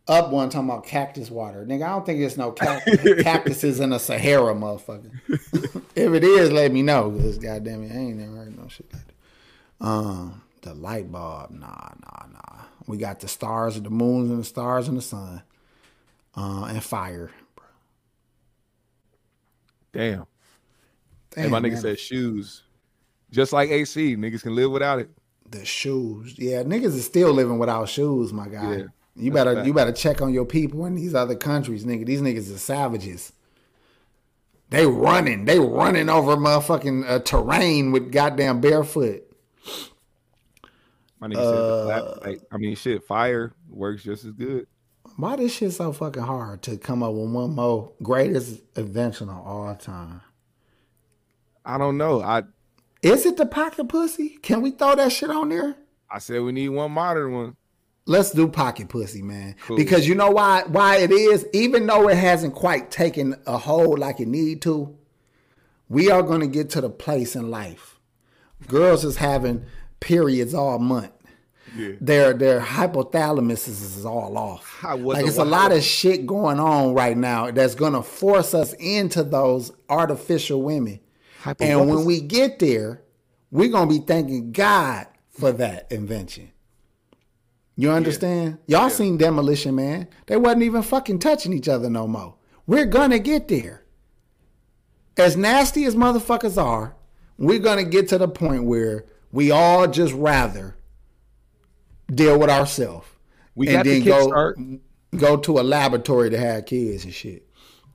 Up 0.09 0.31
one 0.31 0.49
talking 0.49 0.69
about 0.69 0.85
cactus 0.85 1.29
water. 1.29 1.65
Nigga, 1.65 1.83
I 1.83 1.89
don't 1.89 2.05
think 2.05 2.19
there's 2.19 2.37
no 2.37 2.51
cac- 2.51 2.85
cactuses 3.21 3.79
in 3.79 3.91
the 3.91 3.99
Sahara, 3.99 4.53
motherfucker. 4.53 5.11
if 5.95 6.13
it 6.13 6.23
is, 6.23 6.51
let 6.51 6.71
me 6.71 6.81
know. 6.81 7.11
Cause 7.11 7.37
goddamn 7.37 7.83
it, 7.83 7.91
I 7.91 7.97
ain't 7.97 8.17
never 8.17 8.35
heard 8.37 8.57
no 8.57 8.67
shit 8.67 8.91
like 8.91 9.03
that. 9.05 9.85
Um, 9.85 10.41
the 10.63 10.73
light 10.73 11.11
bulb, 11.11 11.51
nah, 11.51 11.67
nah, 12.01 12.25
nah. 12.33 12.63
We 12.87 12.97
got 12.97 13.19
the 13.19 13.27
stars 13.27 13.77
and 13.77 13.85
the 13.85 13.91
moons 13.91 14.31
and 14.31 14.39
the 14.39 14.43
stars 14.43 14.87
and 14.87 14.97
the 14.97 15.01
sun, 15.01 15.43
uh, 16.35 16.65
and 16.65 16.83
fire. 16.83 17.31
Damn. 19.93 20.25
Damn, 21.31 21.43
and 21.43 21.51
my 21.51 21.59
nigga 21.59 21.73
man. 21.73 21.81
said 21.81 21.99
shoes. 21.99 22.63
Just 23.31 23.53
like 23.53 23.69
AC, 23.69 24.15
niggas 24.15 24.41
can 24.41 24.55
live 24.55 24.71
without 24.71 24.99
it. 24.99 25.09
the 25.49 25.63
shoes. 25.63 26.35
Yeah, 26.37 26.63
niggas 26.63 26.95
is 26.95 27.05
still 27.05 27.31
living 27.31 27.59
without 27.59 27.87
shoes, 27.89 28.33
my 28.33 28.47
guy. 28.47 28.77
Yeah, 28.77 28.83
you 29.19 29.31
that's 29.31 29.43
better 29.43 29.55
fact. 29.55 29.67
you 29.67 29.73
better 29.73 29.91
check 29.91 30.21
on 30.21 30.33
your 30.33 30.45
people 30.45 30.85
in 30.85 30.95
these 30.95 31.13
other 31.13 31.35
countries, 31.35 31.85
nigga. 31.85 32.05
These 32.05 32.21
niggas 32.21 32.53
are 32.53 32.57
savages. 32.57 33.33
They 34.69 34.85
running, 34.85 35.45
they 35.45 35.59
running 35.59 36.09
over 36.09 36.37
motherfucking 36.37 37.09
uh, 37.09 37.19
terrain 37.19 37.91
with 37.91 38.11
goddamn 38.11 38.61
barefoot. 38.61 39.23
My 41.19 41.27
nigga 41.27 41.35
said 41.35 41.43
the 41.43 42.19
like, 42.23 42.41
I 42.51 42.57
mean, 42.57 42.75
shit, 42.75 43.03
fire 43.03 43.53
works 43.67 44.03
just 44.03 44.25
as 44.25 44.31
good. 44.31 44.67
Why 45.17 45.35
this 45.35 45.53
shit 45.53 45.73
so 45.73 45.91
fucking 45.91 46.23
hard 46.23 46.61
to 46.63 46.77
come 46.77 47.03
up 47.03 47.13
with 47.13 47.29
one 47.29 47.55
more 47.55 47.91
greatest 48.01 48.61
invention 48.75 49.29
of 49.29 49.45
all 49.45 49.75
time? 49.75 50.21
I 51.65 51.77
don't 51.77 51.97
know. 51.97 52.21
I 52.21 52.43
Is 53.01 53.25
it 53.25 53.37
the 53.37 53.45
pocket 53.45 53.89
pussy? 53.89 54.37
Can 54.41 54.61
we 54.61 54.71
throw 54.71 54.95
that 54.95 55.11
shit 55.11 55.29
on 55.29 55.49
there? 55.49 55.75
I 56.09 56.19
said 56.19 56.41
we 56.41 56.51
need 56.51 56.69
one 56.69 56.91
modern 56.91 57.33
one. 57.33 57.55
Let's 58.09 58.31
do 58.31 58.47
pocket 58.47 58.89
pussy, 58.89 59.21
man. 59.21 59.55
Cool. 59.67 59.77
Because 59.77 60.07
you 60.07 60.15
know 60.15 60.31
why 60.31 60.63
why 60.65 60.97
it 60.97 61.11
is, 61.11 61.45
even 61.53 61.85
though 61.85 62.09
it 62.09 62.17
hasn't 62.17 62.55
quite 62.55 62.89
taken 62.89 63.35
a 63.45 63.55
hold 63.55 63.99
like 63.99 64.19
it 64.19 64.27
need 64.27 64.63
to, 64.63 64.97
we 65.89 66.09
are 66.09 66.23
gonna 66.23 66.47
get 66.47 66.71
to 66.71 66.81
the 66.81 66.89
place 66.89 67.35
in 67.35 67.51
life. 67.51 67.99
Girls 68.67 69.05
is 69.05 69.17
having 69.17 69.63
periods 69.99 70.55
all 70.55 70.79
month. 70.79 71.11
Yeah. 71.77 71.91
Their 72.01 72.33
their 72.33 72.59
hypothalamus 72.59 73.67
is, 73.67 74.03
all 74.03 74.39
off. 74.39 74.83
Like 74.83 75.27
it's 75.27 75.37
a 75.37 75.45
lot 75.45 75.71
of 75.71 75.83
shit 75.83 76.25
going 76.25 76.59
on 76.59 76.95
right 76.95 77.15
now 77.15 77.51
that's 77.51 77.75
gonna 77.75 78.01
force 78.01 78.55
us 78.55 78.73
into 78.73 79.21
those 79.21 79.71
artificial 79.87 80.63
women. 80.63 80.99
And 81.59 81.87
when 81.87 82.05
we 82.05 82.21
get 82.21 82.57
there, 82.57 83.03
we're 83.51 83.69
gonna 83.69 83.87
be 83.87 83.99
thanking 83.99 84.51
God 84.51 85.05
for 85.29 85.51
that 85.51 85.91
invention. 85.91 86.51
You 87.79 87.91
understand? 87.91 88.57
Y'all 88.67 88.89
seen 88.89 89.15
Demolition 89.15 89.73
Man. 89.73 90.09
They 90.25 90.35
wasn't 90.35 90.63
even 90.63 90.81
fucking 90.81 91.19
touching 91.19 91.53
each 91.53 91.69
other 91.69 91.89
no 91.89 92.09
more. 92.09 92.35
We're 92.67 92.85
gonna 92.85 93.19
get 93.19 93.47
there. 93.47 93.85
As 95.15 95.37
nasty 95.37 95.85
as 95.85 95.95
motherfuckers 95.95 96.61
are, 96.61 96.97
we're 97.37 97.59
gonna 97.59 97.85
get 97.85 98.09
to 98.09 98.17
the 98.17 98.27
point 98.27 98.65
where 98.65 99.05
we 99.31 99.51
all 99.51 99.87
just 99.87 100.13
rather 100.13 100.75
deal 102.13 102.37
with 102.37 102.49
ourselves. 102.49 103.07
We 103.55 103.67
and 103.67 103.77
got 103.77 103.85
the 103.85 104.01
then 104.01 104.81
go 105.11 105.17
go 105.17 105.37
to 105.37 105.59
a 105.59 105.63
laboratory 105.63 106.29
to 106.31 106.37
have 106.37 106.65
kids 106.65 107.05
and 107.05 107.13
shit. 107.13 107.47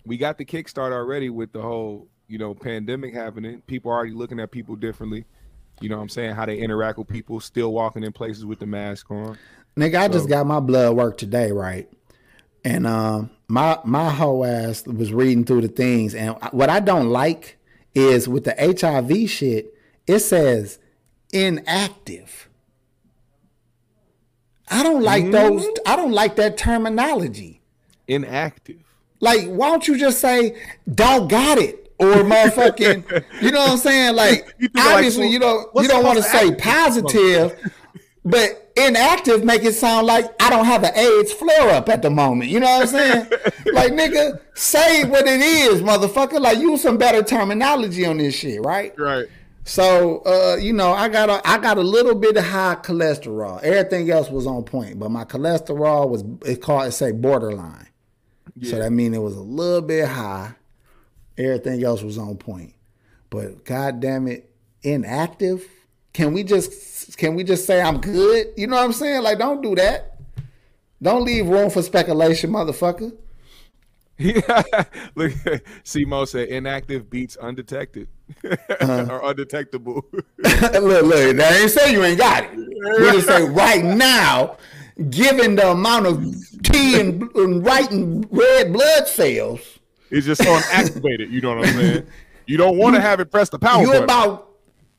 we 0.07 0.16
got 0.16 0.39
the 0.39 0.47
kickstart 0.47 0.93
already 0.93 1.28
with 1.28 1.53
the 1.53 1.61
whole, 1.61 2.09
you 2.26 2.39
know, 2.39 2.55
pandemic 2.55 3.12
happening. 3.12 3.61
People 3.66 3.91
already 3.91 4.12
looking 4.12 4.41
at 4.41 4.51
people 4.51 4.76
differently. 4.76 5.26
You 5.80 5.91
know 5.91 5.97
what 5.97 6.03
I'm 6.03 6.09
saying? 6.09 6.35
How 6.37 6.47
they 6.47 6.57
interact 6.57 6.97
with 6.97 7.09
people, 7.09 7.39
still 7.41 7.72
walking 7.72 8.03
in 8.03 8.12
places 8.12 8.47
with 8.47 8.61
the 8.61 8.66
mask 8.66 9.11
on. 9.11 9.37
Nigga, 9.76 9.98
I 10.00 10.08
just 10.08 10.28
got 10.28 10.46
my 10.46 10.60
blood 10.60 10.94
work 10.94 11.18
today, 11.18 11.50
right? 11.50 11.88
And 12.64 12.86
um, 12.86 13.30
my 13.48 13.78
my 13.84 14.10
whole 14.10 14.44
ass 14.44 14.86
was 14.86 15.12
reading 15.12 15.44
through 15.44 15.62
the 15.62 15.68
things, 15.68 16.14
and 16.14 16.36
what 16.52 16.70
I 16.70 16.80
don't 16.80 17.08
like 17.10 17.58
is 17.94 18.28
with 18.28 18.44
the 18.44 18.54
HIV 18.58 19.28
shit, 19.30 19.74
it 20.06 20.20
says 20.20 20.78
inactive. 21.32 22.48
I 24.68 24.82
don't 24.82 25.02
like 25.02 25.30
those. 25.30 25.66
I 25.84 25.96
don't 25.96 26.12
like 26.12 26.36
that 26.36 26.56
terminology. 26.56 27.60
Inactive. 28.08 28.82
Like, 29.20 29.46
why 29.46 29.70
don't 29.70 29.86
you 29.86 29.98
just 29.98 30.20
say 30.20 30.56
don't 30.92 31.28
got 31.28 31.58
it 31.58 31.92
or 31.98 32.06
motherfucking? 32.06 33.24
you 33.42 33.50
know 33.50 33.60
what 33.60 33.70
I'm 33.72 33.78
saying? 33.78 34.16
Like, 34.16 34.54
You 34.58 34.68
think 34.68 34.76
like, 34.76 34.94
obviously 34.94 35.24
well, 35.24 35.32
you 35.32 35.38
don't 35.38 35.68
you 35.76 35.88
don't 35.88 36.04
want 36.04 36.18
to 36.18 36.22
say 36.22 36.48
to 36.48 36.52
act- 36.52 36.62
positive, 36.62 37.72
but 38.24 38.63
inactive 38.76 39.44
make 39.44 39.64
it 39.64 39.74
sound 39.74 40.06
like 40.06 40.30
I 40.40 40.50
don't 40.50 40.64
have 40.64 40.82
an 40.82 40.96
AIDS 40.96 41.32
flare 41.32 41.70
up 41.70 41.88
at 41.88 42.02
the 42.02 42.10
moment. 42.10 42.50
You 42.50 42.60
know 42.60 42.66
what 42.66 42.82
I'm 42.82 42.88
saying? 42.88 43.26
like, 43.72 43.92
nigga, 43.92 44.40
say 44.54 45.04
what 45.04 45.26
it 45.26 45.40
is, 45.40 45.80
motherfucker. 45.80 46.40
Like, 46.40 46.58
use 46.58 46.82
some 46.82 46.98
better 46.98 47.22
terminology 47.22 48.04
on 48.04 48.18
this 48.18 48.34
shit, 48.34 48.60
right? 48.62 48.92
Right. 48.98 49.26
So, 49.64 50.18
uh, 50.26 50.56
you 50.56 50.74
know, 50.74 50.92
I 50.92 51.08
got 51.08 51.30
a 51.30 51.40
I 51.48 51.58
got 51.58 51.78
a 51.78 51.82
little 51.82 52.14
bit 52.14 52.36
of 52.36 52.44
high 52.44 52.76
cholesterol. 52.76 53.62
Everything 53.62 54.10
else 54.10 54.28
was 54.28 54.46
on 54.46 54.62
point, 54.64 54.98
but 54.98 55.10
my 55.10 55.24
cholesterol 55.24 56.08
was 56.10 56.22
it 56.44 56.60
called 56.60 56.86
it 56.86 56.92
say 56.92 57.12
borderline. 57.12 57.88
So 58.62 58.78
that 58.78 58.92
means 58.92 59.16
it 59.16 59.20
was 59.20 59.36
a 59.36 59.40
little 59.40 59.82
bit 59.82 60.06
high. 60.06 60.54
Everything 61.36 61.82
else 61.82 62.02
was 62.02 62.18
on 62.18 62.36
point. 62.36 62.74
But 63.30 63.64
god 63.64 64.00
damn 64.00 64.28
it, 64.28 64.50
inactive. 64.82 65.66
Can 66.12 66.32
we 66.32 66.44
just 66.44 66.72
can 67.16 67.34
we 67.34 67.44
just 67.44 67.66
say 67.66 67.80
I'm 67.80 68.00
good? 68.00 68.48
You 68.56 68.66
know 68.66 68.76
what 68.76 68.84
I'm 68.84 68.92
saying? 68.92 69.22
Like 69.22 69.38
don't 69.38 69.62
do 69.62 69.74
that. 69.76 70.18
Don't 71.02 71.24
leave 71.24 71.46
room 71.46 71.70
for 71.70 71.82
speculation, 71.82 72.50
motherfucker. 72.50 73.14
Yeah. 74.16 74.62
Look, 75.16 75.32
Simo 75.84 76.26
said 76.26 76.48
inactive 76.48 77.10
beats 77.10 77.36
undetected 77.36 78.08
Uh-huh. 78.44 79.06
or 79.10 79.28
undetectable. 79.30 80.04
look, 80.38 80.72
look, 80.82 81.36
that 81.36 81.58
ain't 81.60 81.70
say 81.70 81.92
you 81.92 82.02
ain't 82.04 82.18
got 82.18 82.44
it. 82.44 82.56
We 82.56 83.10
just 83.10 83.26
say 83.26 83.42
right 83.48 83.84
now, 83.84 84.56
given 85.10 85.56
the 85.56 85.72
amount 85.72 86.06
of 86.06 86.24
T 86.62 87.00
and, 87.00 87.22
and 87.34 87.64
white 87.64 87.90
and 87.90 88.26
red 88.30 88.72
blood 88.72 89.08
cells, 89.08 89.60
it's 90.10 90.26
just 90.26 90.40
unactivated. 90.42 91.30
You 91.30 91.40
know 91.40 91.56
what 91.56 91.66
I'm 91.68 91.74
saying? 91.74 92.06
You 92.46 92.56
don't 92.56 92.78
want 92.78 92.94
to 92.94 93.00
have 93.00 93.18
it 93.20 93.30
press 93.32 93.48
the 93.48 93.58
power 93.58 93.80
you 93.82 93.88
button. 93.88 94.04
about 94.04 94.53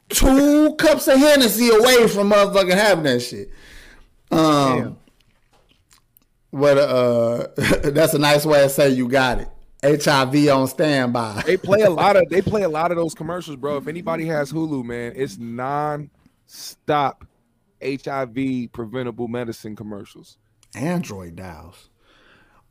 two 0.10 0.76
cups 0.76 1.08
of 1.08 1.18
Hennessy 1.18 1.70
away 1.70 2.08
from 2.08 2.32
motherfucking 2.32 2.74
having 2.74 3.04
that 3.06 3.20
shit. 3.22 3.50
Um, 4.32 4.98
but 6.52 6.78
uh, 6.78 7.48
that's 7.84 8.14
a 8.14 8.20
nice 8.20 8.46
way 8.46 8.62
to 8.62 8.70
say 8.70 8.90
you 8.90 9.08
got 9.08 9.40
it. 9.40 9.50
HIV 9.84 10.50
on 10.50 10.68
standby. 10.68 11.44
they 11.46 11.58
play 11.58 11.82
a 11.82 11.90
lot 11.90 12.16
of 12.16 12.24
they 12.30 12.42
play 12.42 12.64
a 12.64 12.70
lot 12.70 12.92
of 12.92 12.98
those 12.98 13.14
commercials, 13.14 13.58
bro. 13.58 13.78
If 13.78 13.88
anybody 13.88 14.26
has 14.26 14.52
Hulu, 14.52 14.84
man, 14.84 15.14
it's 15.16 15.38
non-stop 15.38 17.26
HIV 17.84 18.72
preventable 18.72 19.28
medicine 19.28 19.76
commercials. 19.76 20.38
Android 20.76 21.36
dials. 21.36 21.90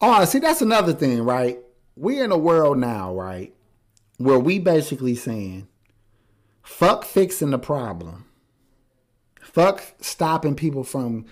Oh, 0.01 0.25
see, 0.25 0.41
that's 0.41 0.61
another 0.61 0.93
thing, 0.93 1.23
right? 1.23 1.59
We're 1.97 2.25
in 2.25 2.33
a 2.33 2.39
world 2.39 2.79
now, 2.79 3.15
right, 3.15 3.55
where 4.19 4.39
we 4.39 4.59
basically 4.59 5.15
saying, 5.15 5.69
fuck 6.65 7.05
fixing 7.05 7.51
the 7.51 7.59
problem. 7.59 8.25
Fuck 9.41 9.85
stopping 10.01 10.57
people 10.57 10.83
from 10.83 11.27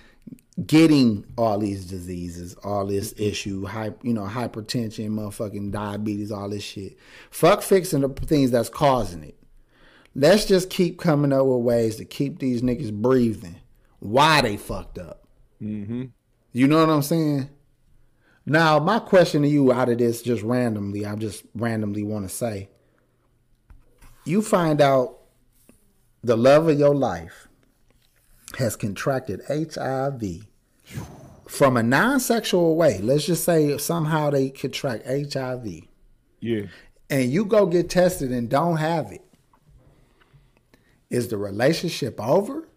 getting 0.64 1.24
all 1.36 1.58
these 1.58 1.86
diseases, 1.86 2.54
all 2.62 2.86
this 2.86 3.14
issue, 3.16 3.64
hy- 3.66 3.94
you 4.02 4.12
know, 4.12 4.26
hypertension, 4.26 5.08
motherfucking 5.08 5.72
diabetes, 5.72 6.30
all 6.30 6.48
this 6.48 6.62
shit. 6.62 6.96
Fuck 7.30 7.62
fixing 7.62 8.02
the 8.02 8.08
things 8.10 8.50
that's 8.50 8.68
causing 8.68 9.24
it. 9.24 9.36
Let's 10.14 10.44
just 10.44 10.68
keep 10.68 11.00
coming 11.00 11.32
up 11.32 11.46
with 11.46 11.62
ways 11.62 11.96
to 11.96 12.04
keep 12.04 12.38
these 12.38 12.60
niggas 12.60 12.92
breathing. 12.92 13.56
Why 13.98 14.42
they 14.42 14.58
fucked 14.58 14.98
up? 14.98 15.26
Mm-hmm. 15.60 16.04
You 16.52 16.68
know 16.68 16.78
what 16.80 16.90
I'm 16.90 17.02
saying? 17.02 17.48
Now, 18.44 18.78
my 18.78 18.98
question 18.98 19.42
to 19.42 19.48
you 19.48 19.72
out 19.72 19.88
of 19.88 19.98
this, 19.98 20.20
just 20.20 20.42
randomly, 20.42 21.06
I 21.06 21.14
just 21.14 21.44
randomly 21.54 22.02
want 22.02 22.28
to 22.28 22.34
say 22.34 22.68
you 24.24 24.42
find 24.42 24.80
out 24.80 25.18
the 26.22 26.36
love 26.36 26.68
of 26.68 26.78
your 26.78 26.94
life 26.94 27.48
has 28.58 28.76
contracted 28.76 29.40
HIV 29.48 30.46
from 31.48 31.76
a 31.76 31.82
non 31.82 32.20
sexual 32.20 32.76
way. 32.76 32.98
Let's 32.98 33.26
just 33.26 33.44
say 33.44 33.76
somehow 33.78 34.30
they 34.30 34.50
contract 34.50 35.04
HIV 35.06 35.66
Yeah. 36.40 36.62
and 37.10 37.30
you 37.30 37.44
go 37.44 37.66
get 37.66 37.90
tested 37.90 38.30
and 38.30 38.48
don't 38.48 38.76
have 38.76 39.10
it. 39.12 39.22
Is 41.10 41.28
the 41.28 41.36
relationship 41.36 42.20
over? 42.20 42.68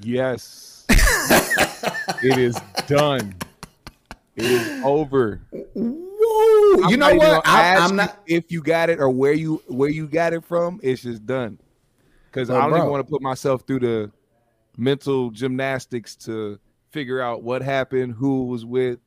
Yes. 0.00 0.84
it 2.22 2.38
is 2.38 2.58
done. 2.86 3.34
It 4.34 4.44
is 4.44 4.84
over. 4.84 5.40
Whoa. 5.52 6.82
I'm 6.84 6.90
you 6.90 6.96
know 6.96 7.14
what? 7.14 7.46
I, 7.46 7.76
I'm 7.76 7.96
not. 7.96 8.18
if 8.26 8.50
you 8.50 8.62
got 8.62 8.90
it 8.90 8.98
or 8.98 9.08
where 9.08 9.32
you 9.32 9.62
where 9.68 9.88
you 9.88 10.08
got 10.08 10.32
it 10.32 10.44
from. 10.44 10.80
It's 10.82 11.02
just 11.02 11.24
done. 11.24 11.58
Because 12.36 12.50
Well, 12.50 12.60
I 12.60 12.68
don't 12.68 12.78
even 12.78 12.90
want 12.90 13.06
to 13.06 13.10
put 13.10 13.22
myself 13.22 13.62
through 13.66 13.80
the 13.80 14.12
mental 14.76 15.30
gymnastics 15.30 16.14
to 16.16 16.58
figure 16.90 17.18
out 17.18 17.42
what 17.42 17.62
happened, 17.62 18.12
who 18.12 18.44
was 18.44 18.62
with. 18.66 18.98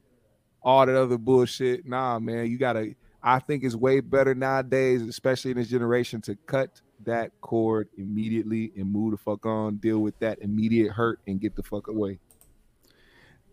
all 0.63 0.85
that 0.85 0.95
other 0.95 1.17
bullshit. 1.17 1.85
Nah, 1.85 2.17
man, 2.19 2.47
you 2.47 2.57
gotta. 2.57 2.95
I 3.21 3.39
think 3.39 3.63
it's 3.63 3.75
way 3.75 3.99
better 4.01 4.33
nowadays, 4.33 5.03
especially 5.03 5.51
in 5.51 5.57
this 5.57 5.69
generation, 5.69 6.21
to 6.21 6.35
cut 6.47 6.81
that 7.05 7.31
cord 7.39 7.87
immediately 7.97 8.73
and 8.75 8.91
move 8.91 9.11
the 9.11 9.17
fuck 9.17 9.45
on, 9.45 9.77
deal 9.77 9.99
with 9.99 10.17
that 10.19 10.39
immediate 10.39 10.91
hurt, 10.91 11.19
and 11.27 11.39
get 11.39 11.55
the 11.55 11.63
fuck 11.63 11.87
away. 11.87 12.19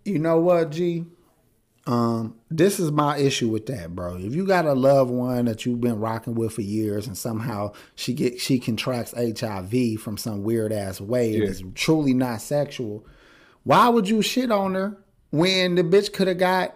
You 0.04 0.18
know 0.18 0.40
what, 0.40 0.70
G? 0.70 1.04
Um, 1.86 2.34
this 2.50 2.80
is 2.80 2.90
my 2.90 3.16
issue 3.18 3.48
with 3.48 3.66
that, 3.66 3.94
bro. 3.94 4.16
If 4.16 4.34
you 4.34 4.44
got 4.44 4.66
a 4.66 4.72
loved 4.72 5.10
one 5.10 5.44
that 5.44 5.64
you've 5.64 5.80
been 5.80 6.00
rocking 6.00 6.34
with 6.34 6.52
for 6.54 6.62
years 6.62 7.06
and 7.06 7.16
somehow 7.16 7.72
she 7.94 8.12
get 8.12 8.40
she 8.40 8.58
contracts 8.58 9.14
HIV 9.16 10.00
from 10.00 10.16
some 10.16 10.42
weird 10.42 10.72
ass 10.72 11.00
way 11.00 11.34
and 11.34 11.44
Yeah. 11.44 11.50
is 11.50 11.62
truly 11.76 12.12
not 12.12 12.40
sexual, 12.40 13.06
why 13.62 13.88
would 13.88 14.08
you 14.08 14.20
shit 14.20 14.50
on 14.50 14.74
her 14.74 14.98
when 15.30 15.76
the 15.76 15.84
bitch 15.84 16.12
could 16.12 16.26
have 16.26 16.38
got 16.38 16.74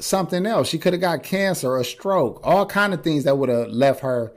something 0.00 0.46
else? 0.46 0.68
She 0.68 0.78
could 0.78 0.94
have 0.94 1.02
got 1.02 1.22
cancer, 1.22 1.76
a 1.76 1.84
stroke, 1.84 2.40
all 2.42 2.66
kind 2.66 2.92
of 2.92 3.04
things 3.04 3.22
that 3.22 3.38
would 3.38 3.48
have 3.48 3.68
left 3.68 4.00
her 4.00 4.32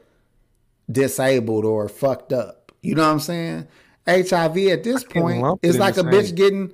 disabled 0.92 1.66
or 1.66 1.90
fucked 1.90 2.34
up. 2.34 2.72
You 2.82 2.94
know 2.96 3.04
what 3.04 3.14
I'm 3.14 3.20
saying? 3.20 3.68
HIV 4.08 4.58
at 4.70 4.84
this 4.84 5.04
point 5.04 5.60
is 5.64 5.78
like 5.80 5.98
a 5.98 6.04
bitch 6.04 6.36
getting 6.36 6.74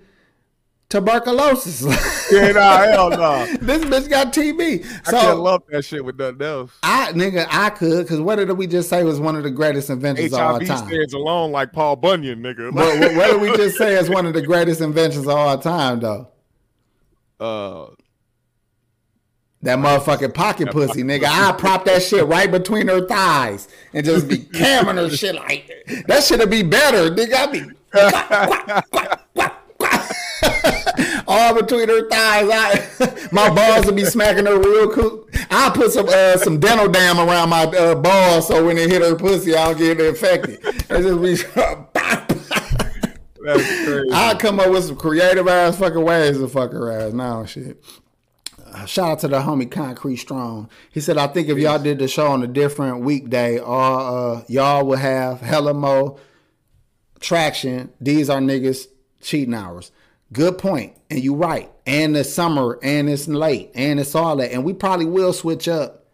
tuberculosis. 0.90 1.84
Yeah, 2.30 2.52
nah, 2.52 2.78
hell 2.80 3.10
no. 3.10 3.46
this 3.62 3.86
bitch 3.86 4.10
got 4.10 4.34
TB. 4.34 4.84
I 4.84 4.84
can't 4.84 5.06
So 5.08 5.42
lump 5.42 5.66
that 5.70 5.86
shit 5.86 6.04
with 6.04 6.20
nothing 6.20 6.42
else. 6.42 6.72
I, 6.84 7.14
nigga, 7.14 7.48
I 7.50 7.70
could, 7.70 8.04
because 8.04 8.20
what 8.20 8.36
did 8.36 8.52
we 8.52 8.68
just 8.68 8.90
say 8.90 9.06
was 9.06 9.18
one 9.22 9.38
of 9.38 9.44
the 9.44 9.50
greatest 9.50 9.90
inventions 9.90 10.34
of 10.34 10.40
all 10.42 10.56
HIV 10.60 10.68
time? 10.68 10.88
stands 10.90 11.14
alone 11.14 11.54
like 11.54 11.72
Paul 11.72 11.96
Bunyan, 11.96 12.44
nigga. 12.44 12.74
What, 12.74 13.00
what, 13.00 13.16
what 13.16 13.28
did 13.32 13.40
we 13.42 13.56
just 13.56 13.78
say 13.80 13.96
is 13.98 14.10
one 14.10 14.26
of 14.26 14.34
the 14.34 14.42
greatest 14.42 14.82
inventions 14.82 15.24
of 15.26 15.30
all 15.38 15.58
time, 15.58 16.02
though? 16.02 16.28
uh, 17.40 17.86
That 19.62 19.80
motherfucking 19.80 20.34
pocket 20.34 20.70
pussy, 20.72 21.04
nigga. 21.04 21.28
I 21.28 21.54
prop 21.54 21.86
that 21.86 22.04
shit 22.04 22.26
right 22.26 22.52
between 22.52 22.90
her 22.90 23.08
thighs 23.08 23.70
and 23.94 24.06
just 24.06 24.28
be 24.28 24.40
camming 24.40 24.96
her 24.96 25.10
shit 25.10 25.36
like 25.36 25.68
that. 25.88 26.08
That 26.08 26.24
shit'd 26.26 26.50
be 26.50 26.64
better, 26.64 27.10
nigga. 27.10 27.34
I'd 27.36 27.52
be 27.54 27.62
quack, 27.90 28.86
quack, 28.92 29.26
quack. 29.34 29.57
all 31.28 31.54
between 31.56 31.88
her 31.88 32.08
thighs. 32.10 32.50
I, 32.52 33.28
my 33.32 33.50
balls 33.54 33.86
would 33.86 33.96
be 33.96 34.06
smacking 34.06 34.46
her 34.46 34.60
real 34.60 34.92
cool. 34.92 35.28
I'll 35.50 35.72
put 35.72 35.92
some 35.92 36.08
uh, 36.10 36.38
some 36.38 36.60
dental 36.60 36.88
dam 36.88 37.20
around 37.20 37.50
my 37.50 37.64
uh, 37.64 37.96
balls 37.96 38.48
so 38.48 38.66
when 38.66 38.78
it 38.78 38.90
hit 38.90 39.02
her 39.02 39.16
pussy, 39.16 39.56
I 39.56 39.66
don't 39.66 39.78
get 39.78 40.00
infected. 40.00 40.60
It 40.64 40.88
just 40.90 41.22
be. 41.22 41.38
I'll 44.14 44.36
come 44.38 44.60
up 44.60 44.70
with 44.70 44.86
some 44.86 44.98
creative 44.98 45.48
ass 45.48 45.78
fucking 45.78 46.04
ways 46.04 46.38
to 46.38 46.50
fuck 46.50 46.72
her 46.72 46.92
ass. 46.92 47.14
Now 47.14 47.46
shit. 47.46 47.82
Uh, 48.66 48.86
shout 48.86 49.12
out 49.12 49.20
to 49.20 49.28
the 49.30 49.40
homie 49.40 49.72
Concrete 49.72 50.18
Strong. 50.18 50.70
He 50.92 51.00
said, 51.00 51.18
I 51.18 51.28
think 51.28 51.48
if 51.48 51.58
y'all 51.58 51.80
did 51.80 52.00
the 52.00 52.08
show 52.08 52.28
on 52.28 52.44
a 52.44 52.48
different 52.48 53.00
weekday, 53.00 53.60
all 53.60 54.36
uh, 54.36 54.44
y'all 54.50 54.86
would 54.86 55.00
have 55.00 55.40
hella 55.40 55.74
more 55.74 56.20
traction. 57.20 57.92
These 58.02 58.30
are 58.30 58.40
niggas 58.40 58.88
cheating 59.22 59.54
hours. 59.54 59.92
Good 60.34 60.58
point. 60.58 60.96
And 61.10 61.20
you're 61.24 61.36
right. 61.36 61.72
And 61.86 62.16
it's 62.18 62.34
summer 62.34 62.80
and 62.84 63.10
it's 63.10 63.28
late 63.28 63.72
and 63.76 64.00
it's 64.00 64.14
all 64.16 64.36
that. 64.38 64.52
And 64.52 64.64
we 64.66 64.74
probably 64.74 65.06
will 65.06 65.32
switch 65.34 65.68
up. 65.68 66.06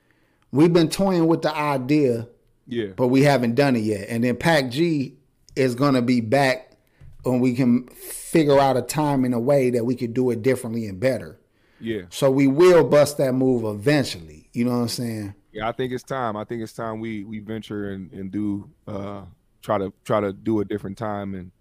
We've 0.52 0.72
been 0.72 0.90
toying 0.90 1.28
with 1.28 1.42
the 1.42 1.56
idea 1.56 2.28
yeah, 2.68 2.88
but 2.96 3.08
we 3.08 3.24
haven't 3.24 3.56
done 3.56 3.76
it 3.76 3.80
yet. 3.80 4.08
And 4.08 4.24
then 4.24 4.38
Pac 4.38 4.70
G 4.70 5.16
is 5.56 5.76
gonna 5.76 6.02
be 6.02 6.22
back 6.22 6.78
when 7.24 7.40
we 7.40 7.54
can 7.56 7.88
figure 7.90 8.60
out 8.60 8.78
a 8.78 8.82
time 8.82 9.26
and 9.26 9.34
a 9.34 9.40
way 9.40 9.70
that 9.72 9.86
we 9.86 9.96
could 9.96 10.14
do 10.14 10.30
it 10.30 10.42
differently 10.44 10.86
and 10.88 11.00
better. 11.00 11.40
yeah, 11.82 12.04
So 12.10 12.30
we 12.32 12.48
will 12.48 12.84
bust 12.84 13.18
that 13.18 13.34
move 13.34 13.64
eventually. 13.64 14.50
You 14.54 14.66
know 14.66 14.72
what 14.72 14.78
I'm 14.84 14.88
saying? 14.90 15.36
yeah. 15.52 15.68
I 15.68 15.72
think 15.72 15.92
it's 15.92 16.04
time. 16.04 16.38
I 16.38 16.44
think 16.46 16.62
it's 16.62 16.74
time 16.74 17.00
we 17.00 17.24
we 17.24 17.40
venture 17.40 17.92
and 17.92 18.12
and 18.14 18.32
do 18.32 18.70
uh 18.88 19.24
try 19.62 19.78
to 19.80 19.92
try 20.06 20.20
to 20.22 20.32
do 20.32 20.60
a 20.62 20.66
different 20.66 20.98
time 20.98 21.34
and 21.34 21.52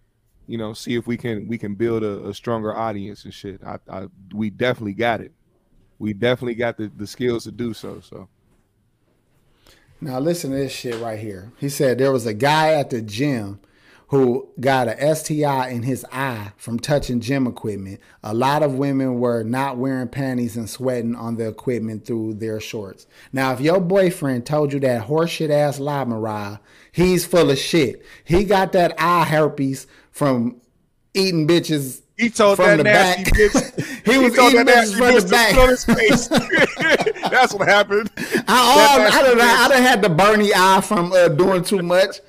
you 0.46 0.58
know 0.58 0.72
see 0.72 0.94
if 0.94 1.06
we 1.06 1.16
can 1.16 1.46
we 1.48 1.58
can 1.58 1.74
build 1.74 2.02
a, 2.02 2.28
a 2.28 2.34
stronger 2.34 2.76
audience 2.76 3.24
and 3.24 3.34
shit. 3.34 3.62
I, 3.64 3.78
I 3.90 4.06
we 4.34 4.50
definitely 4.50 4.94
got 4.94 5.20
it. 5.20 5.32
We 5.98 6.12
definitely 6.12 6.54
got 6.54 6.76
the 6.76 6.90
the 6.96 7.06
skills 7.06 7.44
to 7.44 7.52
do 7.52 7.74
so. 7.74 8.00
So 8.00 8.28
Now 10.00 10.18
listen 10.18 10.50
to 10.50 10.56
this 10.56 10.72
shit 10.72 11.00
right 11.00 11.18
here. 11.18 11.52
He 11.58 11.68
said 11.68 11.98
there 11.98 12.12
was 12.12 12.26
a 12.26 12.34
guy 12.34 12.72
at 12.72 12.90
the 12.90 13.02
gym 13.02 13.60
who 14.12 14.46
got 14.60 14.88
a 14.88 15.14
STI 15.14 15.70
in 15.70 15.84
his 15.84 16.04
eye 16.12 16.52
from 16.58 16.78
touching 16.78 17.18
gym 17.18 17.46
equipment. 17.46 17.98
A 18.22 18.34
lot 18.34 18.62
of 18.62 18.74
women 18.74 19.18
were 19.18 19.42
not 19.42 19.78
wearing 19.78 20.08
panties 20.08 20.54
and 20.54 20.68
sweating 20.68 21.16
on 21.16 21.36
the 21.36 21.48
equipment 21.48 22.04
through 22.04 22.34
their 22.34 22.60
shorts. 22.60 23.06
Now, 23.32 23.54
if 23.54 23.62
your 23.62 23.80
boyfriend 23.80 24.44
told 24.44 24.74
you 24.74 24.80
that 24.80 25.06
horseshit 25.06 25.48
ass 25.48 25.80
lie, 25.80 26.04
Mariah, 26.04 26.58
he's 26.92 27.24
full 27.24 27.50
of 27.50 27.56
shit. 27.56 28.04
He 28.22 28.44
got 28.44 28.72
that 28.72 28.94
eye 28.98 29.24
herpes 29.24 29.86
from 30.12 30.60
eating 31.14 31.46
bitches 31.48 32.02
he 32.16 32.30
told 32.30 32.56
from 32.56 32.66
that 32.66 32.76
the 32.76 32.84
nasty 32.84 33.24
back. 33.24 33.32
bitch. 33.32 34.06
he 34.12 34.18
was 34.18 34.34
told 34.34 34.52
eating 34.52 34.66
bitches 34.66 34.96
from 34.96 35.14
bitch 35.14 35.24
the 35.24 35.28
back. 35.28 35.68
his 35.68 35.84
face. 35.84 36.28
That's 37.30 37.54
what 37.54 37.68
happened. 37.68 38.10
I, 38.16 38.42
all, 38.48 39.00
I, 39.00 39.22
done, 39.22 39.40
I 39.40 39.68
done 39.68 39.82
had 39.82 40.02
the 40.02 40.08
Bernie 40.08 40.52
eye 40.54 40.80
from 40.80 41.12
uh, 41.12 41.28
doing 41.28 41.64
too 41.64 41.82
much. 41.82 42.20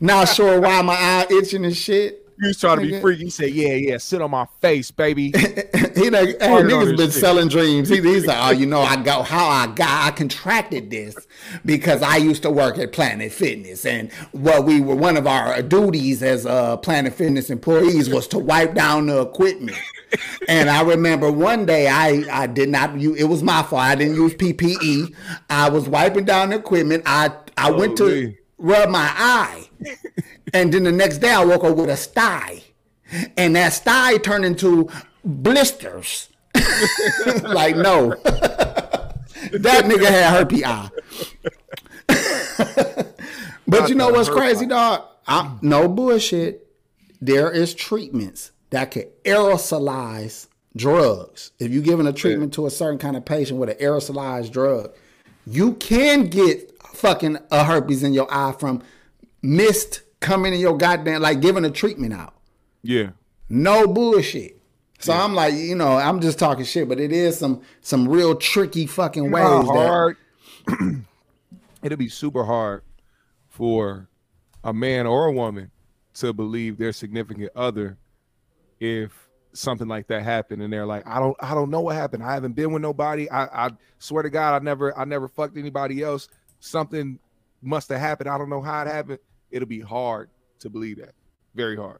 Not 0.00 0.26
sure 0.26 0.60
why 0.60 0.82
my 0.82 0.94
eye 0.94 1.26
itching 1.30 1.64
and 1.64 1.76
shit. 1.76 2.21
He 2.40 2.48
was 2.48 2.58
trying 2.58 2.78
to 2.78 2.82
be 2.82 2.92
Nigga. 2.92 3.00
freaky. 3.00 3.24
He 3.24 3.30
said, 3.30 3.50
"Yeah, 3.50 3.74
yeah, 3.74 3.98
sit 3.98 4.22
on 4.22 4.30
my 4.30 4.46
face, 4.60 4.90
baby." 4.90 5.26
he 5.94 6.10
like, 6.10 6.40
hey, 6.40 6.62
niggas 6.62 6.96
been 6.96 7.10
shit. 7.10 7.20
selling 7.20 7.48
dreams. 7.48 7.88
He, 7.88 8.00
he's 8.00 8.26
like, 8.26 8.38
oh, 8.40 8.50
you 8.50 8.66
know, 8.66 8.80
I 8.80 8.96
got 9.02 9.26
how 9.26 9.48
I 9.48 9.66
got, 9.68 10.06
I 10.06 10.10
contracted 10.10 10.90
this 10.90 11.16
because 11.64 12.02
I 12.02 12.16
used 12.16 12.42
to 12.42 12.50
work 12.50 12.78
at 12.78 12.92
Planet 12.92 13.32
Fitness, 13.32 13.84
and 13.84 14.12
what 14.32 14.64
we 14.64 14.80
were 14.80 14.94
one 14.94 15.16
of 15.16 15.26
our 15.26 15.62
duties 15.62 16.22
as 16.22 16.46
uh, 16.46 16.76
Planet 16.78 17.14
Fitness 17.14 17.50
employees 17.50 18.08
was 18.10 18.26
to 18.28 18.38
wipe 18.38 18.74
down 18.74 19.06
the 19.06 19.20
equipment. 19.20 19.76
and 20.48 20.68
I 20.70 20.82
remember 20.82 21.30
one 21.30 21.66
day 21.66 21.88
I 21.88 22.24
I 22.30 22.46
did 22.46 22.68
not 22.68 22.98
use 22.98 23.18
it 23.18 23.24
was 23.24 23.42
my 23.42 23.62
fault. 23.62 23.82
I 23.82 23.94
didn't 23.94 24.16
use 24.16 24.34
PPE. 24.34 25.14
I 25.48 25.68
was 25.68 25.88
wiping 25.88 26.24
down 26.24 26.50
the 26.50 26.56
equipment. 26.56 27.04
I 27.06 27.32
I 27.56 27.70
went 27.70 27.96
to 27.98 28.04
Holy. 28.04 28.38
Rub 28.62 28.88
my 28.88 29.12
eye, 29.14 29.68
and 30.54 30.72
then 30.72 30.84
the 30.84 30.92
next 30.92 31.18
day 31.18 31.30
I 31.30 31.44
woke 31.44 31.64
up 31.64 31.76
with 31.76 31.90
a 31.90 31.96
sty, 31.96 32.62
and 33.36 33.54
that 33.56 33.72
sty 33.74 34.16
turned 34.18 34.44
into 34.44 34.88
blisters. 35.24 36.28
like 37.42 37.76
no, 37.76 38.10
that 38.24 39.84
nigga 39.84 40.06
had 40.06 40.32
herpes 40.32 40.64
eye. 40.64 40.90
but 43.66 43.88
you 43.88 43.94
know 43.94 44.10
what's 44.10 44.28
crazy, 44.28 44.66
dog? 44.66 45.04
I, 45.26 45.56
no 45.60 45.88
bullshit. 45.88 46.66
There 47.20 47.50
is 47.50 47.74
treatments 47.74 48.50
that 48.70 48.90
can 48.90 49.04
aerosolize 49.24 50.48
drugs. 50.74 51.52
If 51.58 51.70
you're 51.70 51.82
giving 51.82 52.06
a 52.06 52.12
treatment 52.12 52.52
to 52.54 52.66
a 52.66 52.70
certain 52.70 52.98
kind 52.98 53.16
of 53.16 53.24
patient 53.24 53.60
with 53.60 53.70
an 53.70 53.76
aerosolized 53.76 54.50
drug, 54.50 54.92
you 55.46 55.74
can 55.74 56.26
get 56.26 56.71
fucking 56.92 57.38
a 57.50 57.64
herpes 57.64 58.02
in 58.02 58.12
your 58.12 58.26
eye 58.32 58.52
from 58.58 58.82
mist 59.42 60.02
coming 60.20 60.52
in 60.54 60.60
your 60.60 60.76
goddamn 60.76 61.22
like 61.22 61.40
giving 61.40 61.64
a 61.64 61.70
treatment 61.70 62.12
out. 62.12 62.34
yeah, 62.82 63.10
No 63.48 63.86
bullshit. 63.86 64.58
So 65.00 65.12
I'm 65.12 65.34
like, 65.34 65.54
you 65.54 65.74
know, 65.74 65.96
I'm 65.96 66.20
just 66.20 66.38
talking 66.38 66.64
shit, 66.64 66.88
but 66.88 67.00
it 67.00 67.10
is 67.10 67.36
some 67.36 67.62
some 67.80 68.06
real 68.08 68.36
tricky 68.36 68.86
fucking 68.86 69.32
ways. 69.32 69.42
How 69.42 69.62
that- 69.62 69.88
hard. 69.88 70.16
It'll 71.82 71.98
be 71.98 72.08
super 72.08 72.44
hard 72.44 72.82
for 73.48 74.08
a 74.62 74.72
man 74.72 75.06
or 75.06 75.26
a 75.26 75.32
woman 75.32 75.72
to 76.14 76.32
believe 76.32 76.78
their 76.78 76.92
significant 76.92 77.50
other 77.56 77.98
if 78.78 79.28
something 79.54 79.88
like 79.88 80.06
that 80.06 80.22
happened 80.22 80.62
and 80.62 80.72
they're 80.72 80.86
like, 80.86 81.06
I 81.06 81.18
don't, 81.18 81.36
I 81.40 81.54
don't 81.54 81.70
know 81.70 81.80
what 81.80 81.96
happened. 81.96 82.22
I 82.22 82.34
haven't 82.34 82.52
been 82.52 82.72
with 82.72 82.80
nobody. 82.82 83.28
I, 83.30 83.66
I 83.66 83.70
swear 83.98 84.22
to 84.22 84.30
God, 84.30 84.54
I 84.54 84.64
never, 84.64 84.96
I 84.96 85.04
never 85.04 85.26
fucked 85.28 85.56
anybody 85.56 86.02
else. 86.02 86.28
Something 86.64 87.18
must 87.60 87.88
have 87.88 87.98
happened. 87.98 88.28
I 88.30 88.38
don't 88.38 88.48
know 88.48 88.62
how 88.62 88.82
it 88.82 88.86
happened. 88.86 89.18
It'll 89.50 89.66
be 89.66 89.80
hard 89.80 90.30
to 90.60 90.70
believe 90.70 90.98
that. 90.98 91.12
Very 91.56 91.76
hard. 91.76 91.98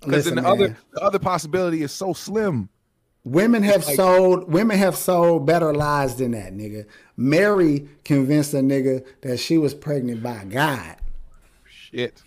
Because 0.00 0.26
then 0.26 0.34
the 0.34 0.46
other, 0.46 0.76
the 0.92 1.00
other 1.00 1.18
possibility 1.18 1.82
is 1.82 1.90
so 1.90 2.12
slim. 2.12 2.68
Women 3.24 3.62
have 3.62 3.82
sold 3.82 4.52
women 4.52 4.76
have 4.78 4.94
sold 4.94 5.46
better 5.46 5.72
lies 5.74 6.16
than 6.16 6.32
that, 6.32 6.54
nigga. 6.54 6.86
Mary 7.16 7.88
convinced 8.04 8.52
a 8.52 8.58
nigga 8.58 9.04
that 9.22 9.38
she 9.38 9.56
was 9.56 9.74
pregnant 9.74 10.22
by 10.22 10.44
God. 10.44 10.96
Shit. 11.66 12.22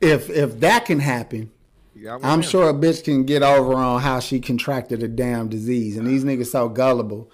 If 0.00 0.28
if 0.28 0.60
that 0.60 0.84
can 0.84 1.00
happen, 1.00 1.50
Yeah, 1.94 2.16
with 2.16 2.24
I'm 2.24 2.42
sure 2.42 2.68
a 2.68 2.74
bitch 2.74 3.04
can 3.04 3.24
get 3.24 3.42
over 3.42 3.74
on 3.74 4.00
how 4.02 4.20
she 4.20 4.40
contracted 4.40 5.02
a 5.02 5.08
damn 5.08 5.48
disease. 5.48 5.96
And 5.96 6.06
these 6.06 6.24
niggas 6.24 6.48
so 6.48 6.68
gullible. 6.68 7.30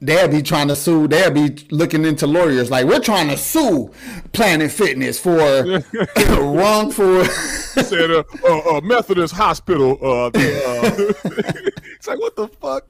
They'll 0.00 0.28
be 0.28 0.42
trying 0.42 0.68
to 0.68 0.76
sue. 0.76 1.08
They'll 1.08 1.30
be 1.30 1.66
looking 1.70 2.04
into 2.04 2.26
lawyers 2.26 2.70
like 2.70 2.86
we're 2.86 3.00
trying 3.00 3.28
to 3.28 3.36
sue 3.36 3.92
Planet 4.32 4.70
Fitness 4.70 5.18
for 5.18 5.36
wrongful. 6.28 7.24
said 7.24 8.10
a 8.10 8.24
uh, 8.44 8.76
uh, 8.76 8.80
Methodist 8.82 9.34
Hospital. 9.34 9.98
Uh, 10.02 10.26
uh, 10.26 10.30
it's 10.34 12.06
like 12.06 12.18
what 12.18 12.36
the 12.36 12.48
fuck? 12.48 12.86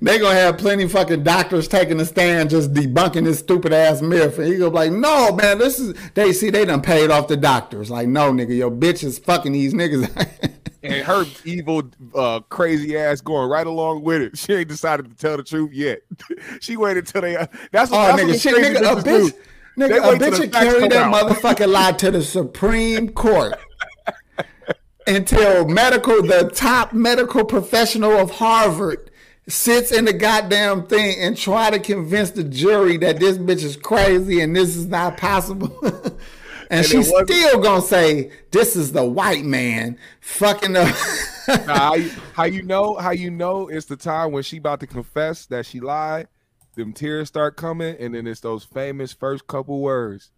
They 0.00 0.18
gonna 0.18 0.34
have 0.34 0.58
plenty 0.58 0.86
fucking 0.86 1.24
doctors 1.24 1.66
taking 1.66 1.98
a 2.00 2.04
stand 2.04 2.50
just 2.50 2.72
debunking 2.72 3.24
this 3.24 3.40
stupid 3.40 3.72
ass 3.72 4.00
myth. 4.00 4.38
And 4.38 4.46
he 4.46 4.58
gonna 4.58 4.70
be 4.70 4.76
like, 4.76 4.92
no, 4.92 5.32
man, 5.32 5.58
this 5.58 5.78
is 5.78 5.94
they 6.14 6.32
see 6.32 6.50
they 6.50 6.64
done 6.64 6.82
paid 6.82 7.10
off 7.10 7.28
the 7.28 7.36
doctors. 7.36 7.90
Like, 7.90 8.08
no, 8.08 8.32
nigga, 8.32 8.56
your 8.56 8.70
bitch 8.70 9.02
is 9.02 9.18
fucking 9.18 9.52
these 9.52 9.74
niggas. 9.74 10.10
And 10.84 11.06
her 11.06 11.24
evil, 11.44 11.84
uh, 12.12 12.40
crazy 12.48 12.98
ass 12.98 13.20
going 13.20 13.48
right 13.48 13.68
along 13.68 14.02
with 14.02 14.20
it. 14.20 14.36
She 14.36 14.52
ain't 14.52 14.66
decided 14.66 15.08
to 15.08 15.14
tell 15.14 15.36
the 15.36 15.44
truth 15.44 15.72
yet. 15.72 16.00
she 16.60 16.76
waited 16.76 17.06
till 17.06 17.20
they. 17.20 17.34
That's 17.70 17.88
what. 17.92 17.98
oh, 18.00 18.16
that's 18.16 18.20
what 18.20 18.20
nigga, 18.20 18.32
the 18.32 18.38
shit, 18.38 18.56
nigga, 18.56 18.80
a 18.80 18.96
bitch, 18.96 19.04
do. 19.04 19.32
Nigga, 19.78 19.98
a 19.98 20.18
bitch 20.18 20.34
the 20.34 20.40
would 20.40 20.52
carry 20.52 20.88
that 20.88 20.92
out. 20.92 21.14
motherfucking 21.14 21.68
lie 21.68 21.92
to 21.92 22.10
the 22.10 22.20
Supreme 22.20 23.10
Court 23.10 23.54
until 25.06 25.68
medical, 25.68 26.20
the 26.20 26.50
top 26.52 26.92
medical 26.92 27.44
professional 27.44 28.18
of 28.18 28.32
Harvard 28.32 29.11
sits 29.48 29.90
in 29.90 30.04
the 30.04 30.12
goddamn 30.12 30.86
thing 30.86 31.18
and 31.18 31.36
try 31.36 31.70
to 31.70 31.78
convince 31.78 32.30
the 32.30 32.44
jury 32.44 32.96
that 32.98 33.18
this 33.18 33.38
bitch 33.38 33.64
is 33.64 33.76
crazy 33.76 34.40
and 34.40 34.54
this 34.54 34.76
is 34.76 34.86
not 34.86 35.16
possible. 35.16 35.76
and, 35.82 36.16
And 36.70 36.86
she's 36.86 37.08
still 37.08 37.60
gonna 37.60 37.82
say 37.82 38.30
this 38.50 38.76
is 38.76 38.92
the 38.92 39.04
white 39.04 39.44
man 39.44 39.98
fucking 40.20 40.76
up. 40.76 40.94
How, 41.66 41.96
you, 41.96 42.10
how 42.34 42.44
you 42.44 42.62
know? 42.62 42.94
How 42.94 43.10
you 43.10 43.28
know? 43.28 43.66
It's 43.66 43.86
the 43.86 43.96
time 43.96 44.30
when 44.30 44.44
she 44.44 44.58
about 44.58 44.78
to 44.78 44.86
confess 44.86 45.44
that 45.46 45.66
she 45.66 45.80
lied. 45.80 46.28
Them 46.76 46.92
tears 46.92 47.26
start 47.26 47.56
coming, 47.56 47.96
and 47.98 48.14
then 48.14 48.28
it's 48.28 48.38
those 48.38 48.62
famous 48.62 49.12
first 49.12 49.48
couple 49.48 49.80
words. 49.80 50.30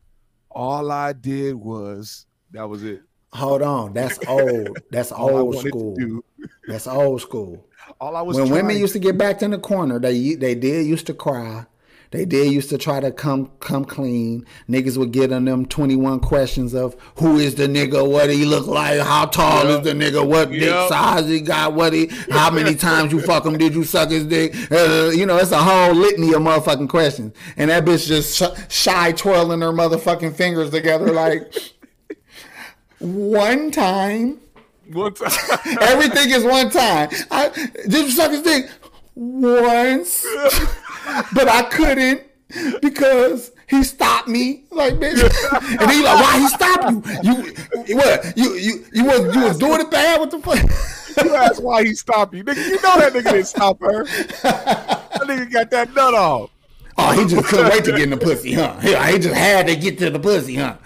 All 0.51 0.91
I 0.91 1.13
did 1.13 1.57
was 1.57 2.25
that 2.53 2.69
was 2.71 2.83
it. 2.83 3.03
Hold 3.35 3.61
on, 3.61 3.93
that's 3.93 4.19
old. 4.27 4.79
That's 4.91 5.13
old 5.13 5.59
school. 5.59 6.25
That's 6.67 6.87
old 6.87 7.21
school. 7.21 7.69
All 8.01 8.17
I 8.17 8.23
was 8.23 8.37
when 8.37 8.51
women 8.51 8.79
used 8.79 8.93
to 8.95 8.99
get 8.99 9.19
backed 9.19 9.43
in 9.43 9.51
the 9.51 9.59
corner, 9.59 9.99
they 9.99 10.35
they 10.35 10.55
did 10.55 10.87
used 10.87 11.07
to 11.07 11.15
cry. 11.15 11.67
They 12.11 12.25
did 12.25 12.53
used 12.53 12.71
to 12.71 12.79
try 12.79 13.01
to 13.01 13.11
come 13.11 13.51
come 13.59 13.85
clean. 13.85 14.47
Niggas 14.69 14.97
would 14.97 15.11
get 15.11 15.33
on 15.33 15.45
them 15.47 15.67
twenty 15.67 15.97
one 15.97 16.21
questions 16.21 16.73
of 16.73 16.97
who 17.17 17.39
is 17.39 17.57
the 17.57 17.67
nigga, 17.67 18.09
what 18.09 18.31
he 18.31 18.45
look 18.45 18.69
like, 18.69 19.01
how 19.01 19.27
tall 19.27 19.67
is 19.67 19.81
the 19.83 19.93
nigga, 19.93 20.25
what 20.25 20.51
dick 20.51 20.71
size 20.89 21.29
he 21.29 21.41
got, 21.41 21.73
what 21.75 21.93
he, 21.93 22.07
how 22.31 22.53
many 22.53 22.75
times 22.77 23.13
you 23.13 23.21
fuck 23.21 23.45
him, 23.45 23.59
did 23.59 23.75
you 23.75 23.83
suck 23.83 24.11
his 24.11 24.25
dick? 24.27 24.55
Uh, 24.71 25.11
you 25.13 25.27
know, 25.27 25.37
it's 25.39 25.51
a 25.51 25.59
whole 25.59 25.93
litany 25.93 26.33
of 26.35 26.41
motherfucking 26.43 26.89
questions, 26.89 27.35
and 27.57 27.69
that 27.69 27.85
bitch 27.85 28.07
just 28.07 28.37
sh- 28.37 28.73
shy 28.73 29.11
twirling 29.11 29.61
her 29.61 29.73
motherfucking 29.73 30.35
fingers 30.37 30.71
together 30.71 31.13
like. 31.13 31.53
One 33.01 33.71
time, 33.71 34.41
one 34.93 35.15
time. 35.15 35.31
Everything 35.81 36.31
is 36.31 36.45
one 36.45 36.71
time. 36.71 37.09
I 37.31 37.51
you 37.89 38.11
suck 38.11 38.31
his 38.31 38.43
dick 38.43 38.71
once, 39.15 40.27
but 41.35 41.49
I 41.49 41.63
couldn't 41.71 42.23
because 42.81 43.53
he 43.69 43.83
stopped 43.83 44.29
me. 44.29 44.65
Like 44.71 44.95
bitch, 44.95 45.23
and 45.81 45.91
he 45.91 46.03
like, 46.03 46.21
why 46.21 46.39
he 46.39 46.49
stopped 46.49 47.25
you? 47.25 47.55
You 47.87 47.97
what? 47.97 48.37
You 48.37 48.55
you 48.55 48.85
you 48.93 49.05
was 49.05 49.35
you 49.35 49.43
was 49.43 49.59
doing 49.59 49.81
it 49.81 49.91
bad? 49.91 50.21
What 50.21 50.31
the 50.31 50.39
fuck? 50.39 51.25
you 51.25 51.35
asked 51.35 51.63
why 51.63 51.85
he 51.85 51.95
stopped 51.95 52.35
you, 52.35 52.45
nigga. 52.45 52.57
You 52.57 52.83
know 52.83 52.99
that 52.99 53.13
nigga 53.13 53.25
didn't 53.25 53.45
stop 53.45 53.81
her. 53.81 54.05
That 54.05 55.23
nigga 55.23 55.53
got 55.53 55.71
that 55.71 55.95
nut 55.95 56.15
off. 56.15 56.51
Oh, 56.97 57.13
he 57.13 57.27
just 57.29 57.47
couldn't 57.49 57.71
wait 57.71 57.85
to 57.85 57.93
get 57.93 58.03
in 58.03 58.11
the 58.11 58.17
pussy, 58.17 58.53
huh? 58.55 58.79
He, 58.79 58.89
he 58.89 59.19
just 59.19 59.35
had 59.35 59.67
to 59.67 59.77
get 59.77 59.99
to 59.99 60.11
the 60.11 60.19
pussy, 60.21 60.57
huh? 60.57 60.77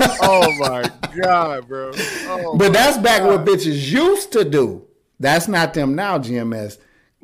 Oh 0.00 0.52
my 0.58 0.90
god, 1.22 1.68
bro. 1.68 1.92
Oh, 2.26 2.56
But 2.56 2.72
that's 2.72 2.98
back 2.98 3.22
what 3.22 3.44
bitches 3.44 3.90
used 3.90 4.32
to 4.32 4.44
do. 4.44 4.86
That's 5.20 5.48
not 5.48 5.74
them 5.74 5.94
now, 5.94 6.18
GMS. 6.18 6.78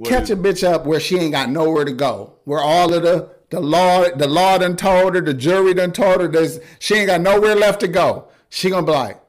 Catch 0.05 0.31
a 0.31 0.37
bitch 0.37 0.67
up 0.67 0.87
where 0.87 1.01
she 1.01 1.19
ain't 1.19 1.33
got 1.33 1.51
nowhere 1.51 1.85
to 1.85 1.93
go. 1.93 2.35
Where 2.45 2.61
all 2.61 2.95
of 2.95 3.03
the 3.03 3.31
the 3.51 3.61
law 3.61 4.09
the 4.09 4.29
law 4.29 4.57
done 4.59 4.77
told 4.77 5.15
her, 5.15 5.21
the 5.21 5.35
jury 5.35 5.75
done 5.75 5.93
told 5.93 6.21
her 6.21 6.29
there's 6.29 6.59
she 6.79 6.95
ain't 6.95 7.09
got 7.09 7.21
nowhere 7.21 7.55
left 7.55 7.81
to 7.81 7.89
go. 7.89 8.29
She 8.49 8.71
gonna 8.71 8.87
be 8.87 8.93
like, 8.93 9.21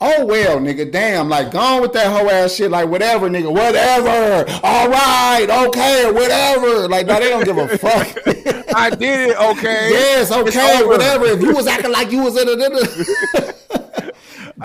oh 0.00 0.26
well, 0.26 0.58
nigga, 0.58 0.90
damn, 0.90 1.28
like 1.28 1.50
gone 1.50 1.82
with 1.82 1.92
that 1.92 2.06
whole 2.06 2.30
ass 2.30 2.54
shit, 2.54 2.70
like 2.70 2.88
whatever, 2.88 3.28
nigga, 3.28 3.52
whatever. 3.52 4.50
All 4.62 4.88
right, 4.88 5.46
okay, 5.68 6.10
whatever. 6.10 6.88
Like 6.88 7.06
no, 7.06 7.18
they 7.18 7.30
don't 7.30 7.44
give 7.44 7.58
a 7.58 7.78
fuck. 7.78 8.06
I 8.76 8.90
did 8.90 9.30
it, 9.30 9.36
okay. 9.36 9.90
Yes, 9.90 10.30
okay, 10.32 10.84
whatever. 10.84 11.26
If 11.26 11.42
you 11.42 11.54
was 11.54 11.66
acting 11.66 11.92
like 11.92 12.12
you 12.12 12.22
was 12.22 12.36
in 12.36 12.48
a. 12.48 13.82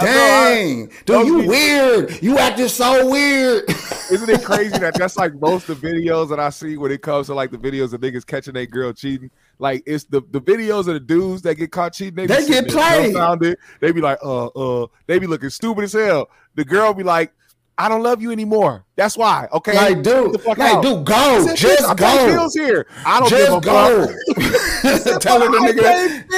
Dang, 0.04 0.91
dude, 1.06 1.28
you 1.28 1.41
be- 1.41 1.47
weird. 1.47 2.22
You 2.24 2.38
acting 2.38 2.68
so 2.68 3.10
weird. 3.10 3.64
Isn't 4.12 4.30
it 4.30 4.43
crazy 4.43 4.78
that 4.80 4.93
that's 4.95 5.18
like 5.18 5.34
most 5.36 5.70
of 5.70 5.80
the 5.80 5.88
videos 5.88 6.30
that 6.30 6.39
I 6.39 6.49
see 6.49 6.78
when 6.78 6.91
it 6.91 7.02
comes 7.02 7.28
to 7.28 7.34
like 7.34 7.52
the 7.52 7.58
videos 7.58 7.93
of 7.93 8.02
niggas 8.02 8.26
catching 8.26 8.54
their 8.54 8.66
girl 8.66 8.91
cheating? 8.93 9.32
Like 9.60 9.84
it's 9.86 10.04
the 10.06 10.22
the 10.32 10.41
videos 10.41 10.82
of 10.88 10.93
the 10.95 10.99
dudes 10.99 11.41
that 11.43 11.56
get 11.56 11.72
caught 11.72 11.93
cheating. 11.93 12.16
They, 12.16 12.28
They 12.28 12.47
get 12.47 12.68
played. 12.68 13.16
They 13.80 13.91
be 13.91 14.02
like, 14.02 14.20
uh, 14.24 14.47
uh. 14.47 14.88
They 15.08 15.20
be 15.20 15.28
looking 15.28 15.49
stupid 15.49 15.84
as 15.86 15.93
hell. 15.93 16.30
The 16.56 16.66
girl 16.66 16.93
be 16.93 17.04
like, 17.04 17.34
I 17.82 17.90
don't 17.90 18.04
love 18.04 18.22
you 18.22 18.32
anymore. 18.32 18.86
That's 18.96 19.18
why. 19.18 19.48
Okay, 19.52 19.74
like, 19.74 20.04
dude, 20.04 20.46
like, 20.46 20.60
out. 20.60 20.84
dude, 20.84 21.04
go, 21.04 21.16
I 21.16 21.40
said, 21.40 21.56
"Bitch, 21.56 21.58
just 21.58 21.90
I 21.90 21.96
go, 21.96 22.28
bills 22.28 22.54
here. 22.54 22.86
I 23.04 23.20
don't 23.20 23.30
just 23.30 23.48
give 23.48 23.58
a 23.58 23.62
go. 23.62 24.06
fuck. 24.06 25.22
Telling 25.22 25.52
the 25.52 25.58
nigga, 25.58 26.30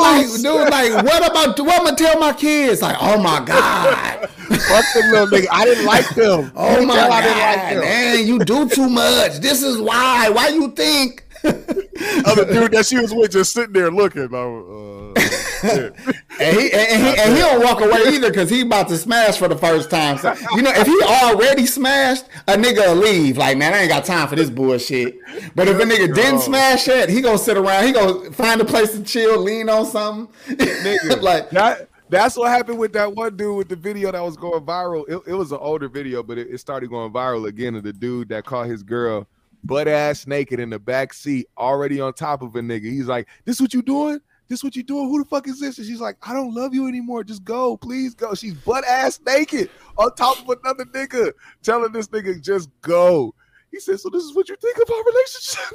like, 0.00 0.26
dude, 0.42 0.68
like, 0.68 1.04
what 1.04 1.30
about 1.30 1.60
what 1.60 1.78
I'm 1.78 1.84
gonna 1.84 1.96
tell 1.96 2.18
my 2.18 2.32
kids? 2.32 2.82
Like, 2.82 2.96
oh 3.00 3.22
my 3.22 3.44
god, 3.44 4.28
Fuck 4.28 4.84
them 4.94 5.10
little 5.12 5.26
nigga. 5.28 5.46
I 5.52 5.64
didn't 5.64 5.86
like 5.86 6.08
them. 6.16 6.50
oh 6.56 6.84
my 6.84 6.96
god, 6.96 7.10
I 7.12 7.22
didn't 7.22 7.38
like 7.38 7.74
them. 7.74 7.80
man, 7.84 8.26
you 8.26 8.38
do 8.40 8.68
too 8.68 8.88
much. 8.88 9.38
This 9.38 9.62
is 9.62 9.78
why. 9.80 10.28
Why 10.30 10.48
you 10.48 10.72
think? 10.72 11.24
Other 12.24 12.44
dude 12.44 12.72
that 12.72 12.86
she 12.86 12.98
was 12.98 13.14
with 13.14 13.32
just 13.32 13.52
sitting 13.52 13.72
there 13.72 13.90
looking. 13.90 14.34
Uh. 14.34 15.90
And 16.40 16.58
he, 16.58 16.72
and, 16.72 16.88
and 16.88 17.02
he 17.02 17.22
and 17.22 17.34
he 17.34 17.38
don't 17.40 17.62
walk 17.62 17.82
away 17.82 18.14
either 18.14 18.30
because 18.30 18.48
he 18.48 18.62
about 18.62 18.88
to 18.88 18.96
smash 18.96 19.36
for 19.36 19.46
the 19.46 19.58
first 19.58 19.90
time. 19.90 20.16
So, 20.16 20.34
you 20.56 20.62
know, 20.62 20.72
if 20.74 20.86
he 20.86 21.02
already 21.02 21.66
smashed, 21.66 22.24
a 22.48 22.54
nigga 22.54 22.98
leave. 22.98 23.36
Like, 23.36 23.58
man, 23.58 23.74
I 23.74 23.80
ain't 23.80 23.90
got 23.90 24.06
time 24.06 24.26
for 24.26 24.36
this 24.36 24.48
bullshit. 24.48 25.18
But 25.54 25.68
if 25.68 25.78
a 25.78 25.84
nigga 25.84 26.14
didn't 26.14 26.40
smash 26.40 26.88
it, 26.88 27.10
he 27.10 27.20
gonna 27.20 27.36
sit 27.36 27.58
around. 27.58 27.84
He 27.84 27.92
gonna 27.92 28.32
find 28.32 28.58
a 28.62 28.64
place 28.64 28.92
to 28.92 29.02
chill, 29.02 29.38
lean 29.38 29.68
on 29.68 29.84
something. 29.84 30.34
nigga. 30.56 31.20
like, 31.22 31.50
that 31.50 31.90
that's 32.08 32.38
what 32.38 32.50
happened 32.50 32.78
with 32.78 32.94
that 32.94 33.14
one 33.14 33.36
dude 33.36 33.58
with 33.58 33.68
the 33.68 33.76
video 33.76 34.10
that 34.10 34.22
was 34.22 34.38
going 34.38 34.64
viral. 34.64 35.06
It, 35.08 35.30
it 35.32 35.34
was 35.34 35.52
an 35.52 35.58
older 35.60 35.88
video, 35.90 36.22
but 36.22 36.38
it, 36.38 36.48
it 36.48 36.58
started 36.58 36.88
going 36.88 37.12
viral 37.12 37.46
again 37.46 37.74
of 37.74 37.82
the 37.82 37.92
dude 37.92 38.30
that 38.30 38.46
caught 38.46 38.66
his 38.66 38.82
girl 38.82 39.28
butt 39.64 39.88
ass 39.88 40.26
naked 40.26 40.60
in 40.60 40.70
the 40.70 40.78
back 40.78 41.12
seat, 41.12 41.46
already 41.58 42.00
on 42.00 42.12
top 42.14 42.42
of 42.42 42.54
a 42.56 42.60
nigga. 42.60 42.84
He's 42.84 43.06
like, 43.06 43.28
"This 43.44 43.60
what 43.60 43.74
you 43.74 43.82
doing? 43.82 44.20
This 44.48 44.64
what 44.64 44.74
you 44.74 44.82
doing? 44.82 45.08
Who 45.08 45.22
the 45.22 45.28
fuck 45.28 45.46
is 45.46 45.60
this?" 45.60 45.78
And 45.78 45.86
she's 45.86 46.00
like, 46.00 46.16
"I 46.22 46.32
don't 46.32 46.54
love 46.54 46.74
you 46.74 46.88
anymore. 46.88 47.24
Just 47.24 47.44
go, 47.44 47.76
please 47.76 48.14
go." 48.14 48.34
She's 48.34 48.54
butt 48.54 48.84
ass 48.84 49.20
naked 49.26 49.70
on 49.96 50.14
top 50.14 50.38
of 50.40 50.58
another 50.62 50.84
nigga, 50.86 51.32
telling 51.62 51.92
this 51.92 52.08
nigga 52.08 52.40
just 52.42 52.68
go. 52.80 53.34
He 53.70 53.78
said, 53.78 54.00
"So 54.00 54.08
this 54.08 54.24
is 54.24 54.34
what 54.34 54.48
you 54.48 54.56
think 54.56 54.76
of 54.78 54.90
our 54.90 55.04
relationship?" 55.04 55.72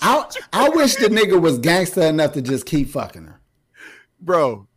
I, 0.02 0.24
I 0.52 0.68
wish 0.70 0.96
the 0.96 1.08
nigga 1.08 1.40
was 1.40 1.58
gangster 1.58 2.02
enough 2.02 2.32
to 2.32 2.42
just 2.42 2.66
keep 2.66 2.90
fucking 2.90 3.24
her. 3.24 3.40
bro. 4.20 4.68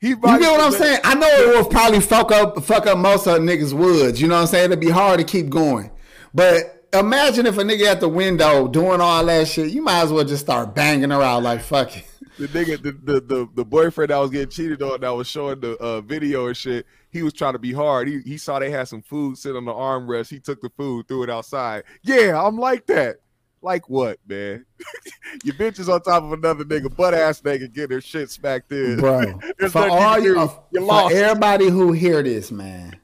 He 0.00 0.08
You 0.08 0.16
know 0.16 0.52
what 0.52 0.60
I'm 0.62 0.72
saying? 0.72 1.00
I 1.04 1.14
know 1.14 1.28
it 1.28 1.56
will 1.58 1.68
probably 1.68 2.00
fuck 2.00 2.32
up 2.32 2.64
fuck 2.64 2.86
up 2.86 2.96
most 2.96 3.26
of 3.26 3.38
niggas' 3.40 3.74
woods. 3.74 4.18
You 4.18 4.28
know 4.28 4.36
what 4.36 4.42
I'm 4.42 4.46
saying? 4.46 4.64
It'd 4.66 4.80
be 4.80 4.88
hard 4.88 5.18
to 5.18 5.24
keep 5.24 5.50
going. 5.50 5.90
But 6.34 6.86
imagine 6.92 7.46
if 7.46 7.58
a 7.58 7.62
nigga 7.62 7.86
at 7.86 8.00
the 8.00 8.08
window 8.08 8.68
doing 8.68 9.00
all 9.00 9.24
that 9.26 9.48
shit, 9.48 9.70
you 9.70 9.82
might 9.82 10.02
as 10.02 10.12
well 10.12 10.24
just 10.24 10.42
start 10.44 10.74
banging 10.74 11.10
her 11.10 11.22
out 11.22 11.42
like 11.42 11.60
fuck 11.60 11.96
it. 11.96 12.04
the 12.38 12.48
nigga, 12.48 12.82
the, 12.82 12.92
the 12.92 13.20
the 13.20 13.48
the 13.54 13.64
boyfriend 13.64 14.10
that 14.10 14.16
was 14.18 14.30
getting 14.30 14.48
cheated 14.50 14.82
on, 14.82 15.00
that 15.00 15.10
was 15.10 15.26
showing 15.28 15.60
the 15.60 15.76
uh, 15.78 16.00
video 16.00 16.46
and 16.46 16.56
shit. 16.56 16.86
He 17.10 17.22
was 17.22 17.32
trying 17.32 17.54
to 17.54 17.58
be 17.58 17.72
hard. 17.72 18.06
He 18.08 18.20
he 18.20 18.38
saw 18.38 18.58
they 18.58 18.70
had 18.70 18.88
some 18.88 19.02
food 19.02 19.36
sitting 19.38 19.56
on 19.56 19.64
the 19.64 19.72
armrest. 19.72 20.30
He 20.30 20.38
took 20.40 20.60
the 20.60 20.70
food, 20.70 21.08
threw 21.08 21.22
it 21.24 21.30
outside. 21.30 21.84
Yeah, 22.02 22.40
I'm 22.40 22.56
like 22.58 22.86
that. 22.86 23.16
Like 23.62 23.90
what, 23.90 24.18
man? 24.26 24.64
Your 25.44 25.54
bitch 25.54 25.78
is 25.80 25.88
on 25.90 26.00
top 26.00 26.22
of 26.22 26.32
another 26.32 26.64
nigga, 26.64 26.94
butt 26.96 27.12
ass 27.12 27.42
nigga, 27.42 27.70
getting 27.70 27.96
her 27.96 28.00
shit 28.00 28.30
smacked 28.30 28.72
in. 28.72 28.98
Bro, 28.98 29.38
for 29.68 29.86
you 29.86 29.92
all 29.92 30.18
you, 30.18 30.40
uh, 30.40 30.48
You 30.70 30.80
for 30.80 30.86
lost. 30.86 31.14
everybody 31.14 31.68
who 31.68 31.92
hear 31.92 32.22
this, 32.22 32.50
man, 32.50 32.98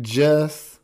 just 0.00 0.75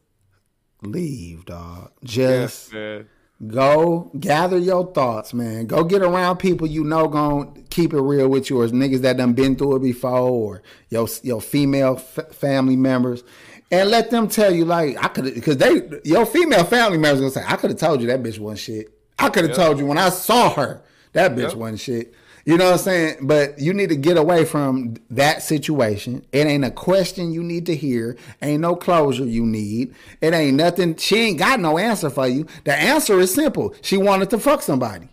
leave, 0.83 1.45
dog. 1.45 1.93
Just 2.05 2.73
man. 2.73 3.09
go 3.47 4.11
gather 4.19 4.59
your 4.59 4.93
thoughts, 4.93 5.33
man. 5.35 5.67
Go 5.67 5.85
get 5.85 6.03
around 6.03 6.37
people 6.39 6.67
you 6.67 6.85
know 6.85 7.09
gon' 7.09 7.65
keep 7.71 7.93
it 7.93 8.01
real 8.01 8.29
with 8.29 8.51
you, 8.51 8.61
or 8.61 8.67
niggas 8.69 9.01
that 9.03 9.17
done 9.17 9.33
been 9.33 9.57
through 9.57 9.77
it 9.77 9.83
before, 9.83 10.11
or 10.29 10.63
your 10.91 11.09
your 11.23 11.41
female 11.41 11.97
f- 11.97 12.35
family 12.35 12.77
members. 12.77 13.23
and 13.71 13.89
let 13.91 14.11
them 14.11 14.29
tell 14.29 14.53
you 14.55 14.65
like 14.67 15.03
I 15.03 15.09
could 15.09 15.33
because 15.35 15.57
they 15.57 15.83
your 16.05 16.27
female 16.27 16.65
family 16.65 16.99
members 16.99 17.21
gonna 17.21 17.31
say 17.33 17.45
I 17.47 17.57
could 17.57 17.71
have 17.71 17.79
told 17.81 18.01
you 18.03 18.07
that 18.09 18.23
bitch 18.23 18.39
wasn't 18.39 18.59
shit. 18.61 18.99
I 19.19 19.29
could 19.31 19.45
have 19.49 19.57
Yeah. 19.57 19.65
told 19.65 19.79
you 19.79 19.87
when 19.87 19.99
I 19.99 20.11
saw 20.11 20.51
her 20.55 20.83
that 21.15 21.35
bitch 21.35 21.51
Yeah. 21.53 21.57
wasn't 21.57 21.81
shit. 21.81 22.15
You 22.45 22.59
know 22.59 22.67
what 22.67 22.73
I'm 22.73 22.79
saying? 22.79 23.17
But 23.23 23.59
you 23.59 23.73
need 23.73 23.91
to 23.91 23.97
get 23.97 24.17
away 24.17 24.45
from 24.45 24.97
that 25.11 25.43
situation. 25.43 26.27
It 26.33 26.47
ain't 26.47 26.65
a 26.65 26.71
question 26.71 27.33
you 27.33 27.43
need 27.43 27.67
to 27.67 27.77
hear. 27.77 28.17
Ain't 28.41 28.61
no 28.61 28.75
closure 28.75 29.25
you 29.25 29.47
need. 29.47 29.95
It 30.21 30.35
ain't 30.35 30.57
nothing. 30.57 30.97
She 30.97 31.17
ain't 31.19 31.39
got 31.39 31.61
no 31.61 31.79
answer 31.79 32.11
for 32.11 32.27
you. 32.27 32.47
The 32.65 32.75
answer 32.75 33.21
is 33.21 33.33
simple. 33.33 33.75
She 33.81 33.97
wanted 33.97 34.31
to 34.31 34.39
fuck 34.39 34.63
somebody. 34.63 35.09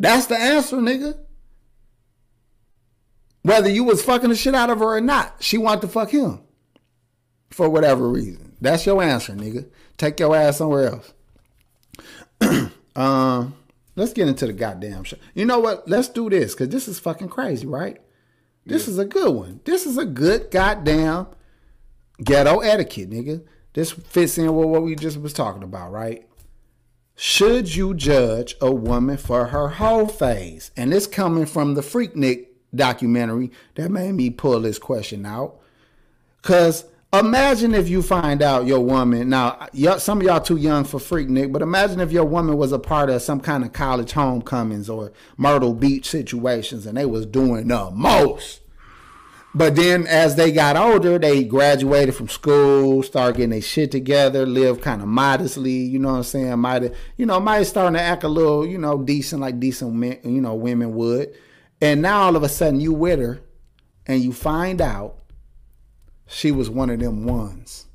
That's 0.00 0.26
the 0.26 0.36
answer, 0.36 0.78
nigga. 0.78 1.16
Whether 3.42 3.70
you 3.70 3.84
was 3.84 4.02
fucking 4.02 4.30
the 4.30 4.36
shit 4.36 4.54
out 4.54 4.70
of 4.70 4.80
her 4.80 4.96
or 4.96 5.00
not, 5.00 5.36
she 5.40 5.58
wanted 5.58 5.82
to 5.82 5.88
fuck 5.88 6.10
him 6.10 6.40
for 7.50 7.68
whatever 7.68 8.08
reason. 8.08 8.56
That's 8.60 8.86
your 8.86 9.02
answer, 9.02 9.34
nigga. 9.34 9.68
Take 9.96 10.18
your 10.18 10.34
ass 10.34 10.58
somewhere 10.58 11.02
else. 12.40 12.70
um, 12.96 13.54
let's 13.96 14.12
get 14.12 14.28
into 14.28 14.46
the 14.46 14.52
goddamn 14.52 15.04
show. 15.04 15.16
You 15.34 15.44
know 15.44 15.60
what? 15.60 15.88
Let's 15.88 16.08
do 16.08 16.30
this 16.30 16.54
because 16.54 16.68
this 16.68 16.88
is 16.88 16.98
fucking 16.98 17.28
crazy, 17.28 17.66
right? 17.66 18.00
This 18.64 18.86
is 18.86 18.98
a 18.98 19.04
good 19.04 19.34
one. 19.34 19.60
This 19.64 19.86
is 19.86 19.98
a 19.98 20.04
good 20.04 20.50
goddamn 20.50 21.26
ghetto 22.22 22.60
etiquette, 22.60 23.10
nigga. 23.10 23.44
This 23.72 23.90
fits 23.90 24.38
in 24.38 24.54
with 24.54 24.68
what 24.68 24.82
we 24.82 24.94
just 24.94 25.20
was 25.20 25.32
talking 25.32 25.62
about, 25.62 25.90
right? 25.90 26.26
Should 27.16 27.74
you 27.74 27.94
judge 27.94 28.56
a 28.60 28.72
woman 28.72 29.16
for 29.16 29.46
her 29.46 29.68
whole 29.68 30.06
phase? 30.06 30.70
And 30.76 30.92
this 30.92 31.06
coming 31.06 31.46
from 31.46 31.74
the 31.74 31.80
Freaknik 31.80 32.46
documentary 32.74 33.50
that 33.74 33.90
made 33.90 34.12
me 34.12 34.30
pull 34.30 34.60
this 34.60 34.78
question 34.78 35.26
out. 35.26 35.56
Cause 36.42 36.84
imagine 37.12 37.74
if 37.74 37.88
you 37.88 38.00
find 38.00 38.42
out 38.42 38.66
your 38.66 38.80
woman 38.80 39.28
now, 39.28 39.68
some 39.98 40.20
of 40.20 40.26
y'all 40.26 40.40
too 40.40 40.56
young 40.56 40.84
for 40.84 40.98
Freaknik, 40.98 41.52
but 41.52 41.60
imagine 41.60 42.00
if 42.00 42.10
your 42.10 42.24
woman 42.24 42.56
was 42.56 42.72
a 42.72 42.78
part 42.78 43.10
of 43.10 43.20
some 43.20 43.40
kind 43.40 43.64
of 43.64 43.72
college 43.72 44.12
homecomings 44.12 44.88
or 44.88 45.12
Myrtle 45.36 45.74
Beach 45.74 46.08
situations, 46.08 46.86
and 46.86 46.96
they 46.96 47.04
was 47.04 47.26
doing 47.26 47.68
the 47.68 47.90
most. 47.90 48.60
But 49.54 49.76
then 49.76 50.06
as 50.06 50.36
they 50.36 50.50
got 50.50 50.78
older, 50.78 51.18
they 51.18 51.44
graduated 51.44 52.14
from 52.14 52.28
school, 52.28 53.02
started 53.02 53.36
getting 53.36 53.50
their 53.50 53.60
shit 53.60 53.90
together, 53.90 54.46
live 54.46 54.80
kind 54.80 55.02
of 55.02 55.08
modestly, 55.08 55.72
you 55.72 55.98
know 55.98 56.12
what 56.12 56.16
I'm 56.18 56.22
saying? 56.22 56.58
Might 56.58 56.94
you 57.18 57.26
know, 57.26 57.38
might 57.38 57.64
starting 57.64 57.98
to 57.98 58.00
act 58.00 58.24
a 58.24 58.28
little, 58.28 58.66
you 58.66 58.78
know, 58.78 59.02
decent 59.02 59.42
like 59.42 59.60
decent 59.60 59.92
men, 59.92 60.18
you 60.24 60.40
know, 60.40 60.54
women 60.54 60.94
would. 60.94 61.34
And 61.82 62.00
now 62.00 62.22
all 62.22 62.36
of 62.36 62.42
a 62.42 62.48
sudden 62.48 62.80
you 62.80 62.94
with 62.94 63.18
her 63.18 63.40
and 64.06 64.22
you 64.22 64.32
find 64.32 64.80
out 64.80 65.18
she 66.32 66.50
was 66.50 66.70
one 66.70 66.90
of 66.90 66.98
them 66.98 67.24
ones. 67.24 67.86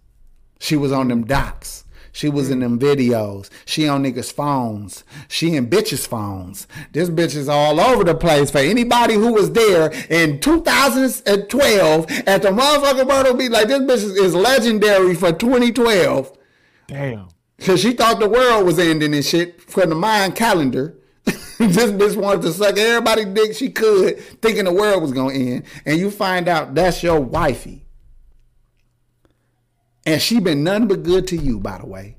She 0.59 0.75
was 0.75 0.91
on 0.91 1.07
them 1.07 1.25
docs. 1.25 1.83
She 2.11 2.29
was 2.29 2.49
in 2.49 2.59
them 2.61 2.79
videos. 2.79 3.49
She 3.65 3.87
on 3.87 4.03
niggas' 4.03 4.33
phones. 4.33 5.03
She 5.27 5.55
in 5.55 5.69
bitches' 5.69 6.07
phones. 6.07 6.67
This 6.91 7.09
bitch 7.09 7.35
is 7.35 7.47
all 7.47 7.79
over 7.79 8.03
the 8.03 8.15
place. 8.15 8.49
For 8.49 8.57
anybody 8.57 9.13
who 9.13 9.33
was 9.33 9.51
there 9.51 9.91
in 10.09 10.39
2012 10.39 12.11
at 12.25 12.41
the 12.41 12.49
motherfucking 12.49 13.07
Myrtle 13.07 13.35
Beach, 13.35 13.51
like 13.51 13.67
this 13.67 13.81
bitch 13.81 14.03
is, 14.03 14.17
is 14.17 14.33
legendary 14.33 15.13
for 15.13 15.31
2012. 15.31 16.35
Damn. 16.87 17.27
Cause 17.59 17.81
she 17.81 17.93
thought 17.93 18.19
the 18.19 18.29
world 18.29 18.65
was 18.65 18.79
ending 18.79 19.13
and 19.13 19.25
shit 19.25 19.61
from 19.61 19.89
the 19.89 19.95
Mayan 19.95 20.31
calendar. 20.31 20.95
this 21.25 21.91
bitch 21.91 22.15
wanted 22.15 22.43
to 22.43 22.53
suck 22.53 22.77
everybody 22.77 23.25
dick 23.25 23.55
she 23.55 23.69
could, 23.69 24.19
thinking 24.41 24.65
the 24.65 24.73
world 24.73 25.01
was 25.01 25.11
gonna 25.11 25.33
end. 25.33 25.63
And 25.85 25.99
you 25.99 26.11
find 26.11 26.47
out 26.47 26.75
that's 26.75 27.01
your 27.01 27.19
wifey. 27.19 27.86
And 30.07 30.21
she 30.21 30.39
been 30.39 30.63
nothing 30.63 30.87
but 30.87 31.03
good 31.03 31.27
to 31.27 31.35
you, 31.35 31.59
by 31.59 31.79
the 31.79 31.85
way. 31.85 32.15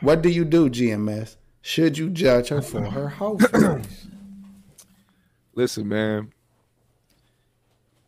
What 0.00 0.22
do 0.22 0.28
you 0.28 0.44
do, 0.44 0.70
GMS? 0.70 1.34
Should 1.60 1.98
you 1.98 2.10
judge 2.10 2.48
her 2.48 2.62
for 2.62 2.82
her 2.82 3.08
whole 3.18 3.38
face? 3.40 4.06
Listen, 5.56 5.88
man. 5.88 6.32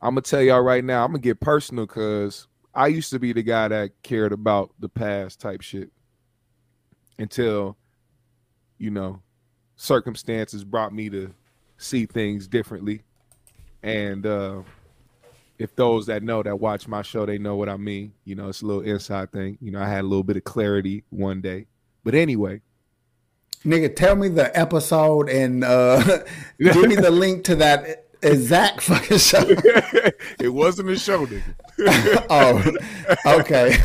I'm 0.01 0.11
gonna 0.11 0.21
tell 0.21 0.43
y'all 0.43 0.61
right 0.61 0.85
now. 0.85 1.05
I'm 1.05 1.11
gonna 1.11 1.19
get 1.19 1.41
personal 1.41 1.87
because 1.87 2.47
I 2.73 2.87
used 2.87 3.11
to 3.11 3.19
be 3.19 3.33
the 3.33 3.43
guy 3.43 3.67
that 3.67 3.91
cared 4.05 4.33
about 4.33 4.71
the 4.79 4.89
past 4.89 5.41
type 5.41 5.63
shit 5.63 5.91
until, 7.19 7.77
you 8.79 8.93
know, 8.93 9.23
circumstances 9.75 10.63
brought 10.63 10.95
me 10.95 11.11
to 11.11 11.35
see 11.79 12.07
things 12.07 12.47
differently. 12.47 13.03
And 13.83 14.25
uh, 14.25 14.63
if 15.59 15.75
those 15.77 16.07
that 16.07 16.23
know 16.23 16.43
that 16.43 16.61
watch 16.61 16.87
my 16.89 17.03
show, 17.03 17.27
they 17.27 17.39
know 17.39 17.57
what 17.57 17.69
I 17.69 17.77
mean. 17.77 18.13
You 18.25 18.35
know, 18.35 18.49
it's 18.49 18.63
a 18.63 18.67
little 18.67 18.83
inside 18.83 19.33
thing. 19.33 19.59
You 19.61 19.71
know, 19.71 19.81
I 19.81 19.89
had 19.89 20.01
a 20.01 20.09
little 20.09 20.25
bit 20.25 20.37
of 20.37 20.45
clarity 20.45 21.05
one 21.11 21.41
day. 21.41 21.67
But 22.05 22.15
anyway, 22.15 22.61
Nigga, 23.67 23.97
tell 23.97 24.15
me 24.15 24.29
the 24.29 24.57
episode 24.57 25.29
and 25.29 25.65
uh, 25.65 26.01
give 26.61 26.89
me 26.89 26.95
the 26.95 27.11
link 27.13 27.45
to 27.45 27.57
that 27.57 28.07
exact 28.23 28.83
fucking 28.83 29.19
show. 29.19 29.43
it 30.39 30.53
wasn't 30.53 30.89
a 30.89 30.97
show, 30.97 31.27
nigga. 31.27 32.27
oh, 32.31 32.63
okay. 33.41 33.77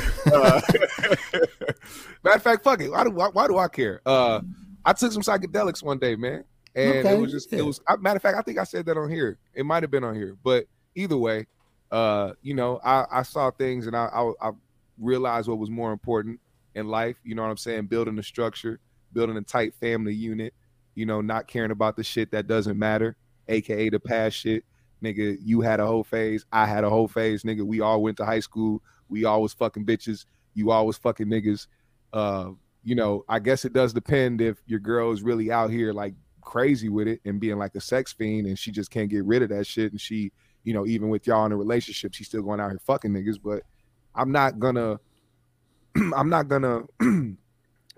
Matter 2.24 2.36
of 2.36 2.44
fact, 2.44 2.64
fuck 2.64 2.80
it. 2.82 2.92
Why 2.92 3.04
do 3.04 3.10
why, 3.10 3.30
why 3.30 3.48
do 3.48 3.58
I 3.58 3.68
care? 3.68 4.02
Uh, 4.06 4.42
I 4.86 4.94
took 4.94 5.12
some 5.12 5.24
psychedelics 5.24 5.82
one 5.82 5.98
day, 5.98 6.16
man, 6.16 6.44
and 6.76 6.98
Okay, 6.98 7.14
it 7.16 7.20
was 7.20 7.32
just 7.32 7.52
it 7.52 7.66
was. 7.66 7.80
Matter 8.00 8.18
of 8.18 8.22
fact, 8.22 8.38
I 8.38 8.42
think 8.44 8.60
I 8.60 8.64
said 8.66 8.86
that 8.86 8.98
on 8.98 9.10
here. 9.10 9.40
It 9.54 9.66
might 9.66 9.82
have 9.82 9.92
been 9.92 10.04
on 10.04 10.14
here, 10.14 10.38
but 10.44 10.66
either 10.94 11.18
way, 11.18 11.48
uh, 11.92 12.34
you 12.42 12.54
know, 12.54 12.80
I 12.84 13.06
I 13.12 13.22
saw 13.24 13.52
things 13.52 13.88
and 13.88 13.96
I 13.96 14.06
I, 14.06 14.50
I 14.50 14.52
realized 14.98 15.48
what 15.48 15.58
was 15.58 15.70
more 15.70 15.92
important 15.92 16.40
in 16.76 16.88
life. 16.88 17.18
You 17.24 17.36
know 17.36 17.42
what 17.42 17.50
I'm 17.50 17.58
saying? 17.58 17.88
Building 17.88 18.18
a 18.20 18.24
structure, 18.24 18.80
building 19.14 19.38
a 19.38 19.42
tight 19.42 19.74
family 19.76 20.14
unit. 20.14 20.54
You 20.96 21.06
know, 21.06 21.22
not 21.22 21.48
caring 21.48 21.72
about 21.72 21.96
the 21.96 22.04
shit 22.04 22.32
that 22.32 22.48
doesn't 22.48 22.78
matter, 22.78 23.16
aka 23.48 23.90
the 23.90 24.00
past 24.00 24.36
shit. 24.36 24.66
Nigga, 25.04 25.38
you 25.42 25.62
had 25.62 25.80
a 25.80 25.86
whole 25.86 26.04
phase. 26.04 26.46
I 26.52 26.66
had 26.66 26.84
a 26.84 26.90
whole 26.90 27.08
phase. 27.08 27.44
Nigga, 27.44 27.64
we 27.66 27.82
all 27.82 28.02
went 28.04 28.18
to 28.18 28.26
high 28.26 28.42
school. 28.42 28.82
We 29.10 29.26
all 29.26 29.42
was 29.42 29.54
fucking 29.54 29.86
bitches. 29.86 30.26
You 30.54 30.72
all 30.72 30.86
was 30.86 30.98
fucking 30.98 31.28
niggas. 31.28 31.68
Uh, 32.14 32.52
you 32.84 32.96
know, 32.96 33.24
I 33.28 33.40
guess 33.40 33.66
it 33.66 33.74
does 33.74 33.94
depend 33.94 34.42
if 34.42 34.58
your 34.66 34.80
girl 34.80 35.12
is 35.12 35.24
really 35.24 35.52
out 35.52 35.70
here 35.70 35.94
like 35.94 36.14
crazy 36.42 36.90
with 36.90 37.08
it 37.08 37.22
and 37.26 37.40
being 37.40 37.58
like 37.58 37.76
a 37.76 37.82
sex 37.82 38.12
fiend 38.14 38.48
and 38.48 38.58
she 38.58 38.72
just 38.72 38.92
can't 38.92 39.10
get 39.10 39.24
rid 39.26 39.42
of 39.42 39.50
that 39.50 39.66
shit. 39.66 39.92
And 39.92 40.02
she, 40.02 40.32
you 40.64 40.74
know, 40.74 40.86
even 40.86 41.10
with 41.10 41.28
y'all 41.28 41.46
in 41.46 41.52
a 41.52 41.58
relationship, 41.58 42.14
she's 42.14 42.28
still 42.28 42.44
going 42.44 42.60
out 42.60 42.70
here 42.70 42.80
fucking 42.80 43.12
niggas. 43.12 43.40
But 43.44 43.64
I'm 44.16 44.32
not 44.32 44.60
gonna, 44.60 45.00
I'm 46.16 46.30
not 46.30 46.48
gonna 46.48 46.84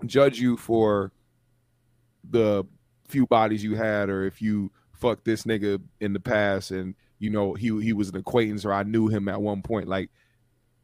judge 0.06 0.38
you 0.40 0.56
for 0.56 1.12
the 2.30 2.64
few 3.08 3.26
bodies 3.26 3.62
you 3.62 3.74
had 3.76 4.08
or 4.08 4.24
if 4.24 4.40
you 4.40 4.70
fucked 4.92 5.24
this 5.24 5.44
nigga 5.44 5.80
in 6.00 6.12
the 6.12 6.20
past 6.20 6.70
and 6.70 6.94
you 7.18 7.30
know 7.30 7.54
he 7.54 7.66
he 7.82 7.92
was 7.92 8.08
an 8.08 8.16
acquaintance 8.16 8.64
or 8.64 8.72
I 8.72 8.82
knew 8.82 9.08
him 9.08 9.28
at 9.28 9.40
one 9.40 9.62
point 9.62 9.88
like 9.88 10.10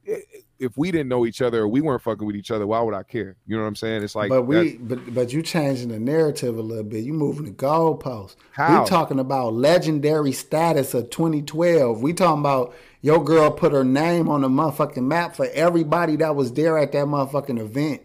i- 0.08 0.22
if 0.61 0.76
we 0.76 0.90
didn't 0.90 1.08
know 1.08 1.24
each 1.26 1.42
other 1.42 1.61
or 1.62 1.68
we 1.68 1.80
weren't 1.80 2.02
fucking 2.02 2.26
with 2.26 2.36
each 2.36 2.50
other 2.50 2.66
why 2.66 2.80
would 2.80 2.94
I 2.94 3.02
care 3.02 3.34
you 3.46 3.56
know 3.56 3.62
what 3.62 3.68
I'm 3.68 3.76
saying 3.76 4.02
it's 4.02 4.14
like 4.14 4.28
but 4.28 4.42
we, 4.42 4.76
but 4.76 5.12
but 5.14 5.32
you 5.32 5.42
changing 5.42 5.88
the 5.88 5.98
narrative 5.98 6.56
a 6.56 6.62
little 6.62 6.84
bit. 6.84 7.02
You 7.04 7.12
moving 7.14 7.46
the 7.46 7.50
goalposts. 7.50 8.36
How? 8.52 8.82
We 8.82 8.88
talking 8.88 9.18
about 9.18 9.54
legendary 9.54 10.32
status 10.32 10.94
of 10.94 11.11
2012. 11.11 12.00
We 12.02 12.12
talking 12.12 12.40
about 12.40 12.74
your 13.00 13.24
girl 13.24 13.50
put 13.50 13.72
her 13.72 13.84
name 13.84 14.28
on 14.28 14.42
the 14.42 14.48
motherfucking 14.48 15.02
map 15.04 15.34
for 15.34 15.46
everybody 15.52 16.16
that 16.16 16.36
was 16.36 16.52
there 16.52 16.78
at 16.78 16.92
that 16.92 17.06
motherfucking 17.06 17.58
event. 17.58 18.02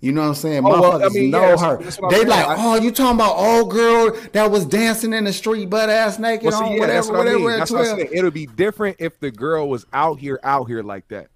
You 0.00 0.10
know 0.10 0.22
what 0.22 0.28
I'm 0.28 0.34
saying? 0.34 0.64
Oh, 0.66 0.80
well, 0.80 0.98
Motherfuckers 1.00 1.06
I 1.06 1.08
mean, 1.10 1.30
know 1.30 1.40
yeah, 1.50 1.56
her. 1.58 1.76
that's 1.82 2.00
what 2.00 2.12
I'm 2.12 2.18
they 2.20 2.24
like, 2.26 2.46
I- 2.48 2.56
oh, 2.58 2.74
you 2.82 2.90
talking 2.90 3.14
about 3.14 3.36
old 3.36 3.70
girl 3.70 4.16
that 4.32 4.50
was 4.50 4.66
dancing 4.66 5.12
in 5.12 5.24
the 5.24 5.32
street, 5.32 5.70
butt 5.70 5.90
ass 5.90 6.18
naked 6.18 6.46
Well, 6.46 6.58
see, 6.58 6.64
on 6.64 6.72
yeah, 6.72 6.86
that's 6.86 7.08
whatever, 7.08 7.18
what 7.18 7.28
I 7.28 7.34
mean. 7.36 7.44
whatever. 7.44 7.74
what 8.00 8.08
I'm 8.10 8.16
It'll 8.18 8.30
be 8.32 8.46
different 8.46 8.96
if 8.98 9.20
the 9.20 9.30
girl 9.30 9.68
was 9.68 9.86
out 9.92 10.18
here, 10.18 10.40
out 10.42 10.64
here 10.66 10.82
like 10.82 11.06
that. 11.08 11.28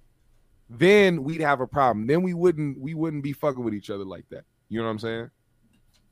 Then 0.69 1.23
we'd 1.23 1.41
have 1.41 1.61
a 1.61 1.67
problem. 1.67 2.07
Then 2.07 2.23
we 2.23 2.33
wouldn't, 2.33 2.79
we 2.79 2.93
wouldn't 2.93 3.23
be 3.23 3.33
fucking 3.33 3.63
with 3.63 3.73
each 3.73 3.89
other 3.89 4.03
like 4.03 4.27
that. 4.29 4.43
You 4.69 4.79
know 4.79 4.85
what 4.85 4.91
I'm 4.91 4.99
saying? 4.99 5.31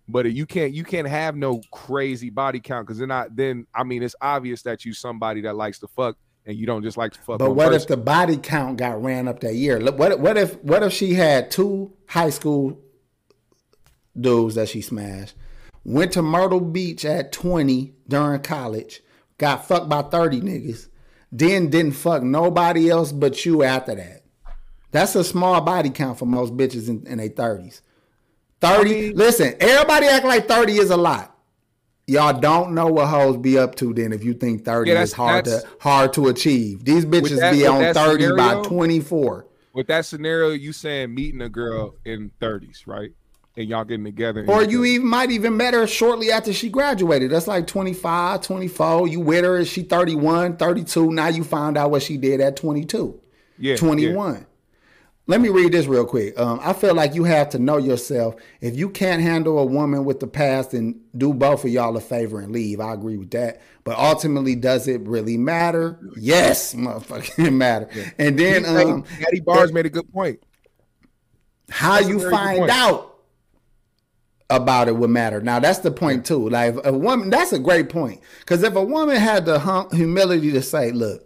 But 0.08 0.32
you 0.32 0.46
can't, 0.46 0.74
you 0.74 0.84
can't 0.84 1.08
have 1.08 1.36
no 1.36 1.62
crazy 1.72 2.30
body 2.30 2.60
count 2.60 2.88
because 2.88 3.00
then 3.00 3.12
I, 3.12 3.28
then 3.32 3.66
I 3.74 3.84
mean, 3.84 4.04
it's 4.04 4.16
obvious 4.22 4.62
that 4.62 4.86
you 4.86 4.94
somebody 4.94 5.42
that 5.42 5.56
likes 5.56 5.80
to 5.80 5.88
fuck 5.88 6.18
and 6.46 6.56
you 6.56 6.66
don't 6.66 6.84
just 6.84 6.98
like 6.98 7.14
to 7.14 7.20
fuck. 7.22 7.40
But 7.40 7.52
what 7.52 7.74
if 7.74 7.88
the 7.88 7.98
body 7.98 8.38
count 8.38 8.78
got 8.78 9.02
ran 9.02 9.28
up 9.28 9.40
that 9.42 9.56
year? 9.56 9.80
What 9.80 10.20
what 10.20 10.38
if 10.38 10.62
what 10.64 10.84
if 10.84 10.94
she 10.94 11.16
had 11.16 11.50
two 11.50 11.94
high 12.08 12.30
school 12.30 12.80
dudes 14.20 14.56
that 14.56 14.70
she 14.70 14.82
smashed, 14.82 15.36
went 15.84 16.14
to 16.14 16.22
Myrtle 16.22 16.62
Beach 16.62 17.04
at 17.04 17.32
20 17.32 17.94
during 18.08 18.42
college, 18.42 19.02
got 19.38 19.68
fucked 19.68 19.90
by 19.90 20.04
30 20.04 20.42
niggas, 20.42 20.90
then 21.32 21.70
didn't 21.70 21.94
fuck 21.94 22.24
nobody 22.24 22.90
else 22.90 23.12
but 23.12 23.46
you 23.46 23.64
after 23.64 23.96
that. 23.96 24.25
That's 24.96 25.14
a 25.16 25.24
small 25.26 25.60
body 25.60 25.90
count 25.90 26.18
for 26.18 26.26
most 26.26 26.56
bitches 26.56 26.88
in, 26.88 27.06
in 27.06 27.18
their 27.18 27.30
30s. 27.30 27.82
30, 28.62 29.12
listen, 29.12 29.54
everybody 29.60 30.08
act 30.08 30.26
like 30.26 30.48
30 30.48 30.78
is 30.78 30.90
a 30.90 30.96
lot. 30.96 31.38
Y'all 32.08 32.40
don't 32.40 32.74
know 32.74 32.88
what 32.88 33.08
hoes 33.08 33.36
be 33.36 33.58
up 33.58 33.76
to 33.76 33.94
then 33.94 34.14
if 34.14 34.24
you 34.24 34.34
think 34.34 34.64
30 34.64 34.92
Yeah, 34.92 35.02
is 35.02 35.12
hard 35.12 35.46
to 35.46 35.64
hard 35.82 36.14
to 36.14 36.28
achieve. 36.28 36.86
These 36.86 37.06
bitches 37.06 37.40
that- 37.40 37.52
be 37.52 37.66
on 37.66 37.82
that 37.82 37.96
30 37.96 38.38
by 38.38 38.62
24. 38.64 39.48
With 39.74 39.88
that 39.88 40.06
scenario, 40.06 40.52
you 40.52 40.72
saying 40.72 41.14
meeting 41.14 41.42
a 41.42 41.50
girl 41.50 41.96
in 42.06 42.32
30s, 42.40 42.88
right? 42.88 43.12
And 43.58 43.68
y'all 43.68 43.84
getting 43.84 44.06
together. 44.06 44.46
Or 44.48 44.64
you 44.64 44.82
30s. 44.82 44.88
even 44.88 45.08
might 45.08 45.32
even 45.32 45.58
met 45.58 45.74
her 45.74 45.88
shortly 45.88 46.32
after 46.32 46.54
she 46.54 46.70
graduated. 46.70 47.32
That's 47.32 47.48
like 47.48 47.68
25, 47.68 48.42
24. 48.42 49.10
You 49.10 49.20
with 49.20 49.44
her, 49.44 49.66
she 49.66 49.84
31, 49.84 50.56
32. 50.56 51.12
Now 51.12 51.28
you 51.28 51.44
found 51.44 51.78
out 51.78 51.92
what 51.92 52.02
she 52.02 52.16
did 52.16 52.40
at 52.40 52.56
22, 52.56 53.20
yeah, 53.58 53.76
21. 53.76 54.46
Let 55.28 55.42
me 55.42 55.50
read 55.50 55.72
this 55.72 55.88
real 55.88 56.06
quick. 56.06 56.40
Um, 56.40 56.60
I 56.62 56.74
feel 56.74 56.94
like 56.94 57.16
you 57.16 57.24
have 57.24 57.50
to 57.50 57.60
know 57.60 57.78
yourself. 57.78 58.36
If 58.62 58.76
you 58.76 58.90
can't 58.90 59.24
handle 59.24 59.58
a 59.58 59.66
woman 59.66 60.06
with 60.06 60.20
the 60.20 60.28
past, 60.28 60.72
then 60.72 61.02
do 61.18 61.34
both 61.34 61.64
of 61.66 61.72
y'all 61.72 61.98
a 61.98 62.02
favor 62.02 62.40
and 62.40 62.52
leave. 62.52 62.80
I 62.80 62.94
agree 62.94 63.18
with 63.18 63.32
that. 63.32 63.60
But 63.84 63.98
ultimately, 63.98 64.56
does 64.56 64.88
it 64.88 65.02
really 65.02 65.38
matter? 65.38 66.00
Yes, 66.16 66.76
motherfucking 66.76 67.54
matter. 67.54 67.90
And 68.20 68.38
then 68.38 68.66
He 68.66 68.70
um, 68.70 69.04
Eddie 69.28 69.40
Bars 69.42 69.74
made 69.74 69.88
a 69.88 69.90
good 69.90 70.12
point. 70.14 70.40
how 71.70 71.96
That's 71.96 72.08
you 72.10 72.30
find 72.30 72.70
out 72.70 73.18
about 74.50 74.88
it 74.88 74.96
would 74.96 75.10
matter. 75.10 75.42
Now 75.42 75.60
that's 75.60 75.80
the 75.80 75.92
point 75.92 76.26
too. 76.26 76.50
Like 76.50 76.76
a 76.86 76.94
woman, 76.94 77.30
that's 77.30 77.52
a 77.54 77.60
great 77.60 77.90
point. 77.90 78.22
Because 78.40 78.64
if 78.64 78.76
a 78.76 78.84
woman 78.84 79.16
had 79.18 79.46
the 79.46 79.60
hum- 79.60 79.90
humility 79.92 80.52
to 80.52 80.62
say, 80.62 80.92
"Look, 80.92 81.25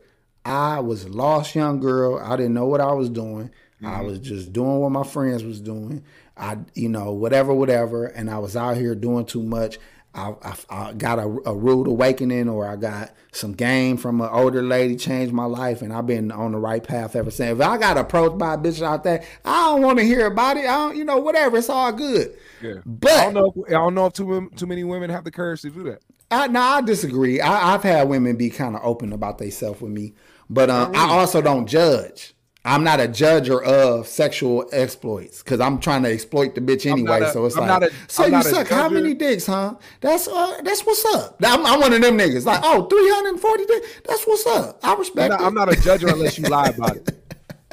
I 0.50 0.80
was 0.80 1.06
a 1.06 1.10
lost 1.10 1.54
young 1.54 1.80
girl. 1.80 2.20
I 2.20 2.36
didn't 2.36 2.56
know 2.56 2.66
what 2.66 2.82
I 2.82 2.91
was 2.93 3.10
doing. 3.10 3.52
Mm-hmm. 3.82 3.86
I 3.86 4.02
was 4.02 4.20
just 4.20 4.52
doing 4.52 4.80
what 4.80 4.91
my 4.91 5.04
friends 5.04 5.43
was 5.43 5.62
doing. 5.62 6.04
I, 6.36 6.58
you 6.74 6.89
know, 6.89 7.14
whatever, 7.14 7.54
whatever. 7.54 8.06
And 8.06 8.30
I 8.30 8.39
was 8.39 8.56
out 8.56 8.78
here 8.78 8.95
doing 8.95 9.26
too 9.26 9.43
much. 9.43 9.78
I, 10.16 10.34
I, 10.41 10.56
I 10.70 10.93
got 10.93 11.20
a, 11.20 11.28
a 11.45 11.56
rude 11.56 11.86
awakening, 11.88 12.50
or 12.50 12.68
I 12.68 12.78
got 12.78 13.14
some 13.32 13.54
game 13.54 13.95
from 13.95 14.22
an 14.22 14.30
older 14.32 14.64
lady, 14.64 14.95
changed 14.95 15.32
my 15.32 15.45
life, 15.45 15.84
and 15.84 15.93
I've 15.93 16.08
been 16.08 16.32
on 16.32 16.54
the 16.54 16.58
right 16.58 16.84
path 16.84 17.16
ever 17.16 17.30
since. 17.30 17.60
If 17.60 17.66
I 17.66 17.78
got 17.78 17.95
approached 17.95 18.39
by 18.39 18.56
a 18.56 18.58
bitch 18.58 18.82
out 18.82 19.04
there, 19.04 19.24
I 19.45 19.70
don't 19.70 19.84
want 19.84 20.00
to 20.00 20.04
hear 20.04 20.26
about 20.26 20.58
it. 20.58 20.66
I 20.66 20.78
don't, 20.78 20.97
you 20.97 21.04
know, 21.04 21.20
whatever. 21.20 21.58
It's 21.58 21.70
all 21.70 21.91
good. 21.91 22.36
Yeah. 22.60 22.82
But 22.88 23.12
I 23.12 23.24
don't 23.26 23.34
know. 23.36 23.54
If, 23.56 23.68
I 23.68 23.74
don't 23.74 23.93
know 23.93 24.08
if 24.08 24.14
too 24.14 24.50
too 24.56 24.66
many 24.66 24.84
women 24.84 25.12
have 25.12 25.26
the 25.26 25.32
courage 25.32 25.62
to 25.62 25.70
do 25.70 25.84
that. 25.84 26.02
I, 26.32 26.47
no, 26.47 26.60
I 26.60 26.82
disagree. 26.82 27.39
I, 27.39 27.76
I've 27.76 27.84
had 27.84 28.10
women 28.10 28.36
be 28.36 28.50
kind 28.50 28.76
of 28.76 28.82
open 28.84 29.14
about 29.14 29.38
themselves 29.38 29.80
with 29.80 29.91
me, 29.91 30.16
but 30.50 30.70
um, 30.70 30.93
I 30.95 31.10
also 31.10 31.41
don't 31.41 31.68
judge. 31.68 32.34
I'm 32.66 32.84
not 32.84 33.00
a 33.00 33.08
judger 33.08 33.64
of 33.64 34.06
sexual 34.06 34.68
exploits 34.74 35.41
because 35.41 35.62
I'm 35.62 35.80
trying 35.80 36.04
to 36.04 36.12
exploit 36.12 36.56
the 36.56 36.62
bitch 36.62 36.86
anyway. 36.89 37.22
a- 37.22 37.32
so 37.32 37.45
it's 37.45 37.56
I'm 37.56 37.62
like, 37.62 37.68
not 37.82 37.84
a- 37.84 37.93
so 38.10 38.24
I'm 38.24 38.30
you 38.30 38.38
not 38.38 38.45
a 38.45 38.50
suck 38.50 38.68
how 38.68 38.89
many 38.89 39.14
dicks, 39.14 39.45
huh? 39.45 39.76
That's 40.02 40.28
uh, 40.28 40.62
that's 40.64 40.86
what's 40.86 41.06
up. 41.16 41.38
I'm, 41.43 41.66
I'm 41.66 41.80
one 41.80 41.93
of 41.93 42.02
them 42.02 42.18
niggas. 42.18 42.45
Like, 42.45 42.60
oh, 42.64 42.86
340 42.88 43.66
dicks. 43.66 43.88
That's 44.06 44.24
what's 44.26 44.45
up. 44.47 44.80
I 44.84 44.91
I'm 44.91 45.00
respect 45.00 45.30
not, 45.32 45.41
it. 45.41 45.43
I'm 45.47 45.54
not 45.54 45.70
a 45.72 45.78
judger 45.78 46.12
unless 46.12 46.38
you 46.38 46.45
lie 46.50 46.68
about 46.68 46.97
it. 46.97 47.16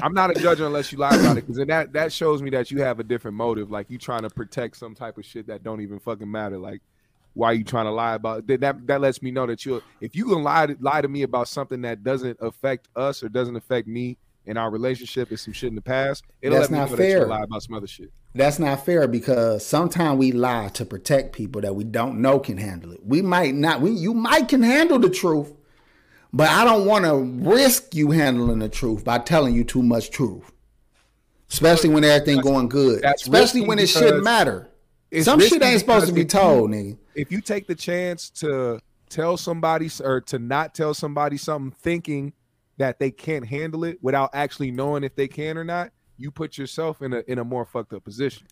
I'm 0.01 0.13
not 0.13 0.29
a 0.31 0.33
judger 0.35 0.65
unless 0.67 0.91
you 0.91 0.99
lie 0.99 1.15
about 1.15 1.37
it, 1.37 1.45
because 1.47 1.65
that 1.67 1.91
that 1.93 2.13
shows 2.13 2.41
me 2.41 2.49
that 2.51 2.71
you 2.71 2.81
have 2.81 2.99
a 2.99 3.03
different 3.03 3.35
motive. 3.35 3.69
Like 3.69 3.89
you 3.89 3.97
trying 3.97 4.21
to 4.21 4.29
protect 4.29 4.77
some 4.77 4.95
type 4.95 5.17
of 5.17 5.25
shit 5.25 5.47
that 5.47 5.63
don't 5.63 5.81
even 5.81 5.99
fucking 5.99 6.29
matter. 6.31 6.57
Like 6.57 6.81
why 7.37 7.51
are 7.51 7.53
you 7.53 7.63
trying 7.63 7.85
to 7.85 7.91
lie 7.91 8.15
about 8.15 8.49
it? 8.49 8.59
That 8.61 8.87
that 8.87 8.99
lets 8.99 9.21
me 9.21 9.31
know 9.31 9.45
that 9.45 9.65
you're 9.65 9.81
if 10.01 10.15
you 10.15 10.25
can 10.25 10.43
lie 10.43 10.67
to, 10.67 10.77
lie 10.79 11.01
to 11.01 11.07
me 11.07 11.21
about 11.21 11.47
something 11.47 11.81
that 11.81 12.03
doesn't 12.03 12.37
affect 12.41 12.87
us 12.95 13.23
or 13.23 13.29
doesn't 13.29 13.55
affect 13.55 13.87
me 13.87 14.17
and 14.47 14.57
our 14.57 14.71
relationship 14.71 15.31
is 15.31 15.41
some 15.41 15.53
shit 15.53 15.69
in 15.69 15.75
the 15.75 15.81
past. 15.81 16.23
It'll 16.41 16.57
That's 16.57 16.71
let 16.71 16.75
me 16.75 16.79
not 16.79 16.89
know 16.91 16.95
that 16.95 17.03
you 17.03 17.17
fair. 17.19 17.27
lie 17.27 17.43
about 17.43 17.63
some 17.63 17.75
other 17.75 17.87
shit. 17.87 18.11
That's 18.33 18.59
not 18.59 18.85
fair 18.85 19.07
because 19.07 19.65
sometimes 19.65 20.17
we 20.17 20.31
lie 20.31 20.69
to 20.69 20.85
protect 20.85 21.33
people 21.33 21.61
that 21.61 21.75
we 21.75 21.83
don't 21.83 22.21
know 22.21 22.39
can 22.39 22.57
handle 22.57 22.91
it. 22.91 23.05
We 23.05 23.21
might 23.21 23.53
not. 23.55 23.81
We 23.81 23.91
you 23.91 24.13
might 24.13 24.47
can 24.47 24.63
handle 24.63 24.99
the 24.99 25.09
truth, 25.09 25.53
but 26.33 26.49
I 26.49 26.63
don't 26.63 26.85
want 26.85 27.05
to 27.05 27.49
risk 27.49 27.93
you 27.93 28.11
handling 28.11 28.59
the 28.59 28.69
truth 28.69 29.03
by 29.03 29.19
telling 29.19 29.53
you 29.53 29.63
too 29.63 29.83
much 29.83 30.09
truth. 30.09 30.51
Especially 31.51 31.89
when 31.89 32.03
everything 32.03 32.41
going 32.41 32.67
good. 32.67 33.05
Especially 33.05 33.61
when 33.61 33.79
it 33.79 33.87
shouldn't 33.87 34.23
matter. 34.23 34.69
Some 35.21 35.39
shit 35.39 35.63
ain't 35.63 35.79
supposed 35.79 36.07
to 36.07 36.13
be 36.13 36.23
because 36.23 36.33
if 36.35 36.43
you- 36.43 36.49
told, 36.49 36.71
nigga. 36.71 36.97
If 37.17 37.31
you 37.31 37.41
take 37.41 37.67
the 37.67 37.75
chance 37.75 38.29
to 38.29 38.79
tell 39.09 39.35
somebody 39.37 39.89
or 40.03 40.21
to 40.21 40.39
not 40.39 40.73
tell 40.75 40.93
somebody 40.93 41.35
something 41.35 41.71
thinking 41.71 42.31
that 42.77 42.99
they 42.99 43.09
can't 43.09 43.45
handle 43.45 43.83
it 43.83 43.97
without 44.01 44.29
actually 44.33 44.71
knowing 44.71 45.03
if 45.03 45.15
they 45.15 45.27
can 45.27 45.57
or 45.57 45.63
not, 45.63 45.91
you 46.17 46.29
put 46.29 46.57
yourself 46.57 47.01
in 47.01 47.13
a 47.13 47.23
in 47.27 47.39
a 47.39 47.43
more 47.43 47.65
fucked 47.65 47.93
up 47.93 48.03
position. 48.03 48.47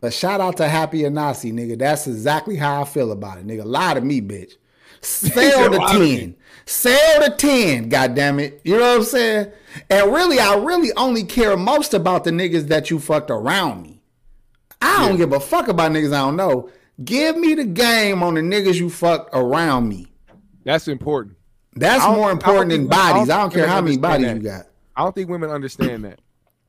But 0.00 0.12
shout 0.12 0.40
out 0.40 0.56
to 0.58 0.68
Happy 0.68 1.02
Anasi, 1.02 1.52
nigga. 1.52 1.78
That's 1.78 2.06
exactly 2.06 2.56
how 2.56 2.82
I 2.82 2.84
feel 2.84 3.12
about 3.12 3.38
it, 3.38 3.46
nigga. 3.46 3.64
Lie 3.64 3.94
to 3.94 4.00
me, 4.00 4.20
bitch. 4.20 4.56
Sell 5.00 5.70
the 5.70 5.78
to 5.78 5.86
10. 5.86 6.36
Sell 6.66 7.22
the 7.22 7.36
10, 7.36 7.88
goddamn 7.88 8.40
it. 8.40 8.60
You 8.64 8.78
know 8.78 8.90
what 8.90 8.96
I'm 8.98 9.04
saying? 9.04 9.52
And 9.90 10.12
really, 10.12 10.40
I 10.40 10.56
really 10.56 10.90
only 10.96 11.24
care 11.24 11.56
most 11.56 11.94
about 11.94 12.24
the 12.24 12.30
niggas 12.30 12.68
that 12.68 12.90
you 12.90 12.98
fucked 12.98 13.30
around 13.30 13.82
me. 13.82 14.02
I 14.82 15.06
don't 15.06 15.16
give 15.16 15.32
a 15.32 15.40
fuck 15.40 15.68
about 15.68 15.92
niggas 15.92 16.12
I 16.12 16.18
don't 16.18 16.36
know. 16.36 16.70
Give 17.04 17.36
me 17.36 17.54
the 17.54 17.64
game 17.64 18.22
on 18.22 18.34
the 18.34 18.40
niggas 18.40 18.74
you 18.74 18.90
fucked 18.90 19.30
around 19.32 19.88
me. 19.88 20.08
That's 20.64 20.88
important. 20.88 21.36
That's 21.74 22.04
more 22.04 22.30
important 22.32 22.70
than 22.70 22.80
think- 22.82 22.92
I 22.94 23.08
don't 23.08 23.14
bodies. 23.14 23.30
I 23.30 23.36
don't 23.38 23.52
care 23.52 23.66
how 23.68 23.80
many 23.80 23.96
bodies 23.96 24.26
that. 24.26 24.36
you 24.36 24.42
got. 24.42 24.66
I 24.96 25.02
don't 25.02 25.14
think 25.14 25.30
women 25.30 25.50
understand 25.50 26.04
that 26.04 26.20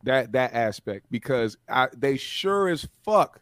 that 0.03 0.31
that 0.33 0.53
aspect 0.53 1.07
because 1.09 1.57
I, 1.67 1.87
they 1.97 2.15
sure 2.17 2.69
as 2.69 2.87
fuck 3.03 3.41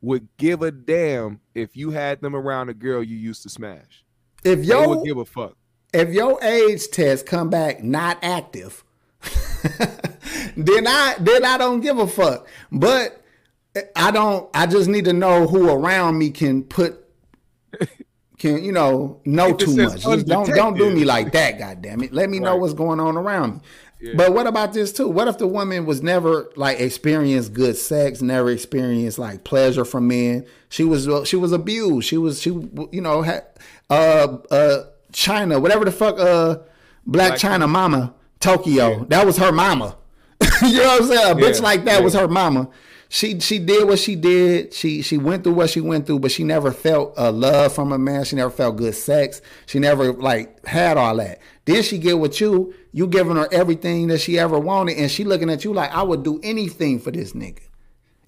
would 0.00 0.28
give 0.38 0.62
a 0.62 0.70
damn 0.70 1.40
if 1.54 1.76
you 1.76 1.90
had 1.90 2.20
them 2.20 2.34
around 2.34 2.68
a 2.68 2.74
girl 2.74 3.02
you 3.02 3.16
used 3.16 3.42
to 3.42 3.48
smash. 3.48 4.04
If 4.44 4.64
yo 4.64 4.88
would 4.88 5.04
give 5.04 5.18
a 5.18 5.24
fuck. 5.24 5.56
if 5.92 6.10
your 6.10 6.42
age 6.42 6.88
test 6.88 7.26
come 7.26 7.50
back 7.50 7.82
not 7.82 8.18
active, 8.22 8.84
then 10.56 10.86
I 10.86 11.16
then 11.18 11.44
I 11.44 11.58
don't 11.58 11.80
give 11.80 11.98
a 11.98 12.06
fuck. 12.06 12.46
But 12.72 13.19
I 13.94 14.10
don't. 14.10 14.48
I 14.54 14.66
just 14.66 14.88
need 14.88 15.04
to 15.04 15.12
know 15.12 15.46
who 15.46 15.70
around 15.70 16.18
me 16.18 16.30
can 16.30 16.62
put 16.62 17.04
can 18.38 18.64
you 18.64 18.72
know 18.72 19.20
know 19.24 19.54
too 19.54 19.76
much. 19.76 20.02
Just 20.02 20.26
don't 20.26 20.48
don't 20.48 20.76
do 20.76 20.90
me 20.90 21.04
like 21.04 21.32
that. 21.32 21.58
God 21.58 21.82
damn 21.82 22.02
it. 22.02 22.12
Let 22.12 22.30
me 22.30 22.40
know 22.40 22.56
what's 22.56 22.74
going 22.74 22.98
on 22.98 23.16
around 23.16 23.56
me. 23.56 24.14
But 24.14 24.32
what 24.32 24.46
about 24.46 24.72
this 24.72 24.92
too? 24.92 25.08
What 25.08 25.28
if 25.28 25.36
the 25.36 25.46
woman 25.46 25.84
was 25.84 26.02
never 26.02 26.50
like 26.56 26.80
experienced 26.80 27.52
good 27.52 27.76
sex, 27.76 28.22
never 28.22 28.50
experienced 28.50 29.18
like 29.18 29.44
pleasure 29.44 29.84
from 29.84 30.08
men? 30.08 30.46
She 30.70 30.84
was 30.84 31.08
she 31.28 31.36
was 31.36 31.52
abused. 31.52 32.08
She 32.08 32.16
was 32.16 32.40
she 32.40 32.50
you 32.50 33.00
know 33.02 33.22
had 33.22 33.44
uh 33.90 34.38
uh 34.50 34.84
China 35.12 35.60
whatever 35.60 35.84
the 35.84 35.92
fuck 35.92 36.18
uh 36.18 36.54
Black, 37.06 37.30
Black 37.30 37.38
China 37.38 37.68
mama 37.68 38.14
Tokyo 38.40 39.04
that 39.04 39.26
was 39.26 39.36
her 39.36 39.52
mama. 39.52 39.96
you 40.62 40.78
know 40.78 40.84
what 40.84 41.02
I'm 41.02 41.08
saying? 41.08 41.32
A 41.32 41.34
bitch 41.34 41.60
like 41.60 41.84
that 41.84 41.98
yeah. 41.98 42.04
was 42.04 42.14
her 42.14 42.26
mama. 42.26 42.70
She 43.12 43.40
she 43.40 43.58
did 43.58 43.88
what 43.88 43.98
she 43.98 44.14
did. 44.14 44.72
She 44.72 45.02
she 45.02 45.18
went 45.18 45.42
through 45.42 45.54
what 45.54 45.68
she 45.68 45.80
went 45.80 46.06
through, 46.06 46.20
but 46.20 46.30
she 46.30 46.44
never 46.44 46.70
felt 46.70 47.18
uh, 47.18 47.32
love 47.32 47.74
from 47.74 47.90
a 47.90 47.98
man. 47.98 48.22
She 48.22 48.36
never 48.36 48.52
felt 48.52 48.76
good 48.76 48.94
sex. 48.94 49.42
She 49.66 49.80
never 49.80 50.12
like 50.12 50.64
had 50.64 50.96
all 50.96 51.16
that. 51.16 51.40
Then 51.64 51.82
she 51.82 51.98
get 51.98 52.20
with 52.20 52.40
you. 52.40 52.72
You 52.92 53.08
giving 53.08 53.34
her 53.34 53.48
everything 53.50 54.06
that 54.08 54.20
she 54.20 54.38
ever 54.38 54.60
wanted, 54.60 54.96
and 54.96 55.10
she 55.10 55.24
looking 55.24 55.50
at 55.50 55.64
you 55.64 55.74
like 55.74 55.90
I 55.90 56.04
would 56.04 56.22
do 56.22 56.38
anything 56.44 57.00
for 57.00 57.10
this 57.10 57.32
nigga. 57.32 57.62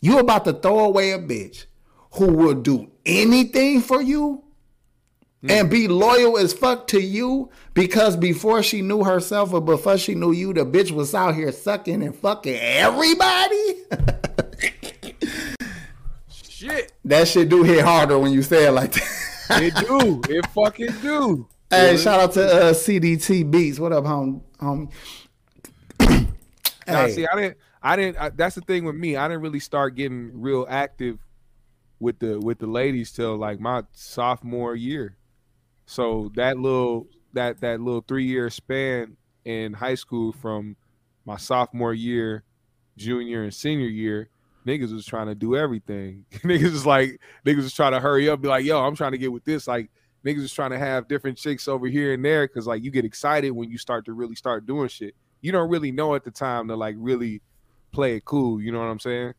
You 0.01 0.19
about 0.19 0.45
to 0.47 0.53
throw 0.53 0.81
away 0.81 1.13
a 1.13 1.19
bitch 1.21 1.67
who 2.15 2.33
will 2.33 2.55
do 2.55 2.91
anything 3.07 3.83
for 3.83 4.03
you 4.03 4.43
and 5.49 5.71
be 5.71 5.87
loyal 5.87 6.39
as 6.39 6.53
fuck 6.53 6.89
to 6.89 7.01
you 7.01 7.51
because 7.73 8.17
before 8.17 8.65
she 8.65 8.83
knew 8.83 9.05
herself 9.05 9.53
or 9.53 9.61
before 9.61 9.97
she 9.97 10.17
knew 10.17 10.33
you, 10.33 10.53
the 10.53 10.67
bitch 10.67 10.91
was 10.91 11.15
out 11.15 11.37
here 11.37 11.53
sucking 11.53 12.03
and 12.03 12.17
fucking 12.17 12.59
everybody. 12.61 13.77
Shit, 16.63 16.93
that 17.07 17.27
shit 17.27 17.49
do 17.49 17.65
hit 17.65 17.85
harder 17.85 18.17
when 18.21 18.33
you 18.33 18.41
say 18.41 18.69
it 18.69 18.71
like 18.71 18.93
that. 18.93 19.63
it 19.63 19.75
do. 19.75 20.23
It 20.33 20.47
fucking 20.47 20.95
do. 21.03 21.49
hey, 21.69 21.93
Yeah. 21.93 21.97
shout 21.97 22.21
out 22.21 22.33
to 22.35 22.45
uh, 22.45 22.73
CDT 22.73 23.51
Beats. 23.51 23.81
What 23.81 23.91
up, 23.93 24.05
home, 24.05 24.45
homie? 24.61 24.93
Now, 26.87 27.09
see, 27.09 27.27
I 27.27 27.35
didn't. 27.35 27.57
I 27.83 27.97
didn't. 27.97 28.17
I, 28.17 28.29
that's 28.29 28.55
the 28.55 28.61
thing 28.61 28.85
with 28.85 28.95
me. 28.95 29.17
I 29.17 29.27
didn't 29.27 29.43
really 29.43 29.59
start 29.59 29.97
getting 29.97 30.31
real 30.41 30.65
active 30.69 31.19
with 31.99 32.21
the 32.21 32.39
with 32.39 32.59
the 32.61 32.69
ladies 32.69 33.11
till 33.11 33.37
like 33.37 33.59
my 33.59 33.83
sophomore 33.93 34.77
year. 34.77 35.17
So 35.87 36.31
that 36.37 36.59
little 36.59 37.09
that 37.33 37.61
that 37.61 37.81
little 37.81 38.05
three 38.07 38.27
year 38.27 38.51
span 38.51 39.17
in 39.45 39.73
high 39.73 39.97
school 39.97 40.33
from 40.33 40.77
my 41.25 41.39
sophomore 41.39 41.95
year, 41.95 42.45
junior 42.97 43.43
and 43.43 43.53
senior 43.53 43.89
year, 43.89 44.29
niggas 44.67 44.93
was 44.93 45.07
trying 45.07 45.27
to 45.27 45.35
do 45.35 45.57
everything. 45.57 46.25
niggas 46.33 46.73
is 46.73 46.87
like 46.87 47.21
niggas 47.45 47.63
was 47.63 47.75
trying 47.75 47.93
to 47.93 48.01
hurry 48.01 48.29
up, 48.29 48.41
be 48.41 48.49
like, 48.49 48.65
yo, 48.65 48.81
I'm 48.81 48.97
trying 48.97 49.13
to 49.13 49.19
get 49.19 49.33
with 49.33 49.45
this. 49.45 49.67
Like 49.67 49.91
niggas 50.25 50.43
is 50.43 50.53
trying 50.53 50.71
to 50.71 50.79
have 50.79 51.09
different 51.09 51.39
chicks 51.39 51.69
over 51.69 51.87
here 51.87 52.15
and 52.15 52.25
there 52.25 52.47
because 52.47 52.67
like 52.67 52.83
you 52.83 52.91
get 52.91 53.05
excited 53.05 53.51
when 53.51 53.71
you 53.71 53.79
start 53.79 54.05
to 54.07 54.13
really 54.13 54.35
start 54.35 54.67
doing 54.67 54.89
shit. 54.89 55.15
You 55.41 55.53
don't 55.53 55.69
really 55.69 55.91
know 55.91 56.15
at 56.15 56.25
the 56.25 56.31
time 56.31 56.69
to 56.69 56.77
like 56.77 56.95
really 56.99 57.43
play 57.91 58.17
it 58.17 58.25
cool. 58.25 58.61
You 58.61 58.73
know 58.73 58.79
what 58.79 58.87
I'm 58.87 59.01
saying? 59.01 59.35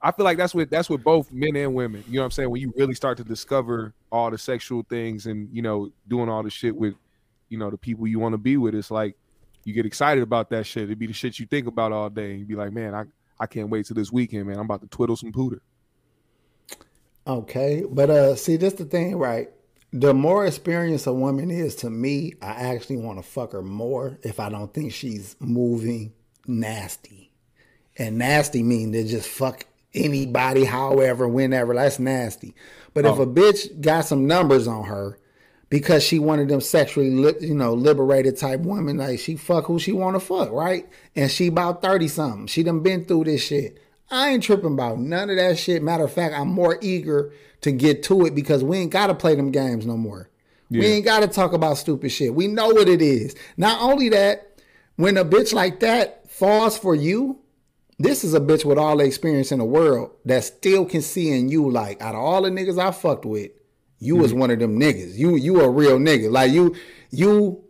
I 0.00 0.12
feel 0.12 0.24
like 0.24 0.38
that's 0.38 0.54
what 0.54 0.70
that's 0.70 0.90
what 0.90 1.02
both 1.02 1.32
men 1.32 1.56
and 1.56 1.74
women. 1.74 2.04
You 2.06 2.16
know 2.16 2.22
what 2.22 2.26
I'm 2.26 2.30
saying? 2.30 2.50
When 2.50 2.60
you 2.60 2.72
really 2.76 2.94
start 2.94 3.16
to 3.18 3.24
discover 3.24 3.94
all 4.12 4.30
the 4.30 4.38
sexual 4.38 4.84
things 4.88 5.26
and 5.26 5.48
you 5.52 5.62
know 5.62 5.90
doing 6.08 6.28
all 6.28 6.42
the 6.42 6.50
shit 6.50 6.74
with, 6.74 6.94
you 7.48 7.58
know, 7.58 7.70
the 7.70 7.78
people 7.78 8.06
you 8.06 8.18
want 8.18 8.32
to 8.34 8.38
be 8.38 8.56
with, 8.56 8.74
it's 8.74 8.90
like 8.90 9.16
you 9.64 9.74
get 9.74 9.86
excited 9.86 10.22
about 10.22 10.48
that 10.50 10.64
shit. 10.64 10.84
It'd 10.84 10.98
be 10.98 11.06
the 11.06 11.12
shit 11.12 11.38
you 11.38 11.46
think 11.46 11.66
about 11.66 11.92
all 11.92 12.08
day. 12.08 12.30
And 12.30 12.40
you 12.40 12.46
be 12.46 12.54
like, 12.54 12.72
man, 12.72 12.94
I 12.94 13.04
I 13.38 13.46
can't 13.46 13.68
wait 13.68 13.86
till 13.86 13.94
this 13.94 14.10
weekend, 14.12 14.46
man. 14.46 14.56
I'm 14.58 14.64
about 14.64 14.80
to 14.82 14.88
twiddle 14.88 15.16
some 15.16 15.32
pooter. 15.32 15.60
Okay, 17.26 17.84
but 17.90 18.08
uh, 18.08 18.36
see, 18.36 18.56
this 18.56 18.74
the 18.74 18.84
thing, 18.84 19.16
right? 19.16 19.50
The 19.92 20.14
more 20.14 20.46
experienced 20.46 21.06
a 21.06 21.12
woman 21.12 21.50
is 21.50 21.74
to 21.76 21.90
me, 21.90 22.34
I 22.40 22.50
actually 22.74 22.98
want 22.98 23.18
to 23.18 23.22
fuck 23.22 23.52
her 23.52 23.62
more 23.62 24.18
if 24.22 24.38
I 24.38 24.48
don't 24.48 24.72
think 24.72 24.92
she's 24.92 25.36
moving 25.40 26.12
nasty. 26.46 27.32
And 27.98 28.18
nasty 28.18 28.62
mean 28.62 28.92
to 28.92 29.04
just 29.04 29.28
fuck 29.28 29.64
anybody, 29.94 30.64
however, 30.64 31.26
whenever. 31.26 31.74
That's 31.74 31.98
nasty. 31.98 32.54
But 32.94 33.06
if 33.06 33.18
Oh. 33.18 33.22
a 33.22 33.26
bitch 33.26 33.80
got 33.80 34.02
some 34.02 34.26
numbers 34.26 34.68
on 34.68 34.84
her 34.84 35.18
because 35.68 36.02
she 36.02 36.18
wanted 36.18 36.48
them 36.48 36.60
sexually, 36.60 37.08
you 37.40 37.54
know, 37.54 37.74
liberated 37.74 38.36
type 38.36 38.60
women 38.60 38.98
like 38.98 39.18
she 39.18 39.36
fuck 39.36 39.66
who 39.66 39.78
she 39.78 39.92
want 39.92 40.14
to 40.14 40.20
fuck, 40.20 40.50
right? 40.52 40.88
And 41.14 41.30
she 41.30 41.48
about 41.48 41.82
30 41.82 42.08
something. 42.08 42.46
She 42.46 42.62
done 42.62 42.80
been 42.80 43.04
through 43.04 43.24
this 43.24 43.42
shit. 43.42 43.78
I 44.10 44.30
ain't 44.30 44.42
tripping 44.42 44.74
about 44.74 45.00
none 45.00 45.30
of 45.30 45.36
that 45.36 45.58
shit. 45.58 45.82
Matter 45.82 46.04
of 46.04 46.12
fact, 46.12 46.34
I'm 46.34 46.48
more 46.48 46.78
eager 46.80 47.32
to 47.62 47.72
get 47.72 48.04
to 48.04 48.26
it 48.26 48.34
because 48.34 48.62
we 48.62 48.78
ain't 48.78 48.92
got 48.92 49.08
to 49.08 49.14
play 49.14 49.34
them 49.34 49.50
games 49.50 49.86
no 49.86 49.96
more. 49.96 50.30
We 50.70 50.86
ain't 50.86 51.04
got 51.04 51.20
to 51.20 51.28
talk 51.28 51.52
about 51.52 51.78
stupid 51.78 52.10
shit. 52.10 52.34
We 52.34 52.48
know 52.48 52.68
what 52.68 52.88
it 52.88 53.00
is. 53.00 53.34
Not 53.56 53.80
only 53.80 54.08
that, 54.10 54.60
when 54.96 55.16
a 55.16 55.24
bitch 55.24 55.52
like 55.52 55.80
that 55.80 56.28
falls 56.30 56.76
for 56.78 56.94
you, 56.94 57.40
this 57.98 58.24
is 58.24 58.34
a 58.34 58.40
bitch 58.40 58.64
with 58.64 58.78
all 58.78 58.96
the 58.96 59.04
experience 59.04 59.52
in 59.52 59.58
the 59.58 59.64
world 59.64 60.10
that 60.24 60.44
still 60.44 60.84
can 60.84 61.02
see 61.02 61.30
in 61.30 61.48
you 61.48 61.70
like 61.70 62.00
out 62.00 62.14
of 62.14 62.20
all 62.20 62.42
the 62.42 62.50
niggas 62.50 62.82
I 62.82 62.90
fucked 62.90 63.24
with, 63.24 63.50
you 63.98 64.16
was 64.16 64.30
mm-hmm. 64.30 64.40
one 64.40 64.50
of 64.50 64.58
them 64.58 64.78
niggas. 64.78 65.16
You 65.16 65.36
you 65.36 65.60
a 65.60 65.70
real 65.70 65.98
nigga. 65.98 66.30
Like 66.30 66.52
you 66.52 66.74
you 67.10 67.64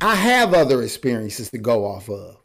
I 0.00 0.14
have 0.14 0.54
other 0.54 0.82
experiences 0.82 1.50
to 1.50 1.58
go 1.58 1.86
off 1.86 2.08
of. 2.08 2.36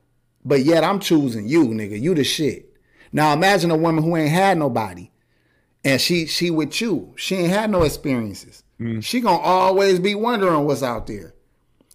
But 0.44 0.62
yet 0.62 0.84
I'm 0.84 1.00
choosing 1.00 1.48
you, 1.48 1.68
nigga. 1.68 2.00
You 2.00 2.16
the 2.16 2.24
shit. 2.24 2.74
Now 3.12 3.34
imagine 3.34 3.72
a 3.72 3.78
woman 3.78 4.04
who 4.04 4.16
ain't 4.16 4.32
had 4.32 4.58
nobody 4.58 5.12
and 5.84 6.00
she 6.00 6.26
she 6.26 6.50
with 6.50 6.80
you. 6.82 7.14
She 7.18 7.36
ain't 7.36 7.52
had 7.52 7.70
no 7.70 7.84
experiences. 7.84 8.64
Mm. 8.80 9.04
She 9.04 9.22
gonna 9.22 9.38
always 9.38 10.00
be 10.00 10.16
wondering 10.16 10.66
what's 10.66 10.84
out 10.84 11.08
there. 11.08 11.34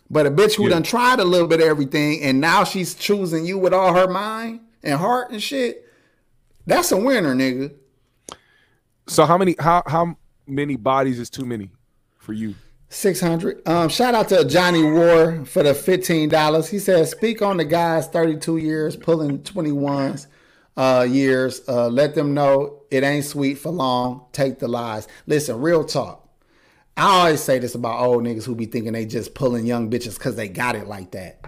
But 0.09 0.27
a 0.27 0.31
bitch 0.31 0.55
who 0.55 0.65
Yeah. 0.65 0.71
done 0.71 0.83
tried 0.85 1.19
a 1.19 1.25
little 1.25 1.49
bit 1.49 1.61
of 1.61 1.67
everything 1.67 2.23
and 2.23 2.41
now 2.41 2.65
she's 2.65 2.95
choosing 2.95 3.45
you 3.45 3.59
with 3.59 3.75
all 3.75 3.95
her 3.95 4.09
mind 4.09 4.61
and 4.83 4.99
heart 4.99 5.31
and 5.31 5.43
shit, 5.43 5.85
that's 6.67 6.93
a 6.93 6.97
winner, 6.97 7.35
nigga. 7.35 7.73
So 9.09 9.25
how 9.25 9.39
many 9.39 9.57
how 9.59 9.83
how 9.87 10.17
many 10.47 10.77
bodies 10.77 11.19
is 11.19 11.31
too 11.31 11.45
many 11.45 11.71
for 12.19 12.33
you? 12.33 12.55
600. 12.89 13.67
Um, 13.69 13.89
shout 13.89 14.15
out 14.15 14.29
to 14.29 14.45
Johnny 14.45 14.83
War 14.83 15.45
for 15.45 15.63
the 15.63 15.73
$15. 15.73 16.69
He 16.69 16.79
says, 16.79 17.11
speak 17.11 17.43
on 17.43 17.57
the 17.57 17.65
guys 17.65 18.07
32 18.09 18.59
years, 18.59 18.97
pulling 18.97 19.41
21s 19.41 20.27
uh, 20.77 21.07
years. 21.09 21.63
Uh, 21.69 21.89
let 21.89 22.15
them 22.15 22.35
know 22.35 22.83
it 22.91 23.03
ain't 23.03 23.25
sweet 23.25 23.57
for 23.57 23.71
long. 23.71 24.27
Take 24.33 24.61
the 24.61 24.69
lies. 24.69 25.09
Listen, 25.27 25.61
real 25.61 25.85
talk. 25.85 26.23
I 26.97 27.03
always 27.03 27.43
say 27.43 27.59
this 27.59 27.75
about 27.75 28.01
old 28.01 28.25
niggas 28.25 28.45
who 28.45 28.55
be 28.55 28.65
thinking 28.67 28.93
they 28.93 29.05
just 29.05 29.35
pulling 29.35 29.67
young 29.67 29.91
bitches 29.91 30.17
because 30.17 30.37
they 30.37 30.49
got 30.49 30.77
it 30.77 30.87
like 30.87 31.11
that. 31.11 31.45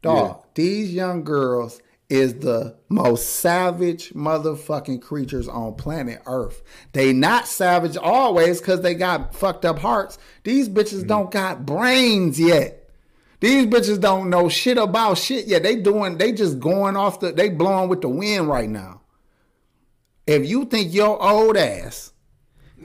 Dog, 0.00 0.44
these 0.54 0.92
young 0.92 1.24
girls 1.24 1.80
is 2.12 2.34
the 2.40 2.76
most 2.90 3.36
savage 3.36 4.10
motherfucking 4.10 5.00
creatures 5.00 5.48
on 5.48 5.74
planet 5.74 6.20
Earth. 6.26 6.62
They 6.92 7.14
not 7.14 7.48
savage 7.48 7.96
always 7.96 8.60
because 8.60 8.82
they 8.82 8.94
got 8.94 9.34
fucked 9.34 9.64
up 9.64 9.78
hearts. 9.78 10.18
These 10.44 10.68
bitches 10.68 11.06
don't 11.06 11.30
got 11.30 11.64
brains 11.64 12.38
yet. 12.38 12.90
These 13.40 13.64
bitches 13.64 13.98
don't 13.98 14.28
know 14.28 14.50
shit 14.50 14.76
about 14.76 15.16
shit 15.16 15.46
yet. 15.46 15.62
They 15.62 15.76
doing, 15.76 16.18
they 16.18 16.32
just 16.32 16.60
going 16.60 16.96
off 16.96 17.20
the, 17.20 17.32
they 17.32 17.48
blowing 17.48 17.88
with 17.88 18.02
the 18.02 18.10
wind 18.10 18.46
right 18.46 18.68
now. 18.68 19.00
If 20.26 20.46
you 20.46 20.66
think 20.66 20.92
your 20.92 21.20
old 21.20 21.56
ass 21.56 22.11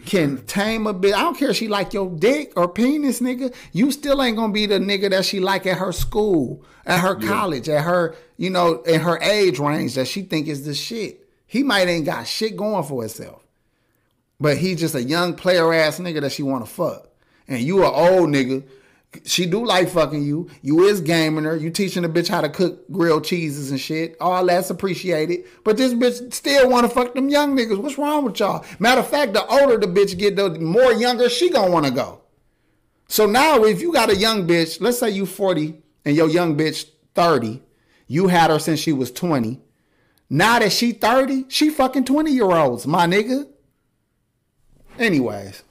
can 0.06 0.46
tame 0.46 0.88
a 0.88 0.94
bit. 0.94 1.16
I 1.16 1.22
don't 1.22 1.38
care 1.38 1.50
if 1.50 1.58
she 1.58 1.68
like 1.68 1.94
your 1.94 2.10
dick 2.10 2.54
or 2.56 2.68
penis, 2.68 3.20
nigga. 3.20 3.54
You 3.72 3.92
still 3.92 4.22
ain't 4.22 4.38
gonna 4.38 4.54
be 4.54 4.66
the 4.66 4.80
nigga 4.80 5.10
that 5.10 5.26
she 5.26 5.40
like 5.40 5.66
at 5.66 5.78
her 5.78 5.92
school, 5.92 6.64
at 6.86 7.00
her 7.00 7.16
college, 7.16 7.70
at 7.70 7.84
her, 7.84 8.16
you 8.38 8.50
know, 8.50 8.82
in 8.84 9.02
her 9.02 9.18
age 9.20 9.60
range 9.60 9.96
that 9.96 10.08
she 10.08 10.22
think 10.22 10.48
is 10.48 10.66
the 10.66 10.74
shit. 10.74 11.28
He 11.46 11.64
might 11.64 11.88
ain't 11.88 12.06
got 12.06 12.28
shit 12.28 12.56
going 12.56 12.84
for 12.84 13.02
himself. 13.02 13.44
But 14.40 14.58
he 14.58 14.76
just 14.76 14.96
a 14.96 15.04
young 15.04 15.34
player 15.34 15.74
ass 15.74 16.00
nigga 16.00 16.22
that 16.22 16.32
she 16.32 16.44
wanna 16.44 16.66
fuck. 16.66 17.08
And 17.48 17.62
you 17.62 17.84
a 17.84 17.92
old 17.92 18.30
nigga. 18.30 18.64
She 19.26 19.46
do 19.46 19.66
like 19.66 19.90
fucking 19.90 20.22
you. 20.24 20.50
You 20.62 20.86
is 20.86 21.02
gaming 21.02 21.46
her. 21.46 21.56
You 21.56 21.70
teaching 21.72 22.04
the 22.04 22.10
bitch 22.10 22.28
how 22.28 22.42
to 22.42 22.50
cook 22.50 22.90
grilled 22.92 23.24
cheeses 23.24 23.72
and 23.72 23.80
shit. 23.80 24.16
All 24.20 24.46
that's 24.46 24.70
appreciated. 24.70 25.46
But 25.64 25.78
this 25.78 25.94
bitch 25.94 26.34
still 26.34 26.70
want 26.70 26.86
to 26.86 26.94
fuck 26.94 27.16
them 27.16 27.30
young 27.30 27.56
niggas. 27.56 27.78
What's 27.78 27.98
wrong 27.98 28.26
with 28.26 28.40
y'all? 28.40 28.66
Matter 28.80 29.02
of 29.02 29.08
fact, 29.08 29.34
the 29.34 29.46
older 29.48 29.78
the 29.78 29.88
bitch 29.88 30.18
get, 30.18 30.36
the 30.36 30.50
more 30.60 30.92
younger 30.94 31.30
she 31.30 31.50
gonna 31.50 31.72
want 31.72 31.86
to 31.86 31.92
go. 31.92 32.22
So 33.08 33.26
now, 33.26 33.64
if 33.64 33.82
you 33.82 33.94
got 33.94 34.10
a 34.10 34.16
young 34.16 34.46
bitch, 34.46 34.82
let's 34.82 35.00
say 35.00 35.10
you 35.10 35.26
40 35.26 35.82
and 36.04 36.16
your 36.16 36.28
young 36.30 36.58
bitch 36.58 36.90
30, 37.16 37.64
you 38.08 38.28
had 38.28 38.52
her 38.52 38.60
since 38.60 38.80
she 38.82 38.92
was 38.92 39.12
20. 39.12 39.62
Now 40.30 40.60
that 40.60 40.74
she 40.74 40.92
30, 40.92 41.46
she 41.48 41.70
fucking 41.70 42.04
20 42.04 42.32
year 42.32 42.52
olds, 42.52 42.86
my 42.86 43.08
nigga. 43.08 43.48
Anyways, 45.00 45.64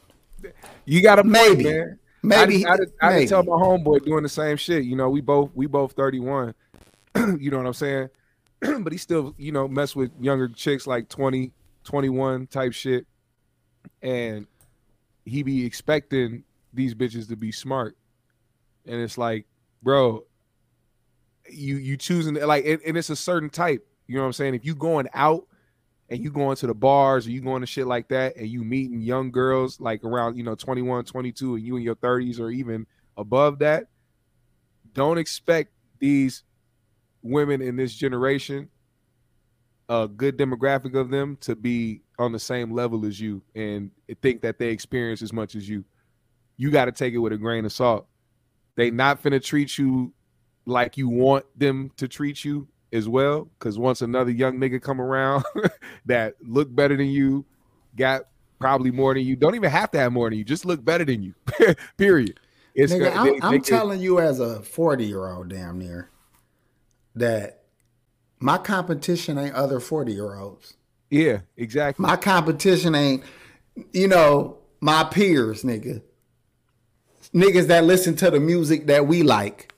You 0.85 1.03
got 1.03 1.19
a 1.19 1.25
Maybe. 1.25 1.65
man. 1.65 1.99
Maybe- 2.23 2.67
I, 2.67 2.71
I, 2.71 2.73
I 2.75 2.77
did 2.77 2.93
maybe. 3.03 3.27
tell 3.29 3.43
my 3.43 3.53
homeboy 3.53 4.05
doing 4.05 4.23
the 4.23 4.29
same 4.29 4.57
shit. 4.57 4.85
You 4.85 4.97
know, 4.97 5.09
we 5.11 5.21
both 5.21 5.51
we 5.55 5.67
both 5.67 5.93
31. 5.93 6.55
you 7.39 7.51
know 7.51 7.59
what 7.59 7.67
I'm 7.67 7.75
saying? 7.75 8.09
but 8.61 8.93
he 8.93 8.99
still, 8.99 9.35
you 9.39 9.53
know, 9.53 9.69
mess 9.69 9.95
with 9.95 10.11
younger 10.21 10.49
chicks 10.49 10.87
like 10.87 11.09
20, 11.09 11.53
21 11.85 12.47
type 12.47 12.73
shit. 12.73 13.07
And 14.03 14.47
he 15.25 15.43
be 15.43 15.65
expecting 15.65 16.45
these 16.73 16.95
bitches 16.95 17.29
to 17.29 17.37
be 17.37 17.53
smart. 17.53 17.97
And 18.87 19.01
it's 19.01 19.19
like, 19.19 19.47
bro, 19.83 20.25
you 21.51 21.77
you 21.77 21.97
choosing 21.97 22.35
like 22.35 22.65
and, 22.67 22.81
and 22.87 22.97
it's 22.97 23.11
a 23.11 23.17
certain 23.17 23.51
type. 23.51 23.87
You 24.07 24.17
know 24.17 24.23
what 24.23 24.27
I'm 24.27 24.33
saying? 24.35 24.55
If 24.55 24.65
you 24.65 24.75
going 24.75 25.09
out 25.15 25.47
and 26.09 26.23
you 26.23 26.31
going 26.31 26.57
to 26.57 26.67
the 26.67 26.75
bars 26.75 27.27
or 27.27 27.31
you 27.31 27.41
going 27.41 27.61
to 27.61 27.67
shit 27.67 27.87
like 27.87 28.09
that 28.09 28.37
and 28.37 28.47
you 28.47 28.63
meeting 28.63 29.01
young 29.01 29.31
girls 29.31 29.81
like 29.81 30.05
around, 30.05 30.37
you 30.37 30.45
know, 30.45 30.55
21, 30.55 31.05
22 31.05 31.57
and 31.57 31.65
you 31.65 31.77
in 31.77 31.83
your 31.83 31.97
30s 31.97 32.39
or 32.39 32.51
even 32.51 32.87
above 33.17 33.59
that, 33.59 33.87
don't 34.93 35.19
expect 35.19 35.73
these 35.99 36.45
women 37.23 37.61
in 37.61 37.77
this 37.77 37.95
generation 37.95 38.69
a 39.89 40.09
good 40.09 40.37
demographic 40.37 40.99
of 40.99 41.11
them 41.11 41.37
to 41.41 41.55
be 41.55 42.03
on 42.19 42.33
the 42.33 42.39
same 42.39 42.73
level 42.73 43.07
as 43.07 43.21
you 43.21 43.43
and 43.55 43.91
think 44.21 44.43
that 44.43 44.59
they 44.59 44.69
experience 44.69 45.23
as 45.23 45.33
much 45.33 45.55
as 45.55 45.69
you. 45.69 45.85
You 46.57 46.71
got 46.71 46.87
to 46.87 46.93
take 46.93 47.15
it 47.15 47.19
with 47.19 47.33
a 47.33 47.37
grain 47.37 47.65
of 47.65 47.73
salt. 47.73 48.07
They 48.77 48.91
not 48.91 49.23
finna 49.23 49.43
treat 49.43 49.79
you 49.79 50.13
like 50.65 50.97
you 50.97 51.09
want 51.09 51.45
them 51.57 51.93
to 51.99 52.09
treat 52.09 52.45
you 52.45 52.67
as 52.93 53.09
well. 53.09 53.49
Because 53.59 53.79
once 53.79 54.03
another 54.03 54.31
young 54.31 54.59
nigga 54.59 54.81
come 54.81 55.01
around 55.01 55.45
that 56.07 56.35
look 56.43 56.75
better 56.75 56.97
than 56.97 57.09
you, 57.09 57.45
got 57.97 58.23
probably 58.59 58.91
more 58.91 59.15
than 59.15 59.25
you, 59.25 59.37
don't 59.37 59.55
even 59.55 59.71
have 59.71 59.91
to 59.93 59.99
have 59.99 60.13
more 60.13 60.29
than 60.31 60.39
you, 60.39 60.45
just 60.45 60.65
look 60.65 60.85
better 60.85 61.05
than 61.05 61.23
you. 61.23 61.35
Period. 61.97 62.39
It's 62.75 62.93
Nigga, 62.93 63.13
gonna- 63.15 63.21
I'm, 63.21 63.27
they- 63.27 63.41
I'm 63.47 63.53
they 63.53 63.59
telling 63.61 64.01
you 64.01 64.21
as 64.21 64.39
a 64.41 64.63
40 64.63 65.05
year 65.05 65.27
old 65.31 65.49
damn 65.49 65.79
near 65.79 66.11
that 67.15 67.63
my 68.39 68.59
competition 68.59 69.39
ain't 69.39 69.55
other 69.55 69.81
40 69.81 70.13
year 70.13 70.35
olds. 70.37 70.75
yeah, 71.11 71.39
exactly. 71.57 72.03
My 72.03 72.17
competition 72.17 72.95
ain't, 72.95 73.23
you 73.93 74.09
know, 74.09 74.59
my 74.81 75.05
peers, 75.05 75.63
nigga. 75.63 76.03
Niggas 77.35 77.67
that 77.69 77.85
listen 77.85 78.15
to 78.17 78.31
the 78.31 78.41
music 78.41 78.87
that 78.87 79.07
we 79.07 79.23
like. 79.23 79.73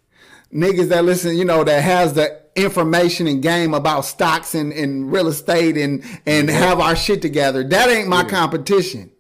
Niggas 0.53 0.89
that 0.89 1.05
listen, 1.05 1.37
you 1.37 1.45
know, 1.45 1.63
that 1.65 1.83
has 1.83 2.15
the 2.15 2.38
information 2.59 3.27
and 3.27 3.43
game 3.43 3.75
about 3.75 4.05
stocks 4.05 4.55
and, 4.55 4.73
and 4.73 5.13
real 5.13 5.29
estate 5.29 5.77
and 5.77 6.03
and 6.27 6.49
have 6.51 6.81
our 6.81 6.97
shit 6.97 7.23
together. 7.23 7.65
That 7.65 7.89
ain't 7.89 8.09
my 8.09 8.25
competition 8.25 9.11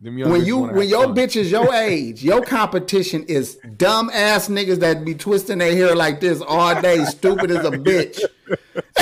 when 0.00 0.44
you 0.44 0.58
when 0.58 0.88
your 0.88 1.04
fun. 1.04 1.14
bitch 1.16 1.36
is 1.36 1.50
your 1.50 1.72
age, 1.74 2.22
your 2.22 2.42
competition 2.42 3.24
is 3.24 3.56
dumb 3.76 4.10
ass 4.12 4.48
niggas 4.48 4.80
that 4.80 5.04
be 5.04 5.14
twisting 5.14 5.58
their 5.58 5.74
hair 5.74 5.96
like 5.96 6.20
this 6.20 6.42
all 6.42 6.80
day, 6.80 7.04
stupid 7.04 7.50
as 7.50 7.64
a 7.64 7.70
bitch. 7.70 8.20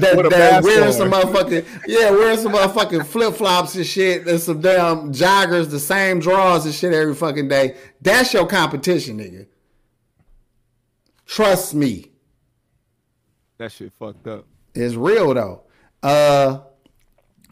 that 0.00 0.28
that 0.30 0.62
wearing 0.64 0.92
some 0.92 1.12
motherfucking 1.12 1.64
yeah, 1.86 2.10
wearing 2.10 2.38
some 2.38 2.52
motherfucking 2.52 3.06
flip 3.06 3.34
flops 3.34 3.76
and 3.76 3.86
shit, 3.86 4.26
and 4.26 4.40
some 4.40 4.60
damn 4.60 5.12
joggers, 5.12 5.70
the 5.70 5.78
same 5.78 6.18
drawers 6.18 6.64
and 6.64 6.74
shit 6.74 6.92
every 6.92 7.14
fucking 7.14 7.46
day. 7.46 7.76
That's 8.00 8.34
your 8.34 8.48
competition, 8.48 9.18
nigga. 9.18 9.46
Trust 11.24 11.72
me. 11.74 12.10
That 13.58 13.72
shit 13.72 13.92
fucked 13.98 14.26
up. 14.26 14.46
It's 14.74 14.94
real 14.94 15.34
though. 15.34 15.62
Uh, 16.02 16.60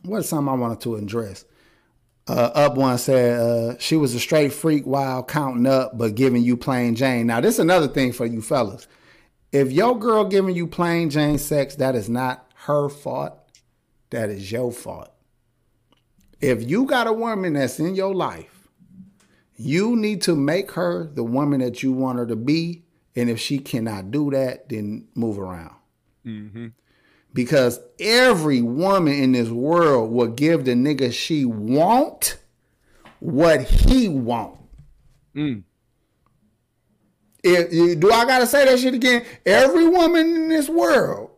what's 0.03 0.29
something 0.29 0.53
I 0.53 0.57
wanted 0.57 0.81
to 0.81 0.97
address? 0.97 1.45
Uh, 2.29 2.51
up 2.55 2.77
one 2.77 2.99
said 2.99 3.41
uh, 3.41 3.79
she 3.79 3.97
was 3.97 4.15
a 4.15 4.20
straight 4.20 4.53
freak 4.53 4.85
while 4.85 5.24
counting 5.24 5.66
up, 5.66 5.99
but 5.99 6.15
giving 6.15 6.43
you 6.43 6.57
plain 6.57 6.95
Jane. 6.95 7.27
Now, 7.27 7.41
this 7.41 7.55
is 7.55 7.61
another 7.61 7.89
thing 7.89 8.12
for 8.12 8.27
you 8.27 8.41
fellas. 8.41 8.87
If 9.51 9.73
your 9.73 9.99
girl 9.99 10.24
giving 10.24 10.55
you 10.55 10.66
plain 10.66 11.11
Jane 11.11 11.39
sex, 11.39 11.74
that 11.77 11.95
is 11.95 12.09
not 12.09 12.51
her 12.55 12.89
fault. 12.89 13.39
That 14.11 14.31
is 14.31 14.53
your 14.53 14.70
fault. 14.73 15.11
If 16.41 16.69
you 16.69 16.85
got 16.85 17.07
a 17.07 17.12
woman 17.12 17.55
that's 17.55 17.79
in 17.79 17.95
your 17.95 18.15
life, 18.15 18.69
you 19.57 19.97
need 19.97 20.23
to 20.23 20.37
make 20.37 20.73
her 20.73 21.07
the 21.07 21.24
woman 21.24 21.61
that 21.61 21.83
you 21.83 21.93
want 21.93 22.19
her 22.19 22.27
to 22.27 22.37
be. 22.37 22.85
And 23.15 23.29
if 23.29 23.39
she 23.39 23.59
cannot 23.59 24.11
do 24.11 24.31
that, 24.31 24.69
then 24.69 25.09
move 25.15 25.39
around. 25.39 25.74
Mm-hmm. 26.27 26.69
Because 27.35 27.81
every 27.99 28.61
woman 28.61 29.15
in 29.15 29.32
this 29.32 29.49
world 29.49 30.12
will 30.12 30.28
give 30.28 30.65
the 30.65 30.73
nigga 30.73 31.12
she 31.12 31.44
want 31.44 32.36
what 33.20 33.62
he 33.62 34.09
want. 34.09 34.59
Mm. 35.35 35.62
If, 37.43 37.73
you- 37.73 37.97
do 37.97 38.12
I 38.12 38.24
gotta 38.27 38.47
say 38.47 38.65
that 38.66 38.78
shit 38.78 38.94
again? 38.94 39.24
Every 39.47 39.89
woman 39.89 40.27
in 40.27 40.49
this 40.49 40.69
world 40.69 41.31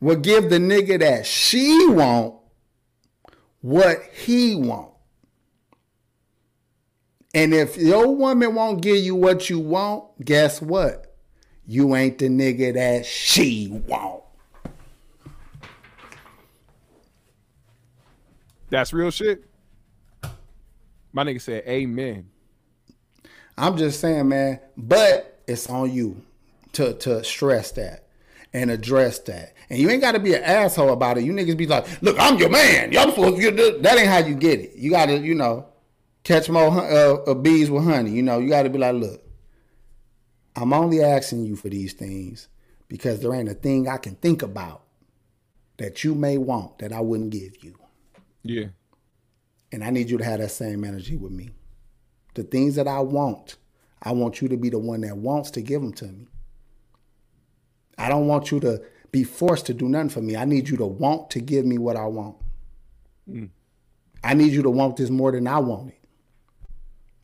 will 0.00 0.16
give 0.16 0.50
the 0.50 0.58
nigga 0.58 0.98
that 1.00 1.26
she 1.26 1.86
want 1.88 2.34
what 3.60 4.02
he 4.24 4.56
want. 4.56 4.90
And 7.34 7.54
if 7.54 7.76
your 7.76 8.14
woman 8.14 8.54
won't 8.54 8.82
give 8.82 8.96
you 8.96 9.14
what 9.14 9.48
you 9.48 9.58
want, 9.58 10.24
guess 10.24 10.60
what? 10.60 11.11
You 11.66 11.94
ain't 11.94 12.18
the 12.18 12.28
nigga 12.28 12.74
that 12.74 13.06
she 13.06 13.68
want. 13.86 14.22
That's 18.70 18.92
real 18.92 19.10
shit. 19.10 19.44
My 21.12 21.24
nigga 21.24 21.40
said, 21.40 21.64
"Amen." 21.66 22.30
I'm 23.56 23.76
just 23.76 24.00
saying, 24.00 24.28
man, 24.28 24.60
but 24.76 25.42
it's 25.46 25.68
on 25.68 25.92
you 25.92 26.22
to 26.72 26.94
to 26.94 27.22
stress 27.22 27.72
that 27.72 28.08
and 28.52 28.70
address 28.70 29.18
that. 29.20 29.54
And 29.70 29.78
you 29.78 29.88
ain't 29.90 30.02
got 30.02 30.12
to 30.12 30.18
be 30.18 30.34
an 30.34 30.42
asshole 30.42 30.92
about 30.92 31.18
it. 31.18 31.24
You 31.24 31.32
niggas 31.32 31.56
be 31.56 31.66
like, 31.66 31.86
look, 32.02 32.16
I'm 32.18 32.38
your 32.38 32.50
man. 32.50 32.92
Y'all 32.92 33.10
supposed 33.10 33.40
to. 33.40 33.78
That 33.80 33.98
ain't 33.98 34.08
how 34.08 34.18
you 34.18 34.34
get 34.34 34.60
it. 34.60 34.76
You 34.76 34.90
got 34.90 35.06
to, 35.06 35.18
you 35.18 35.34
know, 35.34 35.66
catch 36.24 36.48
more 36.50 36.68
uh, 36.68 37.14
uh, 37.26 37.34
bees 37.34 37.70
with 37.70 37.84
honey. 37.84 38.10
You 38.10 38.22
know, 38.22 38.38
you 38.38 38.48
got 38.48 38.62
to 38.64 38.70
be 38.70 38.78
like, 38.78 38.94
look, 38.94 39.21
I'm 40.54 40.72
only 40.72 41.02
asking 41.02 41.44
you 41.44 41.56
for 41.56 41.68
these 41.68 41.92
things 41.92 42.48
because 42.88 43.20
there 43.20 43.34
ain't 43.34 43.48
a 43.48 43.54
thing 43.54 43.88
I 43.88 43.96
can 43.96 44.16
think 44.16 44.42
about 44.42 44.82
that 45.78 46.04
you 46.04 46.14
may 46.14 46.38
want 46.38 46.78
that 46.78 46.92
I 46.92 47.00
wouldn't 47.00 47.30
give 47.30 47.62
you. 47.64 47.74
Yeah. 48.42 48.66
And 49.70 49.82
I 49.82 49.90
need 49.90 50.10
you 50.10 50.18
to 50.18 50.24
have 50.24 50.40
that 50.40 50.50
same 50.50 50.84
energy 50.84 51.16
with 51.16 51.32
me. 51.32 51.50
The 52.34 52.42
things 52.42 52.74
that 52.76 52.86
I 52.86 53.00
want, 53.00 53.56
I 54.02 54.12
want 54.12 54.40
you 54.40 54.48
to 54.48 54.56
be 54.56 54.68
the 54.68 54.78
one 54.78 55.00
that 55.02 55.16
wants 55.16 55.50
to 55.52 55.62
give 55.62 55.80
them 55.80 55.92
to 55.94 56.06
me. 56.06 56.28
I 57.96 58.08
don't 58.08 58.26
want 58.26 58.50
you 58.50 58.60
to 58.60 58.82
be 59.10 59.24
forced 59.24 59.66
to 59.66 59.74
do 59.74 59.88
nothing 59.88 60.08
for 60.08 60.20
me. 60.20 60.36
I 60.36 60.44
need 60.44 60.68
you 60.68 60.76
to 60.78 60.86
want 60.86 61.30
to 61.30 61.40
give 61.40 61.64
me 61.64 61.78
what 61.78 61.96
I 61.96 62.06
want. 62.06 62.36
Mm. 63.30 63.50
I 64.24 64.34
need 64.34 64.52
you 64.52 64.62
to 64.62 64.70
want 64.70 64.96
this 64.96 65.10
more 65.10 65.32
than 65.32 65.46
I 65.46 65.58
want 65.58 65.90
it. 65.90 66.01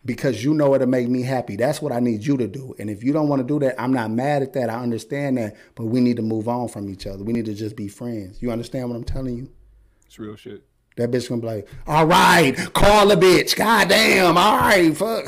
Because 0.05 0.43
you 0.43 0.55
know 0.55 0.75
it'll 0.75 0.87
make 0.87 1.09
me 1.09 1.23
happy. 1.23 1.57
That's 1.57 1.83
what 1.83 1.93
I 1.93 2.01
need 2.01 2.25
you 2.25 2.37
to 2.37 2.47
do. 2.47 2.75
And 2.79 2.89
if 2.89 3.03
you 3.03 3.13
don't 3.13 3.29
want 3.29 3.41
to 3.41 3.47
do 3.47 3.59
that, 3.61 3.81
I'm 3.81 3.93
not 3.93 4.11
mad 4.11 4.43
at 4.43 4.53
that. 4.55 4.71
I 4.71 4.81
understand 4.81 5.39
that. 5.39 5.57
But 5.75 5.87
we 5.87 6.01
need 6.01 6.17
to 6.17 6.23
move 6.23 6.49
on 6.49 6.69
from 6.69 6.89
each 6.89 7.07
other. 7.07 7.25
We 7.25 7.33
need 7.33 7.47
to 7.47 7.55
just 7.55 7.77
be 7.77 7.89
friends. 7.89 8.41
You 8.41 8.51
understand 8.51 8.89
what 8.89 8.97
I'm 8.97 9.05
telling 9.05 9.37
you? 9.37 9.51
It's 10.07 10.19
real 10.19 10.37
shit. 10.37 10.65
That 10.97 11.13
bitch 11.13 11.29
gonna 11.29 11.41
be 11.41 11.47
like, 11.47 11.69
all 11.87 12.07
right, 12.07 12.57
call 12.73 13.11
a 13.13 13.17
bitch. 13.17 13.55
God 13.55 13.89
damn, 13.89 14.37
all 14.37 14.59
right, 14.59 14.97
fuck. 14.97 15.27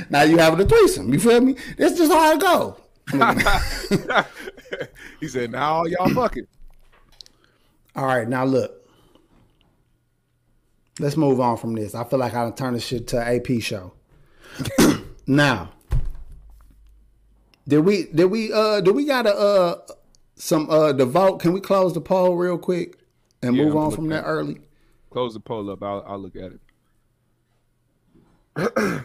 now 0.10 0.22
you 0.22 0.36
having 0.36 0.60
a 0.60 0.68
threesome. 0.68 1.10
You 1.10 1.18
feel 1.18 1.40
me? 1.40 1.56
That's 1.78 1.96
just 1.96 2.12
how 2.12 2.32
it 2.32 2.40
go. 2.40 2.76
he 5.20 5.28
said, 5.28 5.52
"Now 5.52 5.84
y'all 5.84 6.10
fucking." 6.10 6.46
All 7.96 8.06
right, 8.06 8.28
now 8.28 8.44
look. 8.44 8.81
Let's 10.98 11.16
move 11.16 11.40
on 11.40 11.56
from 11.56 11.74
this. 11.74 11.94
I 11.94 12.04
feel 12.04 12.18
like 12.18 12.34
I 12.34 12.44
done 12.44 12.54
turned 12.54 12.76
this 12.76 12.84
shit 12.84 13.06
to 13.08 13.18
AP 13.18 13.60
show. 13.60 13.94
now, 15.26 15.72
did 17.66 17.80
we 17.80 18.04
did 18.14 18.26
we 18.26 18.52
uh 18.52 18.80
did 18.80 18.94
we 18.94 19.06
got 19.06 19.26
a 19.26 19.34
uh 19.34 19.80
some 20.34 20.68
uh 20.68 20.92
the 20.92 21.06
vote? 21.06 21.38
Can 21.40 21.52
we 21.52 21.60
close 21.60 21.94
the 21.94 22.00
poll 22.00 22.36
real 22.36 22.58
quick 22.58 22.98
and 23.42 23.56
Yeah, 23.56 23.64
move 23.64 23.72
I'm 23.72 23.78
on 23.78 23.90
from 23.92 24.08
that 24.08 24.24
early? 24.24 24.60
Close 25.10 25.34
the 25.34 25.40
poll 25.40 25.70
up. 25.70 25.82
I'll, 25.82 26.04
I'll 26.06 26.18
look 26.18 26.36
at 26.36 26.52
it. 28.56 29.04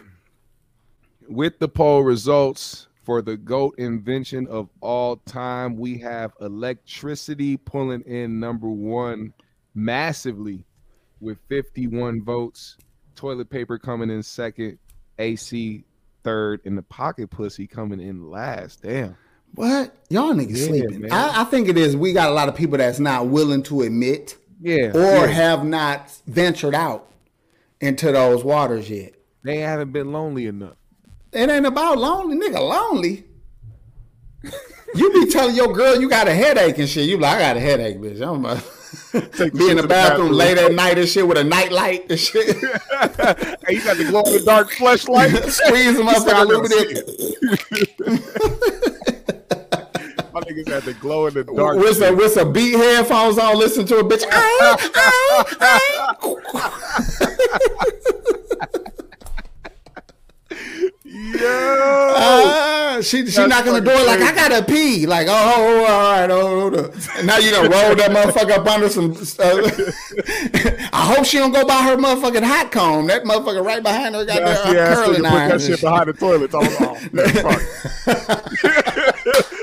With 1.28 1.58
the 1.58 1.68
poll 1.68 2.02
results 2.02 2.88
for 3.02 3.22
the 3.22 3.36
GOAT 3.36 3.74
invention 3.78 4.46
of 4.48 4.68
all 4.80 5.16
time, 5.16 5.76
we 5.76 5.98
have 5.98 6.32
electricity 6.40 7.56
pulling 7.56 8.02
in 8.02 8.38
number 8.40 8.68
one 8.68 9.32
massively 9.74 10.64
with 11.20 11.38
51 11.48 12.22
votes. 12.24 12.76
Toilet 13.16 13.50
paper 13.50 13.78
coming 13.78 14.10
in 14.10 14.22
second. 14.22 14.78
AC 15.18 15.84
third. 16.24 16.60
And 16.64 16.76
the 16.78 16.82
pocket 16.82 17.30
pussy 17.30 17.66
coming 17.66 18.00
in 18.00 18.30
last. 18.30 18.82
Damn. 18.82 19.16
What? 19.54 19.94
Y'all 20.10 20.32
niggas 20.34 20.56
Yeah, 20.58 20.66
sleeping. 20.66 21.12
I, 21.12 21.40
I 21.40 21.44
think 21.44 21.68
it 21.68 21.78
is 21.78 21.96
we 21.96 22.12
got 22.12 22.30
a 22.30 22.34
lot 22.34 22.48
of 22.48 22.54
people 22.54 22.78
that's 22.78 22.98
not 23.00 23.28
willing 23.28 23.62
to 23.64 23.82
admit 23.82 24.36
Yeah. 24.60 24.90
or 24.94 25.00
yeah. 25.00 25.26
have 25.26 25.64
not 25.64 26.12
ventured 26.26 26.74
out 26.74 27.10
into 27.80 28.12
those 28.12 28.44
waters 28.44 28.90
yet. 28.90 29.14
they 29.42 29.58
haven't 29.58 29.92
been 29.92 30.12
lonely 30.12 30.46
enough. 30.46 30.76
It 31.32 31.48
ain't 31.48 31.66
about 31.66 31.98
lonely, 31.98 32.36
nigga. 32.36 32.58
Lonely. 32.60 33.24
you 34.94 35.12
be 35.12 35.30
telling 35.30 35.54
your 35.56 35.72
girl 35.72 36.00
you 36.00 36.08
got 36.08 36.28
a 36.28 36.34
headache 36.34 36.78
and 36.78 36.88
shit. 36.88 37.08
You 37.08 37.16
be 37.16 37.22
like, 37.22 37.36
I 37.36 37.40
got 37.40 37.56
a 37.56 37.60
headache, 37.60 37.98
bitch. 37.98 38.20
I'm 38.20 38.44
about 38.44 38.62
be 39.12 39.70
in 39.70 39.76
the 39.76 39.86
bathroom 39.88 40.32
late 40.32 40.58
at 40.58 40.72
night 40.72 40.98
and 40.98 41.08
shit 41.08 41.26
with 41.26 41.38
a 41.38 41.44
night 41.44 41.72
light 41.72 42.10
and 42.10 42.18
shit. 42.18 42.56
hey, 42.56 43.74
you 43.74 43.84
got 43.84 43.96
the 43.96 44.06
glow 44.08 44.22
in 44.24 44.32
the 44.32 44.42
dark 44.44 44.70
flashlight. 44.72 45.30
Squeeze 45.52 45.96
them 45.96 46.08
up 46.08 46.26
a 46.26 46.44
little 46.44 46.62
bit. 46.62 47.06
My 50.32 50.40
niggas 50.40 50.68
had 50.68 50.82
the 50.84 50.94
glow 51.00 51.26
in 51.26 51.34
the 51.34 51.44
dark. 51.44 51.78
With 51.78 51.96
some, 51.96 52.16
with 52.16 52.32
some 52.32 52.52
beat 52.52 52.76
headphones 52.76 53.38
on, 53.38 53.58
listen 53.58 53.86
to 53.86 53.98
a 53.98 54.04
bitch. 54.04 54.24
Ah, 61.20 62.14
ah, 62.16 62.92
Yo, 62.94 62.98
ah. 62.98 63.00
she 63.00 63.26
she 63.26 63.32
That's 63.32 63.48
knocking 63.48 63.72
the 63.72 63.80
door 63.80 64.04
like 64.04 64.20
I 64.20 64.32
gotta 64.32 64.62
pee. 64.64 65.04
Like 65.06 65.26
oh, 65.28 65.32
oh, 65.32 65.84
oh, 65.86 65.92
all 65.92 66.12
right, 66.12 66.30
oh, 66.30 66.60
hold 66.60 66.76
up. 66.76 66.94
And 67.16 67.26
now 67.26 67.38
you 67.38 67.50
done 67.50 67.70
roll 67.70 67.96
that 67.96 68.10
motherfucker 68.10 68.58
up 68.58 68.66
under 68.66 68.88
some. 68.88 69.12
Uh, 69.38 69.68
I 70.92 71.12
hope 71.14 71.26
she 71.26 71.38
don't 71.38 71.50
go 71.52 71.64
by 71.66 71.82
her 71.82 71.96
motherfucking 71.96 72.44
hot 72.44 72.70
comb. 72.70 73.08
That 73.08 73.24
motherfucker 73.24 73.64
right 73.64 73.82
behind 73.82 74.14
her 74.14 74.24
got 74.24 74.36
their 74.36 74.78
ass 74.78 74.96
curling 74.96 75.22
nigga 75.22 75.30
put 75.30 75.58
that 75.58 75.60
shit 75.60 75.80
behind 75.80 76.08
the 76.08 76.12
toilet. 76.12 76.50
Oh, 76.54 76.60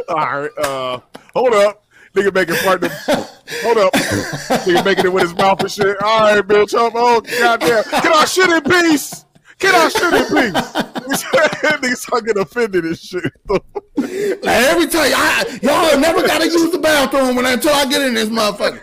oh. 0.07 0.13
All 0.15 0.41
right, 0.41 0.51
uh, 0.57 0.99
hold 1.33 1.53
up. 1.53 1.83
Nigga 2.15 2.33
making 2.33 2.55
part 2.57 2.83
of 2.83 2.91
Hold 2.91 3.77
up. 3.77 3.93
Nigga 3.93 4.85
making 4.85 5.05
it 5.05 5.13
with 5.13 5.23
his 5.23 5.35
mouth 5.35 5.59
and 5.61 5.71
shit. 5.71 6.01
All 6.01 6.19
right, 6.21 6.45
bitch. 6.45 6.73
Oh, 6.77 6.91
oh 6.93 7.21
goddamn. 7.21 7.83
Get 7.91 8.05
our 8.05 8.25
shit 8.25 8.49
in 8.49 8.61
peace. 8.61 9.24
Get 9.59 9.73
our 9.75 9.89
shit 9.89 10.13
in 10.13 10.25
peace. 10.25 10.71
Niggas 11.15 11.97
start 11.97 12.25
getting 12.25 12.41
offended 12.41 12.85
and 12.85 12.97
shit. 12.97 13.23
Like 13.47 14.45
every 14.45 14.87
time, 14.87 15.11
I, 15.15 15.59
y'all 15.61 15.99
never 15.99 16.25
gotta 16.25 16.45
use 16.45 16.71
the 16.71 16.77
bathroom 16.77 17.35
when 17.35 17.45
I, 17.45 17.53
until 17.53 17.73
I 17.73 17.85
get 17.85 18.01
in 18.01 18.13
this 18.13 18.29
motherfucker. 18.29 18.81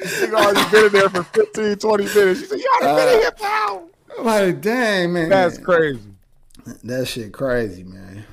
Nigga 0.00 0.34
already 0.34 0.70
been 0.70 0.86
in 0.86 0.92
there 0.92 1.08
for 1.10 1.22
15, 1.22 1.76
20 1.76 2.04
minutes. 2.04 2.40
She 2.40 2.46
said, 2.46 2.58
y'all 2.58 2.80
done 2.80 2.96
been 2.96 3.14
in 3.14 3.20
here 3.20 3.32
now. 3.40 3.82
Uh, 4.18 4.22
like, 4.22 4.60
dang, 4.60 5.12
man. 5.12 5.28
That's 5.28 5.58
crazy. 5.58 6.14
That 6.84 7.06
shit 7.06 7.32
crazy, 7.32 7.84
man. 7.84 8.24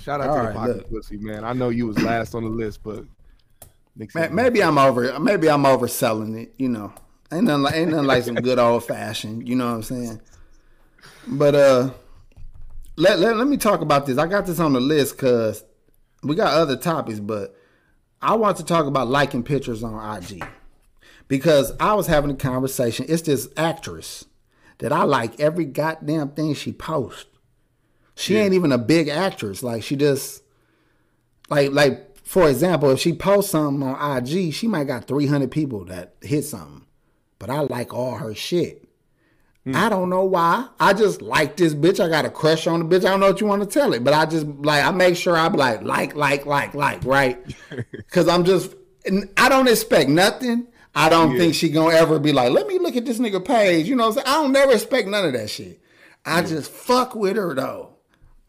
Shout 0.00 0.20
out 0.20 0.28
All 0.30 0.36
to 0.36 0.42
right, 0.42 0.52
the 0.52 0.58
pocket 0.58 0.76
look. 0.76 0.90
pussy, 0.90 1.16
man. 1.18 1.44
I 1.44 1.52
know 1.52 1.68
you 1.68 1.86
was 1.86 1.98
last 2.02 2.34
on 2.34 2.44
the 2.44 2.50
list, 2.50 2.82
but 2.82 3.04
Nick 3.96 4.14
Maybe 4.32 4.62
I'm 4.62 4.78
over. 4.78 5.18
Maybe 5.18 5.48
I'm 5.50 5.64
overselling 5.64 6.40
it. 6.40 6.54
You 6.56 6.70
know, 6.70 6.92
ain't 7.32 7.44
nothing 7.44 7.62
like 7.62 7.74
ain't 7.74 7.90
nothing 7.90 8.06
like 8.06 8.24
some 8.24 8.34
good 8.36 8.58
old 8.58 8.84
fashioned. 8.84 9.48
You 9.48 9.56
know 9.56 9.66
what 9.66 9.74
I'm 9.74 9.82
saying? 9.82 10.20
But 11.26 11.54
uh, 11.54 11.90
let 12.96 13.18
let, 13.18 13.36
let 13.36 13.46
me 13.46 13.56
talk 13.56 13.80
about 13.80 14.06
this. 14.06 14.18
I 14.18 14.26
got 14.26 14.46
this 14.46 14.60
on 14.60 14.72
the 14.72 14.80
list 14.80 15.16
because 15.16 15.64
we 16.22 16.34
got 16.34 16.52
other 16.52 16.76
topics, 16.76 17.20
but 17.20 17.56
I 18.20 18.34
want 18.34 18.56
to 18.58 18.64
talk 18.64 18.86
about 18.86 19.08
liking 19.08 19.42
pictures 19.42 19.82
on 19.82 20.16
IG 20.16 20.44
because 21.28 21.72
I 21.80 21.94
was 21.94 22.06
having 22.06 22.30
a 22.30 22.36
conversation. 22.36 23.06
It's 23.08 23.22
this 23.22 23.48
actress 23.56 24.26
that 24.78 24.92
I 24.92 25.04
like 25.04 25.38
every 25.40 25.64
goddamn 25.64 26.30
thing 26.30 26.54
she 26.54 26.72
posts. 26.72 27.26
She 28.14 28.36
ain't 28.36 28.52
even 28.52 28.70
a 28.70 28.78
big 28.78 29.08
actress. 29.08 29.62
Like 29.62 29.82
she 29.82 29.96
just 29.96 30.42
like 31.48 31.72
like 31.72 32.18
for 32.22 32.48
example, 32.48 32.90
if 32.90 33.00
she 33.00 33.12
posts 33.12 33.50
something 33.50 33.82
on 33.82 34.18
IG, 34.18 34.52
she 34.52 34.68
might 34.68 34.84
got 34.84 35.06
300 35.08 35.50
people 35.50 35.84
that 35.86 36.14
hit 36.20 36.42
something. 36.44 36.79
But 37.40 37.50
I 37.50 37.60
like 37.60 37.92
all 37.92 38.14
her 38.14 38.34
shit. 38.34 38.86
I 39.74 39.88
don't 39.88 40.08
know 40.08 40.24
why. 40.24 40.68
I 40.78 40.92
just 40.94 41.20
like 41.20 41.56
this 41.56 41.74
bitch. 41.74 42.00
I 42.00 42.08
got 42.08 42.24
a 42.24 42.30
crush 42.30 42.66
on 42.66 42.80
the 42.80 42.84
bitch. 42.84 43.04
I 43.04 43.10
don't 43.10 43.20
know 43.20 43.26
what 43.26 43.40
you 43.40 43.46
want 43.46 43.62
to 43.62 43.68
tell 43.68 43.92
it, 43.92 44.02
but 44.02 44.14
I 44.14 44.26
just 44.26 44.46
like 44.46 44.84
I 44.84 44.90
make 44.90 45.16
sure 45.16 45.36
I 45.36 45.48
be 45.48 45.58
like 45.58 45.82
like 45.82 46.16
like 46.16 46.46
like 46.46 46.74
like 46.74 47.04
right, 47.04 47.38
because 47.90 48.26
I'm 48.26 48.44
just 48.44 48.74
I 49.36 49.48
don't 49.48 49.68
expect 49.68 50.08
nothing. 50.08 50.66
I 50.94 51.08
don't 51.08 51.36
think 51.36 51.54
she 51.54 51.68
gonna 51.68 51.94
ever 51.94 52.18
be 52.18 52.32
like, 52.32 52.52
let 52.52 52.66
me 52.66 52.78
look 52.78 52.96
at 52.96 53.04
this 53.04 53.18
nigga 53.18 53.44
page. 53.44 53.88
You 53.88 53.96
know 53.96 54.08
what 54.08 54.18
I'm 54.18 54.24
saying? 54.24 54.26
I 54.26 54.42
don't 54.42 54.52
never 54.52 54.72
expect 54.72 55.08
none 55.08 55.24
of 55.24 55.32
that 55.34 55.50
shit. 55.50 55.80
I 56.24 56.42
just 56.42 56.70
fuck 56.70 57.14
with 57.14 57.36
her 57.36 57.54
though. 57.54 57.90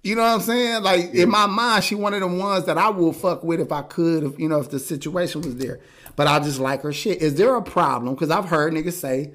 You 0.04 0.16
know 0.16 0.24
what 0.24 0.30
I'm 0.30 0.42
saying? 0.42 0.82
Like 0.82 1.14
in 1.14 1.30
my 1.30 1.46
mind, 1.46 1.84
she 1.84 1.94
one 1.94 2.14
of 2.14 2.22
the 2.22 2.28
ones 2.28 2.66
that 2.66 2.78
I 2.78 2.90
will 2.90 3.14
fuck 3.14 3.44
with 3.44 3.60
if 3.60 3.72
I 3.72 3.84
could, 3.84 4.24
if 4.24 4.40
you 4.40 4.50
know, 4.50 4.60
if 4.60 4.72
the 4.72 4.80
situation 4.80 5.42
was 5.42 5.58
there. 5.58 5.82
But 6.22 6.28
I 6.28 6.38
just 6.38 6.60
like 6.60 6.84
her 6.84 6.94
shit. 6.94 7.20
Is 7.20 7.34
there 7.34 7.56
a 7.56 7.64
problem? 7.64 8.14
Because 8.14 8.30
I've 8.30 8.46
heard 8.46 8.74
niggas 8.74 8.94
say 8.94 9.34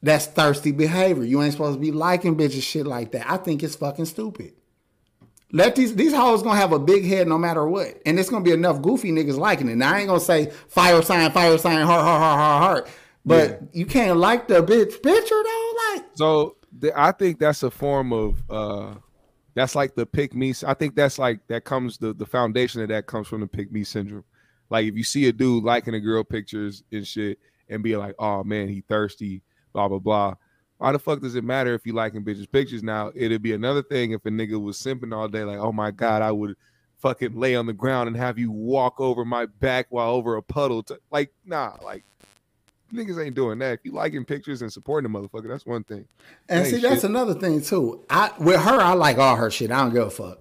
that's 0.00 0.26
thirsty 0.26 0.70
behavior. 0.70 1.24
You 1.24 1.42
ain't 1.42 1.50
supposed 1.50 1.74
to 1.74 1.80
be 1.80 1.90
liking 1.90 2.36
bitches 2.36 2.62
shit 2.62 2.86
like 2.86 3.10
that. 3.10 3.28
I 3.28 3.36
think 3.36 3.64
it's 3.64 3.74
fucking 3.74 4.04
stupid. 4.04 4.52
Let 5.50 5.74
these 5.74 5.96
these 5.96 6.14
hoes 6.14 6.44
gonna 6.44 6.54
have 6.54 6.70
a 6.70 6.78
big 6.78 7.04
head 7.04 7.26
no 7.26 7.36
matter 7.36 7.66
what, 7.66 8.00
and 8.06 8.16
it's 8.16 8.30
gonna 8.30 8.44
be 8.44 8.52
enough 8.52 8.80
goofy 8.80 9.10
niggas 9.10 9.38
liking 9.38 9.68
it. 9.68 9.74
Now 9.74 9.92
I 9.92 9.98
ain't 9.98 10.06
gonna 10.06 10.20
say 10.20 10.52
fire 10.68 11.02
sign, 11.02 11.32
fire 11.32 11.58
sign, 11.58 11.84
heart, 11.84 12.04
heart, 12.04 12.20
heart, 12.20 12.38
heart, 12.38 12.62
heart. 12.62 12.88
But 13.24 13.60
you 13.72 13.84
can't 13.84 14.18
like 14.18 14.46
the 14.46 14.62
bitch 14.62 15.02
picture 15.02 15.42
though. 15.42 15.72
Like 15.94 16.04
So 16.14 16.58
th- 16.80 16.92
I 16.94 17.10
think 17.10 17.40
that's 17.40 17.64
a 17.64 17.72
form 17.72 18.12
of 18.12 18.40
uh 18.48 18.94
that's 19.56 19.74
like 19.74 19.96
the 19.96 20.06
pick 20.06 20.32
me. 20.32 20.54
I 20.64 20.74
think 20.74 20.94
that's 20.94 21.18
like 21.18 21.40
that 21.48 21.64
comes 21.64 21.98
the 21.98 22.14
the 22.14 22.24
foundation 22.24 22.82
of 22.82 22.88
that 22.90 23.08
comes 23.08 23.26
from 23.26 23.40
the 23.40 23.48
pick 23.48 23.72
me 23.72 23.82
syndrome. 23.82 24.22
Like 24.70 24.86
if 24.86 24.96
you 24.96 25.04
see 25.04 25.28
a 25.28 25.32
dude 25.32 25.64
liking 25.64 25.94
a 25.94 26.00
girl 26.00 26.24
pictures 26.24 26.82
and 26.92 27.06
shit 27.06 27.38
and 27.68 27.82
be 27.82 27.96
like, 27.96 28.14
oh 28.18 28.44
man, 28.44 28.68
he 28.68 28.82
thirsty, 28.82 29.42
blah 29.72 29.88
blah 29.88 29.98
blah. 29.98 30.34
Why 30.78 30.92
the 30.92 30.98
fuck 30.98 31.20
does 31.20 31.34
it 31.34 31.42
matter 31.42 31.74
if 31.74 31.84
you 31.84 31.92
liking 31.92 32.24
bitches 32.24 32.50
pictures 32.50 32.82
now? 32.82 33.10
It'd 33.14 33.42
be 33.42 33.52
another 33.52 33.82
thing 33.82 34.12
if 34.12 34.24
a 34.26 34.30
nigga 34.30 34.60
was 34.62 34.78
simping 34.78 35.14
all 35.14 35.26
day, 35.26 35.42
like, 35.42 35.58
oh 35.58 35.72
my 35.72 35.90
god, 35.90 36.22
I 36.22 36.30
would 36.30 36.54
fucking 36.98 37.34
lay 37.34 37.56
on 37.56 37.66
the 37.66 37.72
ground 37.72 38.08
and 38.08 38.16
have 38.16 38.38
you 38.38 38.50
walk 38.50 39.00
over 39.00 39.24
my 39.24 39.46
back 39.46 39.86
while 39.90 40.10
over 40.10 40.36
a 40.36 40.42
puddle. 40.42 40.82
To, 40.84 40.98
like, 41.10 41.32
nah, 41.44 41.76
like 41.82 42.04
niggas 42.92 43.22
ain't 43.24 43.34
doing 43.34 43.58
that. 43.58 43.74
If 43.74 43.80
you 43.84 43.92
liking 43.92 44.24
pictures 44.24 44.62
and 44.62 44.72
supporting 44.72 45.10
the 45.10 45.18
motherfucker, 45.18 45.48
that's 45.48 45.66
one 45.66 45.84
thing. 45.84 46.06
And 46.48 46.60
Ain't 46.60 46.74
see, 46.74 46.80
that's 46.80 47.02
shit. 47.02 47.10
another 47.10 47.34
thing 47.34 47.60
too. 47.60 48.04
I 48.10 48.32
with 48.38 48.60
her, 48.60 48.80
I 48.80 48.94
like 48.94 49.18
all 49.18 49.36
her 49.36 49.50
shit. 49.50 49.70
I 49.70 49.82
don't 49.82 49.92
give 49.92 50.06
a 50.06 50.10
fuck. 50.10 50.40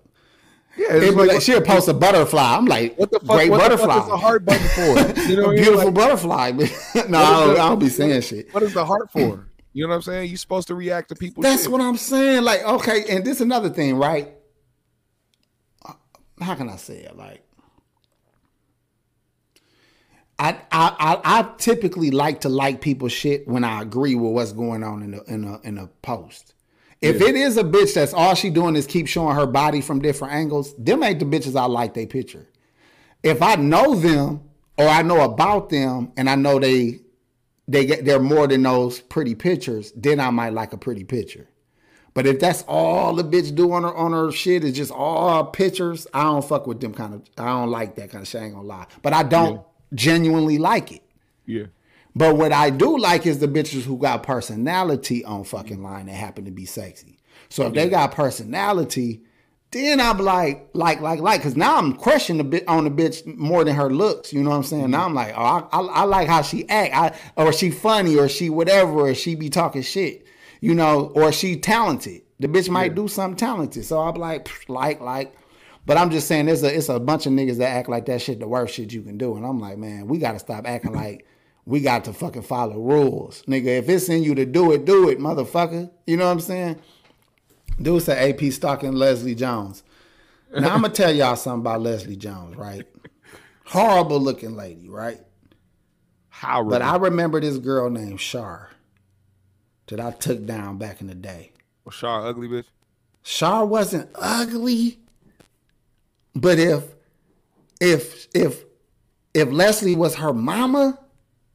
Yeah, 0.78 0.88
it's 0.92 1.16
like, 1.16 1.28
like, 1.28 1.42
she'll 1.42 1.62
post 1.62 1.88
a 1.88 1.94
butterfly. 1.94 2.56
I'm 2.56 2.66
like, 2.66 2.96
what 2.98 3.10
the 3.12 3.20
fuck? 3.20 3.36
great 3.38 3.50
what 3.50 3.60
butterfly. 3.62 3.88
The 3.88 3.94
fuck 3.94 4.04
is 4.04 4.10
the 4.10 4.18
heart 4.18 4.46
button 4.46 4.68
for? 5.16 5.22
You 5.30 5.36
know, 5.38 5.52
a 5.52 5.54
beautiful 5.56 5.86
Like, 5.86 5.94
butterfly. 5.96 6.52
no, 7.10 7.18
I 7.18 7.46
don't, 7.46 7.52
I 7.60 7.70
don't 7.70 7.80
be 7.80 7.90
saying 7.90 8.22
shit. 8.22 8.54
what 8.54 8.62
is 8.64 8.74
the 8.74 8.86
heart 8.86 9.12
for? 9.12 9.48
You 9.74 9.84
know 9.84 9.90
what 9.90 9.96
I'm 9.96 10.02
saying? 10.04 10.30
You're 10.30 10.38
supposed 10.38 10.68
to 10.70 10.76
react 10.76 11.10
to 11.10 11.16
people. 11.16 11.44
That's 11.44 11.64
shit. 11.64 11.72
what 11.72 11.82
I'm 11.82 11.98
saying. 11.98 12.44
Like, 12.44 12.64
okay, 12.64 13.06
and 13.10 13.26
this 13.26 13.38
is 13.38 13.42
another 13.42 13.70
thing, 13.70 13.96
right? 13.96 14.34
Uh, 15.86 15.94
How 16.42 16.56
can 16.56 16.70
I 16.70 16.76
say 16.78 16.98
it? 17.00 17.16
Like, 17.16 17.44
I 20.40 20.50
I 20.72 20.96
I, 21.00 21.20
I 21.40 21.50
typically 21.58 22.12
like 22.12 22.42
to 22.42 22.50
like 22.50 22.82
people's 22.82 23.12
shit 23.14 23.48
when 23.48 23.64
I 23.64 23.82
agree 23.82 24.16
with 24.16 24.32
what's 24.34 24.52
going 24.52 24.84
on 24.84 25.02
in 25.04 25.12
the 25.12 25.24
in 25.24 25.44
a 25.44 25.60
in 25.62 25.78
a 25.78 25.88
post. 26.04 26.54
If 27.02 27.22
it 27.22 27.36
is 27.36 27.58
a 27.58 27.64
bitch 27.64 27.94
that's 27.94 28.14
all 28.14 28.34
she 28.34 28.50
doing 28.50 28.76
is 28.76 28.88
keep 28.88 29.08
showing 29.08 29.36
her 29.36 29.46
body 29.46 29.82
from 29.82 30.02
different 30.02 30.34
angles, 30.34 30.74
them 30.78 31.04
ain't 31.04 31.20
the 31.20 31.26
bitches 31.26 31.60
I 31.60 31.66
like 31.66 31.94
they 31.94 32.08
picture. 32.08 32.48
If 33.22 33.42
I 33.42 33.56
know 33.56 33.96
them 33.96 34.42
or 34.78 34.88
I 34.88 35.04
know 35.04 35.22
about 35.22 35.70
them 35.70 36.12
and 36.18 36.30
I 36.30 36.36
know 36.36 36.60
they 36.60 37.02
they 37.68 37.86
get 37.86 38.06
they're 38.06 38.20
more 38.20 38.48
than 38.48 38.64
those 38.64 39.00
pretty 39.00 39.36
pictures, 39.36 39.92
then 39.96 40.20
I 40.20 40.30
might 40.32 40.54
like 40.54 40.74
a 40.74 40.78
pretty 40.78 41.04
picture. 41.04 41.48
But 42.14 42.26
if 42.26 42.40
that's 42.40 42.64
all 42.68 43.14
the 43.14 43.24
bitch 43.24 43.54
do 43.54 43.72
on 43.74 43.84
her 43.84 43.94
on 43.94 44.12
her 44.12 44.32
shit 44.32 44.64
is 44.64 44.74
just 44.74 44.92
all 44.92 45.46
pictures, 45.46 46.08
I 46.14 46.24
don't 46.24 46.44
fuck 46.44 46.66
with 46.66 46.80
them 46.80 46.94
kind 46.94 47.14
of. 47.14 47.22
I 47.38 47.46
don't 47.46 47.70
like 47.70 47.96
that 47.96 48.10
kind 48.10 48.24
of 48.24 48.28
shit. 48.28 48.42
I 48.42 48.46
ain't 48.46 48.56
gonna 48.56 48.68
lie. 48.68 48.88
But 49.04 49.14
I 49.14 49.22
don't 49.22 49.62
genuinely 49.94 50.58
like 50.58 50.92
it. 50.92 51.04
Yeah. 51.46 51.66
But 52.18 52.36
what 52.36 52.52
I 52.52 52.72
do 52.72 52.98
like 52.98 53.28
is 53.28 53.38
the 53.38 53.48
bitches 53.48 53.84
who 53.84 53.96
got 53.96 54.24
personality 54.24 55.24
on 55.24 55.44
fucking 55.44 55.84
line 55.84 56.08
that 56.08 56.14
happen 56.14 56.46
to 56.46 56.52
be 56.52 56.66
sexy. 56.66 57.20
So 57.48 57.68
if 57.68 57.76
they 57.76 57.90
got 57.90 58.12
personality, 58.12 59.22
then 59.70 60.02
I'm 60.02 60.18
like, 60.18 60.68
like, 60.74 61.00
like, 61.00 61.20
like, 61.20 61.42
because 61.42 61.56
now 61.56 61.78
I'm 61.78 61.94
questioning 61.94 62.40
a 62.40 62.44
bit 62.44 62.68
on 62.68 62.86
the 62.86 62.90
bitch 62.90 63.24
more 63.38 63.64
than 63.64 63.76
her 63.76 63.92
looks. 63.92 64.34
You 64.34 64.42
know 64.42 64.50
what 64.50 64.56
I'm 64.56 64.64
saying? 64.64 64.90
Now 64.90 65.08
mm-hmm. 65.08 65.10
I'm 65.10 65.14
like, 65.14 65.34
oh, 65.38 65.70
I, 65.72 65.80
I, 65.80 65.82
I 65.82 66.04
like 66.06 66.28
how 66.28 66.42
she 66.42 66.68
act, 66.68 66.96
I, 67.38 67.44
or 67.44 67.54
she 67.54 67.70
funny, 67.70 68.18
or 68.18 68.28
she 68.28 68.50
whatever, 68.50 68.94
or 68.94 69.14
she 69.14 69.36
be 69.36 69.52
talking 69.52 69.84
shit, 69.84 70.26
you 70.60 70.74
know, 70.74 71.12
or 71.14 71.32
she 71.32 71.56
talented. 71.56 72.24
The 72.40 72.48
bitch 72.48 72.68
might 72.68 72.96
do 72.96 73.08
something 73.08 73.38
talented. 73.38 73.86
So 73.86 74.00
I'm 74.02 74.16
like, 74.16 74.50
like, 74.68 75.02
like. 75.02 75.36
But 75.86 75.98
I'm 75.98 76.10
just 76.10 76.28
saying, 76.28 76.48
there's 76.48 76.64
a 76.64 76.76
it's 76.76 76.90
a 76.90 77.00
bunch 77.00 77.28
of 77.28 77.34
niggas 77.34 77.60
that 77.60 77.70
act 77.70 77.90
like 77.90 78.08
that 78.08 78.24
shit 78.24 78.40
the 78.40 78.48
worst 78.48 78.74
shit 78.74 78.92
you 78.92 79.04
can 79.04 79.20
do, 79.20 79.38
and 79.38 79.46
I'm 79.46 79.60
like, 79.60 79.78
man, 79.78 80.08
we 80.08 80.18
got 80.18 80.34
to 80.34 80.40
stop 80.40 80.68
acting 80.68 80.94
like 80.94 81.28
we 81.68 81.82
got 81.82 82.06
to 82.06 82.14
fucking 82.14 82.44
follow 82.44 82.80
rules, 82.80 83.44
nigga. 83.44 83.80
If 83.80 83.90
it's 83.90 84.08
in 84.08 84.24
you 84.24 84.34
to 84.36 84.46
do 84.46 84.72
it, 84.72 84.86
do 84.86 85.10
it, 85.10 85.20
motherfucker. 85.20 85.92
You 86.06 86.16
know 86.16 86.26
what 86.26 86.32
I'm 86.32 86.40
saying? 86.40 86.80
Dude 87.82 88.02
said 88.02 88.30
AP 88.30 88.54
stalking 88.54 88.94
Leslie 88.94 89.36
Jones. 89.36 89.84
Now 90.58 90.74
I'm 90.74 90.82
gonna 90.82 90.94
tell 90.94 91.14
y'all 91.14 91.36
something 91.36 91.60
about 91.60 91.82
Leslie 91.82 92.16
Jones, 92.16 92.56
right? 92.56 92.88
Horrible 93.66 94.18
looking 94.18 94.56
lady, 94.56 94.88
right? 94.88 95.20
How? 96.30 96.64
But 96.64 96.82
I 96.82 96.96
remember 96.96 97.42
this 97.42 97.58
girl 97.58 97.90
named 97.90 98.22
Shar 98.22 98.70
that 99.88 100.00
I 100.00 100.12
took 100.12 100.46
down 100.46 100.78
back 100.78 101.02
in 101.02 101.08
the 101.08 101.16
day. 101.16 101.52
Well, 101.84 101.92
Shaw, 101.92 102.26
ugly 102.26 102.48
bitch. 102.48 102.66
Shar 103.24 103.66
wasn't 103.66 104.10
ugly, 104.16 105.00
but 106.34 106.60
if 106.60 106.86
if 107.82 108.28
if 108.34 108.64
if 109.34 109.52
Leslie 109.52 109.98
was 109.98 110.16
her 110.16 110.32
mama, 110.32 110.98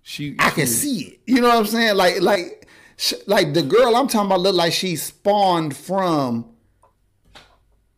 She. 0.02 0.36
I 0.38 0.50
can 0.50 0.66
see 0.66 1.00
it. 1.00 1.20
You 1.26 1.40
know 1.40 1.48
what 1.48 1.58
I'm 1.58 1.66
saying? 1.66 1.96
Like 1.96 2.20
like 2.20 2.68
sh- 2.96 3.14
like 3.26 3.54
the 3.54 3.62
girl 3.62 3.94
I'm 3.96 4.08
talking 4.08 4.26
about 4.26 4.40
look 4.40 4.54
like 4.54 4.72
she 4.72 4.96
spawned 4.96 5.76
from 5.76 6.48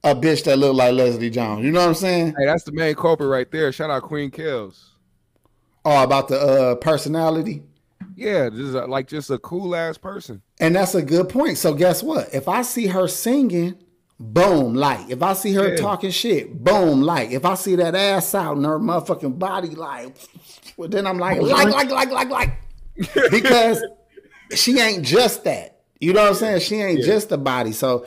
a 0.02 0.14
bitch 0.14 0.44
that 0.44 0.58
looked 0.58 0.76
like 0.76 0.92
Leslie 0.92 1.30
Jones. 1.30 1.64
You 1.64 1.72
know 1.72 1.80
what 1.80 1.88
I'm 1.88 1.94
saying? 1.94 2.34
Hey, 2.38 2.44
that's 2.44 2.64
the 2.64 2.72
main 2.72 2.94
culprit 2.94 3.28
right 3.28 3.50
there. 3.50 3.72
Shout 3.72 3.90
out 3.90 4.02
Queen 4.02 4.30
Kills. 4.30 4.90
Oh, 5.84 6.02
about 6.02 6.28
the 6.28 6.38
uh, 6.40 6.74
personality. 6.76 7.62
Yeah, 8.16 8.48
just 8.50 8.74
a, 8.74 8.86
like 8.86 9.08
just 9.08 9.30
a 9.30 9.38
cool 9.38 9.74
ass 9.74 9.98
person. 9.98 10.42
And 10.60 10.76
that's 10.76 10.94
a 10.94 11.02
good 11.02 11.28
point. 11.28 11.58
So 11.58 11.74
guess 11.74 12.02
what? 12.02 12.32
If 12.32 12.48
I 12.48 12.62
see 12.62 12.86
her 12.86 13.08
singing, 13.08 13.76
boom, 14.20 14.74
like. 14.74 15.10
If 15.10 15.22
I 15.22 15.32
see 15.32 15.52
her 15.54 15.70
Yeah. 15.70 15.76
talking 15.76 16.10
shit, 16.10 16.62
boom, 16.62 17.02
like. 17.02 17.32
If 17.32 17.44
I 17.44 17.54
see 17.54 17.74
that 17.76 17.94
ass 17.94 18.34
out 18.34 18.56
and 18.56 18.64
her 18.66 18.78
motherfucking 18.78 19.38
body, 19.38 19.70
like, 19.70 20.16
well, 20.76 20.88
then 20.88 21.06
I'm 21.06 21.18
like, 21.18 21.40
like, 21.40 21.68
like, 21.68 21.90
like, 21.90 22.10
like, 22.10 22.30
like. 22.30 22.50
Because 23.30 23.82
she 24.54 24.78
ain't 24.78 25.04
just 25.04 25.44
that. 25.44 25.80
You 26.00 26.12
know 26.12 26.22
what 26.22 26.30
I'm 26.30 26.34
saying? 26.34 26.60
She 26.60 26.76
ain't 26.76 27.02
just 27.02 27.28
the 27.28 27.38
body. 27.38 27.72
So 27.72 28.06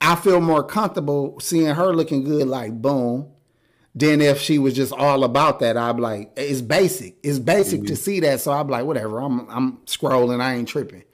I 0.00 0.16
feel 0.16 0.40
more 0.40 0.64
comfortable 0.64 1.38
seeing 1.40 1.74
her 1.74 1.94
looking 1.94 2.24
good, 2.24 2.46
like, 2.48 2.80
boom. 2.80 3.30
Than 3.96 4.20
if 4.20 4.40
she 4.40 4.58
was 4.58 4.74
just 4.74 4.92
all 4.92 5.22
about 5.22 5.60
that, 5.60 5.76
I'd 5.76 5.94
be 5.94 6.02
like, 6.02 6.32
it's 6.36 6.60
basic. 6.60 7.16
It's 7.22 7.38
basic 7.38 7.82
to 7.82 7.92
mm-hmm. 7.92 7.94
see 7.94 8.18
that. 8.20 8.40
So 8.40 8.50
I'd 8.50 8.66
be 8.66 8.72
like, 8.72 8.86
whatever. 8.86 9.20
I'm 9.20 9.48
I'm 9.48 9.76
scrolling. 9.86 10.40
I 10.40 10.54
ain't 10.54 10.66
tripping. 10.66 11.04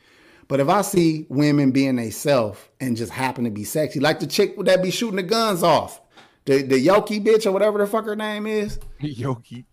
But 0.51 0.59
if 0.59 0.69
I 0.69 0.83
see 0.83 1.27
women 1.29 1.71
being 1.71 1.95
they 1.95 2.11
self 2.11 2.71
and 2.81 2.97
just 2.97 3.13
happen 3.13 3.45
to 3.45 3.51
be 3.51 3.63
sexy, 3.63 4.01
like 4.01 4.19
the 4.19 4.27
chick 4.27 4.57
that 4.65 4.83
be 4.83 4.91
shooting 4.91 5.15
the 5.15 5.23
guns 5.23 5.63
off, 5.63 6.01
the 6.45 6.63
the 6.63 6.85
Yoki 6.85 7.25
bitch 7.25 7.47
or 7.47 7.53
whatever 7.53 7.79
the 7.79 7.87
fuck 7.87 8.05
her 8.07 8.17
name 8.17 8.49
is, 8.49 8.81
Yoki. 9.01 9.65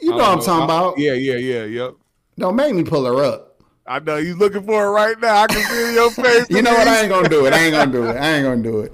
You 0.00 0.10
know 0.10 0.16
what 0.16 0.38
I'm 0.38 0.40
talking 0.40 0.64
about. 0.64 0.98
Yeah, 0.98 1.12
yeah, 1.12 1.36
yeah, 1.36 1.64
yep. 1.64 1.94
Don't 2.38 2.56
make 2.56 2.74
me 2.74 2.84
pull 2.84 3.04
her 3.04 3.24
up. 3.24 3.60
I 3.86 3.98
know 3.98 4.16
you 4.16 4.34
looking 4.34 4.62
for 4.62 4.86
it 4.86 4.90
right 4.90 5.18
now. 5.20 5.42
I 5.42 5.46
can 5.48 5.62
see 5.62 5.94
your 5.94 6.10
face. 6.12 6.48
You 6.50 6.62
know 6.62 6.72
what? 6.72 6.86
I 6.86 7.00
ain't 7.00 7.08
gonna 7.10 7.28
do 7.28 7.46
it. 7.46 7.52
I 7.52 7.58
ain't 7.58 7.72
gonna 7.74 7.92
do 7.92 8.04
it. 8.06 8.16
I 8.16 8.32
ain't 8.34 8.44
gonna 8.44 8.62
do 8.62 8.80
it. 8.80 8.92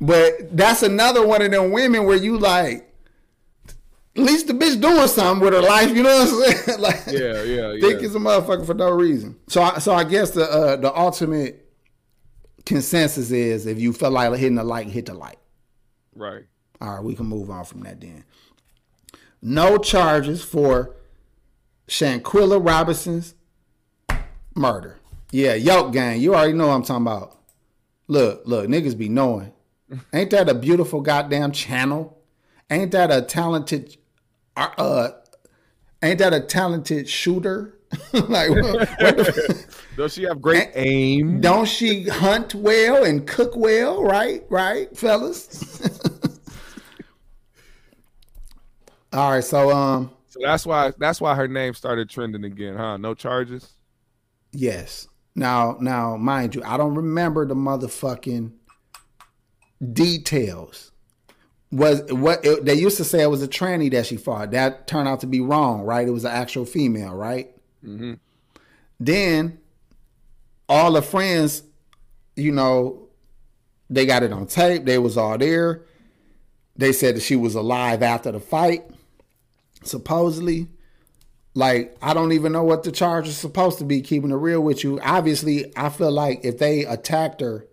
But 0.00 0.56
that's 0.56 0.82
another 0.82 1.26
one 1.26 1.42
of 1.42 1.50
them 1.50 1.72
women 1.72 2.04
where 2.04 2.16
you 2.16 2.38
like, 2.38 2.92
at 4.16 4.22
least 4.22 4.46
the 4.46 4.52
bitch 4.52 4.80
doing 4.80 5.08
something 5.08 5.44
with 5.44 5.54
her 5.54 5.62
life. 5.62 5.94
You 5.94 6.02
know 6.02 6.24
what 6.24 6.28
I'm 6.48 6.64
saying? 6.66 6.80
like, 6.80 7.02
Yeah, 7.06 7.42
yeah, 7.42 7.72
yeah. 7.72 7.80
think 7.80 8.02
it's 8.02 8.14
a 8.14 8.18
motherfucker 8.18 8.66
for 8.66 8.74
no 8.74 8.90
reason. 8.90 9.36
So, 9.48 9.62
I, 9.62 9.78
so 9.78 9.94
I 9.94 10.04
guess 10.04 10.30
the 10.30 10.44
uh, 10.50 10.76
the 10.76 10.94
ultimate 10.94 11.66
consensus 12.64 13.30
is 13.30 13.66
if 13.66 13.78
you 13.78 13.92
feel 13.92 14.10
like 14.10 14.34
hitting 14.38 14.56
the 14.56 14.64
like, 14.64 14.88
hit 14.88 15.06
the 15.06 15.14
like. 15.14 15.38
Right. 16.14 16.44
All 16.80 16.94
right, 16.96 17.04
we 17.04 17.14
can 17.14 17.26
move 17.26 17.50
on 17.50 17.64
from 17.64 17.80
that 17.80 18.00
then. 18.00 18.24
No 19.46 19.78
charges 19.78 20.42
for 20.42 20.96
Shanquella 21.86 22.58
Robinson's 22.58 23.34
murder. 24.56 24.98
Yeah, 25.30 25.54
Yoke 25.54 25.92
Gang. 25.92 26.20
You 26.20 26.34
already 26.34 26.54
know 26.54 26.66
what 26.66 26.74
I'm 26.74 26.82
talking 26.82 27.06
about. 27.06 27.38
Look, 28.08 28.42
look, 28.44 28.66
niggas 28.66 28.98
be 28.98 29.08
knowing. 29.08 29.52
Ain't 30.12 30.30
that 30.30 30.48
a 30.48 30.54
beautiful 30.54 31.00
goddamn 31.00 31.52
channel? 31.52 32.16
ain't 32.70 32.90
that 32.92 33.10
a 33.10 33.22
talented 33.22 33.96
uh, 34.56 34.68
uh 34.78 35.10
ain't 36.02 36.18
that 36.18 36.32
a 36.32 36.40
talented 36.40 37.08
shooter? 37.08 37.78
like 38.12 38.50
what, 38.50 38.74
what 38.74 39.16
the, 39.16 39.66
Does 39.96 40.14
she 40.14 40.24
have 40.24 40.42
great 40.42 40.70
aim? 40.74 41.40
don't 41.40 41.66
she 41.66 42.08
hunt 42.08 42.54
well 42.54 43.04
and 43.04 43.26
cook 43.26 43.56
well, 43.56 44.02
right? 44.02 44.44
Right, 44.48 44.96
fellas? 44.96 45.80
All 49.16 49.30
right, 49.30 49.42
so 49.42 49.70
um 49.70 50.10
So 50.28 50.40
that's 50.42 50.66
why 50.66 50.92
that's 50.98 51.20
why 51.20 51.34
her 51.34 51.48
name 51.48 51.74
started 51.74 52.10
trending 52.10 52.44
again, 52.44 52.76
huh? 52.76 52.98
No 52.98 53.14
charges. 53.14 53.72
Yes. 54.52 55.08
Now, 55.34 55.76
now, 55.80 56.16
mind 56.16 56.54
you, 56.54 56.62
I 56.64 56.76
don't 56.76 56.94
remember 56.94 57.46
the 57.46 57.54
motherfucking 57.54 58.52
details. 59.92 60.92
Was 61.72 62.04
what 62.10 62.44
it, 62.44 62.64
they 62.64 62.74
used 62.74 62.96
to 62.98 63.04
say 63.04 63.22
it 63.22 63.30
was 63.30 63.42
a 63.42 63.48
tranny 63.48 63.90
that 63.90 64.06
she 64.06 64.16
fought. 64.16 64.52
That 64.52 64.86
turned 64.86 65.08
out 65.08 65.20
to 65.20 65.26
be 65.26 65.40
wrong, 65.40 65.82
right? 65.82 66.06
It 66.06 66.12
was 66.12 66.24
an 66.24 66.32
actual 66.32 66.64
female, 66.64 67.14
right? 67.14 67.54
Then 69.00 69.58
all 70.68 70.92
the 70.92 71.02
friends, 71.02 71.62
you 72.34 72.52
know, 72.52 73.08
they 73.90 74.06
got 74.06 74.22
it 74.22 74.32
on 74.32 74.46
tape. 74.46 74.84
They 74.84 74.98
was 74.98 75.16
all 75.16 75.36
there. 75.38 75.84
They 76.76 76.92
said 76.92 77.16
that 77.16 77.22
she 77.22 77.36
was 77.36 77.54
alive 77.54 78.02
after 78.02 78.32
the 78.32 78.40
fight, 78.40 78.84
supposedly 79.86 80.68
like 81.56 81.96
I 82.02 82.12
don't 82.12 82.32
even 82.32 82.52
know 82.52 82.62
what 82.62 82.82
the 82.82 82.92
charge 82.92 83.26
is 83.26 83.36
supposed 83.36 83.78
to 83.78 83.84
be. 83.84 84.02
Keeping 84.02 84.30
it 84.30 84.34
real 84.36 84.60
with 84.60 84.84
you, 84.84 85.00
obviously, 85.00 85.72
I 85.76 85.88
feel 85.88 86.12
like 86.12 86.44
if 86.44 86.58
they 86.58 86.84
attacked 86.84 87.40
her 87.40 87.66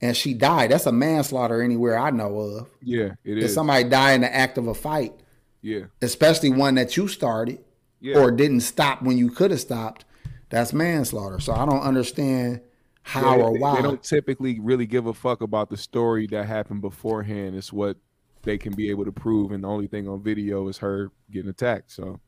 and 0.00 0.14
she 0.16 0.34
died, 0.34 0.70
that's 0.70 0.86
a 0.86 0.92
manslaughter 0.92 1.62
anywhere 1.62 1.98
I 1.98 2.10
know 2.10 2.38
of. 2.38 2.68
Yeah, 2.82 3.14
it 3.24 3.38
If 3.38 3.44
is. 3.44 3.54
somebody 3.54 3.84
die 3.84 4.12
in 4.12 4.20
the 4.20 4.34
act 4.34 4.58
of 4.58 4.68
a 4.68 4.74
fight, 4.74 5.14
yeah, 5.62 5.84
especially 6.02 6.50
one 6.50 6.74
that 6.74 6.98
you 6.98 7.08
started 7.08 7.64
yeah. 7.98 8.18
or 8.18 8.30
didn't 8.30 8.60
stop 8.60 9.00
when 9.02 9.16
you 9.16 9.30
could 9.30 9.50
have 9.50 9.60
stopped, 9.60 10.04
that's 10.50 10.74
manslaughter. 10.74 11.40
So 11.40 11.54
I 11.54 11.64
don't 11.64 11.82
understand 11.82 12.60
how 13.02 13.38
Yeah, 13.38 13.42
or 13.42 13.58
why. 13.58 13.76
They 13.76 13.82
don't 13.82 14.02
typically 14.02 14.60
really 14.60 14.86
give 14.86 15.06
a 15.06 15.14
fuck 15.14 15.40
about 15.40 15.70
the 15.70 15.78
story 15.78 16.26
that 16.26 16.44
happened 16.44 16.82
beforehand. 16.82 17.56
It's 17.56 17.72
what 17.72 17.96
they 18.42 18.58
can 18.58 18.72
be 18.74 18.90
able 18.90 19.04
to 19.04 19.12
prove, 19.12 19.52
and 19.52 19.64
the 19.64 19.68
only 19.68 19.86
thing 19.86 20.08
on 20.08 20.22
video 20.22 20.68
is 20.68 20.78
her 20.78 21.10
getting 21.30 21.50
attacked. 21.50 21.92
So, 21.92 22.20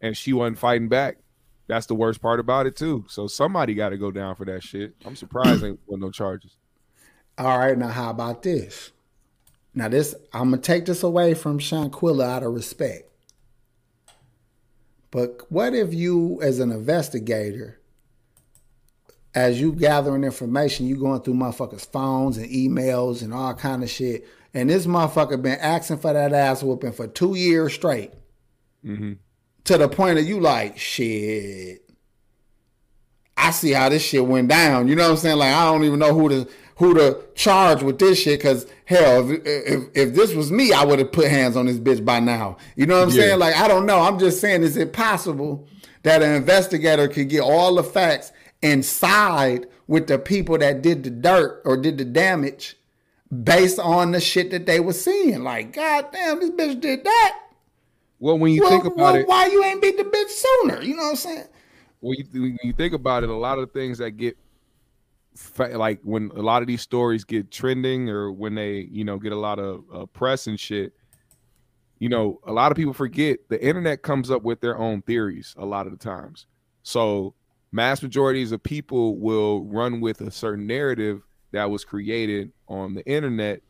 and 0.00 0.16
she 0.16 0.32
wasn't 0.32 0.58
fighting 0.58 0.88
back. 0.88 1.18
That's 1.66 1.86
the 1.86 1.94
worst 1.94 2.20
part 2.20 2.40
about 2.40 2.66
it 2.66 2.76
too. 2.76 3.04
So 3.08 3.26
somebody 3.26 3.74
got 3.74 3.90
to 3.90 3.96
go 3.96 4.10
down 4.10 4.34
for 4.34 4.44
that 4.44 4.62
shit. 4.62 4.94
I'm 5.04 5.16
surprised 5.16 5.64
ain't 5.64 5.80
with 5.86 6.00
no 6.00 6.10
charges. 6.10 6.56
All 7.38 7.58
right, 7.58 7.76
now 7.76 7.88
how 7.88 8.10
about 8.10 8.42
this? 8.42 8.92
Now 9.74 9.88
this 9.88 10.14
I'm 10.32 10.50
gonna 10.50 10.62
take 10.62 10.84
this 10.86 11.02
away 11.02 11.34
from 11.34 11.58
Shanquella 11.58 12.24
out 12.24 12.42
of 12.42 12.52
respect. 12.52 13.10
But 15.10 15.42
what 15.48 15.74
if 15.74 15.94
you, 15.94 16.40
as 16.42 16.58
an 16.58 16.70
investigator, 16.70 17.80
as 19.34 19.60
you 19.60 19.72
gathering 19.72 20.24
information, 20.24 20.86
you 20.86 20.96
going 20.96 21.22
through 21.22 21.34
motherfuckers' 21.34 21.90
phones 21.90 22.36
and 22.36 22.48
emails 22.50 23.22
and 23.22 23.32
all 23.32 23.54
kind 23.54 23.82
of 23.82 23.90
shit, 23.90 24.26
and 24.54 24.70
this 24.70 24.86
motherfucker 24.86 25.40
been 25.42 25.58
asking 25.58 25.98
for 25.98 26.12
that 26.12 26.32
ass 26.32 26.62
whooping 26.62 26.92
for 26.92 27.06
two 27.08 27.34
years 27.34 27.74
straight, 27.74 28.12
mm-hmm. 28.84 29.14
to 29.64 29.78
the 29.78 29.88
point 29.88 30.18
of 30.18 30.24
you 30.24 30.40
like 30.40 30.78
shit. 30.78 31.80
I 33.36 33.50
see 33.50 33.72
how 33.72 33.88
this 33.88 34.02
shit 34.02 34.24
went 34.26 34.48
down. 34.48 34.86
You 34.88 34.94
know 34.94 35.02
what 35.02 35.10
I'm 35.10 35.16
saying? 35.16 35.38
Like 35.38 35.52
I 35.54 35.64
don't 35.64 35.84
even 35.84 35.98
know 35.98 36.14
who 36.14 36.28
to 36.28 36.48
who 36.76 36.94
to 36.94 37.20
charge 37.34 37.82
with 37.82 37.98
this 37.98 38.20
shit. 38.20 38.40
Cause 38.40 38.66
hell, 38.84 39.28
if 39.30 39.42
if, 39.44 39.82
if 39.94 40.14
this 40.14 40.34
was 40.34 40.50
me, 40.52 40.72
I 40.72 40.84
would 40.84 41.00
have 41.00 41.12
put 41.12 41.28
hands 41.28 41.56
on 41.56 41.66
this 41.66 41.78
bitch 41.78 42.04
by 42.04 42.20
now. 42.20 42.56
You 42.76 42.86
know 42.86 42.98
what 43.00 43.08
I'm 43.08 43.14
Yeah. 43.14 43.22
saying? 43.22 43.38
Like 43.40 43.56
I 43.56 43.68
don't 43.68 43.86
know. 43.86 44.00
I'm 44.00 44.18
just 44.18 44.40
saying, 44.40 44.62
is 44.62 44.76
it 44.76 44.92
possible 44.92 45.66
that 46.04 46.22
an 46.22 46.34
investigator 46.34 47.08
could 47.08 47.28
get 47.28 47.40
all 47.40 47.74
the 47.74 47.82
facts 47.82 48.32
and 48.62 48.84
side 48.84 49.66
with 49.86 50.06
the 50.06 50.18
people 50.18 50.56
that 50.58 50.80
did 50.80 51.02
the 51.02 51.10
dirt 51.10 51.60
or 51.64 51.76
did 51.76 51.98
the 51.98 52.04
damage 52.04 52.76
based 53.42 53.78
on 53.78 54.12
the 54.12 54.20
shit 54.20 54.50
that 54.50 54.66
they 54.66 54.80
were 54.80 54.92
seeing? 54.92 55.42
Like, 55.42 55.72
god 55.72 56.06
damn, 56.12 56.40
this 56.40 56.50
bitch 56.50 56.80
did 56.80 57.04
that. 57.04 57.40
Well, 58.18 58.38
when 58.38 58.52
you 58.52 58.62
Well, 58.62 58.70
think 58.70 58.84
about 58.84 58.96
well, 58.96 59.14
it, 59.16 59.28
why 59.28 59.46
you 59.46 59.64
ain't 59.64 59.82
beat 59.82 59.96
the 59.96 60.04
bitch 60.04 60.28
sooner? 60.28 60.82
You 60.82 60.96
know 60.96 61.02
what 61.04 61.10
I'm 61.10 61.16
saying? 61.16 61.44
when 62.00 62.18
you, 62.18 62.42
when 62.42 62.58
you 62.62 62.72
think 62.74 62.92
about 62.92 63.22
it, 63.24 63.30
a 63.30 63.34
lot 63.34 63.58
of 63.58 63.72
things 63.72 63.98
that 63.98 64.12
get 64.12 64.36
like 65.58 66.00
when 66.04 66.30
a 66.36 66.42
lot 66.42 66.62
of 66.62 66.68
these 66.68 66.82
stories 66.82 67.24
get 67.24 67.50
trending 67.50 68.08
or 68.08 68.30
when 68.30 68.54
they 68.54 68.88
you 68.90 69.04
know 69.04 69.18
get 69.18 69.32
a 69.32 69.36
lot 69.36 69.58
of 69.58 69.84
uh, 69.92 70.06
press 70.06 70.46
and 70.46 70.60
shit 70.60 70.92
you 71.98 72.08
know 72.08 72.38
a 72.46 72.52
lot 72.52 72.70
of 72.70 72.76
people 72.76 72.92
forget 72.92 73.38
the 73.48 73.60
internet 73.60 74.02
comes 74.02 74.30
up 74.30 74.44
with 74.44 74.60
their 74.60 74.78
own 74.78 75.02
theories 75.02 75.52
a 75.58 75.64
lot 75.64 75.86
of 75.86 75.92
the 75.92 75.98
times 75.98 76.46
so 76.84 77.34
mass 77.72 78.00
majorities 78.00 78.52
of 78.52 78.62
people 78.62 79.18
will 79.18 79.64
run 79.64 80.00
with 80.00 80.20
a 80.20 80.30
certain 80.30 80.68
narrative 80.68 81.26
that 81.54 81.70
was 81.70 81.84
created 81.84 82.52
on 82.68 82.94
the 82.94 83.04
internet 83.06 83.62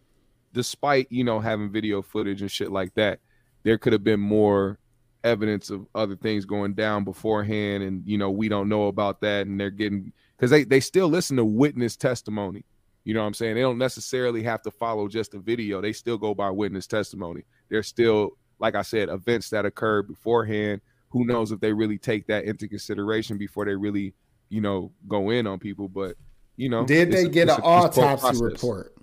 despite 0.53 1.07
you 1.11 1.25
know 1.25 1.41
having 1.41 1.71
video 1.71 2.03
footage 2.03 2.43
and 2.43 2.51
shit 2.51 2.71
like 2.71 2.93
that 2.95 3.21
there 3.65 3.79
could 3.79 3.93
have 3.93 4.05
been 4.05 4.21
more 4.21 4.79
evidence 5.25 5.71
of 5.71 5.87
other 5.95 6.15
things 6.15 6.45
going 6.45 6.75
down 6.75 7.03
beforehand 7.03 7.83
and 7.83 8.07
you 8.07 8.19
know 8.19 8.31
we 8.31 8.49
don't 8.49 8.69
know 8.69 8.87
about 8.87 9.21
that 9.23 9.47
and 9.47 9.59
they're 9.59 9.71
getting 9.71 10.13
because 10.37 10.51
they, 10.51 10.65
they 10.65 10.81
still 10.81 11.09
listen 11.09 11.37
to 11.37 11.45
witness 11.45 11.97
testimony. 11.97 12.65
You 13.05 13.15
know 13.15 13.21
what 13.21 13.27
i'm 13.27 13.35
saying? 13.35 13.55
They 13.55 13.63
don't 13.63 13.79
necessarily 13.79 14.43
have 14.43 14.63
to 14.63 14.71
follow 14.71 15.09
just 15.09 15.35
a 15.35 15.39
video. 15.39 15.81
They 15.81 15.93
still 15.93 16.19
go 16.19 16.35
by 16.35 16.51
witness 16.51 16.87
testimony. 16.87 17.43
There's 17.71 17.89
still 17.89 18.33
like 18.61 18.75
i 18.75 18.83
said 18.83 19.09
events 19.09 19.51
that 19.51 19.67
occurred 19.67 20.07
beforehand. 20.07 20.81
Who 21.09 21.25
knows 21.25 21.53
if 21.53 21.61
they 21.61 21.73
really 21.73 21.99
take 21.99 22.27
that 22.27 22.45
into 22.45 22.69
consideration 22.69 23.39
before 23.39 23.65
they 23.65 23.75
really 23.75 24.15
you 24.51 24.61
know 24.61 24.93
go 25.09 25.31
in 25.31 25.47
on 25.47 25.59
people 25.59 25.89
but 25.89 26.17
you 26.57 26.69
know 26.69 26.85
Did 26.87 27.11
they 27.13 27.29
get 27.29 27.49
an 27.49 27.61
a- 27.63 27.87
it's 27.87 27.97
a 27.97 28.01
autopsy 28.03 28.43
report? 28.43 28.95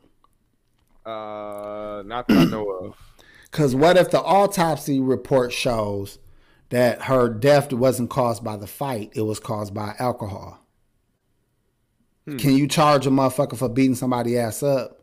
uh 1.05 2.03
not 2.05 2.27
that 2.27 2.37
i 2.37 2.43
know 2.45 2.69
of 2.69 2.97
Because 3.43 3.75
what 3.75 3.97
if 3.97 4.11
the 4.11 4.21
autopsy 4.21 4.99
report 4.99 5.51
shows 5.51 6.19
that 6.69 7.03
her 7.03 7.27
death 7.27 7.73
wasn't 7.73 8.09
caused 8.09 8.43
by 8.43 8.55
the 8.55 8.67
fight, 8.67 9.11
it 9.13 9.23
was 9.23 9.39
caused 9.41 9.73
by 9.73 9.93
alcohol? 9.99 10.65
Hmm. 12.25 12.37
Can 12.37 12.55
you 12.55 12.65
charge 12.67 13.05
a 13.05 13.09
motherfucker 13.09 13.57
for 13.57 13.67
beating 13.67 13.95
somebody 13.95 14.37
ass 14.37 14.63
up? 14.63 15.01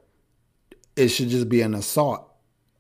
It 0.97 1.09
should 1.09 1.29
just 1.29 1.49
be 1.51 1.61
an 1.61 1.75
assault 1.75 2.27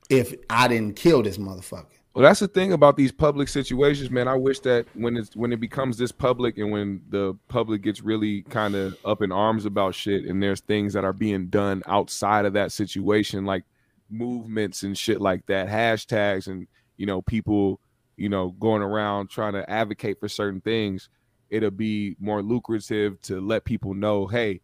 if 0.08 0.34
I 0.48 0.68
didn't 0.68 0.96
kill 0.96 1.22
this 1.22 1.36
motherfucker. 1.36 1.97
Well, 2.18 2.26
that's 2.26 2.40
the 2.40 2.48
thing 2.48 2.72
about 2.72 2.96
these 2.96 3.12
public 3.12 3.46
situations, 3.46 4.10
man. 4.10 4.26
I 4.26 4.34
wish 4.34 4.58
that 4.60 4.86
when 4.94 5.16
it's 5.16 5.36
when 5.36 5.52
it 5.52 5.60
becomes 5.60 5.96
this 5.96 6.10
public 6.10 6.58
and 6.58 6.72
when 6.72 7.00
the 7.10 7.38
public 7.46 7.82
gets 7.82 8.02
really 8.02 8.42
kind 8.42 8.74
of 8.74 8.98
up 9.04 9.22
in 9.22 9.30
arms 9.30 9.66
about 9.66 9.94
shit, 9.94 10.24
and 10.24 10.42
there's 10.42 10.58
things 10.58 10.94
that 10.94 11.04
are 11.04 11.12
being 11.12 11.46
done 11.46 11.80
outside 11.86 12.44
of 12.44 12.54
that 12.54 12.72
situation, 12.72 13.44
like 13.44 13.62
movements 14.10 14.82
and 14.82 14.98
shit 14.98 15.20
like 15.20 15.46
that, 15.46 15.68
hashtags, 15.68 16.48
and 16.48 16.66
you 16.96 17.06
know, 17.06 17.22
people, 17.22 17.78
you 18.16 18.28
know, 18.28 18.48
going 18.58 18.82
around 18.82 19.30
trying 19.30 19.52
to 19.52 19.70
advocate 19.70 20.18
for 20.18 20.28
certain 20.28 20.60
things. 20.60 21.10
It'll 21.50 21.70
be 21.70 22.16
more 22.18 22.42
lucrative 22.42 23.22
to 23.22 23.40
let 23.40 23.64
people 23.64 23.94
know, 23.94 24.26
hey, 24.26 24.60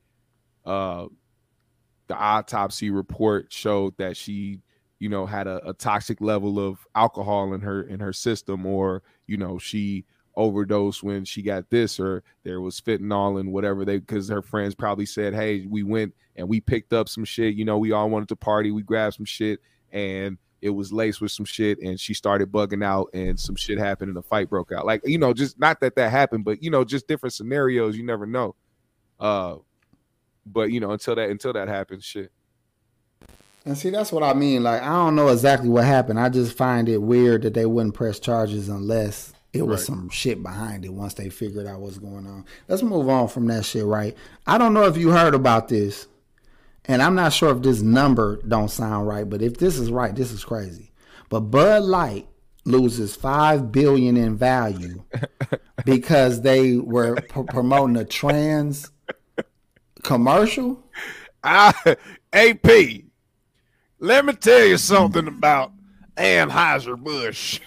uh, 0.67 1.07
the 2.09 2.17
autopsy 2.17 2.91
report 2.91 3.53
showed 3.53 3.97
that 3.99 4.17
she 4.17 4.59
you 5.05 5.11
know 5.11 5.27
had 5.27 5.47
a, 5.47 5.69
a 5.69 5.75
toxic 5.75 6.23
level 6.23 6.59
of 6.59 6.79
alcohol 6.95 7.53
in 7.53 7.61
her 7.61 7.83
in 7.83 8.01
her 8.01 8.15
system 8.15 8.65
or 8.65 9.03
you 9.27 9.37
know 9.37 9.59
she 9.59 10.07
overdosed 10.35 11.03
when 11.03 11.27
she 11.27 11.43
got 11.43 11.69
this 11.69 12.01
or 12.01 12.23
there 12.43 12.63
was 12.63 12.81
fentanyl 12.81 13.39
and 13.39 13.53
whatever 13.53 13.85
they 13.85 13.99
because 13.99 14.31
her 14.31 14.41
friends 14.41 14.75
probably 14.75 15.05
said 15.05 15.35
hey 15.35 15.67
we 15.67 15.83
went 15.83 16.15
and 16.37 16.49
we 16.49 16.59
picked 16.59 16.95
up 16.95 17.07
some 17.07 17.23
shit. 17.25 17.55
You 17.55 17.67
know 17.67 17.77
we 17.77 17.93
all 17.93 18.09
wanted 18.09 18.31
to 18.31 18.37
party 18.37 18.71
we 18.71 18.81
grabbed 18.81 19.17
some 19.17 19.27
shit 19.27 19.61
and 19.93 20.39
it 20.63 20.71
was 20.71 20.91
laced 20.91 21.21
with 21.21 21.33
some 21.33 21.45
shit 21.45 21.79
and 21.83 22.01
she 22.01 22.15
started 22.15 22.51
bugging 22.51 22.83
out 22.83 23.11
and 23.13 23.39
some 23.39 23.57
shit 23.57 23.77
happened 23.77 24.09
and 24.09 24.17
a 24.17 24.23
fight 24.23 24.49
broke 24.49 24.73
out. 24.73 24.87
Like 24.87 25.03
you 25.05 25.19
know 25.19 25.35
just 25.35 25.61
not 25.61 25.81
that 25.81 25.97
that 25.97 26.13
happened 26.13 26.47
but 26.47 26.63
you 26.63 26.71
know 26.71 26.83
just 26.83 27.07
different 27.09 27.35
scenarios 27.35 27.95
you 27.95 28.07
never 28.07 28.25
know. 28.25 28.55
Uh 29.21 29.57
but 30.47 30.71
you 30.71 30.81
know 30.81 30.93
until 30.93 31.15
that 31.15 31.29
until 31.29 31.53
that 31.53 31.69
happens 31.69 32.07
shit 32.07 32.33
And 33.67 33.79
see, 33.79 33.91
that's 33.91 34.13
what 34.13 34.23
I 34.23 34.35
mean. 34.35 34.63
Like, 34.63 34.83
I 34.83 34.89
don't 34.89 35.15
know 35.17 35.29
exactly 35.29 35.69
what 35.71 35.85
happened. 35.85 36.21
I 36.21 36.29
just 36.29 36.57
find 36.57 36.89
it 36.89 36.99
weird 36.99 37.43
that 37.43 37.55
they 37.55 37.65
wouldn't 37.67 37.95
press 37.95 38.19
charges 38.21 38.69
unless 38.69 39.33
it 39.55 39.63
was 39.63 39.81
Right. 39.81 39.87
some 39.87 40.09
shit 40.11 40.43
behind 40.43 40.85
it 40.85 40.93
once 40.93 41.15
they 41.15 41.31
figured 41.31 41.67
out 41.67 41.81
what's 41.81 41.99
going 41.99 42.27
on. 42.27 42.45
Let's 42.69 42.83
move 42.83 43.09
on 43.09 43.29
from 43.29 43.47
that 43.47 43.65
shit, 43.65 43.85
right? 43.85 44.15
I 44.47 44.59
don't 44.59 44.75
know 44.75 44.85
if 44.85 44.97
you 44.99 45.11
heard 45.11 45.35
about 45.35 45.69
this, 45.69 46.07
and 46.85 47.01
I'm 47.01 47.15
not 47.15 47.33
sure 47.33 47.57
if 47.57 47.63
this 47.63 47.81
number 47.81 48.41
don't 48.47 48.71
sound 48.71 49.07
right, 49.09 49.29
but 49.29 49.41
if 49.41 49.57
this 49.57 49.79
is 49.79 49.91
right, 49.91 50.15
this 50.15 50.31
is 50.33 50.45
crazy. 50.45 50.93
But 51.31 51.41
Bud 51.43 51.85
Light 51.85 52.27
loses 52.67 53.17
five 53.17 53.73
billion 53.73 54.17
in 54.19 54.37
value 54.37 55.05
because 55.87 56.43
they 56.43 56.77
were 56.77 57.17
p- 57.17 57.43
promoting 57.49 57.97
a 57.97 58.05
trans 58.05 58.91
commercial. 60.03 60.83
Ah, 61.47 61.75
I, 61.85 61.97
AP, 62.33 63.04
let 64.05 64.27
me 64.27 64.35
tell 64.35 64.65
you 64.65 64.77
something 64.77 65.27
about 65.27 65.73
Anheuser 66.17 67.03
Busch. 67.03 67.59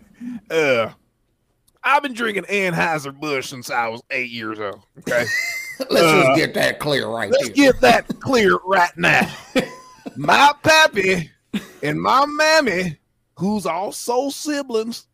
uh, 0.50 0.90
I've 1.82 2.02
been 2.02 2.14
drinking 2.14 2.44
Anheuser 2.44 3.18
Busch 3.18 3.48
since 3.48 3.70
I 3.70 3.88
was 3.88 4.02
eight 4.10 4.30
years 4.30 4.58
old. 4.58 4.80
Okay, 4.98 5.24
Let's 5.90 6.26
just 6.26 6.36
get 6.36 6.54
that 6.54 6.80
clear 6.80 7.06
right 7.06 7.30
let's 7.30 7.46
there. 7.46 7.54
get 7.54 7.80
that 7.80 8.08
clear 8.20 8.58
right 8.64 8.96
now. 8.96 9.32
my 10.16 10.52
pappy 10.62 11.30
and 11.82 12.00
my 12.00 12.26
mammy, 12.26 12.98
who's 13.38 13.64
also 13.64 14.30
siblings, 14.30 15.06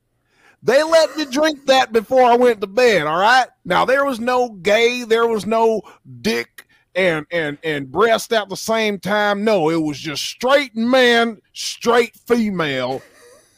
they 0.62 0.82
let 0.82 1.16
me 1.16 1.27
drink 1.27 1.66
that 1.66 1.93
before 1.93 2.23
I 2.23 2.36
went 2.36 2.61
to 2.62 2.66
bed. 2.66 3.07
All 3.07 3.19
right. 3.19 3.48
Now 3.65 3.85
there 3.85 4.05
was 4.05 4.19
no 4.20 4.51
gay, 4.51 5.05
there 5.05 5.27
was 5.27 5.44
no 5.44 5.82
dick 6.23 6.66
and 6.94 7.26
and 7.30 7.58
and 7.62 7.90
breast 7.90 8.32
at 8.32 8.48
the 8.48 8.56
same 8.56 8.98
time. 8.98 9.44
No, 9.44 9.70
it 9.70 9.80
was 9.80 9.98
just 9.98 10.22
straight 10.22 10.76
man, 10.76 11.40
straight 11.52 12.16
female. 12.26 13.02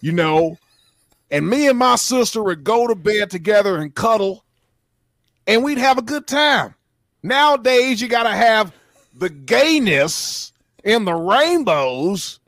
You 0.01 0.13
know, 0.13 0.59
and 1.31 1.49
me 1.49 1.69
and 1.69 1.79
my 1.79 1.97
sister 1.97 2.43
would 2.43 2.65
go 2.65 2.87
to 2.87 2.95
bed 2.95 3.31
together 3.31 3.79
and 3.79 3.95
cuddle, 3.95 4.45
and 5.47 5.63
we'd 5.63 5.79
have 5.79 5.99
a 5.99 6.03
good 6.03 6.27
time. 6.27 6.75
Nowadays, 7.23 8.03
you 8.03 8.09
got 8.09 8.25
to 8.25 8.33
have 8.35 8.73
the 9.15 9.31
gayness 9.31 10.53
and 10.85 11.07
the 11.07 11.15
rainbows. 11.15 12.41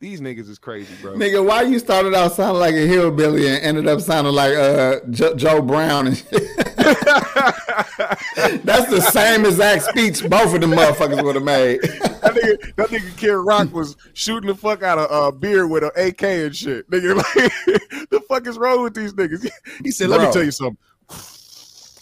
These 0.00 0.20
niggas 0.20 0.48
is 0.48 0.58
crazy, 0.58 0.92
bro. 1.00 1.14
Nigga, 1.14 1.46
why 1.46 1.62
you 1.62 1.78
started 1.78 2.14
out 2.14 2.32
sounding 2.32 2.58
like 2.58 2.74
a 2.74 2.86
hillbilly 2.86 3.46
and 3.46 3.62
ended 3.62 3.86
up 3.86 4.00
sounding 4.00 4.32
like 4.32 4.54
uh, 4.54 5.00
Jo- 5.10 5.36
Joe 5.36 5.62
Brown 5.62 6.08
and 6.08 6.16
shit? 6.16 6.42
That's 8.64 8.90
the 8.90 9.00
same 9.00 9.44
exact 9.44 9.84
speech 9.84 10.28
both 10.28 10.54
of 10.54 10.60
them 10.60 10.72
motherfuckers 10.72 11.22
would 11.22 11.34
have 11.36 11.44
made. 11.44 11.80
that 11.82 12.34
nigga, 12.34 12.74
that 12.76 12.88
nigga 12.88 13.16
Kid 13.16 13.32
Rock 13.32 13.72
was 13.72 13.96
shooting 14.14 14.48
the 14.48 14.54
fuck 14.54 14.82
out 14.82 14.98
of 14.98 15.10
uh, 15.10 15.30
beer 15.30 15.66
with 15.66 15.84
an 15.84 15.90
AK 15.96 16.22
and 16.22 16.56
shit. 16.56 16.90
Nigga, 16.90 17.16
like, 17.96 18.08
the 18.10 18.20
fuck 18.28 18.46
is 18.46 18.58
wrong 18.58 18.82
with 18.82 18.94
these 18.94 19.12
niggas? 19.14 19.48
He 19.82 19.90
said, 19.90 20.08
"Let 20.08 20.20
me 20.22 20.32
tell 20.32 20.44
you 20.44 20.50
something." 20.50 20.78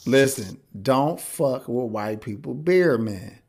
Listen, 0.06 0.60
don't 0.80 1.20
fuck 1.20 1.68
with 1.68 1.90
white 1.90 2.20
people 2.20 2.54
beer, 2.54 2.96
man. 2.96 3.39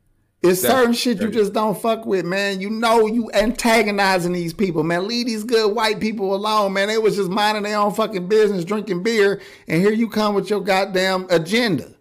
It's 0.42 0.60
certain 0.60 0.92
shit 0.92 1.20
you 1.20 1.30
just 1.30 1.52
don't 1.52 1.80
fuck 1.80 2.04
with, 2.04 2.24
man. 2.24 2.60
You 2.60 2.68
know 2.68 3.06
you 3.06 3.30
antagonizing 3.32 4.32
these 4.32 4.52
people, 4.52 4.82
man. 4.82 5.06
Leave 5.06 5.26
these 5.26 5.44
good 5.44 5.72
white 5.74 6.00
people 6.00 6.34
alone, 6.34 6.72
man. 6.72 6.88
They 6.88 6.98
was 6.98 7.14
just 7.14 7.30
minding 7.30 7.62
their 7.62 7.78
own 7.78 7.94
fucking 7.94 8.26
business, 8.26 8.64
drinking 8.64 9.04
beer, 9.04 9.40
and 9.68 9.80
here 9.80 9.92
you 9.92 10.08
come 10.08 10.34
with 10.34 10.50
your 10.50 10.60
goddamn 10.60 11.26
agenda. 11.30 11.94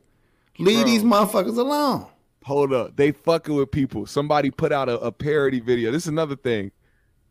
Leave 0.57 0.79
Bro. 0.79 0.85
these 0.85 1.03
motherfuckers 1.03 1.57
alone. 1.57 2.07
Hold 2.43 2.73
up, 2.73 2.95
they 2.95 3.11
fucking 3.11 3.53
with 3.53 3.69
people. 3.69 4.07
Somebody 4.07 4.49
put 4.49 4.71
out 4.71 4.89
a, 4.89 4.99
a 4.99 5.11
parody 5.11 5.59
video. 5.59 5.91
This 5.91 6.03
is 6.03 6.09
another 6.09 6.35
thing. 6.35 6.71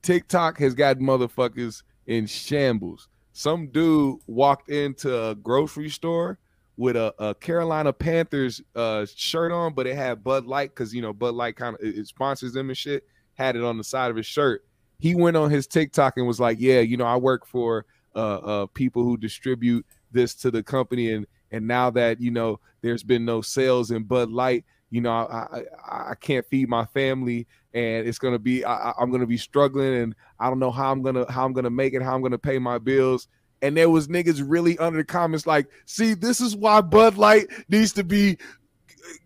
TikTok 0.03 0.59
has 0.59 0.75
got 0.75 0.99
motherfuckers 0.99 1.83
in 2.07 2.27
shambles. 2.27 3.09
Some 3.33 3.67
dude 3.69 4.19
walked 4.29 4.71
into 4.71 5.29
a 5.29 5.35
grocery 5.35 5.91
store 5.91 6.39
with 6.81 6.97
a, 6.97 7.15
a 7.19 7.35
Carolina 7.35 7.93
Panthers 7.93 8.63
uh, 8.75 9.05
shirt 9.15 9.53
on, 9.53 9.75
but 9.75 9.87
it 9.87 9.95
had 9.97 10.25
Bud 10.25 10.47
Light 10.47 10.71
because 10.71 10.95
you 10.95 11.03
know 11.03 11.13
Bud 11.13 11.35
Light 11.35 11.55
kind 11.55 11.77
of 11.77 11.87
it 11.87 11.99
it 11.99 12.07
sponsors 12.07 12.55
them 12.55 12.71
and 12.71 12.77
shit. 12.77 13.05
Had 13.35 13.55
it 13.55 13.63
on 13.63 13.77
the 13.77 13.85
side 13.85 14.11
of 14.11 14.17
his 14.17 14.25
shirt. 14.25 14.65
He 14.99 15.15
went 15.15 15.37
on 15.37 15.51
his 15.51 15.67
TikTok 15.67 16.17
and 16.17 16.27
was 16.27 16.41
like, 16.41 16.57
"Yeah, 16.59 16.81
you 16.81 16.97
know, 16.97 17.05
I 17.05 17.17
work 17.17 17.47
for 17.47 17.85
uh, 18.17 18.37
uh, 18.39 18.67
people 18.67 19.05
who 19.05 19.19
distribute 19.19 19.85
this 20.11 20.35
to 20.37 20.51
the 20.51 20.63
company, 20.63 21.13
and 21.13 21.27
and 21.53 21.69
now 21.69 21.91
that 21.91 22.19
you 22.19 22.31
know 22.31 22.59
there's 22.81 23.03
been 23.03 23.27
no 23.27 23.43
sales 23.43 23.91
in 23.91 24.05
Bud 24.05 24.31
Light, 24.31 24.65
you 24.89 25.03
know, 25.03 25.11
I 25.11 25.63
I, 25.87 26.11
I 26.13 26.15
can't 26.15 26.47
feed 26.47 26.71
my 26.71 26.87
family, 26.87 27.47
and 27.75 28.09
it's 28.09 28.19
gonna 28.19 28.39
be 28.39 28.65
I, 28.65 28.95
I'm 28.99 29.11
gonna 29.11 29.27
be 29.27 29.37
struggling, 29.37 29.97
and 29.97 30.15
I 30.39 30.49
don't 30.49 30.59
know 30.59 30.71
how 30.71 30.91
I'm 30.91 31.03
gonna 31.03 31.31
how 31.31 31.45
I'm 31.45 31.53
gonna 31.53 31.69
make 31.69 31.93
it, 31.93 32.01
how 32.01 32.15
I'm 32.15 32.23
gonna 32.23 32.39
pay 32.39 32.59
my 32.59 32.79
bills." 32.79 33.29
And 33.63 33.77
there 33.77 33.91
was 33.91 34.09
niggas 34.09 34.43
really 34.45 34.79
under 34.79 34.99
the 34.99 35.05
comments 35.05 35.47
like, 35.47 35.67
"See, 35.87 36.15
this 36.15 36.41
is 36.41 36.57
why 36.57 36.81
Bud 36.81 37.17
Light 37.17 37.49
needs 37.69 37.93
to 37.95 38.05
be." 38.05 38.39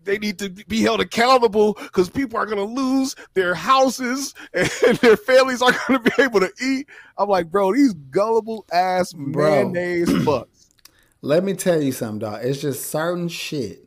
They 0.03 0.17
need 0.17 0.39
to 0.39 0.49
be 0.49 0.81
held 0.81 0.99
accountable 0.99 1.73
because 1.73 2.09
people 2.09 2.39
are 2.39 2.45
gonna 2.45 2.63
lose 2.63 3.15
their 3.35 3.53
houses 3.53 4.33
and 4.53 4.97
their 4.97 5.17
families 5.17 5.61
are 5.61 5.75
gonna 5.87 5.99
be 5.99 6.11
able 6.19 6.39
to 6.39 6.51
eat. 6.61 6.87
I'm 7.17 7.29
like, 7.29 7.51
bro, 7.51 7.73
these 7.73 7.93
gullible 7.93 8.65
ass 8.71 9.13
Bro. 9.13 9.71
mayonnaise 9.71 10.09
fucks. 10.09 10.69
Let 11.21 11.43
me 11.43 11.53
tell 11.53 11.81
you 11.81 11.91
something, 11.91 12.19
dog. 12.19 12.39
It's 12.43 12.61
just 12.61 12.89
certain 12.89 13.27
shit 13.27 13.85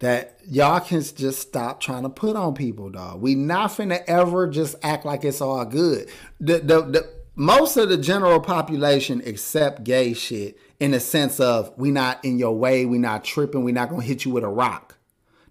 that 0.00 0.38
y'all 0.46 0.80
can 0.80 1.02
just 1.02 1.40
stop 1.40 1.80
trying 1.80 2.02
to 2.02 2.10
put 2.10 2.36
on 2.36 2.54
people, 2.54 2.90
dog. 2.90 3.22
We 3.22 3.34
not 3.34 3.70
finna 3.70 4.02
ever 4.06 4.46
just 4.48 4.76
act 4.82 5.06
like 5.06 5.24
it's 5.24 5.40
all 5.40 5.64
good. 5.64 6.10
The 6.40 6.58
the, 6.58 6.82
the 6.82 7.14
most 7.36 7.76
of 7.76 7.88
the 7.88 7.96
general 7.96 8.40
population 8.40 9.22
accept 9.26 9.84
gay 9.84 10.12
shit 10.14 10.56
in 10.80 10.92
the 10.92 11.00
sense 11.00 11.40
of 11.40 11.72
we 11.76 11.90
not 11.90 12.24
in 12.24 12.38
your 12.38 12.56
way, 12.56 12.84
we 12.86 12.98
not 12.98 13.24
tripping, 13.24 13.64
we 13.64 13.72
not 13.72 13.88
gonna 13.90 14.02
hit 14.02 14.24
you 14.24 14.30
with 14.30 14.44
a 14.44 14.48
rock. 14.48 14.96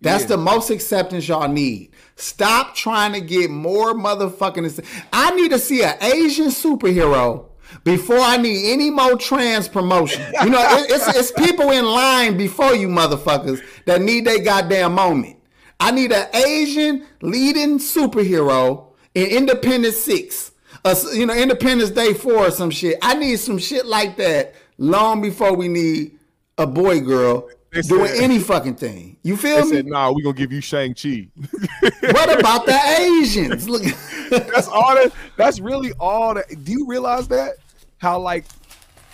That's 0.02 0.26
the 0.26 0.38
most 0.38 0.70
acceptance 0.70 1.28
y'all 1.30 1.48
need. 1.48 1.92
Stop 2.18 2.76
trying 2.76 3.14
to 3.14 3.22
get 3.22 3.50
more 3.50 3.94
motherfucking. 3.94 4.84
I 5.14 5.32
need 5.32 5.52
to 5.52 5.60
see 5.60 5.82
an 5.82 5.96
Asian 6.02 6.48
superhero 6.48 7.46
before 7.86 8.20
I 8.20 8.36
need 8.36 8.72
any 8.74 8.90
more 8.90 9.16
trans 9.16 9.70
promotion. 9.70 10.22
You 10.44 10.50
know, 10.50 10.60
it- 10.62 10.92
it's, 10.92 11.08
it's 11.18 11.32
people 11.32 11.72
in 11.72 11.86
line 11.86 12.36
before 12.38 12.76
you 12.76 12.90
motherfuckers 12.90 13.62
that 13.86 14.02
need 14.02 14.26
their 14.26 14.40
goddamn 14.44 14.94
moment. 14.94 15.38
I 15.80 15.92
need 15.92 16.12
an 16.12 16.28
Asian 16.36 17.06
leading 17.22 17.80
superhero 17.80 18.88
in 19.16 19.28
Independence 19.28 19.98
Six, 19.98 20.52
uh, 20.86 20.96
you 21.14 21.26
know, 21.26 21.34
Independence 21.34 21.90
Day 21.92 22.14
Four 22.14 22.48
or 22.48 22.52
some 22.52 22.70
shit. 22.70 22.98
I 23.02 23.14
need 23.16 23.38
some 23.38 23.58
shit 23.58 23.86
like 23.86 24.18
that 24.18 24.56
long 24.78 25.22
before 25.22 25.56
we 25.56 25.68
need 25.68 26.18
a 26.58 26.68
boy 26.68 27.00
girl 27.00 27.50
They 27.72 27.82
doing 27.82 28.08
said- 28.08 28.24
any 28.24 28.40
fucking 28.40 28.76
thing. 28.76 29.18
You 29.24 29.36
They 29.36 29.42
feel 29.42 29.66
me? 29.66 29.72
said, 29.72 29.86
"Nah, 29.88 30.12
we 30.12 30.22
gonna 30.24 30.36
give 30.36 30.52
you 30.52 30.62
Shang 30.62 30.94
Chi." 30.94 31.28
what 32.02 32.40
about 32.40 32.66
the 32.66 32.74
Asians? 33.00 33.68
Look, 33.70 33.84
that's 34.30 34.68
all 34.68 34.96
that. 34.96 35.12
That's 35.38 35.60
really 35.60 35.94
all 36.00 36.34
that. 36.36 36.64
Do 36.64 36.72
you 36.72 36.86
realize 36.88 37.28
that 37.30 37.54
how 37.98 38.20
like 38.20 38.46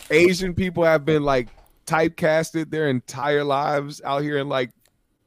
Asian 0.10 0.54
people 0.56 0.84
have 0.84 1.06
been 1.06 1.24
like 1.24 1.48
typecasted 1.86 2.70
their 2.72 2.88
entire 2.90 3.44
lives 3.44 4.02
out 4.04 4.22
here 4.24 4.38
in 4.38 4.50
like 4.50 4.72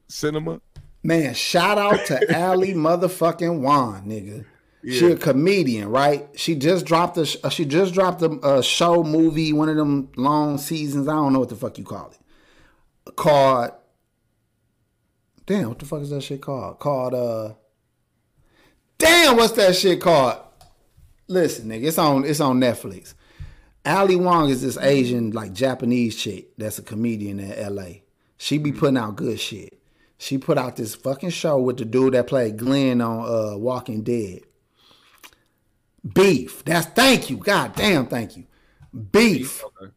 cinema? 0.08 0.60
man, 1.04 1.34
shout 1.34 1.78
out 1.78 2.04
to 2.06 2.40
Ali 2.46 2.74
motherfucking 2.74 3.60
Wong, 3.60 4.04
nigga. 4.06 4.44
She 4.84 5.12
a 5.12 5.16
comedian, 5.16 5.88
right? 5.90 6.28
She 6.34 6.56
just 6.56 6.84
dropped 6.86 7.16
a 7.16 7.24
sh- 7.24 7.36
uh, 7.44 7.50
she 7.50 7.64
just 7.64 7.94
dropped 7.94 8.20
a, 8.22 8.30
a 8.56 8.62
show 8.62 9.04
movie, 9.04 9.52
one 9.52 9.68
of 9.68 9.76
them 9.76 10.10
long 10.16 10.58
seasons. 10.58 11.06
I 11.06 11.12
don't 11.14 11.32
know 11.32 11.38
what 11.38 11.50
the 11.50 11.56
fuck 11.56 11.78
you 11.78 11.84
call 11.84 12.10
it. 12.10 13.14
Called 13.14 13.72
Damn, 15.46 15.68
what 15.68 15.78
the 15.78 15.84
fuck 15.86 16.02
is 16.02 16.10
that 16.10 16.22
shit 16.22 16.40
called? 16.40 16.78
Called 16.78 17.14
uh 17.14 17.54
Damn, 18.98 19.36
what's 19.36 19.52
that 19.54 19.76
shit 19.76 20.00
called? 20.00 20.38
Listen, 21.28 21.68
nigga, 21.68 21.84
it's 21.84 21.98
on 21.98 22.24
it's 22.24 22.40
on 22.40 22.60
Netflix. 22.60 23.14
Ali 23.84 24.16
Wong 24.16 24.48
is 24.48 24.62
this 24.62 24.78
Asian, 24.78 25.32
like 25.32 25.52
Japanese 25.52 26.16
chick 26.16 26.56
that's 26.56 26.78
a 26.78 26.82
comedian 26.82 27.40
in 27.40 27.74
LA. 27.74 28.00
She 28.36 28.58
be 28.58 28.72
putting 28.72 28.96
out 28.96 29.16
good 29.16 29.40
shit. 29.40 29.80
She 30.18 30.38
put 30.38 30.56
out 30.56 30.76
this 30.76 30.94
fucking 30.94 31.30
show 31.30 31.58
with 31.58 31.78
the 31.78 31.84
dude 31.84 32.14
that 32.14 32.28
played 32.28 32.56
Glenn 32.56 33.00
on 33.00 33.54
uh 33.54 33.58
Walking 33.58 34.02
Dead. 34.02 34.42
Beef. 36.10 36.64
That's 36.64 36.86
thank 36.86 37.30
you. 37.30 37.36
God 37.36 37.74
damn, 37.74 38.06
thank 38.06 38.36
you. 38.36 38.44
Beef. 39.12 39.64
Okay. 39.64 39.92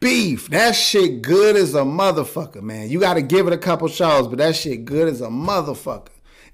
Beef. 0.00 0.48
That 0.50 0.76
shit 0.76 1.22
good 1.22 1.56
as 1.56 1.74
a 1.74 1.80
motherfucker, 1.80 2.62
man. 2.62 2.88
You 2.88 3.00
gotta 3.00 3.22
give 3.22 3.46
it 3.46 3.52
a 3.52 3.58
couple 3.58 3.88
shows, 3.88 4.28
but 4.28 4.38
that 4.38 4.54
shit 4.54 4.84
good 4.84 5.08
as 5.08 5.20
a 5.20 5.28
motherfucker. 5.28 6.08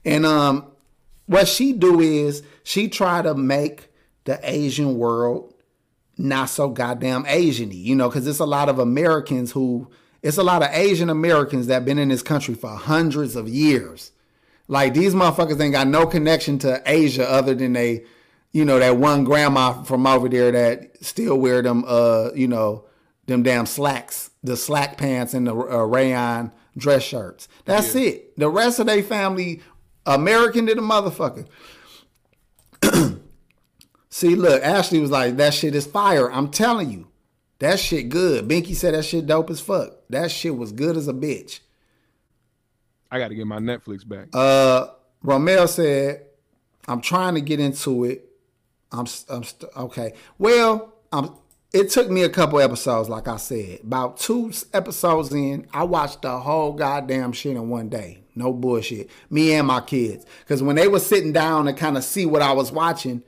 And 0.04 0.24
um 0.24 0.72
what 1.26 1.46
she 1.46 1.74
do 1.74 2.00
is 2.00 2.42
she 2.62 2.88
try 2.88 3.20
to 3.20 3.34
make 3.34 3.90
the 4.24 4.40
Asian 4.42 4.96
world 4.96 5.54
not 6.16 6.46
so 6.46 6.68
goddamn 6.68 7.24
Asian-y, 7.26 7.76
you 7.76 7.94
know, 7.94 8.08
because 8.08 8.26
it's 8.26 8.40
a 8.40 8.46
lot 8.46 8.68
of 8.68 8.78
Americans 8.78 9.52
who 9.52 9.90
it's 10.22 10.38
a 10.38 10.42
lot 10.42 10.62
of 10.62 10.70
Asian 10.72 11.10
Americans 11.10 11.68
that 11.68 11.84
been 11.84 11.98
in 11.98 12.08
this 12.08 12.22
country 12.22 12.54
for 12.54 12.70
hundreds 12.70 13.36
of 13.36 13.48
years. 13.48 14.12
Like 14.66 14.94
these 14.94 15.14
motherfuckers 15.14 15.60
ain't 15.60 15.72
got 15.72 15.86
no 15.86 16.06
connection 16.06 16.58
to 16.60 16.82
Asia 16.84 17.28
other 17.28 17.54
than 17.54 17.72
they, 17.72 18.04
you 18.58 18.64
know, 18.64 18.80
that 18.80 18.96
one 18.96 19.22
grandma 19.22 19.84
from 19.84 20.04
over 20.04 20.28
there 20.28 20.50
that 20.50 21.04
still 21.04 21.38
wear 21.38 21.62
them, 21.62 21.84
uh, 21.86 22.30
you 22.34 22.48
know, 22.48 22.86
them 23.26 23.44
damn 23.44 23.66
slacks, 23.66 24.30
the 24.42 24.56
slack 24.56 24.98
pants 24.98 25.32
and 25.32 25.46
the 25.46 25.54
uh, 25.54 25.84
rayon 25.84 26.50
dress 26.76 27.04
shirts. 27.04 27.46
That's 27.66 27.94
it. 27.94 28.36
The 28.36 28.50
rest 28.50 28.80
of 28.80 28.86
their 28.86 29.04
family, 29.04 29.62
American 30.06 30.66
to 30.66 30.74
the 30.74 30.80
motherfucker. 30.80 31.46
See, 34.10 34.34
look, 34.34 34.60
Ashley 34.64 34.98
was 34.98 35.12
like, 35.12 35.36
that 35.36 35.54
shit 35.54 35.76
is 35.76 35.86
fire. 35.86 36.28
I'm 36.28 36.50
telling 36.50 36.90
you. 36.90 37.06
That 37.60 37.78
shit 37.78 38.08
good. 38.08 38.48
Binky 38.48 38.74
said 38.74 38.94
that 38.94 39.04
shit 39.04 39.28
dope 39.28 39.50
as 39.50 39.60
fuck. 39.60 39.92
That 40.10 40.32
shit 40.32 40.56
was 40.56 40.72
good 40.72 40.96
as 40.96 41.06
a 41.06 41.12
bitch. 41.12 41.60
I 43.08 43.20
got 43.20 43.28
to 43.28 43.36
get 43.36 43.46
my 43.46 43.58
Netflix 43.60 44.06
back. 44.06 44.30
Uh 44.32 44.88
Romel 45.24 45.68
said, 45.68 46.26
I'm 46.88 47.00
trying 47.00 47.34
to 47.34 47.40
get 47.40 47.60
into 47.60 48.04
it. 48.04 48.27
I'm, 48.92 49.06
I'm 49.28 49.44
st- 49.44 49.70
okay. 49.76 50.14
Well, 50.38 50.94
um, 51.12 51.36
it 51.72 51.90
took 51.90 52.10
me 52.10 52.22
a 52.22 52.28
couple 52.30 52.58
episodes, 52.60 53.08
like 53.08 53.28
I 53.28 53.36
said. 53.36 53.80
About 53.82 54.16
two 54.18 54.52
episodes 54.72 55.32
in, 55.32 55.66
I 55.72 55.84
watched 55.84 56.22
the 56.22 56.38
whole 56.38 56.72
goddamn 56.72 57.32
shit 57.32 57.56
in 57.56 57.68
one 57.68 57.88
day. 57.88 58.22
No 58.34 58.52
bullshit. 58.52 59.10
Me 59.30 59.52
and 59.52 59.66
my 59.66 59.80
kids, 59.80 60.24
because 60.40 60.62
when 60.62 60.76
they 60.76 60.88
were 60.88 61.00
sitting 61.00 61.32
down 61.32 61.66
to 61.66 61.72
kind 61.72 61.96
of 61.96 62.04
see 62.04 62.24
what 62.24 62.40
I 62.40 62.52
was 62.52 62.70
watching, 62.72 63.22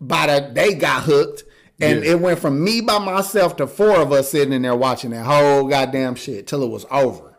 by 0.00 0.26
the 0.26 0.50
they 0.52 0.74
got 0.74 1.02
hooked, 1.04 1.44
and 1.80 2.02
Yeah. 2.04 2.12
it 2.12 2.20
went 2.20 2.38
from 2.38 2.62
me 2.64 2.80
by 2.80 2.98
myself 2.98 3.56
to 3.56 3.66
four 3.66 3.96
of 4.00 4.10
us 4.10 4.30
sitting 4.30 4.52
in 4.52 4.62
there 4.62 4.74
watching 4.74 5.10
that 5.10 5.24
whole 5.26 5.68
goddamn 5.68 6.14
shit 6.14 6.46
till 6.46 6.62
it 6.62 6.70
was 6.70 6.86
over. 6.90 7.36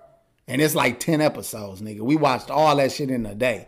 And 0.47 0.61
it's 0.61 0.75
like 0.75 0.99
ten 0.99 1.19
episodes, 1.19 1.81
nigga. 1.81 2.01
We 2.01 2.15
watched 2.15 2.51
all 2.51 2.75
that 2.75 2.91
shit 2.91 3.09
in 3.09 3.25
a 3.25 3.33
day. 3.35 3.67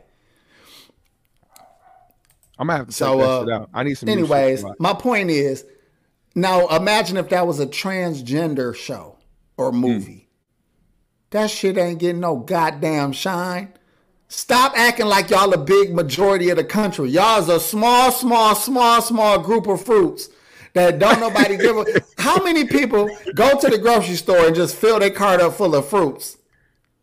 I'm 2.60 2.68
gonna 2.68 2.78
have 2.78 2.88
to 2.88 2.94
So, 2.94 3.20
uh. 3.20 3.66
I 3.74 3.84
need 3.84 3.96
some. 3.96 4.10
Anyways, 4.10 4.66
my 4.80 4.94
point 4.94 5.30
is 5.30 5.66
now 6.36 6.68
imagine 6.68 7.18
if 7.18 7.30
that 7.30 7.46
was 7.46 7.60
a 7.60 7.68
transgender 7.68 8.76
show 8.76 9.18
or 9.58 9.72
movie. 9.72 10.28
That 11.32 11.50
shit 11.50 11.78
ain't 11.78 12.00
getting 12.00 12.22
no 12.22 12.38
goddamn 12.38 13.12
shine. 13.12 13.74
Stop 14.30 14.74
acting 14.78 15.06
like 15.06 15.30
y'all 15.30 15.54
a 15.54 15.58
big 15.58 15.94
majority 15.94 16.50
of 16.50 16.58
the 16.58 16.64
country. 16.64 17.10
Y'all's 17.10 17.50
a 17.50 17.60
small, 17.60 18.12
small, 18.12 18.56
small, 18.56 19.02
small 19.02 19.40
group 19.40 19.68
of 19.68 19.84
fruits 19.84 20.30
that 20.74 21.00
don't 21.00 21.20
nobody 21.20 21.58
give 21.58 21.78
a. 21.78 21.86
How 22.18 22.44
many 22.44 22.66
people 22.66 23.10
go 23.36 23.58
to 23.58 23.68
the 23.68 23.78
grocery 23.78 24.16
store 24.16 24.48
and 24.48 24.56
just 24.56 24.76
fill 24.76 25.00
their 25.00 25.10
cart 25.10 25.42
up 25.42 25.54
full 25.54 25.76
of 25.76 25.88
fruits? 25.88 26.38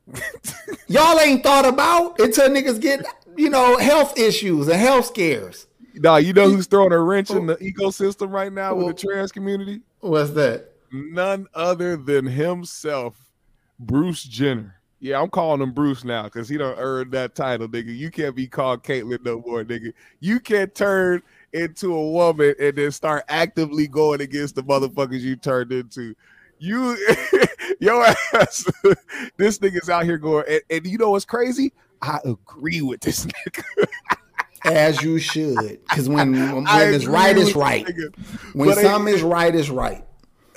y'all 0.86 1.18
ain't 1.18 1.43
thought 1.43 1.64
about 1.64 2.20
until 2.20 2.48
niggas 2.51 2.81
get, 2.81 3.06
you 3.36 3.51
know, 3.51 3.78
health 3.78 4.19
issues 4.19 4.69
and 4.69 4.81
health 4.81 5.06
scares. 5.06 5.66
Nah, 5.94 6.16
you 6.16 6.32
know 6.32 6.51
who's 6.51 6.66
throwing 6.66 6.93
a 6.93 6.98
wrench 6.98 7.31
in 7.31 7.48
oh. 7.48 7.55
the 7.55 7.73
ecosystem 7.73 8.31
right 8.31 8.52
now 8.52 8.74
with 8.74 8.97
the 8.97 9.09
oh. 9.09 9.12
trans 9.12 9.32
community? 9.32 9.81
What's 10.01 10.31
that? 10.31 10.73
None 10.93 11.47
other 11.55 11.97
than 11.97 12.27
himself, 12.27 13.16
Bruce 13.78 14.24
Jenner. 14.24 14.81
Yeah, 15.01 15.20
I'm 15.20 15.28
calling 15.28 15.61
him 15.61 15.73
Bruce 15.73 16.02
now 16.02 16.23
because 16.24 16.48
he 16.48 16.56
don't 16.56 16.78
earn 16.78 17.11
that 17.11 17.35
title, 17.35 17.69
nigga. 17.69 17.94
You 17.94 18.11
can't 18.11 18.35
be 18.35 18.47
called 18.47 18.82
Caitlyn 18.82 19.24
no 19.24 19.43
more, 19.47 19.62
nigga. 19.62 19.93
You 20.20 20.40
can't 20.40 20.74
turn 20.74 21.23
into 21.52 21.94
a 21.94 22.11
woman 22.11 22.55
and 22.59 22.74
then 22.74 22.90
start 22.90 23.24
actively 23.28 23.86
going 23.86 24.20
against 24.20 24.55
the 24.55 24.62
motherfuckers 24.62 25.20
you 25.20 25.36
turned 25.36 25.73
into. 25.73 26.15
You, 26.59 26.97
your 27.81 28.02
ass, 28.35 28.65
this 29.36 29.59
nigga's 29.59 29.90
out 29.90 30.05
here 30.05 30.16
going, 30.16 30.47
and, 30.48 30.62
and 30.70 30.86
you 30.86 30.97
know 30.97 31.11
what's 31.11 31.27
crazy? 31.27 31.73
I 32.02 32.18
agree 32.24 32.82
with 32.82 33.00
this 33.00 33.26
nigga. 33.26 33.86
As 34.64 35.02
you 35.02 35.18
should. 35.18 35.80
Because 35.88 36.08
when, 36.08 36.32
when 36.54 36.64
it's 36.68 37.04
right, 37.06 37.36
it's 37.36 37.54
right. 37.54 37.86
When 38.54 38.68
But 38.68 38.78
something 38.78 39.12
is 39.14 39.22
right, 39.22 39.54
it's 39.54 39.68
right. 39.68 40.04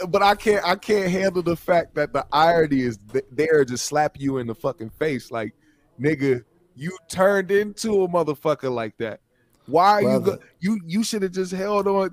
but 0.10 0.22
I 0.24 0.36
can't 0.36 0.64
I 0.66 0.76
can't 0.76 1.12
handle 1.12 1.42
the 1.42 1.56
fact 1.58 1.96
that 1.96 2.14
the 2.14 2.26
irony 2.32 2.82
is 2.82 3.00
there 3.32 3.66
to 3.66 3.78
slap 3.78 4.16
you 4.20 4.38
in 4.38 4.48
the 4.48 4.56
fucking 4.56 4.92
face 4.92 5.32
like 5.32 5.54
nigga 6.00 6.44
you 6.76 6.96
turned 7.10 7.50
into 7.52 8.04
a 8.04 8.08
motherfucker 8.08 8.72
like 8.72 8.96
that 9.00 9.20
why 9.66 9.94
are 9.94 10.02
you 10.04 10.20
go- 10.20 10.38
you 10.60 10.80
you 10.86 11.04
should 11.04 11.24
have 11.24 11.32
just 11.32 11.52
held 11.52 11.88
on 11.88 12.12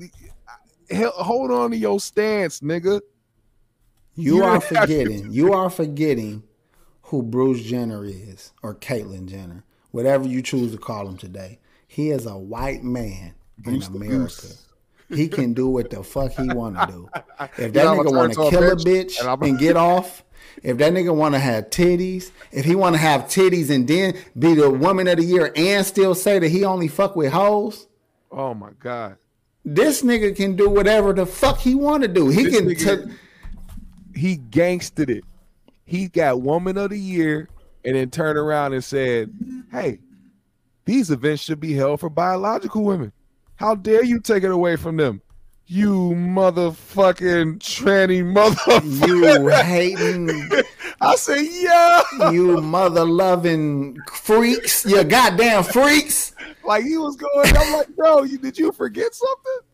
held, 0.90 1.12
hold 1.12 1.50
on 1.50 1.70
to 1.72 1.76
your 1.76 2.00
stance 2.00 2.60
nigga 2.60 3.02
You 4.14 4.36
You 4.36 4.44
are 4.44 4.58
to- 4.60 4.66
forgetting. 4.66 5.30
You 5.30 5.52
are 5.52 5.68
forgetting 5.68 6.42
who 7.14 7.22
Bruce 7.22 7.62
Jenner 7.62 8.04
is 8.04 8.52
or 8.60 8.74
Caitlyn 8.74 9.26
Jenner, 9.26 9.62
whatever 9.92 10.26
you 10.26 10.42
choose 10.42 10.72
to 10.72 10.78
call 10.78 11.06
him 11.06 11.16
today. 11.16 11.60
He 11.86 12.10
is 12.10 12.26
a 12.26 12.36
white 12.36 12.82
man 12.82 13.34
Bruce 13.56 13.86
in 13.86 13.94
America. 13.94 14.48
He 15.08 15.28
can 15.28 15.54
do 15.54 15.68
what 15.68 15.90
the 15.90 16.02
fuck 16.02 16.32
he 16.32 16.48
want 16.48 16.76
to 16.76 16.86
do. 16.88 17.08
If 17.56 17.72
that 17.74 17.86
nigga 17.86 18.12
want 18.12 18.32
to 18.32 18.50
kill 18.50 18.72
a 18.72 18.74
bitch 18.74 19.24
and 19.24 19.42
and 19.44 19.58
get 19.60 19.76
off, 19.92 20.24
if 20.64 20.76
that 20.78 20.92
nigga 20.92 21.14
want 21.14 21.36
to 21.36 21.38
have 21.38 21.70
titties, 21.70 22.32
if 22.50 22.64
he 22.64 22.74
want 22.74 22.96
to 22.96 23.00
have 23.00 23.26
titties 23.26 23.70
and 23.70 23.86
then 23.86 24.16
be 24.36 24.54
the 24.54 24.68
woman 24.68 25.06
of 25.06 25.18
the 25.18 25.24
year 25.24 25.52
and 25.54 25.86
still 25.86 26.16
say 26.16 26.40
that 26.40 26.48
he 26.48 26.64
only 26.64 26.88
fuck 26.88 27.14
with 27.14 27.32
hoes, 27.32 27.86
oh 28.32 28.54
my 28.54 28.70
god 28.80 29.18
this 29.64 30.02
nigga 30.02 30.34
can 30.36 30.56
do 30.56 30.68
whatever 30.68 31.12
the 31.14 31.24
fuck 31.24 31.58
he 31.58 31.74
want 31.76 32.02
to 32.02 32.08
do. 32.08 32.28
He 32.28 32.44
This 32.44 32.56
can. 32.58 32.66
nigga- 32.68 33.06
t- 34.14 34.20
he 34.20 34.36
gangstered 34.36 35.08
it 35.10 35.24
he 35.84 36.08
got 36.08 36.40
woman 36.40 36.76
of 36.76 36.90
the 36.90 36.98
year 36.98 37.48
and 37.84 37.96
then 37.96 38.10
turned 38.10 38.38
around 38.38 38.72
and 38.72 38.84
said 38.84 39.32
hey 39.70 39.98
these 40.84 41.10
events 41.10 41.42
should 41.42 41.60
be 41.60 41.74
held 41.74 42.00
for 42.00 42.10
biological 42.10 42.84
women 42.84 43.12
how 43.56 43.74
dare 43.74 44.04
you 44.04 44.20
take 44.20 44.42
it 44.42 44.50
away 44.50 44.76
from 44.76 44.96
them 44.96 45.20
you 45.66 46.10
motherfucking 46.14 47.58
tranny 47.58 48.22
motherfucker 48.22 49.08
you 49.08 49.48
hating, 49.48 50.50
I 51.00 51.16
say, 51.16 51.48
yeah. 51.62 52.30
you 52.30 52.60
mother 52.60 53.04
loving 53.04 53.98
freaks, 54.12 54.84
you 54.84 55.02
goddamn 55.04 55.64
freaks, 55.64 56.34
Like 56.64 56.84
he 56.84 56.98
was 56.98 57.16
going. 57.16 57.56
I'm 57.56 57.72
like, 57.72 57.88
bro, 57.96 58.24
you 58.24 58.36
did 58.36 58.58
you 58.58 58.72
forget 58.72 59.14
something? 59.14 59.68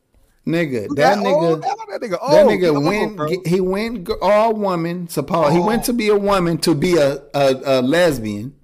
Nigga. 0.47 0.95
That 0.97 1.19
old? 1.19 1.62
nigga. 1.62 1.62
that 1.62 2.01
nigga, 2.03 2.31
That 2.31 2.47
nigga 2.47 2.85
went. 2.85 3.47
He 3.47 3.61
went 3.61 4.09
all 4.23 4.55
woman. 4.55 5.09
Suppose 5.09 5.53
he 5.53 5.59
Oh. 5.59 5.67
went 5.67 5.85
to 5.85 5.93
be 5.93 6.09
a 6.09 6.17
woman 6.17 6.59
to 6.59 6.75
be 6.75 6.97
a, 6.97 7.23
a, 7.35 7.61
a 7.65 7.83
lesbian. 7.83 8.55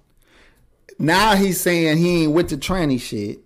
Now 0.99 1.35
he's 1.35 1.61
saying 1.61 1.97
he 1.97 2.23
ain't 2.23 2.33
with 2.33 2.49
the 2.49 2.57
tranny 2.57 2.99
shit. 2.99 3.39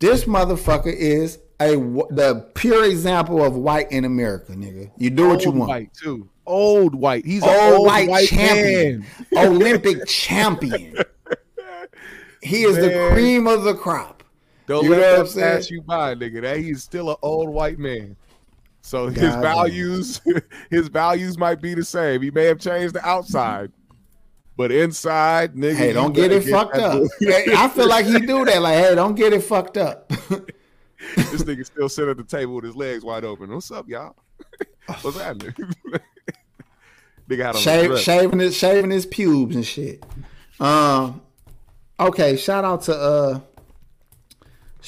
This 0.00 0.24
motherfucker 0.24 0.92
is 0.94 1.38
a 1.60 1.74
the 2.10 2.46
pure 2.54 2.84
example 2.84 3.42
of 3.42 3.56
white 3.56 3.90
in 3.90 4.04
America, 4.04 4.52
nigga. 4.52 4.90
You 4.96 5.10
do 5.10 5.28
what 5.28 5.44
you 5.44 5.50
want. 5.50 5.68
White 5.70 5.94
too. 5.94 6.28
Old 6.46 6.94
white. 6.94 7.26
He's 7.26 7.42
old, 7.42 7.72
old 7.74 7.86
white, 7.86 8.08
white, 8.08 8.28
champion. 8.28 9.04
Olympic 9.36 10.06
champion. 10.06 10.96
He 12.42 12.62
is 12.62 12.76
the 12.76 13.10
cream 13.12 13.46
of 13.48 13.64
the 13.64 13.74
crop. 13.74 14.17
Don't 14.68 14.84
You 14.84 14.90
let 14.90 14.98
know 14.98 15.02
what 15.10 15.18
I'm 15.18 15.24
that 15.24 15.30
saying? 15.30 15.56
pass 15.56 15.70
you 15.70 15.82
by, 15.82 16.14
nigga. 16.14 16.42
That 16.42 16.58
he's 16.58 16.82
still 16.82 17.10
an 17.10 17.16
old 17.22 17.48
white 17.48 17.78
man. 17.78 18.14
So 18.82 19.08
his 19.08 19.34
God 19.34 19.42
values, 19.42 20.20
his 20.70 20.88
values 20.88 21.36
might 21.38 21.60
be 21.60 21.74
the 21.74 21.84
same. 21.84 22.22
He 22.22 22.30
may 22.30 22.44
have 22.44 22.60
changed 22.60 22.94
the 22.94 23.06
outside, 23.06 23.72
but 24.56 24.70
inside, 24.70 25.54
nigga. 25.54 25.74
Hey, 25.74 25.92
don't 25.92 26.12
get 26.12 26.30
it 26.32 26.44
fucked 26.44 26.76
up. 26.76 27.02
I 27.22 27.68
feel 27.68 27.88
like 27.88 28.06
he 28.06 28.18
do 28.20 28.44
that. 28.46 28.62
Like, 28.62 28.76
hey, 28.78 28.94
don't 28.94 29.14
get 29.14 29.32
it 29.32 29.40
fucked 29.40 29.78
up. 29.78 30.08
this 31.16 31.42
nigga 31.42 31.64
still 31.66 31.88
sitting 31.88 32.10
at 32.10 32.16
the 32.18 32.24
table 32.24 32.54
with 32.56 32.64
his 32.64 32.76
legs 32.76 33.04
wide 33.04 33.24
open. 33.24 33.52
What's 33.52 33.70
up, 33.70 33.88
y'all? 33.88 34.14
What's 35.02 35.18
happening? 35.18 35.54
nigga 37.28 37.44
had 37.44 37.56
Shave, 37.56 37.98
shaving 38.00 38.38
his 38.38 38.56
shaving 38.56 38.90
his 38.90 39.06
pubes 39.06 39.54
and 39.56 39.66
shit. 39.66 40.04
Um, 40.60 41.20
okay. 42.00 42.36
Shout 42.36 42.64
out 42.64 42.82
to 42.82 42.96
uh, 42.96 43.40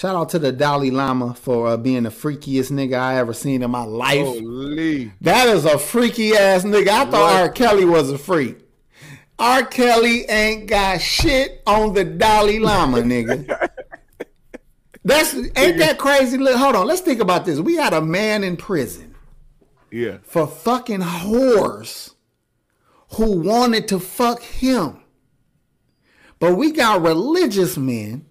shout 0.01 0.17
out 0.17 0.31
to 0.31 0.39
the 0.39 0.51
Dalai 0.51 0.91
Lama 0.91 1.35
for 1.35 1.67
uh, 1.69 1.77
being 1.77 2.05
the 2.05 2.09
freakiest 2.09 2.71
nigga 2.73 2.99
I 2.99 3.17
ever 3.19 3.35
seen 3.35 3.63
in 3.63 3.71
my 3.71 3.85
life. 3.85 4.25
Holy. 4.27 5.13
That 5.21 5.49
is 5.49 5.67
a 5.67 5.79
freaky 5.79 6.35
ass 6.35 6.65
nigga. 6.65 6.89
I 6.89 7.05
thought 7.05 7.13
What? 7.13 7.35
R. 7.43 7.49
Kelly 7.51 7.85
was 7.85 8.11
a 8.11 8.17
freak. 8.17 8.59
R. 9.39 9.63
Kelly 9.65 10.25
ain't 10.25 10.69
got 10.69 11.03
shit 11.03 11.63
on 11.67 11.93
the 11.93 12.05
Dalai 12.05 12.59
Lama, 12.59 13.03
nigga. 13.03 13.47
That's 15.05 15.35
ain't 15.35 15.79
that 15.79 15.99
crazy? 15.99 16.39
Look, 16.39 16.57
hold 16.57 16.77
on. 16.77 16.87
Let's 16.87 17.03
think 17.03 17.21
about 17.21 17.45
this. 17.45 17.61
We 17.61 17.77
had 17.77 17.93
a 17.93 18.01
man 18.01 18.43
in 18.43 18.57
prison 18.57 19.15
Yeah. 19.91 20.19
for 20.23 20.47
fucking 20.47 21.01
whores 21.01 22.15
who 23.17 23.41
wanted 23.41 23.87
to 23.89 24.01
fuck 24.01 24.41
him. 24.43 25.03
But 26.39 26.55
we 26.57 26.73
got 26.73 27.03
religious 27.03 27.77
men 27.77 28.25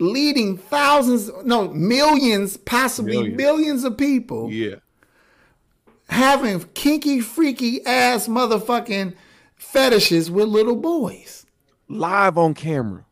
leading 0.00 0.56
thousands, 0.56 1.30
no, 1.44 1.68
millions, 1.68 2.56
possibly 2.56 3.16
Millions. 3.16 3.36
billions 3.36 3.84
of 3.84 3.96
people 3.98 4.50
Yeah. 4.50 4.76
having 6.08 6.60
kinky, 6.74 7.20
freaky 7.20 7.84
ass 7.86 8.26
motherfucking 8.26 9.14
fetishes 9.56 10.30
with 10.30 10.48
little 10.48 10.76
boys 10.76 11.46
Live 11.88 12.38
on 12.38 12.54
camera. 12.54 13.04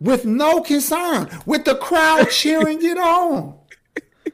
with 0.00 0.24
no 0.24 0.60
concern, 0.60 1.28
with 1.46 1.64
the 1.64 1.74
crowd 1.76 2.26
cheering 2.30 2.78
it 2.84 2.98
on. 2.98 3.54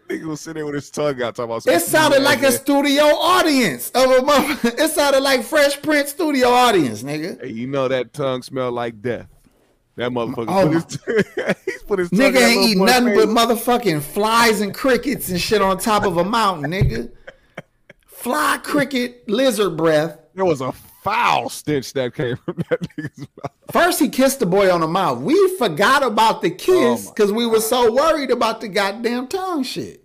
Nigga 0.08 0.24
was 0.24 0.40
sitting 0.42 0.54
there 0.56 0.66
with 0.66 0.74
his 0.74 0.90
tongue 0.90 1.22
out 1.22 1.34
talking 1.36 1.44
about 1.50 1.66
It 1.66 1.80
sounded 1.80 2.20
like 2.22 2.42
a 2.42 2.52
studio 2.52 3.04
audience 3.04 3.90
of 3.94 4.10
a 4.10 4.22
mother- 4.22 4.58
It 4.78 4.90
sounded 4.90 5.20
like 5.22 5.42
Fresh 5.44 5.80
Prince 5.82 6.10
studio 6.10 6.48
audience, 6.48 7.02
nigga. 7.02 7.40
Hey, 7.40 7.50
you 7.52 7.66
know 7.68 7.88
that 7.88 8.12
tongue 8.12 8.42
smell 8.42 8.70
like 8.72 9.00
death. 9.00 9.28
That 9.96 10.10
motherfucker 10.10 10.46
Oh, 10.48 10.66
put 10.66 11.46
his, 11.46 11.56
he's 11.64 11.82
put 11.82 11.98
his 12.00 12.10
Nigga 12.10 12.40
ain't 12.40 12.70
eat 12.70 12.78
nothing 12.78 13.14
but 13.14 13.28
motherfucking 13.28 14.02
flies 14.02 14.60
and 14.60 14.74
crickets 14.74 15.28
and 15.28 15.40
shit 15.40 15.62
on 15.62 15.78
top 15.78 16.04
of 16.04 16.16
a 16.16 16.24
mountain, 16.24 16.72
nigga. 16.72 17.12
Fly 18.06 18.58
cricket 18.62 19.28
lizard 19.28 19.76
breath. 19.76 20.18
There 20.34 20.44
was 20.44 20.60
a 20.60 20.72
foul 20.72 21.48
stench 21.50 21.92
that 21.92 22.14
came 22.14 22.36
from 22.38 22.56
that 22.70 22.80
nigga's 22.80 23.18
mouth. 23.18 23.52
First, 23.70 24.00
he 24.00 24.08
kissed 24.08 24.40
the 24.40 24.46
boy 24.46 24.72
on 24.72 24.80
the 24.80 24.88
mouth. 24.88 25.18
We 25.18 25.56
forgot 25.58 26.02
about 26.02 26.42
the 26.42 26.50
oh 26.50 26.56
kiss 26.56 27.06
Oh 27.06 27.10
because 27.10 27.30
we 27.30 27.46
were 27.46 27.60
so 27.60 27.92
worried 27.92 28.30
about 28.30 28.60
the 28.60 28.68
goddamn 28.68 29.28
tongue 29.28 29.62
shit. 29.62 30.02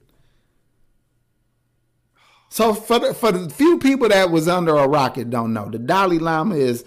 So 2.50 2.74
for 2.74 3.00
the, 3.00 3.14
for 3.14 3.32
the 3.32 3.50
few 3.50 3.80
people 3.80 4.10
that 4.10 4.32
was 4.32 4.48
under 4.48 4.76
a 4.76 4.88
rocket 4.88 5.30
don't 5.30 5.54
know, 5.54 5.70
the 5.70 5.80
Dalai 5.80 6.20
Lama 6.20 6.56
is 6.56 6.84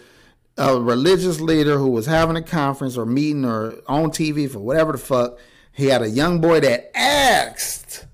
a 0.56 0.78
religious 0.78 1.40
leader 1.40 1.78
who 1.78 1.90
was 1.90 2.06
having 2.06 2.36
a 2.36 2.42
conference 2.42 2.96
or 2.96 3.06
meeting 3.06 3.44
or 3.44 3.74
on 3.86 4.10
TV 4.10 4.50
for 4.50 4.58
whatever 4.58 4.92
the 4.92 4.98
fuck. 4.98 5.38
He 5.72 5.86
had 5.86 6.02
a 6.02 6.08
young 6.08 6.40
boy 6.40 6.60
that 6.60 6.90
asked 6.96 8.06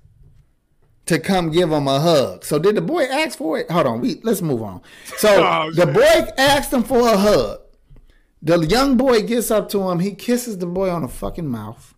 to 1.07 1.19
come 1.19 1.51
give 1.51 1.71
him 1.71 1.87
a 1.87 1.99
hug. 1.99 2.45
So 2.45 2.59
did 2.59 2.75
the 2.75 2.81
boy 2.81 3.03
ask 3.03 3.37
for 3.37 3.57
it? 3.57 3.69
Hold 3.69 3.87
on, 3.87 3.99
we 3.99 4.21
let's 4.23 4.41
move 4.41 4.61
on. 4.61 4.81
So 5.17 5.27
Oh, 5.45 5.71
the 5.71 5.87
boy 5.87 6.31
asked 6.37 6.71
him 6.71 6.83
for 6.83 6.99
a 6.99 7.17
hug. 7.17 7.59
The 8.41 8.59
young 8.59 8.95
boy 8.95 9.23
gets 9.23 9.51
up 9.51 9.67
to 9.69 9.89
him. 9.89 9.99
He 9.99 10.13
kisses 10.13 10.59
the 10.59 10.65
boy 10.65 10.89
on 10.89 11.01
the 11.01 11.07
fucking 11.09 11.47
mouth. 11.47 11.93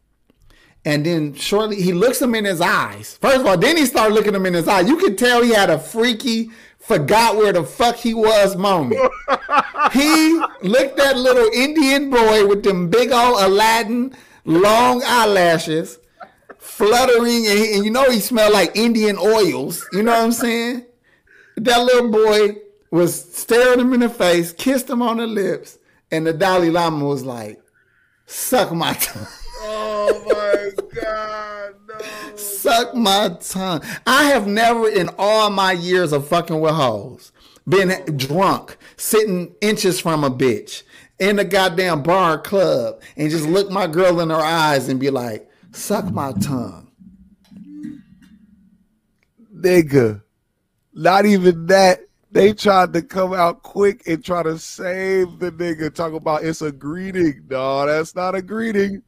And 0.83 1.05
then 1.05 1.33
shortly 1.35 1.75
he 1.79 1.93
looks 1.93 2.21
him 2.21 2.33
in 2.33 2.45
his 2.45 2.59
eyes. 2.59 3.17
First 3.21 3.41
of 3.41 3.45
all, 3.45 3.57
then 3.57 3.77
he 3.77 3.85
started 3.85 4.15
looking 4.15 4.33
him 4.33 4.47
in 4.47 4.55
his 4.55 4.67
eye. 4.67 4.79
You 4.79 4.97
could 4.97 5.17
tell 5.17 5.43
he 5.43 5.53
had 5.53 5.69
a 5.69 5.77
freaky, 5.77 6.49
forgot 6.81 7.35
where 7.37 7.53
the 7.53 7.63
fuck 7.63 7.95
he 7.95 8.13
was 8.13 8.55
moment. 8.55 9.01
he 9.93 10.41
looked 10.63 10.99
at 10.99 11.17
little 11.17 11.49
Indian 11.53 12.09
boy 12.09 12.45
with 12.47 12.63
them 12.63 12.89
big 12.89 13.11
old 13.11 13.41
Aladdin 13.41 14.13
long 14.45 15.01
eyelashes, 15.05 15.99
fluttering, 16.57 17.47
and, 17.47 17.59
he- 17.59 17.73
and 17.75 17.85
you 17.85 17.91
know 17.91 18.09
he 18.09 18.19
smelled 18.19 18.53
like 18.53 18.75
Indian 18.75 19.17
oils. 19.17 19.85
You 19.93 20.03
know 20.03 20.11
what 20.11 20.23
I'm 20.23 20.31
saying? 20.31 20.85
That 21.57 21.83
little 21.83 22.09
boy 22.11 22.57
was 22.89 23.35
staring 23.35 23.79
him 23.79 23.93
in 23.93 23.99
the 24.01 24.09
face, 24.09 24.51
kissed 24.53 24.89
him 24.89 25.01
on 25.01 25.17
the 25.17 25.27
lips, 25.27 25.77
and 26.11 26.25
the 26.27 26.33
Dalai 26.33 26.69
Lama 26.71 27.05
was 27.05 27.23
like, 27.23 27.59
"Suck 28.25 28.71
my 28.73 28.93
tongue." 28.93 29.27
Oh 29.63 30.23
my 30.27 31.01
god, 31.01 31.73
no. 31.87 32.35
Suck 32.35 32.95
my 32.95 33.37
tongue. 33.39 33.83
I 34.07 34.25
have 34.25 34.47
never 34.47 34.89
in 34.89 35.09
all 35.17 35.49
my 35.49 35.71
years 35.71 36.11
of 36.11 36.27
fucking 36.27 36.59
with 36.59 36.73
hoes 36.73 37.31
been 37.67 38.17
drunk, 38.17 38.77
sitting 38.97 39.53
inches 39.61 39.99
from 39.99 40.23
a 40.23 40.31
bitch 40.31 40.83
in 41.19 41.39
a 41.39 41.43
goddamn 41.43 42.03
bar 42.03 42.33
or 42.33 42.37
club 42.39 43.01
and 43.15 43.29
just 43.29 43.45
look 43.45 43.69
my 43.69 43.87
girl 43.87 44.19
in 44.19 44.29
her 44.29 44.35
eyes 44.35 44.89
and 44.89 44.99
be 44.99 45.09
like, 45.09 45.49
suck 45.71 46.11
my 46.11 46.31
tongue. 46.33 46.91
Nigga. 49.55 50.23
Not 50.93 51.25
even 51.25 51.67
that. 51.67 52.01
They 52.31 52.53
tried 52.53 52.93
to 52.93 53.01
come 53.01 53.33
out 53.33 53.61
quick 53.61 54.07
and 54.07 54.23
try 54.23 54.41
to 54.41 54.57
save 54.57 55.39
the 55.39 55.51
nigga. 55.51 55.93
Talk 55.93 56.13
about 56.13 56.43
it's 56.43 56.61
a 56.61 56.71
greeting. 56.71 57.45
No, 57.49 57.85
that's 57.85 58.15
not 58.15 58.35
a 58.35 58.41
greeting. 58.41 59.03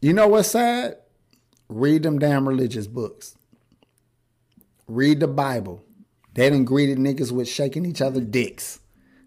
You 0.00 0.12
know 0.12 0.28
what's 0.28 0.50
sad? 0.50 0.96
Read 1.68 2.04
them 2.04 2.18
damn 2.18 2.48
religious 2.48 2.86
books. 2.86 3.36
Read 4.86 5.20
the 5.20 5.28
Bible. 5.28 5.82
They 6.34 6.48
done 6.50 6.64
greeted 6.64 6.98
niggas 6.98 7.32
with 7.32 7.48
shaking 7.48 7.84
each 7.84 8.00
other 8.00 8.20
dicks. 8.20 8.80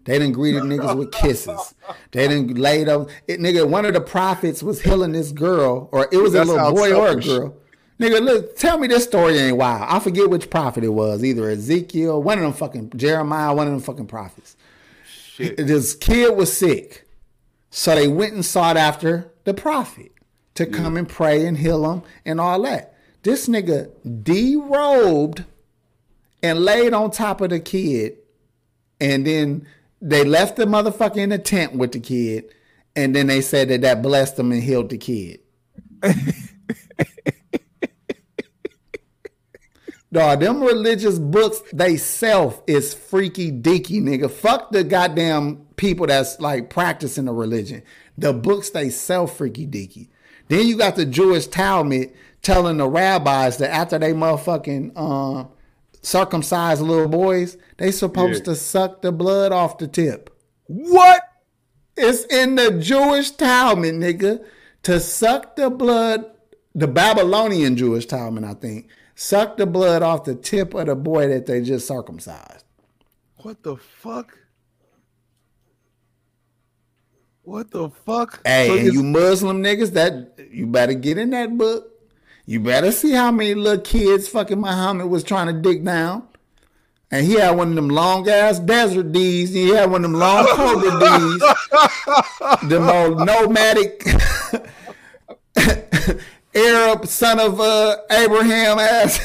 They 0.04 0.18
done 0.18 0.32
greeted 0.32 0.62
niggas 0.62 0.96
with 0.96 1.12
kisses. 1.12 1.74
They 2.10 2.26
done 2.26 2.48
laid 2.54 2.88
up. 2.88 3.08
It, 3.28 3.38
nigga, 3.38 3.68
one 3.68 3.84
of 3.84 3.92
the 3.92 4.00
prophets 4.00 4.62
was 4.62 4.80
healing 4.80 5.12
this 5.12 5.30
girl, 5.30 5.88
or 5.92 6.08
it 6.10 6.16
was 6.16 6.34
a 6.34 6.44
little 6.44 6.72
boy 6.72 6.92
or 6.94 7.08
a 7.08 7.20
girl. 7.20 7.56
Nigga, 8.00 8.20
look, 8.20 8.56
tell 8.56 8.78
me 8.78 8.88
this 8.88 9.04
story 9.04 9.38
ain't 9.38 9.58
wild. 9.58 9.86
I 9.88 10.00
forget 10.00 10.28
which 10.28 10.50
prophet 10.50 10.82
it 10.82 10.88
was. 10.88 11.22
Either 11.22 11.50
Ezekiel, 11.50 12.20
one 12.20 12.38
of 12.38 12.44
them 12.44 12.52
fucking 12.52 12.92
Jeremiah, 12.96 13.54
one 13.54 13.68
of 13.68 13.72
them 13.72 13.82
fucking 13.82 14.06
prophets. 14.06 14.56
Shit. 15.06 15.58
This 15.58 15.94
kid 15.94 16.36
was 16.36 16.52
sick. 16.52 17.06
So 17.70 17.94
they 17.94 18.08
went 18.08 18.32
and 18.32 18.44
sought 18.44 18.76
after 18.76 19.32
the 19.44 19.54
prophet 19.54 20.11
to 20.54 20.66
come 20.66 20.96
and 20.96 21.08
pray 21.08 21.46
and 21.46 21.58
heal 21.58 21.90
him 21.90 22.02
and 22.24 22.40
all 22.40 22.60
that. 22.62 22.94
This 23.22 23.48
nigga 23.48 23.90
derobed 24.04 25.44
and 26.42 26.64
laid 26.64 26.92
on 26.92 27.10
top 27.10 27.40
of 27.40 27.50
the 27.50 27.60
kid. 27.60 28.18
And 29.00 29.26
then 29.26 29.66
they 30.00 30.24
left 30.24 30.56
the 30.56 30.64
motherfucker 30.64 31.18
in 31.18 31.30
the 31.30 31.38
tent 31.38 31.74
with 31.74 31.92
the 31.92 32.00
kid. 32.00 32.52
And 32.94 33.14
then 33.16 33.28
they 33.28 33.40
said 33.40 33.68
that 33.68 33.80
that 33.82 34.02
blessed 34.02 34.38
him 34.38 34.52
and 34.52 34.62
healed 34.62 34.90
the 34.90 34.98
kid. 34.98 35.40
Dog, 40.12 40.40
them 40.40 40.62
religious 40.62 41.18
books 41.18 41.62
they 41.72 41.96
self 41.96 42.62
is 42.66 42.92
freaky 42.92 43.50
deaky, 43.50 44.02
nigga. 44.02 44.30
Fuck 44.30 44.70
the 44.70 44.84
goddamn 44.84 45.64
people 45.76 46.06
that's 46.06 46.38
like 46.38 46.68
practicing 46.68 47.24
the 47.24 47.32
religion. 47.32 47.82
The 48.18 48.34
books 48.34 48.68
they 48.68 48.90
sell 48.90 49.26
freaky 49.26 49.66
deaky. 49.66 50.08
Then 50.48 50.66
you 50.66 50.76
got 50.76 50.96
the 50.96 51.04
Jewish 51.06 51.46
Talmud 51.46 52.12
telling 52.42 52.76
the 52.78 52.88
rabbis 52.88 53.58
that 53.58 53.70
after 53.72 53.98
they 53.98 54.12
motherfucking 54.12 54.92
uh, 54.96 55.44
circumcise 56.02 56.80
little 56.80 57.08
boys, 57.08 57.56
they 57.78 57.90
supposed 57.92 58.40
Yeah. 58.40 58.52
to 58.52 58.56
suck 58.56 59.02
the 59.02 59.12
blood 59.12 59.52
off 59.52 59.78
the 59.78 59.86
tip. 59.86 60.30
What? 60.66 61.22
It's 61.96 62.24
in 62.24 62.54
the 62.56 62.72
Jewish 62.72 63.30
Talmud, 63.32 63.94
nigga, 63.94 64.44
to 64.84 64.98
suck 64.98 65.56
the 65.56 65.70
blood, 65.70 66.24
the 66.74 66.88
Babylonian 66.88 67.76
Jewish 67.76 68.06
Talmud, 68.06 68.44
I 68.44 68.54
think, 68.54 68.88
suck 69.14 69.56
the 69.58 69.66
blood 69.66 70.02
off 70.02 70.24
the 70.24 70.34
tip 70.34 70.74
of 70.74 70.86
the 70.86 70.96
boy 70.96 71.28
that 71.28 71.46
they 71.46 71.60
just 71.62 71.86
circumcised. 71.86 72.64
What 73.42 73.62
the 73.62 73.76
fuck? 73.76 74.38
What 77.44 77.70
the 77.72 77.90
fuck? 77.90 78.40
Hey, 78.46 78.68
So 78.68 78.76
and 78.76 78.92
you 78.92 79.02
Muslim 79.02 79.62
niggas, 79.62 79.92
that 79.94 80.38
you 80.50 80.66
better 80.66 80.94
get 80.94 81.18
in 81.18 81.30
that 81.30 81.56
book. 81.58 81.88
You 82.46 82.60
better 82.60 82.92
see 82.92 83.12
how 83.12 83.30
many 83.32 83.54
little 83.54 83.80
kids 83.82 84.28
fucking 84.28 84.60
Muhammad 84.60 85.08
was 85.08 85.24
trying 85.24 85.48
to 85.48 85.52
dig 85.52 85.84
down. 85.84 86.28
And 87.10 87.26
he 87.26 87.34
had 87.34 87.50
one 87.56 87.68
of 87.70 87.74
them 87.74 87.88
long 87.88 88.28
ass 88.28 88.58
desert 88.58 89.12
D's. 89.12 89.52
He 89.52 89.68
had 89.68 89.90
one 89.90 90.04
of 90.04 90.10
them 90.10 90.18
long 90.20 90.46
cobra 90.50 90.98
D's. 91.00 92.68
them 92.68 92.88
old 92.88 93.18
nomadic 93.26 94.04
Arab 96.54 97.06
son 97.06 97.38
of 97.40 97.60
uh, 97.60 97.96
Abraham 98.10 98.78
ass. 98.78 99.18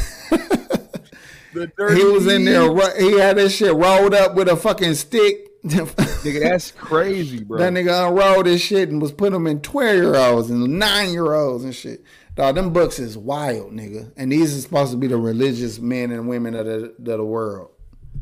the 1.53 1.68
dirty 1.77 1.95
he 1.95 2.03
was 2.03 2.27
in 2.27 2.45
there. 2.45 2.69
He 2.99 3.18
had 3.19 3.38
this 3.38 3.56
shit 3.56 3.73
rolled 3.73 4.14
up 4.14 4.35
with 4.35 4.49
a 4.49 4.56
fucking 4.57 4.95
stick. 4.95 5.47
Nigga, 5.64 6.40
that's 6.42 6.72
crazy, 6.72 7.44
bro. 7.44 7.60
That 7.60 7.74
nigga 7.74 8.08
unrolled 8.08 8.46
this 8.46 8.62
shit 8.62 8.90
and 8.90 9.02
was 9.02 9.12
putting 9.12 9.34
them 9.34 9.48
in 9.48 9.62
12 9.62 9.96
year 9.96 10.16
olds 10.16 10.50
and 10.50 10.80
9 10.80 11.12
year 11.12 11.34
olds 11.34 11.64
and 11.64 11.76
shit. 11.76 12.04
Dog, 12.36 12.56
them 12.56 12.72
books 12.74 13.00
is 13.00 13.18
wild, 13.18 13.72
nigga. 13.74 14.12
And 14.18 14.32
these 14.32 14.56
are 14.58 14.62
supposed 14.62 14.92
to 14.92 14.98
be 14.98 15.08
the 15.08 15.18
religious 15.18 15.80
men 15.80 16.12
and 16.12 16.28
women 16.30 16.56
of 16.56 16.66
the, 16.66 16.86
of 16.86 17.04
the 17.04 17.26
world. 17.26 17.72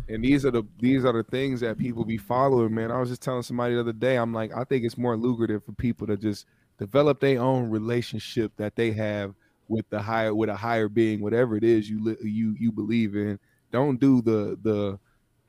and 0.08 0.24
these 0.24 0.46
are 0.46 0.52
the 0.52 0.64
these 0.80 1.04
are 1.06 1.14
the 1.14 1.24
things 1.24 1.62
that 1.62 1.78
people 1.78 2.06
be 2.06 2.18
following, 2.18 2.74
man. 2.74 2.92
I 2.92 3.00
was 3.00 3.10
just 3.10 3.22
telling 3.22 3.42
somebody 3.44 3.76
the 3.76 3.82
other 3.82 3.94
day, 3.94 4.18
I'm 4.18 4.34
like, 4.34 4.56
I 4.56 4.64
think 4.64 4.86
it's 4.86 4.98
more 4.98 5.18
lucrative 5.18 5.64
for 5.66 5.74
people 5.74 6.08
to 6.08 6.18
just 6.18 6.46
develop 6.80 7.20
their 7.20 7.42
own 7.42 7.70
relationship 7.70 8.52
that 8.58 8.76
they 8.76 8.92
have 8.92 9.34
with 9.68 9.90
the 9.90 10.02
higher 10.02 10.34
with 10.34 10.50
a 10.50 10.56
higher 10.56 10.88
being, 10.90 11.22
whatever 11.22 11.58
it 11.58 11.64
is 11.64 11.90
you 11.90 12.16
you 12.22 12.56
you 12.60 12.72
believe 12.72 13.16
in. 13.16 13.40
Don't 13.72 14.00
do 14.00 14.22
the 14.22 14.58
the 14.62 15.00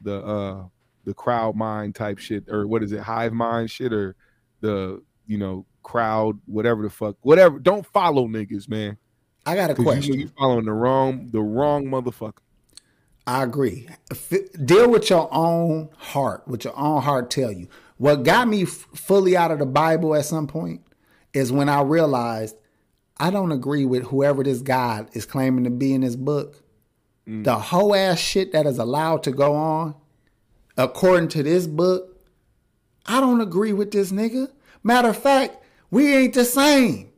the 0.00 0.24
uh 0.24 0.64
the 1.06 1.14
crowd 1.14 1.56
mind 1.56 1.94
type 1.94 2.18
shit 2.18 2.44
or 2.50 2.66
what 2.66 2.82
is 2.82 2.92
it, 2.92 3.00
hive 3.00 3.32
mind 3.32 3.70
shit 3.70 3.92
or 3.92 4.14
the 4.60 5.02
you 5.26 5.38
know 5.38 5.64
crowd 5.82 6.38
whatever 6.44 6.82
the 6.82 6.90
fuck 6.90 7.16
whatever. 7.22 7.58
Don't 7.58 7.86
follow 7.86 8.26
niggas, 8.26 8.68
man. 8.68 8.98
I 9.46 9.54
got 9.54 9.70
a 9.70 9.74
question. 9.74 10.14
You, 10.14 10.20
you 10.20 10.30
following 10.36 10.66
the 10.66 10.72
wrong 10.72 11.30
the 11.30 11.40
wrong 11.40 11.86
motherfucker. 11.86 12.40
I 13.26 13.42
agree. 13.42 13.88
F- 14.10 14.52
deal 14.64 14.90
with 14.90 15.08
your 15.10 15.28
own 15.32 15.88
heart, 15.96 16.42
what 16.46 16.64
your 16.64 16.78
own 16.78 17.02
heart 17.02 17.30
tell 17.30 17.50
you. 17.50 17.68
What 17.96 18.24
got 18.24 18.46
me 18.46 18.64
f- 18.64 18.86
fully 18.94 19.36
out 19.36 19.50
of 19.50 19.58
the 19.58 19.66
Bible 19.66 20.14
at 20.14 20.26
some 20.26 20.46
point 20.46 20.82
is 21.32 21.50
when 21.50 21.68
I 21.68 21.82
realized 21.82 22.56
I 23.18 23.30
don't 23.30 23.52
agree 23.52 23.84
with 23.84 24.04
whoever 24.04 24.44
this 24.44 24.60
God 24.60 25.08
is 25.12 25.26
claiming 25.26 25.64
to 25.64 25.70
be 25.70 25.92
in 25.92 26.02
this 26.02 26.16
book. 26.16 26.62
Mm. 27.26 27.44
The 27.44 27.58
whole 27.58 27.94
ass 27.94 28.18
shit 28.18 28.52
that 28.52 28.66
is 28.66 28.78
allowed 28.78 29.22
to 29.24 29.32
go 29.32 29.54
on, 29.54 29.94
according 30.76 31.28
to 31.28 31.42
this 31.42 31.66
book, 31.66 32.20
I 33.06 33.20
don't 33.20 33.40
agree 33.40 33.72
with 33.72 33.90
this 33.90 34.12
nigga. 34.12 34.50
Matter 34.82 35.08
of 35.08 35.16
fact, 35.16 35.56
we 35.90 36.14
ain't 36.14 36.34
the 36.34 36.44
same. 36.44 37.10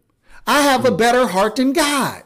I 0.46 0.62
have 0.62 0.84
a 0.84 0.90
better 0.90 1.26
heart 1.26 1.56
than 1.56 1.72
God. 1.72 2.22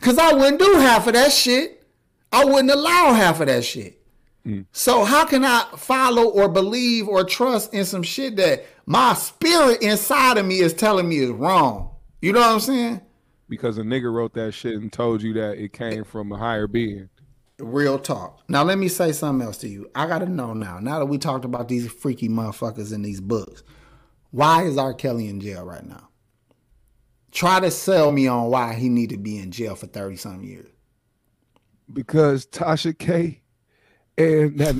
Cause 0.00 0.18
I 0.18 0.32
wouldn't 0.32 0.58
do 0.58 0.74
half 0.74 1.06
of 1.06 1.14
that 1.14 1.32
shit. 1.32 1.84
I 2.32 2.44
wouldn't 2.44 2.70
allow 2.70 3.12
half 3.12 3.40
of 3.40 3.46
that 3.46 3.64
shit. 3.64 4.02
So 4.70 5.04
how 5.04 5.24
can 5.24 5.44
I 5.44 5.64
follow 5.76 6.28
or 6.28 6.48
believe 6.48 7.08
or 7.08 7.24
trust 7.24 7.74
in 7.74 7.84
some 7.84 8.04
shit 8.04 8.36
that 8.36 8.64
my 8.86 9.14
spirit 9.14 9.82
inside 9.82 10.38
of 10.38 10.46
me 10.46 10.60
is 10.60 10.72
telling 10.72 11.08
me 11.08 11.18
is 11.18 11.30
wrong? 11.30 11.90
You 12.22 12.32
know 12.32 12.40
what 12.40 12.50
I'm 12.50 12.60
saying? 12.60 13.00
because 13.48 13.78
a 13.78 13.82
nigga 13.82 14.12
wrote 14.12 14.34
that 14.34 14.52
shit 14.52 14.74
and 14.74 14.92
told 14.92 15.22
you 15.22 15.32
that 15.34 15.58
it 15.58 15.72
came 15.72 16.04
from 16.04 16.32
a 16.32 16.38
higher 16.38 16.66
being. 16.66 17.08
Real 17.58 17.98
talk. 17.98 18.42
Now 18.48 18.64
let 18.64 18.78
me 18.78 18.88
say 18.88 19.12
something 19.12 19.46
else 19.46 19.58
to 19.58 19.68
you. 19.68 19.90
I 19.94 20.06
gotta 20.06 20.26
know 20.26 20.52
now. 20.52 20.78
Now 20.78 20.98
that 20.98 21.06
we 21.06 21.18
talked 21.18 21.44
about 21.46 21.68
these 21.68 21.90
freaky 21.90 22.28
motherfuckers 22.28 22.92
in 22.92 23.02
these 23.02 23.20
books, 23.20 23.62
why 24.30 24.64
is 24.64 24.76
R. 24.76 24.92
Kelly 24.94 25.28
in 25.28 25.40
jail 25.40 25.64
right 25.64 25.84
now? 25.86 26.08
Try 27.32 27.60
to 27.60 27.70
sell 27.70 28.12
me 28.12 28.26
on 28.28 28.50
why 28.50 28.74
he 28.74 28.88
need 28.88 29.10
to 29.10 29.18
be 29.18 29.38
in 29.38 29.50
jail 29.52 29.74
for 29.74 29.86
thirty 29.86 30.16
some 30.16 30.42
years. 30.44 30.68
because 31.92 32.46
Tasha 32.46 32.96
K 32.98 33.42
and 34.18 34.58
that 34.60 34.76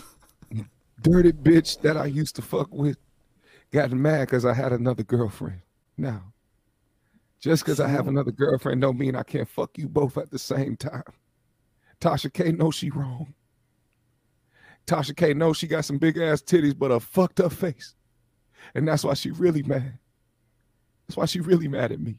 dirty 1.03 1.33
bitch 1.33 1.81
that 1.83 1.97
I 1.97 2.07
used 2.07 2.37
to 2.37 2.43
fuck 2.43 2.73
with 2.73 2.99
got 3.73 3.91
mad 3.93 4.23
because 4.29 4.45
I 4.45 4.55
had 4.55 4.73
another 4.73 5.03
girlfriend. 5.05 5.61
Now, 5.97 6.33
just 7.41 7.65
because 7.65 7.81
I 7.81 7.89
have 7.89 8.09
another 8.09 8.33
girlfriend 8.33 8.81
don't 8.83 8.99
mean 8.99 9.15
I 9.17 9.23
can't 9.23 9.49
fuck 9.49 9.79
you 9.79 9.89
both 9.89 10.19
at 10.19 10.31
the 10.31 10.39
same 10.39 10.77
time. 10.77 11.05
Tasha 12.01 12.33
K 12.33 12.53
knows 12.53 12.75
she 12.75 12.91
wrong. 12.91 13.35
Tasha 14.87 15.17
K 15.17 15.35
knows 15.35 15.57
she 15.57 15.67
got 15.67 15.85
some 15.85 15.99
big 15.99 16.17
ass 16.19 16.43
titties 16.43 16.79
but 16.79 16.91
a 16.91 17.01
fucked 17.01 17.41
up 17.41 17.53
face. 17.53 17.95
And 18.75 18.87
that's 18.87 19.05
why 19.05 19.15
she 19.15 19.31
really 19.31 19.63
mad. 19.63 19.99
That's 21.07 21.17
why 21.17 21.27
she 21.27 21.41
really 21.41 21.69
mad 21.69 21.93
at 21.93 22.01
me. 22.01 22.19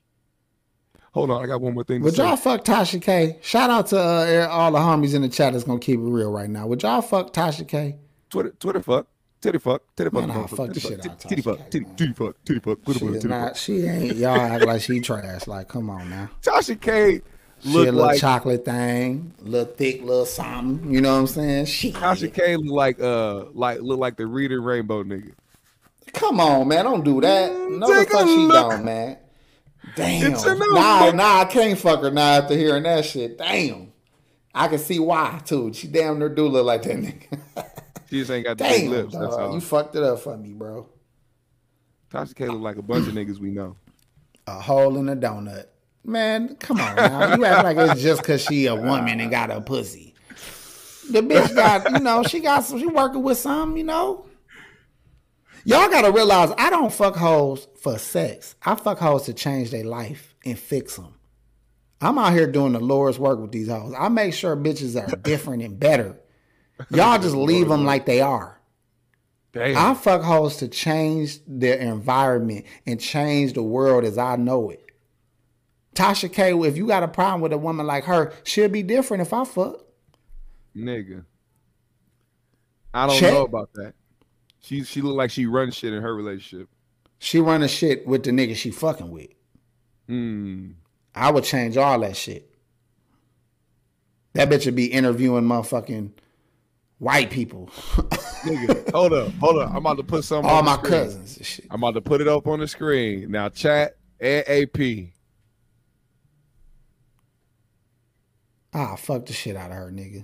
Hold 1.13 1.31
on, 1.31 1.43
I 1.43 1.47
got 1.47 1.61
one 1.61 1.73
more 1.73 1.83
thing 1.83 1.99
to 1.99 2.05
Would 2.05 2.15
say. 2.15 2.23
y'all 2.23 2.35
fuck 2.35 2.63
Tasha 2.63 3.01
K? 3.01 3.39
Shout 3.41 3.69
out 3.69 3.87
to 3.87 3.99
uh, 3.99 4.47
all 4.51 4.71
the 4.71 4.77
homies 4.77 5.15
in 5.15 5.21
the 5.21 5.29
chat 5.29 5.53
that's 5.53 5.65
gonna 5.65 5.79
keep 5.79 5.99
it 5.99 6.03
real 6.03 6.31
right 6.31 6.49
now. 6.49 6.67
Would 6.67 6.83
y'all 6.83 7.01
fuck 7.01 7.33
Tasha 7.33 7.67
K? 7.67 7.97
Twitter, 8.29 8.51
Twitter 8.59 8.81
fuck, 8.81 9.07
titty 9.41 9.57
fuck, 9.57 9.81
titty 9.95 10.09
fuck, 10.09 10.27
Man, 10.27 10.47
fuck 10.47 10.67
the 10.67 10.73
titty 10.73 10.79
shit 10.79 11.07
out 11.07 11.19
titty 11.19 11.41
fuck, 11.41 11.69
titty, 11.71 11.85
titty 11.95 12.13
fuck, 12.13 12.35
titty 12.45 12.59
fuck, 12.59 12.79
fuck, 12.83 12.95
titty 12.95 13.27
fuck. 13.27 13.55
She 13.55 13.85
ain't. 13.85 14.15
Y'all 14.17 14.39
act 14.39 14.65
like 14.65 14.81
she 14.81 14.99
trash. 14.99 15.47
Like, 15.47 15.69
come 15.69 15.89
on 15.89 16.09
now. 16.09 16.29
Tasha 16.41 16.79
K 16.79 17.21
look 17.63 17.85
little 17.85 18.01
like 18.01 18.19
chocolate 18.19 18.65
thing, 18.65 19.33
little 19.39 19.73
thick, 19.73 20.01
little 20.01 20.25
something. 20.25 20.91
You 20.91 21.01
know 21.01 21.13
what 21.13 21.19
I'm 21.21 21.27
saying? 21.27 21.65
She. 21.65 21.91
Tasha 21.91 22.33
K 22.33 22.55
look 22.55 22.73
like 22.73 22.99
uh 22.99 23.45
like 23.53 23.81
look 23.81 23.99
like 23.99 24.17
the 24.17 24.27
Reading 24.27 24.61
Rainbow 24.61 25.03
nigga. 25.03 25.33
Come 26.13 26.39
on, 26.39 26.67
man. 26.67 26.85
Don't 26.85 27.03
do 27.03 27.21
that. 27.21 27.51
No, 27.51 27.87
the 27.87 28.05
take 28.05 28.11
fuck 28.11 28.25
a 28.25 28.27
she 28.27 28.37
look. 28.37 28.71
don't, 28.71 28.85
man. 28.85 29.17
Damn. 29.95 30.33
It's 30.33 30.45
Nah, 30.45 31.11
nah, 31.11 31.41
I 31.41 31.45
can't 31.45 31.77
fuck 31.77 32.01
her 32.01 32.11
now 32.11 32.33
after 32.33 32.55
hearing 32.55 32.83
that 32.83 33.05
shit. 33.05 33.37
Damn. 33.37 33.91
I 34.53 34.67
can 34.67 34.79
see 34.79 34.99
why 34.99 35.41
too. 35.45 35.73
She 35.73 35.87
damn 35.87 36.19
near 36.19 36.29
do 36.29 36.47
look 36.47 36.65
like 36.65 36.83
that 36.83 36.97
nigga. 36.97 37.39
She 38.09 38.19
just 38.19 38.31
ain't 38.31 38.45
got 38.45 38.57
the 38.57 38.63
big 38.63 38.83
Damn, 38.83 38.91
lips. 38.91 39.13
That's 39.13 39.35
all. 39.35 39.53
You 39.53 39.59
fucked 39.59 39.95
it 39.95 40.03
up 40.03 40.19
for 40.19 40.37
me, 40.37 40.53
bro. 40.53 40.87
Tasha 42.11 42.35
K 42.35 42.47
look 42.47 42.61
like 42.61 42.77
a 42.77 42.81
bunch 42.81 43.07
of 43.07 43.13
niggas 43.13 43.37
we 43.37 43.49
know. 43.49 43.75
A 44.47 44.59
hole 44.59 44.97
in 44.97 45.09
a 45.09 45.15
donut. 45.15 45.65
Man, 46.03 46.55
come 46.55 46.79
on 46.79 46.95
now. 46.95 47.35
You 47.35 47.45
act 47.45 47.63
like 47.63 47.77
it's 47.77 48.01
just 48.01 48.23
cause 48.23 48.41
she 48.41 48.65
a 48.67 48.75
woman 48.75 49.19
and 49.19 49.29
got 49.29 49.51
a 49.51 49.59
pussy. 49.61 50.15
The 51.11 51.21
bitch 51.21 51.55
got, 51.55 51.91
you 51.91 51.99
know, 51.99 52.23
she 52.23 52.39
got 52.39 52.63
some, 52.63 52.79
she 52.79 52.87
working 52.87 53.23
with 53.23 53.37
some, 53.37 53.77
you 53.77 53.83
know. 53.83 54.25
Y'all 55.63 55.89
gotta 55.89 56.11
realize 56.11 56.51
I 56.57 56.69
don't 56.69 56.93
fuck 56.93 57.15
hoes 57.15 57.67
for 57.81 57.97
sex. 57.97 58.55
I 58.63 58.75
fuck 58.75 58.99
hoes 58.99 59.23
to 59.23 59.33
change 59.33 59.71
their 59.71 59.83
life 59.83 60.33
and 60.45 60.57
fix 60.57 60.95
them. 60.95 61.13
I'm 61.99 62.17
out 62.17 62.33
here 62.33 62.49
doing 62.49 62.73
the 62.73 62.79
Lord's 62.79 63.19
work 63.19 63.39
with 63.39 63.51
these 63.51 63.67
hoes. 63.67 63.93
I 63.97 64.07
make 64.09 64.33
sure 64.33 64.55
bitches 64.55 64.95
are 64.95 65.15
different 65.17 65.63
and 65.63 65.79
better. 65.79 66.17
Y'all 66.89 67.19
just 67.19 67.35
leave 67.35 67.67
them 67.67 67.85
like 67.85 68.05
they 68.05 68.21
are. 68.21 68.61
Damn. 69.51 69.77
I 69.77 69.93
fuck 69.95 70.21
hoes 70.21 70.57
to 70.57 70.67
change 70.67 71.39
their 71.47 71.77
environment 71.77 72.65
and 72.85 72.99
change 72.99 73.53
the 73.53 73.63
world 73.63 74.03
as 74.05 74.17
I 74.17 74.35
know 74.35 74.69
it. 74.69 74.86
Tasha 75.97 76.31
K, 76.31 76.53
if 76.67 76.77
you 76.77 76.85
got 76.87 77.01
a 77.03 77.07
problem 77.07 77.41
with 77.41 77.51
a 77.53 77.57
woman 77.57 77.87
like 77.87 78.03
her, 78.05 78.31
she'll 78.43 78.69
be 78.69 78.83
different 78.83 79.21
if 79.21 79.33
I 79.33 79.43
fuck. 79.45 79.81
nigga. 80.75 81.25
I 82.93 83.07
don't 83.07 83.19
Check. 83.19 83.33
know 83.33 83.43
about 83.43 83.73
that. 83.73 83.93
She 84.59 84.83
she 84.83 85.01
look 85.01 85.15
like 85.15 85.31
she 85.31 85.45
runs 85.45 85.75
shit 85.75 85.93
in 85.93 86.01
her 86.01 86.15
relationship. 86.15 86.69
She 87.19 87.39
running 87.39 87.67
shit 87.67 88.05
with 88.07 88.23
the 88.23 88.31
nigga 88.31 88.55
she 88.55 88.69
fucking 88.71 89.09
with. 89.09 89.29
Hmm. 90.07 90.71
I 91.15 91.31
would 91.31 91.43
change 91.43 91.77
all 91.77 91.99
that 92.01 92.15
shit. 92.15 92.49
That 94.33 94.49
bitch 94.49 94.65
would 94.65 94.75
be 94.75 94.85
interviewing 94.85 95.43
motherfucking 95.45 96.11
white 96.99 97.31
people, 97.31 97.67
Nigga, 98.43 98.91
hold 98.91 99.13
up, 99.13 99.33
hold 99.35 99.57
up. 99.59 99.69
I'm 99.71 99.77
about 99.77 99.97
to 99.97 100.03
put 100.03 100.23
something. 100.23 100.49
all 100.49 100.59
on 100.59 100.65
my 100.65 100.75
screen. 100.75 100.91
cousins 100.91 101.39
shit. 101.41 101.65
I'm 101.71 101.81
about 101.81 101.95
to 101.95 102.01
put 102.01 102.21
it 102.21 102.27
up 102.27 102.45
on 102.47 102.59
the 102.59 102.67
screen 102.67 103.31
now. 103.31 103.49
Chat 103.49 103.97
and 104.19 104.43
AP. 104.47 105.13
Ah, 108.77 108.95
fuck 108.95 109.25
the 109.25 109.33
shit 109.33 109.55
out 109.55 109.71
of 109.71 109.77
her, 109.77 109.91
nigga. 109.91 110.23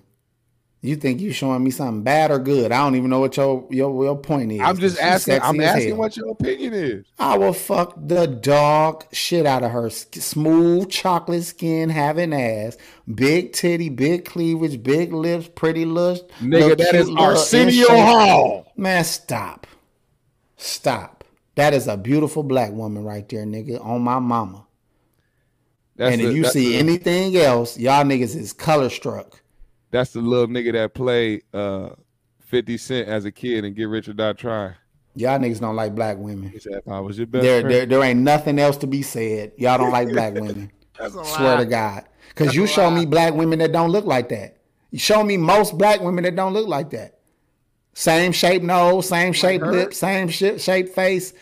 You 0.82 0.96
think 0.96 1.22
you 1.22 1.32
showing 1.32 1.64
me 1.64 1.72
something 1.72 2.04
bad 2.04 2.30
or 2.30 2.38
good? 2.38 2.72
I 2.72 2.84
don't 2.84 2.96
even 2.96 3.10
know 3.10 3.20
what 3.20 3.36
your 3.36 3.66
your, 3.72 4.04
your 4.04 4.18
point 4.18 4.52
is. 4.52 4.62
I'm 4.62 4.78
just 4.78 5.00
asking. 5.00 5.42
I'm 5.42 5.60
as 5.60 5.70
asking 5.70 5.90
hell. 5.90 5.98
what 5.98 6.16
your 6.16 6.30
opinion 6.30 6.74
is. 6.74 7.06
I 7.18 7.36
will 7.36 7.54
fuck 7.54 7.96
the 7.98 8.28
dog 8.28 9.06
shit 9.12 9.48
out 9.48 9.64
of 9.64 9.72
her. 9.72 9.90
Smooth 9.90 10.90
chocolate 10.90 11.46
skin, 11.46 11.90
having 11.90 12.32
ass, 12.32 12.78
big 13.12 13.54
titty, 13.54 13.90
big 13.90 14.26
cleavage, 14.26 14.84
big 14.84 15.14
lips, 15.14 15.50
pretty 15.56 15.86
lips. 15.86 16.22
Nigga, 16.42 16.78
that 16.78 16.94
is 16.94 17.10
Arsenio. 17.10 17.88
Hall. 17.88 18.72
Man, 18.78 19.04
stop. 19.04 19.66
Stop. 20.58 21.24
That 21.56 21.74
is 21.74 21.88
a 21.88 21.98
beautiful 21.98 22.44
black 22.44 22.72
woman 22.72 23.04
right 23.04 23.28
there, 23.30 23.46
nigga, 23.46 23.84
on 23.84 24.04
my 24.04 24.20
mama. 24.20 24.66
That's 26.04 26.14
and 26.14 26.22
if 26.22 26.28
the- 26.30 26.34
you 26.36 26.44
see 26.46 26.70
the- 26.74 26.78
anything 26.80 27.36
else, 27.38 27.78
y'all 27.78 28.04
niggas 28.04 28.36
is 28.36 28.54
color 28.54 28.90
struck. 28.90 29.42
That's 29.92 30.12
the 30.12 30.22
little 30.22 30.48
nigga 30.48 30.74
that 30.74 30.94
played 30.94 31.44
uh 31.54 31.90
50 32.42 32.78
Cent 32.78 33.08
as 33.08 33.26
a 33.26 33.32
kid 33.32 33.64
and 33.66 33.76
Get 33.76 33.86
Rich 33.90 34.08
or 34.10 34.14
Die 34.14 34.34
Trying. 34.34 34.74
Y'all 35.16 35.38
niggas 35.40 35.60
don't 35.60 35.76
like 35.76 35.94
black 35.94 36.18
women. 36.18 36.52
If 36.56 36.66
I 36.88 37.00
was 37.00 37.18
your 37.18 37.28
best 37.28 37.44
There, 37.44 37.62
friend. 37.62 37.74
there, 37.74 37.86
there 37.86 38.04
ain't 38.04 38.22
nothing 38.22 38.58
else 38.60 38.78
to 38.78 38.88
be 38.88 39.02
said. 39.04 39.52
Y'all 39.58 39.78
don't 39.78 39.92
like 39.92 40.10
black 40.10 40.34
women. 40.34 40.72
That's 41.00 41.16
a 41.16 41.24
Swear 41.24 41.58
to 41.58 41.66
God. 41.66 42.06
Because 42.30 42.56
you 42.56 42.66
show 42.68 42.90
me 42.90 43.06
black 43.06 43.34
women 43.36 43.60
that 43.60 43.72
don't 43.72 43.92
look 43.92 44.06
like 44.06 44.30
that. 44.30 44.58
You 44.90 44.98
show 45.00 45.24
me 45.24 45.38
most 45.38 45.78
black 45.78 46.02
women 46.02 46.24
that 46.24 46.36
don't 46.36 46.54
look 46.54 46.68
like 46.68 46.90
that. 46.92 47.20
Same 47.94 48.32
shape 48.32 48.64
nose, 48.64 49.08
same 49.08 49.34
shape 49.34 49.62
her? 49.62 49.72
lip, 49.72 49.94
same 49.94 50.28
shape, 50.30 50.60
shape 50.60 50.90
face, 50.90 51.34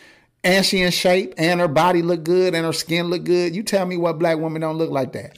and 0.44 0.66
she 0.66 0.82
in 0.82 0.92
shape, 0.92 1.34
and 1.38 1.60
her 1.60 1.68
body 1.68 2.02
look 2.02 2.24
good, 2.24 2.54
and 2.56 2.66
her 2.66 2.74
skin 2.74 3.08
look 3.08 3.24
good. 3.24 3.56
You 3.56 3.64
tell 3.64 3.86
me 3.86 3.98
what 3.98 4.20
black 4.20 4.38
women 4.38 4.62
don't 4.62 4.78
look 4.78 4.90
like 4.92 5.14
that. 5.14 5.38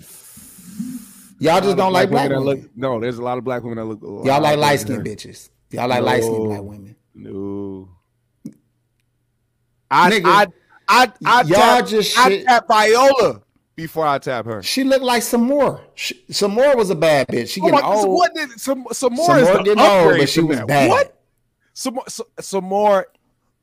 Y'all 1.39 1.59
just 1.59 1.75
don't 1.77 1.91
like 1.91 2.09
black 2.09 2.29
that 2.29 2.39
women. 2.39 2.61
look. 2.61 2.75
No, 2.77 2.99
there's 2.99 3.17
a 3.17 3.21
lot 3.21 3.37
of 3.37 3.43
black 3.43 3.63
women 3.63 3.77
that 3.77 3.85
look. 3.85 4.01
a 4.01 4.27
Y'all 4.27 4.41
like 4.41 4.57
light 4.57 4.79
than 4.79 5.03
skinned 5.03 5.05
bitches. 5.05 5.49
Y'all 5.71 5.87
like 5.89 6.01
light 6.03 6.23
skinned 6.23 6.45
black 6.45 6.61
women. 6.61 6.95
No. 7.15 7.89
I 9.91 10.09
Nigga, 10.11 10.23
I 10.25 10.47
I 10.87 11.11
I 11.25 11.41
y'all 11.43 11.79
tap, 11.79 11.87
just 11.87 12.17
I 12.17 12.29
shit- 12.29 12.45
tap 12.45 12.67
Viola 12.67 13.41
before 13.75 14.07
I 14.07 14.17
tap 14.19 14.45
her. 14.45 14.63
She 14.63 14.83
looked 14.83 15.03
like 15.03 15.21
Sommore. 15.21 15.81
Some 16.31 16.51
more 16.53 16.75
was 16.75 16.89
a 16.89 16.95
bad 16.95 17.27
bitch. 17.27 17.49
She 17.49 17.61
Oh 17.61 17.65
getting 17.65 17.79
my, 17.81 17.95
so 17.95 18.07
old. 18.07 18.17
what 18.17 18.33
did 18.33 18.49
some 18.59 18.85
some 18.91 19.13
more 19.13 19.25
Some 19.27 19.37
is 19.39 19.47
more 19.47 19.57
the 19.57 19.63
getting 19.63 19.83
old, 19.83 20.17
but 20.17 20.29
she 20.29 20.41
was 20.41 20.61
bad. 20.61 20.89
What? 20.89 21.19
Sommore, 21.73 22.05
some 22.39 22.63
more. 22.63 23.07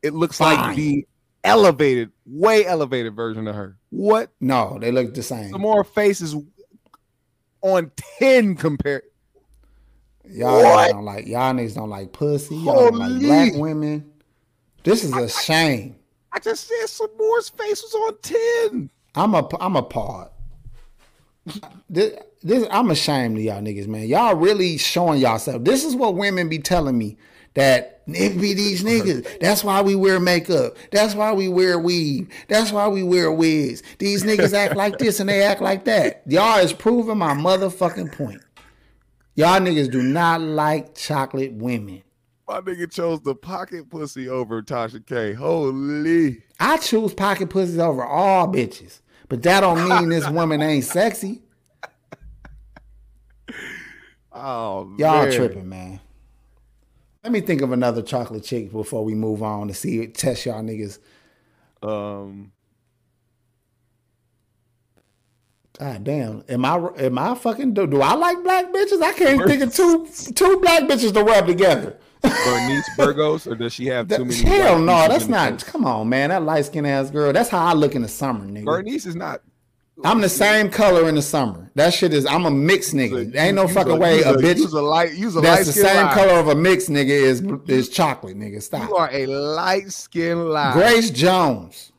It 0.02 0.14
looks 0.14 0.38
Fine. 0.38 0.56
like 0.56 0.76
the 0.76 1.06
elevated, 1.44 2.10
way 2.26 2.66
elevated 2.66 3.14
version 3.14 3.46
of 3.48 3.54
her. 3.54 3.76
What? 3.90 4.30
No, 4.40 4.78
they 4.80 4.92
look 4.92 5.14
the 5.14 5.22
same. 5.22 5.50
Sommore 5.50 5.84
faces 5.84 6.36
on 7.62 7.90
ten 8.18 8.54
compared. 8.54 9.02
Y'all 10.24 10.62
What? 10.62 10.92
don't 10.92 11.04
like 11.04 11.26
y'all 11.26 11.52
niggas 11.52 11.74
don't 11.74 11.90
like 11.90 12.12
pussy. 12.12 12.54
Y'all 12.56 12.90
don't 12.90 12.98
like 12.98 13.20
black 13.20 13.54
women. 13.54 14.12
This 14.84 15.04
is 15.04 15.14
a 15.14 15.28
shame. 15.28 15.96
I 16.32 16.38
just 16.38 16.68
said 16.68 16.86
some 16.88 17.08
more's 17.18 17.48
face 17.48 17.82
was 17.82 17.94
on 17.94 18.18
ten. 18.22 18.90
I'm 19.14 19.34
a 19.34 19.48
I'm 19.60 19.76
appalled. 19.76 20.28
This, 21.88 22.14
this 22.42 22.66
I'm 22.70 22.90
ashamed 22.90 23.38
of 23.38 23.42
y'all 23.42 23.60
niggas, 23.60 23.88
man. 23.88 24.06
Y'all 24.06 24.36
really 24.36 24.78
showing 24.78 25.20
yourself. 25.20 25.64
This 25.64 25.84
is 25.84 25.96
what 25.96 26.14
women 26.14 26.48
be 26.48 26.58
telling 26.60 26.96
me 26.96 27.16
that 27.54 28.02
it 28.06 28.40
be 28.40 28.54
these 28.54 28.84
uh-huh. 28.84 28.94
niggas. 28.94 29.40
That's 29.40 29.64
why 29.64 29.82
we 29.82 29.94
wear 29.94 30.20
makeup. 30.20 30.76
That's 30.90 31.14
why 31.14 31.32
we 31.32 31.48
wear 31.48 31.78
weave. 31.78 32.28
That's 32.48 32.72
why 32.72 32.88
we 32.88 33.02
wear 33.02 33.32
wigs. 33.32 33.82
These 33.98 34.24
niggas 34.24 34.52
act 34.52 34.76
like 34.76 34.98
this 34.98 35.20
and 35.20 35.28
they 35.28 35.42
act 35.42 35.60
like 35.60 35.84
that. 35.84 36.22
Y'all 36.26 36.58
is 36.58 36.72
proving 36.72 37.18
my 37.18 37.34
motherfucking 37.34 38.12
point. 38.12 38.42
Y'all 39.34 39.60
niggas 39.60 39.90
do 39.90 40.02
not 40.02 40.40
like 40.40 40.94
chocolate 40.94 41.52
women. 41.52 42.02
My 42.48 42.60
nigga 42.60 42.90
chose 42.90 43.20
the 43.20 43.34
pocket 43.34 43.88
pussy 43.88 44.28
over 44.28 44.60
Tasha 44.60 45.04
K. 45.06 45.32
Holy. 45.34 46.42
I 46.58 46.78
choose 46.78 47.14
pocket 47.14 47.48
pussies 47.48 47.78
over 47.78 48.04
all 48.04 48.48
bitches. 48.48 49.00
But 49.28 49.44
that 49.44 49.60
don't 49.60 49.88
mean 49.88 50.08
this 50.08 50.28
woman 50.30 50.60
ain't 50.60 50.84
sexy. 50.84 51.42
Oh 54.32 54.92
Y'all 54.98 55.26
man. 55.26 55.32
tripping, 55.32 55.68
man. 55.68 56.00
Let 57.22 57.32
me 57.32 57.40
think 57.40 57.60
of 57.60 57.72
another 57.72 58.02
chocolate 58.02 58.44
chick 58.44 58.72
before 58.72 59.04
we 59.04 59.14
move 59.14 59.42
on 59.42 59.68
to 59.68 59.74
see 59.74 60.06
test 60.06 60.46
y'all 60.46 60.62
niggas. 60.62 60.98
Um, 61.82 62.52
God 65.78 66.04
damn. 66.04 66.44
Am 66.48 66.64
I 66.64 66.76
am 66.98 67.18
I 67.18 67.34
fucking 67.34 67.74
do, 67.74 67.86
do 67.86 68.00
I 68.00 68.14
like 68.14 68.42
black 68.42 68.72
bitches? 68.72 69.02
I 69.02 69.12
can't 69.12 69.46
think 69.46 69.62
of 69.62 69.74
two 69.74 70.06
two 70.34 70.60
black 70.60 70.84
bitches 70.84 71.12
to 71.12 71.22
rub 71.22 71.46
together. 71.46 71.98
Bernice 72.22 72.88
Burgos, 72.96 73.46
or 73.46 73.54
does 73.54 73.72
she 73.72 73.86
have 73.86 74.08
too 74.08 74.24
many? 74.24 74.42
Hell 74.42 74.78
no, 74.78 75.08
that's 75.08 75.26
not. 75.26 75.64
Come 75.66 75.84
on, 75.84 76.08
man. 76.08 76.30
That 76.30 76.42
light 76.42 76.66
skinned 76.66 76.86
ass 76.86 77.10
girl. 77.10 77.32
That's 77.32 77.48
how 77.50 77.64
I 77.64 77.72
look 77.74 77.94
in 77.94 78.02
the 78.02 78.08
summer, 78.08 78.46
nigga. 78.46 78.64
Bernice 78.64 79.06
is 79.06 79.16
not. 79.16 79.42
I'm 80.04 80.20
the 80.20 80.28
same 80.28 80.70
color 80.70 81.08
in 81.08 81.14
the 81.14 81.22
summer. 81.22 81.70
That 81.74 81.92
shit 81.92 82.12
is. 82.12 82.26
I'm 82.26 82.46
a 82.46 82.50
mixed 82.50 82.94
nigga. 82.94 83.32
There 83.32 83.46
ain't 83.46 83.56
no 83.56 83.68
fucking 83.68 83.98
way 83.98 84.20
a 84.22 84.34
bitch 84.34 84.56
You's 84.56 84.72
a 84.72 84.82
light. 84.82 85.14
You's 85.14 85.36
a 85.36 85.40
that's 85.40 85.66
the 85.66 85.72
same 85.72 86.08
color 86.08 86.34
of 86.34 86.48
a 86.48 86.54
mixed 86.54 86.88
nigga 86.88 87.08
is 87.08 87.42
is 87.66 87.88
chocolate, 87.88 88.36
nigga. 88.36 88.62
Stop. 88.62 88.88
You 88.88 88.96
are 88.96 89.10
a 89.12 89.26
light 89.26 89.92
skinned 89.92 90.48
lie. 90.48 90.72
Grace 90.72 91.10
Jones. 91.10 91.92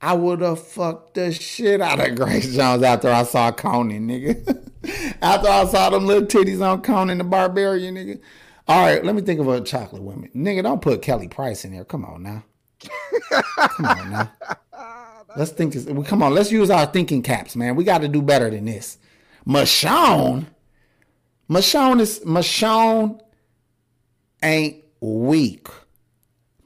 I 0.00 0.12
would 0.12 0.42
have 0.42 0.62
fucked 0.62 1.14
the 1.14 1.32
shit 1.32 1.80
out 1.80 1.98
of 1.98 2.14
Grace 2.16 2.54
Jones 2.54 2.82
after 2.82 3.10
I 3.10 3.22
saw 3.22 3.50
Conan, 3.50 4.06
nigga. 4.06 4.70
after 5.22 5.48
I 5.48 5.64
saw 5.64 5.90
them 5.90 6.06
little 6.06 6.26
titties 6.26 6.60
on 6.60 6.82
Conan 6.82 7.18
the 7.18 7.24
Barbarian, 7.24 7.94
nigga. 7.94 8.20
All 8.68 8.84
right, 8.84 9.02
let 9.04 9.14
me 9.14 9.22
think 9.22 9.40
of 9.40 9.48
a 9.48 9.60
chocolate 9.62 10.02
woman. 10.02 10.30
Nigga, 10.34 10.62
don't 10.62 10.82
put 10.82 11.00
Kelly 11.00 11.28
Price 11.28 11.64
in 11.64 11.72
there. 11.72 11.84
Come 11.84 12.04
on 12.04 12.22
now. 12.22 12.44
Come 13.30 13.86
on 13.86 14.10
now. 14.10 14.32
Let's 15.36 15.52
think. 15.52 15.74
This, 15.74 15.86
well, 15.86 16.04
come 16.04 16.22
on, 16.22 16.34
let's 16.34 16.52
use 16.52 16.70
our 16.70 16.86
thinking 16.86 17.22
caps, 17.22 17.56
man. 17.56 17.76
We 17.76 17.84
got 17.84 18.02
to 18.02 18.08
do 18.08 18.22
better 18.22 18.50
than 18.50 18.64
this. 18.66 18.98
Michonne. 19.46 20.46
Michonne 21.48 22.00
is 22.00 22.20
Michonne 22.20 23.20
ain't 24.42 24.82
weak, 25.00 25.68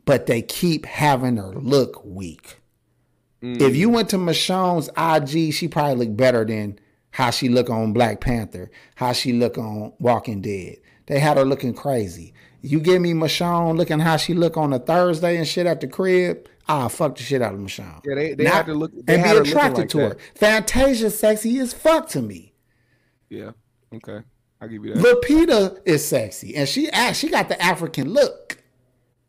but 0.05 0.27
they 0.27 0.43
keep 0.43 0.87
having 0.87 1.37
her 1.37 1.53
look 1.55 2.05
weak. 2.05 2.59
Mm. 3.43 3.61
If 3.61 3.77
you 3.77 3.89
went 3.89 4.11
to 4.11 4.17
Michonne's 4.17 4.89
IG, 4.97 5.53
she 5.53 5.69
probably 5.69 6.07
look 6.07 6.17
better 6.17 6.45
than 6.45 6.79
how 7.11 7.31
she 7.31 7.49
look 7.49 7.71
on 7.71 7.93
Black 7.93 8.21
Panther, 8.21 8.71
how 8.97 9.13
she 9.13 9.33
look 9.33 9.59
on 9.59 9.93
Walking 9.99 10.41
Dead. 10.41 10.77
They 11.07 11.19
had 11.19 11.37
her 11.37 11.45
looking 11.45 11.75
crazy. 11.75 12.35
You 12.61 12.81
give 12.81 13.01
me 13.01 13.13
Michonne 13.13 13.77
looking 13.77 14.01
how 14.01 14.17
she 14.17 14.35
look 14.35 14.57
on 14.57 14.73
a 14.73 14.79
Thursday 14.79 15.37
and 15.37 15.47
shit 15.47 15.67
at 15.67 15.81
the 15.81 15.87
crib, 15.87 16.49
ah, 16.69 16.89
fuck 16.89 17.17
the 17.17 17.23
shit 17.23 17.41
out 17.43 17.55
of 17.55 17.61
Michonne. 17.61 18.01
Yeah, 18.05 18.15
they- 18.15 18.35
they 18.35 18.45
Not- 18.45 18.53
had 18.55 18.67
to 18.67 18.75
look- 18.75 18.93
and 18.93 19.23
be 19.23 19.31
attracted 19.31 19.79
like 19.81 19.89
to 19.91 19.97
that. 19.99 20.09
her. 20.13 20.19
Fantasia 20.35 21.11
sexy 21.11 21.59
as 21.61 21.73
fuck 21.73 22.09
to 22.11 22.23
me. 22.23 22.55
Yeah. 23.31 23.51
Okay. 23.95 24.21
I'll 24.61 24.69
give 24.69 24.85
you 24.85 24.95
that. 24.95 25.03
Lupita 25.05 25.79
is 25.85 26.07
sexy, 26.07 26.55
and 26.57 26.69
she 26.69 26.91
she 27.15 27.29
got 27.29 27.49
the 27.49 27.61
African 27.63 28.13
look. 28.13 28.63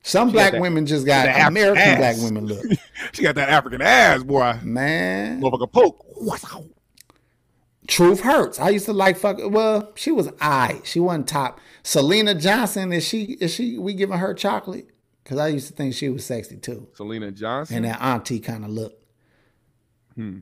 Some 0.02 0.32
black 0.32 0.54
that- 0.54 0.62
women 0.62 0.86
just 0.86 1.06
got 1.06 1.28
American 1.48 1.78
ass. 1.84 1.98
black 1.98 2.16
women 2.18 2.46
look. 2.48 2.66
she 3.12 3.22
got 3.24 3.36
that 3.36 3.50
African 3.50 3.82
ass, 3.82 4.24
boy. 4.24 4.58
Man, 4.64 5.42
Motherfucker 5.42 5.72
poke. 5.72 6.06
What's 6.16 6.44
up? 6.54 6.64
Truth 7.88 8.22
hurts. 8.22 8.60
I 8.60 8.70
used 8.70 8.86
to 8.86 8.94
like 8.94 9.18
fuck. 9.18 9.38
Well, 9.44 9.92
she 9.96 10.12
was 10.12 10.30
I. 10.40 10.80
She 10.84 11.00
wasn't 11.00 11.28
top. 11.28 11.60
Selena 11.84 12.36
Johnson 12.36 12.92
is 12.94 13.04
she? 13.08 13.38
Is 13.42 13.54
she? 13.54 13.78
We 13.78 13.94
giving 13.94 14.18
her 14.18 14.34
chocolate? 14.34 14.88
Because 15.30 15.38
I 15.42 15.50
used 15.50 15.68
to 15.68 15.74
think 15.74 15.94
she 15.94 16.10
was 16.10 16.26
sexy 16.26 16.58
too, 16.58 16.88
Selena 16.96 17.30
Johnson. 17.30 17.76
and 17.76 17.86
that 17.86 18.02
auntie 18.02 18.40
kind 18.40 18.66
of 18.66 18.72
look. 18.72 19.00
Hmm. 20.16 20.40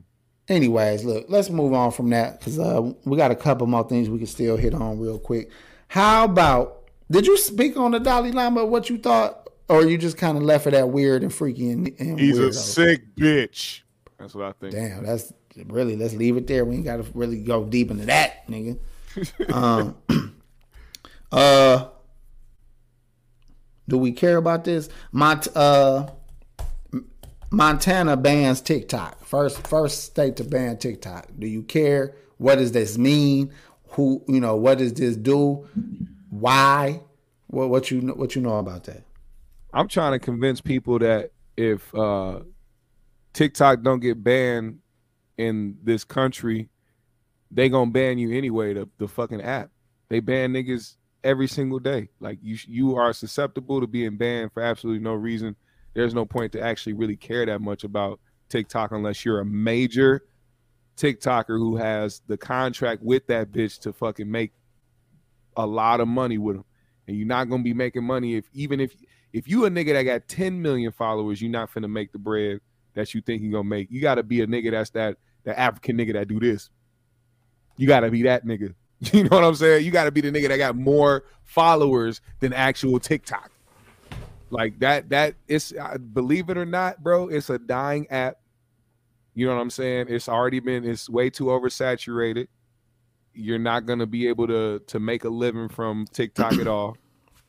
Anyways, 0.48 1.04
look, 1.04 1.26
let's 1.28 1.50
move 1.50 1.74
on 1.74 1.90
from 1.90 2.08
that 2.08 2.38
because 2.38 2.58
uh, 2.58 2.80
we 3.04 3.18
got 3.18 3.30
a 3.30 3.36
couple 3.36 3.66
more 3.66 3.86
things 3.86 4.08
we 4.08 4.16
can 4.16 4.26
still 4.26 4.56
hit 4.56 4.72
on 4.72 4.98
real 4.98 5.18
quick. 5.18 5.50
How 5.88 6.24
about? 6.24 6.88
Did 7.10 7.26
you 7.26 7.36
speak 7.36 7.76
on 7.76 7.90
the 7.90 8.00
Dalai 8.00 8.32
Lama? 8.32 8.64
What 8.64 8.88
you 8.88 8.96
thought, 8.96 9.50
or 9.68 9.84
you 9.84 9.98
just 9.98 10.16
kind 10.16 10.38
of 10.38 10.42
left 10.42 10.66
it 10.66 10.72
at 10.72 10.88
weird 10.88 11.22
and 11.22 11.34
freaky 11.34 11.70
and, 11.70 11.88
and 11.98 12.18
He's 12.18 12.38
a 12.38 12.50
sick 12.50 13.14
bitch. 13.14 13.82
That's 14.18 14.34
what 14.34 14.46
I 14.46 14.52
think. 14.52 14.72
Damn, 14.72 15.04
that's 15.04 15.34
really. 15.66 15.96
Let's 15.96 16.14
leave 16.14 16.38
it 16.38 16.46
there. 16.46 16.64
We 16.64 16.76
ain't 16.76 16.86
got 16.86 16.96
to 16.96 17.06
really 17.12 17.42
go 17.42 17.66
deep 17.66 17.90
into 17.90 18.06
that, 18.06 18.48
nigga. 18.48 18.78
um, 19.52 19.98
uh, 21.30 21.88
do 23.88 23.98
we 23.98 24.12
care 24.12 24.36
about 24.36 24.64
this? 24.64 24.88
Mont, 25.12 25.48
uh, 25.56 26.08
Montana 27.50 28.16
bans 28.16 28.60
TikTok. 28.60 29.24
First, 29.24 29.66
first 29.66 30.04
state 30.04 30.36
to 30.36 30.44
ban 30.44 30.76
TikTok. 30.76 31.28
Do 31.38 31.46
you 31.46 31.62
care? 31.62 32.14
What 32.36 32.56
does 32.56 32.72
this 32.72 32.98
mean? 32.98 33.52
Who, 33.90 34.22
you 34.28 34.40
know, 34.40 34.54
what 34.56 34.78
does 34.78 34.92
this 34.92 35.16
do? 35.16 35.66
Why? 36.30 37.00
What, 37.48 37.70
what 37.70 37.90
you, 37.90 38.00
what 38.00 38.36
you 38.36 38.42
know 38.42 38.58
about 38.58 38.84
that? 38.84 39.02
I'm 39.72 39.88
trying 39.88 40.12
to 40.12 40.18
convince 40.18 40.60
people 40.60 40.98
that 41.00 41.32
if 41.56 41.94
uh, 41.94 42.40
TikTok 43.32 43.82
don't 43.82 44.00
get 44.00 44.22
banned 44.22 44.80
in 45.36 45.78
this 45.82 46.04
country, 46.04 46.68
they 47.50 47.68
gonna 47.68 47.90
ban 47.90 48.18
you 48.18 48.36
anyway. 48.36 48.74
The 48.74 48.88
the 48.98 49.08
fucking 49.08 49.40
app, 49.40 49.70
they 50.08 50.20
ban 50.20 50.52
niggas 50.52 50.96
every 51.24 51.48
single 51.48 51.78
day. 51.78 52.08
Like 52.20 52.38
you, 52.42 52.56
you 52.66 52.96
are 52.96 53.12
susceptible 53.12 53.80
to 53.80 53.86
being 53.86 54.16
banned 54.16 54.52
for 54.52 54.62
absolutely 54.62 55.02
no 55.02 55.14
reason. 55.14 55.56
There's 55.94 56.14
no 56.14 56.24
point 56.24 56.52
to 56.52 56.60
actually 56.60 56.92
really 56.92 57.16
care 57.16 57.44
that 57.46 57.60
much 57.60 57.84
about 57.84 58.20
TikTok 58.48 58.92
unless 58.92 59.24
you're 59.24 59.40
a 59.40 59.44
major 59.44 60.22
TikToker 60.98 61.58
who 61.58 61.76
has 61.76 62.20
the 62.26 62.36
contract 62.36 63.02
with 63.02 63.26
that 63.28 63.52
bitch 63.52 63.78
to 63.80 63.92
fucking 63.92 64.30
make 64.30 64.52
a 65.56 65.66
lot 65.66 66.00
of 66.00 66.08
money 66.08 66.38
with 66.38 66.56
them. 66.56 66.64
And 67.06 67.16
you're 67.16 67.26
not 67.26 67.48
gonna 67.48 67.62
be 67.62 67.72
making 67.72 68.04
money 68.04 68.34
if 68.34 68.46
even 68.52 68.80
if 68.80 68.94
if 69.32 69.48
you 69.48 69.64
a 69.64 69.70
nigga 69.70 69.92
that 69.92 70.02
got 70.02 70.28
10 70.28 70.60
million 70.60 70.92
followers, 70.92 71.40
you're 71.40 71.50
not 71.50 71.72
finna 71.72 71.90
make 71.90 72.12
the 72.12 72.18
bread 72.18 72.60
that 72.94 73.14
you 73.14 73.20
think 73.20 73.42
you're 73.42 73.52
gonna 73.52 73.64
make. 73.64 73.90
You 73.90 74.00
gotta 74.00 74.22
be 74.22 74.40
a 74.40 74.46
nigga 74.46 74.72
that's 74.72 74.90
that 74.90 75.16
the 75.44 75.58
African 75.58 75.96
nigga 75.96 76.14
that 76.14 76.28
do 76.28 76.40
this. 76.40 76.68
You 77.76 77.86
gotta 77.86 78.10
be 78.10 78.22
that 78.24 78.44
nigga. 78.44 78.74
You 79.12 79.24
know 79.24 79.30
what 79.30 79.44
I'm 79.44 79.54
saying? 79.54 79.84
You 79.84 79.90
gotta 79.90 80.10
be 80.10 80.20
the 80.20 80.30
nigga 80.30 80.48
that 80.48 80.56
got 80.56 80.76
more 80.76 81.24
followers 81.44 82.20
than 82.40 82.52
actual 82.52 82.98
TikTok. 82.98 83.50
Like 84.50 84.78
that, 84.80 85.10
that 85.10 85.34
it's 85.46 85.72
believe 86.12 86.48
it 86.50 86.56
or 86.56 86.66
not, 86.66 87.02
bro, 87.02 87.28
it's 87.28 87.50
a 87.50 87.58
dying 87.58 88.08
app. 88.10 88.38
You 89.34 89.46
know 89.46 89.54
what 89.54 89.60
I'm 89.60 89.70
saying? 89.70 90.06
It's 90.08 90.28
already 90.28 90.58
been 90.60 90.84
it's 90.84 91.08
way 91.08 91.30
too 91.30 91.44
oversaturated. 91.44 92.48
You're 93.34 93.58
not 93.58 93.86
gonna 93.86 94.06
be 94.06 94.26
able 94.26 94.48
to 94.48 94.80
to 94.80 94.98
make 94.98 95.24
a 95.24 95.28
living 95.28 95.68
from 95.68 96.06
TikTok 96.12 96.54
at 96.54 96.66
all. 96.66 96.96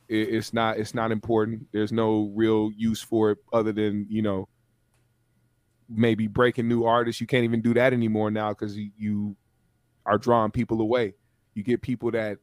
It, 0.08 0.28
it's 0.34 0.52
not 0.52 0.76
it's 0.78 0.94
not 0.94 1.10
important. 1.10 1.66
There's 1.72 1.90
no 1.90 2.30
real 2.34 2.70
use 2.76 3.02
for 3.02 3.32
it 3.32 3.38
other 3.52 3.72
than 3.72 4.06
you 4.08 4.22
know 4.22 4.48
maybe 5.88 6.28
breaking 6.28 6.68
new 6.68 6.84
artists. 6.84 7.20
You 7.20 7.26
can't 7.26 7.44
even 7.44 7.60
do 7.60 7.74
that 7.74 7.92
anymore 7.92 8.30
now 8.30 8.50
because 8.50 8.76
you, 8.76 8.90
you 8.96 9.36
are 10.06 10.18
drawing 10.18 10.52
people 10.52 10.80
away. 10.80 11.14
You 11.54 11.62
get 11.62 11.82
people 11.82 12.10
that 12.12 12.38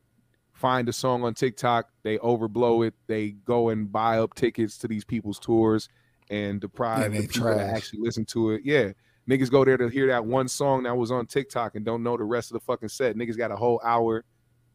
find 0.54 0.90
a 0.90 0.94
song 0.94 1.24
on 1.24 1.34
TikTok, 1.34 1.90
they 2.04 2.18
overblow 2.18 2.88
it, 2.88 2.94
they 3.08 3.32
go 3.32 3.70
and 3.70 3.92
buy 3.92 4.20
up 4.20 4.34
tickets 4.34 4.78
to 4.80 4.88
these 4.88 5.06
people's 5.06 5.40
tours 5.40 5.90
and 6.30 6.60
deprive 6.60 7.06
And 7.06 7.16
the 7.16 7.28
people 7.28 7.48
that 7.48 7.70
actually 7.70 8.00
listen 8.02 8.26
to 8.26 8.52
it. 8.52 8.62
Yeah. 8.64 8.92
Niggas 9.30 9.52
go 9.52 9.66
there 9.66 9.78
to 9.78 9.88
hear 9.90 10.08
that 10.08 10.26
one 10.26 10.48
song 10.48 10.84
that 10.84 10.96
was 10.96 11.12
on 11.12 11.28
TikTok 11.28 11.76
and 11.76 11.86
don't 11.86 12.02
know 12.02 12.16
the 12.18 12.24
rest 12.24 12.50
of 12.50 12.54
the 12.54 12.62
fucking 12.62 12.90
set. 12.90 13.16
Niggas 13.16 13.38
got 13.38 13.52
a 13.52 13.56
whole 13.56 13.82
hour 13.84 14.24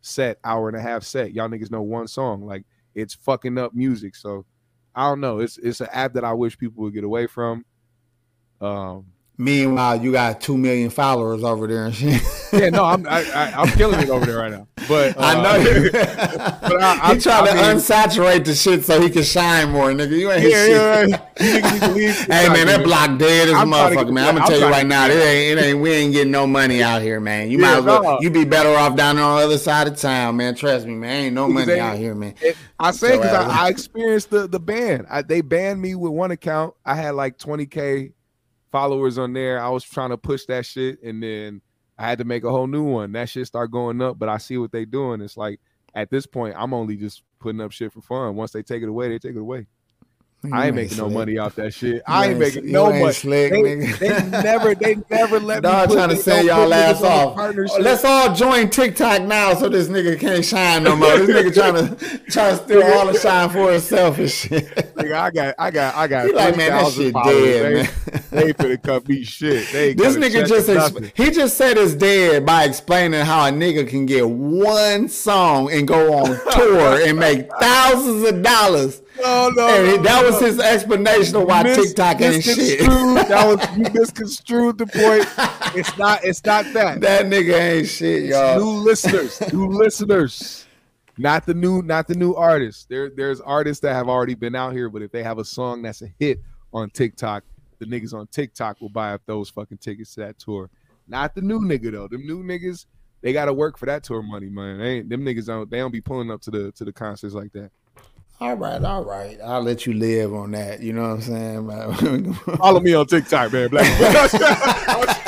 set, 0.03 0.39
hour 0.45 0.69
and 0.69 0.77
a 0.77 0.81
half 0.81 1.03
set. 1.05 1.33
Y'all 1.33 1.49
niggas 1.49 1.71
know 1.71 1.83
one 1.83 2.07
song. 2.07 2.45
Like 2.45 2.65
it's 2.95 3.15
fucking 3.15 3.57
up 3.57 3.75
music. 3.75 4.15
So 4.15 4.45
I 4.95 5.09
don't 5.09 5.21
know. 5.21 5.39
It's 5.39 5.57
it's 5.59 5.81
an 5.81 5.89
app 5.91 6.13
that 6.15 6.25
I 6.25 6.35
wish 6.35 6.59
people 6.59 6.85
would 6.85 6.95
get 6.95 7.05
away 7.05 7.27
from. 7.27 7.65
Um 8.61 9.07
Meanwhile, 9.43 10.03
you 10.03 10.13
got 10.13 10.41
two 10.41 10.57
million 10.57 10.89
followers 10.91 11.43
over 11.43 11.67
there 11.67 11.87
and 11.87 11.95
shit. 11.95 12.23
yeah, 12.53 12.71
no, 12.71 12.85
I'm 12.85 13.05
I, 13.09 13.25
I, 13.33 13.53
I'm 13.63 13.69
killing 13.71 14.01
it 14.01 14.09
over 14.09 14.25
there 14.25 14.39
right 14.39 14.53
now. 14.53 14.69
But 14.89 15.17
I 15.21 15.35
uh, 15.37 15.43
know 15.43 15.57
you. 15.71 15.91
but 15.91 16.81
I, 16.81 16.99
I, 17.03 17.15
he 17.15 17.21
trying 17.21 17.45
I 17.45 17.49
to 17.49 17.55
mean, 17.55 17.65
unsaturate 17.77 18.45
the 18.45 18.55
shit 18.55 18.85
so 18.85 19.01
he 19.01 19.11
can 19.11 19.23
shine 19.25 19.71
more, 19.71 19.91
nigga. 19.91 20.17
You 20.17 20.31
ain't 20.31 20.43
his 20.43 20.53
Yeah, 20.53 20.67
shit. 20.67 21.11
yeah, 21.11 21.17
yeah. 21.41 21.47
You 21.47 21.53
niggas 21.61 21.73
need 21.73 21.83
to 21.83 21.91
leave 21.91 22.17
hey 22.31 22.49
man, 22.49 22.67
that 22.69 22.85
block 22.85 23.19
dead 23.19 23.49
as 23.49 23.55
a 23.55 23.59
to 23.59 23.67
motherfucker, 23.67 24.13
man. 24.13 24.29
I'm 24.29 24.35
gonna 24.35 24.45
I'm 24.45 24.51
tell 24.51 24.61
you 24.61 24.67
right 24.67 24.87
now, 24.87 25.07
it 25.07 25.11
ain't, 25.13 25.59
it 25.59 25.63
ain't, 25.65 25.79
we 25.81 25.91
ain't 25.91 26.13
getting 26.13 26.31
no 26.33 26.47
money 26.47 26.83
out 26.83 27.03
here, 27.03 27.19
man. 27.19 27.51
You 27.51 27.59
Yeah, 27.59 27.67
might 27.67 27.79
as 27.79 27.85
well, 27.85 28.03
no. 28.03 28.21
you 28.21 28.31
be 28.31 28.45
better 28.45 28.71
off 28.71 28.97
down 28.97 29.19
on 29.19 29.39
the 29.39 29.45
other 29.45 29.59
side 29.59 29.89
of 29.89 29.97
town, 29.97 30.37
man. 30.37 30.55
Trust 30.55 30.87
me, 30.87 30.95
man. 30.95 31.25
Ain't 31.25 31.35
no 31.35 31.49
money 31.49 31.81
out 31.81 31.97
here, 31.97 32.15
man. 32.15 32.35
It- 32.41 32.57
I 32.79 32.91
say 32.91 33.13
because 33.17 33.31
So, 33.31 33.37
I, 33.37 33.41
uh, 33.45 33.49
I 33.67 33.69
experienced 33.69 34.31
the 34.31 34.47
the 34.49 34.59
ban. 34.59 35.07
I, 35.09 35.23
they 35.23 35.41
banned 35.41 35.81
me 35.81 35.95
with 35.95 36.13
one 36.13 36.31
account. 36.33 36.75
I 36.85 36.95
had 36.97 37.15
like 37.15 37.39
20k 37.39 38.13
followers 38.73 39.19
on 39.19 39.33
there. 39.33 39.63
I 39.63 39.69
was 39.69 39.85
trying 39.85 40.11
to 40.11 40.17
push 40.19 40.47
that 40.47 40.67
shit, 40.67 41.01
and 41.03 41.23
then 41.23 41.61
I 41.99 42.09
had 42.09 42.19
to 42.19 42.25
make 42.25 42.43
a 42.43 42.51
whole 42.51 42.67
new 42.67 42.83
one. 42.83 43.13
That 43.13 43.29
shit 43.29 43.47
start 43.47 43.71
going 43.71 44.03
up, 44.03 44.19
but 44.19 44.29
I 44.29 44.39
see 44.39 44.59
what 44.59 44.73
they 44.73 44.85
doing. 44.85 45.21
It's 45.21 45.37
like 45.37 45.61
at 45.95 46.11
this 46.11 46.27
point, 46.27 46.55
I'm 46.59 46.75
only 46.75 46.97
just 46.97 47.23
putting 47.39 47.61
up 47.61 47.71
shit 47.71 47.93
for 47.93 48.01
fun. 48.01 48.35
Once 48.35 48.51
they 48.51 48.63
take 48.63 48.83
it 48.83 48.89
away, 48.89 49.09
they 49.11 49.19
take 49.19 49.37
it 49.37 49.41
away. 49.41 49.67
I 50.53 50.67
ain't 50.67 50.75
making 50.75 50.97
no 50.99 51.09
money 51.09 51.39
off 51.39 51.55
that 51.55 51.73
shit. 51.73 52.03
I 52.05 52.25
ain't 52.25 52.31
ain't- 52.33 52.41
making 52.41 52.73
no 52.73 52.91
ain't 52.91 53.01
money. 53.01 53.13
slick, 53.13 53.53
they, 53.53 53.63
they 53.93 54.29
never, 54.43 54.75
they 54.75 54.97
never 55.09 55.39
let 55.39 55.63
me. 55.63 55.71
Dog 55.71 55.93
trying 55.93 56.09
to 56.09 56.17
send 56.17 56.49
y'all 56.49 56.75
ass 56.75 57.01
niggas 57.01 57.05
on 57.05 57.05
a 57.05 57.53
off. 57.61 57.71
Oh, 57.71 57.81
let's 57.81 58.05
all 58.05 58.35
join 58.35 58.69
TikTok 58.69 59.23
now 59.23 59.55
so 59.55 59.69
this 59.69 59.87
nigga 59.87 60.19
can't 60.19 60.45
shine 60.45 60.83
no 60.83 60.97
more. 60.97 61.17
This 61.17 61.31
nigga 61.31 61.55
trying 61.55 61.75
to 61.97 62.19
trying 62.29 62.59
to 62.59 62.65
steal 62.65 62.83
all 62.83 63.07
the 63.13 63.17
shine 63.21 63.51
for 63.51 63.71
himself 63.71 64.19
and 64.19 64.29
shit. 64.29 64.65
Nigga, 64.97 65.13
I 65.13 65.31
got, 65.31 65.55
I 65.61 65.71
got, 65.71 65.95
I 65.95 66.09
got. 66.09 66.27
He 66.27 66.33
like, 66.33 66.57
man, 66.57 66.71
that 66.71 66.93
shit 66.93 67.15
dead, 67.15 67.73
man. 67.75 68.12
They 68.33 68.47
ain't 68.49 68.57
finna 68.57 68.83
cut 68.83 69.07
me 69.09 69.23
shit. 69.25 69.69
They 69.73 69.95
This 69.95 70.17
nigga 70.17 70.47
just 70.47 70.69
exp- 70.69 71.13
he 71.17 71.31
just 71.31 71.57
said 71.57 71.77
his 71.77 71.95
dead 71.95 72.45
by 72.47 72.65
explaining 72.65 73.25
how 73.25 73.47
a 73.47 73.51
nigga 73.51 73.87
can 73.89 74.07
get 74.07 74.29
one 74.29 75.09
song 75.09 75.71
and 75.73 75.87
go 75.87 76.15
on 76.15 76.27
tour 76.53 77.01
and 77.07 77.19
make 77.19 77.49
thousands 77.61 78.25
of 78.29 78.43
dollars. 78.43 79.03
No, 79.21 79.51
no, 79.51 79.69
And 79.69 79.87
no, 79.99 80.03
that 80.03 80.23
no, 80.23 80.31
was 80.31 80.41
his 80.41 80.59
explanation 80.59 81.37
of 81.37 81.45
why 81.45 81.63
Mis- 81.63 81.89
TikTok 81.89 82.21
ain't 82.21 82.43
shit. 82.43 82.81
That 83.33 83.47
was 83.47 83.77
you 83.77 83.85
misconstrued 83.93 84.79
the 84.79 84.87
point. 84.87 85.29
It's 85.77 85.97
not. 85.99 86.25
It's 86.25 86.45
not 86.45 86.65
that. 86.73 87.01
that 87.03 87.27
nigga 87.27 87.55
ain't 87.59 87.87
shit, 87.89 88.25
y'all. 88.25 88.59
new 88.59 88.83
listeners, 88.85 89.41
new 89.53 89.69
listeners, 89.69 90.67
not 91.19 91.45
the 91.47 91.55
new, 91.55 91.83
not 91.83 92.09
the 92.09 92.15
new 92.15 92.35
artists. 92.35 92.87
There, 92.89 93.11
there's 93.11 93.41
artists 93.41 93.81
that 93.83 93.95
have 93.95 94.09
already 94.09 94.35
been 94.35 94.55
out 94.57 94.73
here, 94.73 94.89
but 94.89 95.03
if 95.03 95.13
they 95.13 95.23
have 95.23 95.39
a 95.39 95.45
song 95.45 95.83
that's 95.83 96.03
a 96.03 96.09
hit 96.19 96.41
on 96.73 96.91
TikTok, 96.91 97.45
the 97.83 98.01
niggas 98.01 98.15
on 98.15 98.29
TikTok 98.29 98.81
will 98.81 98.89
buy 98.89 99.13
up 99.13 99.23
those 99.27 99.51
fucking 99.51 99.79
tickets 99.79 100.15
to 100.15 100.21
that 100.21 100.39
tour. 100.39 100.71
Not 101.09 101.35
the 101.35 101.43
new 101.43 101.61
nigga 101.61 101.91
though. 101.91 102.09
Them 102.09 102.25
new 102.27 102.45
niggas, 102.45 102.87
they 103.21 103.33
got 103.33 103.47
to 103.47 103.53
work 103.53 103.77
for 103.77 103.87
that 103.87 104.05
tour 104.05 104.23
money, 104.23 104.49
man. 104.49 104.79
They 104.79 104.89
ain't, 104.99 105.09
them 105.09 105.25
niggas 105.25 105.47
don't, 105.47 105.69
they 105.69 105.79
don't 105.79 105.91
be 105.91 106.01
pulling 106.01 106.31
up 106.31 106.41
to 106.43 106.51
the 106.51 106.73
to 106.73 106.85
the 106.85 106.93
concerts 106.93 107.35
like 107.35 107.53
that. 107.53 107.71
All 108.41 108.57
right, 108.57 108.83
all 108.83 109.05
right. 109.05 109.39
I'll 109.45 109.63
let 109.63 109.87
you 109.87 109.95
live 109.95 110.33
on 110.35 110.53
that. 110.53 110.81
You 110.81 110.93
know 110.93 111.15
what 111.15 111.29
I'm 111.29 111.93
saying? 112.01 112.35
Follow 112.57 112.81
me 112.81 112.95
on 112.95 113.07
TikTok, 113.07 113.53
man. 113.53 113.69
Black. 113.69 113.87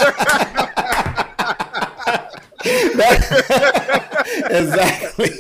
exactly. 4.51 5.31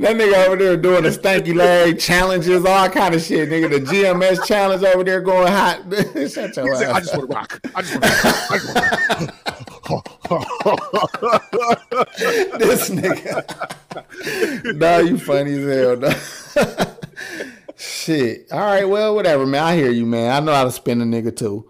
That 0.00 0.16
nigga 0.16 0.46
over 0.46 0.56
there 0.56 0.76
doing 0.76 1.02
the 1.02 1.10
stanky 1.10 1.54
leg 1.54 1.98
challenges, 1.98 2.64
all 2.64 2.88
kind 2.88 3.14
of 3.14 3.22
shit. 3.22 3.50
Nigga, 3.50 3.70
the 3.70 3.80
GMS 3.80 4.46
challenge 4.46 4.82
over 4.82 5.04
there 5.04 5.20
going 5.20 5.52
hot. 5.52 5.82
Shut 6.30 6.56
your 6.56 6.74
I 6.74 7.00
just 7.00 7.16
want 7.16 7.30
to 7.30 7.36
rock. 7.36 7.60
I 7.74 7.82
just 7.82 7.94
want 7.94 8.04
to. 8.04 9.34
this 12.58 12.90
nigga. 12.90 14.78
nah, 14.78 14.98
you 14.98 15.18
funny 15.18 15.52
as 15.52 15.66
hell. 15.66 15.96
Nah. 15.96 16.14
Shit. 17.76 18.52
All 18.52 18.60
right, 18.60 18.88
well, 18.88 19.14
whatever, 19.14 19.46
man. 19.46 19.62
I 19.62 19.76
hear 19.76 19.90
you, 19.90 20.06
man. 20.06 20.30
I 20.30 20.40
know 20.40 20.54
how 20.54 20.64
to 20.64 20.70
spin 20.70 21.00
a 21.00 21.04
nigga 21.04 21.34
too. 21.34 21.68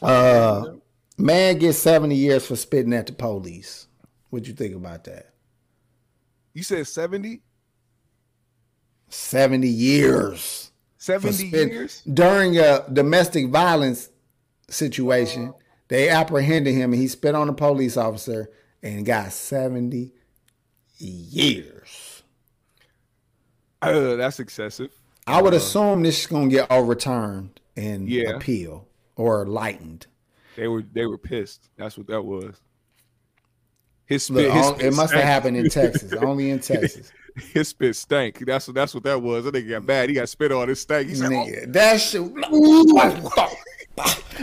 Uh, 0.00 0.74
man 1.18 1.58
gets 1.58 1.78
70 1.78 2.14
years 2.14 2.46
for 2.46 2.56
spitting 2.56 2.92
at 2.92 3.06
the 3.06 3.12
police. 3.12 3.86
What 4.30 4.46
you 4.46 4.54
think 4.54 4.74
about 4.74 5.04
that? 5.04 5.31
You 6.54 6.62
said 6.62 6.86
70? 6.86 7.40
70 9.08 9.68
years. 9.68 10.70
70 10.98 11.32
spit- 11.48 11.72
years? 11.72 12.02
During 12.12 12.58
a 12.58 12.84
domestic 12.92 13.48
violence 13.48 14.08
situation, 14.68 15.52
they 15.88 16.08
apprehended 16.08 16.74
him 16.74 16.92
and 16.92 17.00
he 17.00 17.08
spit 17.08 17.34
on 17.34 17.48
a 17.48 17.52
police 17.52 17.96
officer 17.96 18.50
and 18.82 19.04
got 19.04 19.32
70 19.32 20.12
years. 20.98 22.22
Uh, 23.80 24.14
that's 24.16 24.38
excessive. 24.38 24.90
I 25.26 25.42
would 25.42 25.54
assume 25.54 26.02
this 26.02 26.20
is 26.20 26.26
gonna 26.26 26.48
get 26.48 26.70
overturned 26.70 27.60
and 27.76 28.08
Yeah. 28.08 28.30
appeal 28.30 28.86
or 29.16 29.46
lightened. 29.46 30.06
They 30.56 30.68
were 30.68 30.82
they 30.92 31.06
were 31.06 31.18
pissed. 31.18 31.68
That's 31.76 31.96
what 31.96 32.06
that 32.08 32.22
was. 32.22 32.54
His 34.12 34.28
Look, 34.30 34.52
his 34.52 34.64
all- 34.66 34.74
spit 34.74 34.86
it 34.86 34.94
must 34.94 35.14
have 35.14 35.24
happened 35.24 35.56
in 35.56 35.70
Texas, 35.70 36.12
only 36.12 36.50
in 36.50 36.58
Texas. 36.70 37.10
His 37.54 37.68
spit 37.68 37.96
stank. 37.96 38.44
That's 38.44 38.66
what 38.68 38.74
that's 38.74 38.92
what 38.92 39.04
that 39.04 39.22
was. 39.22 39.44
That 39.46 39.54
nigga 39.54 39.70
got 39.70 39.86
bad. 39.86 40.10
He 40.10 40.14
got 40.14 40.28
spit 40.28 40.52
on 40.52 40.68
his 40.68 40.80
stank. 40.82 41.08
He 41.08 41.14
said, 41.14 41.32
"Oh, 41.32 41.46
that 41.68 41.98
shit. 41.98 42.20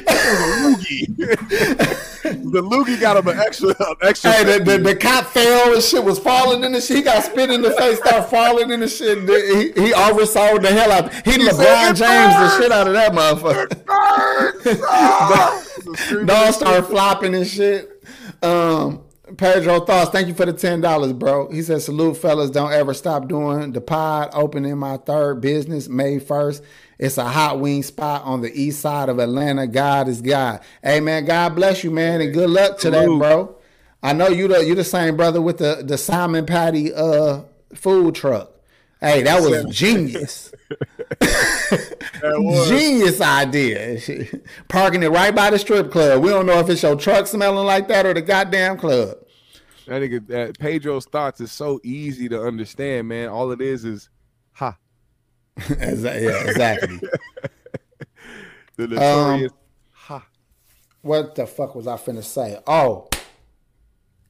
loogie." 0.09 1.15
the 2.51 2.61
loogie 2.63 2.99
got 2.99 3.17
him 3.17 3.27
an 3.27 3.37
extra 3.39 3.69
an 3.69 3.95
extra. 4.01 4.31
Hey, 4.31 4.43
the, 4.57 4.63
the, 4.63 4.77
the 4.79 4.95
cop 4.95 5.25
fell 5.25 5.71
and 5.73 5.83
shit 5.83 6.03
was 6.03 6.17
falling 6.17 6.63
in 6.63 6.71
the 6.71 6.81
shit. 6.81 6.97
He 6.97 7.03
got 7.03 7.23
spit 7.23 7.51
in 7.51 7.61
the 7.61 7.69
face, 7.71 7.99
started 7.99 8.23
falling 8.23 8.71
in 8.71 8.79
the 8.79 8.87
shit. 8.87 9.19
He, 9.19 9.71
he 9.83 9.91
oversold 9.93 10.63
the 10.63 10.69
hell 10.69 10.91
out. 10.91 11.13
He 11.13 11.33
LeBron 11.37 11.91
"It 11.91 11.95
James 11.95 12.33
the 12.33 12.57
shit 12.59 12.71
out 12.71 12.87
of 12.87 12.93
that 12.93 13.11
motherfucker. 13.13 13.69
Dog 16.25 16.53
started 16.53 16.83
flopping 16.87 17.35
and 17.35 17.45
shit. 17.47 18.03
Um, 18.41 19.03
Pedro 19.38 19.81
thoughts. 19.81 20.11
Thank 20.11 20.27
you 20.27 20.34
for 20.34 20.45
the 20.45 20.53
ten 20.53 20.81
dollars, 20.81 21.14
bro. 21.14 21.49
He 21.51 21.61
says, 21.61 21.85
"Salute, 21.85 22.18
fellas. 22.18 22.49
Don't 22.49 22.72
ever 22.72 22.93
stop 22.93 23.27
doing 23.27 23.72
the 23.73 23.81
pod. 23.81 24.30
Opening 24.34 24.77
my 24.77 24.97
third 24.97 25.41
business 25.41 25.88
May 25.88 26.19
first. 26.19 26.64
It's 26.97 27.18
a 27.18 27.26
hot 27.26 27.60
wing 27.60 27.84
spot 27.84 28.23
on 28.26 28.41
the 28.41 28.51
east 28.53 28.81
side 28.81 29.10
of 29.10 29.19
Atlanta. 29.19 29.68
God 29.68 30.07
is 30.07 30.22
God. 30.22 30.61
Hey 30.84 30.99
man, 30.99 31.26
God 31.26 31.56
bless 31.56 31.84
you, 31.84 31.91
man, 31.91 32.22
and 32.22 32.34
good 32.34 32.49
luck 32.49 32.77
to 32.80 32.91
that, 32.91 33.03
Salute. 33.03 33.19
bro. 33.19 33.56
I 34.03 34.14
know 34.14 34.27
you 34.30 34.47
the 34.47 34.65
you 34.65 34.76
the 34.76 34.84
same 34.84 35.15
brother 35.18 35.41
with 35.41 35.57
the 35.60 35.81
the 35.85 35.97
Simon 35.97 36.45
Patty 36.45 36.93
uh 36.93 37.41
food 37.73 38.15
truck. 38.15 38.51
Hey, 39.01 39.23
that 39.23 39.41
was 39.41 39.64
genius. 39.76 40.51
Genius 42.68 43.22
idea. 43.22 43.99
Parking 44.68 45.03
it 45.03 45.10
right 45.10 45.34
by 45.36 45.49
the 45.49 45.60
strip 45.60 45.91
club. 45.91 46.22
We 46.22 46.30
don't 46.30 46.45
know 46.45 46.60
if 46.60 46.69
it's 46.69 46.84
your 46.84 46.95
truck 46.95 47.27
smelling 47.27 47.65
like 47.65 47.88
that 47.88 48.06
or 48.06 48.14
the 48.14 48.22
goddamn 48.22 48.77
club. 48.77 49.18
That 49.88 50.02
nigga, 50.02 50.27
that 50.27 50.60
Pedro's 50.60 51.06
thoughts 51.06 51.41
is 51.41 51.52
so 51.52 51.80
easy 51.84 52.30
to 52.30 52.44
understand, 52.44 53.07
man. 53.07 53.30
All 53.30 53.52
it 53.52 53.61
is 53.61 53.86
is 53.86 54.10
ha. 54.52 54.77
Yeah, 55.69 55.88
exactly. 55.90 56.99
The 58.77 58.88
notorious 58.88 59.52
Um, 59.52 60.23
what 61.02 61.36
the 61.36 61.45
fuck 61.45 61.76
was 61.76 61.86
I 61.86 61.98
finna 61.98 62.23
say? 62.23 62.57
Oh, 62.65 63.10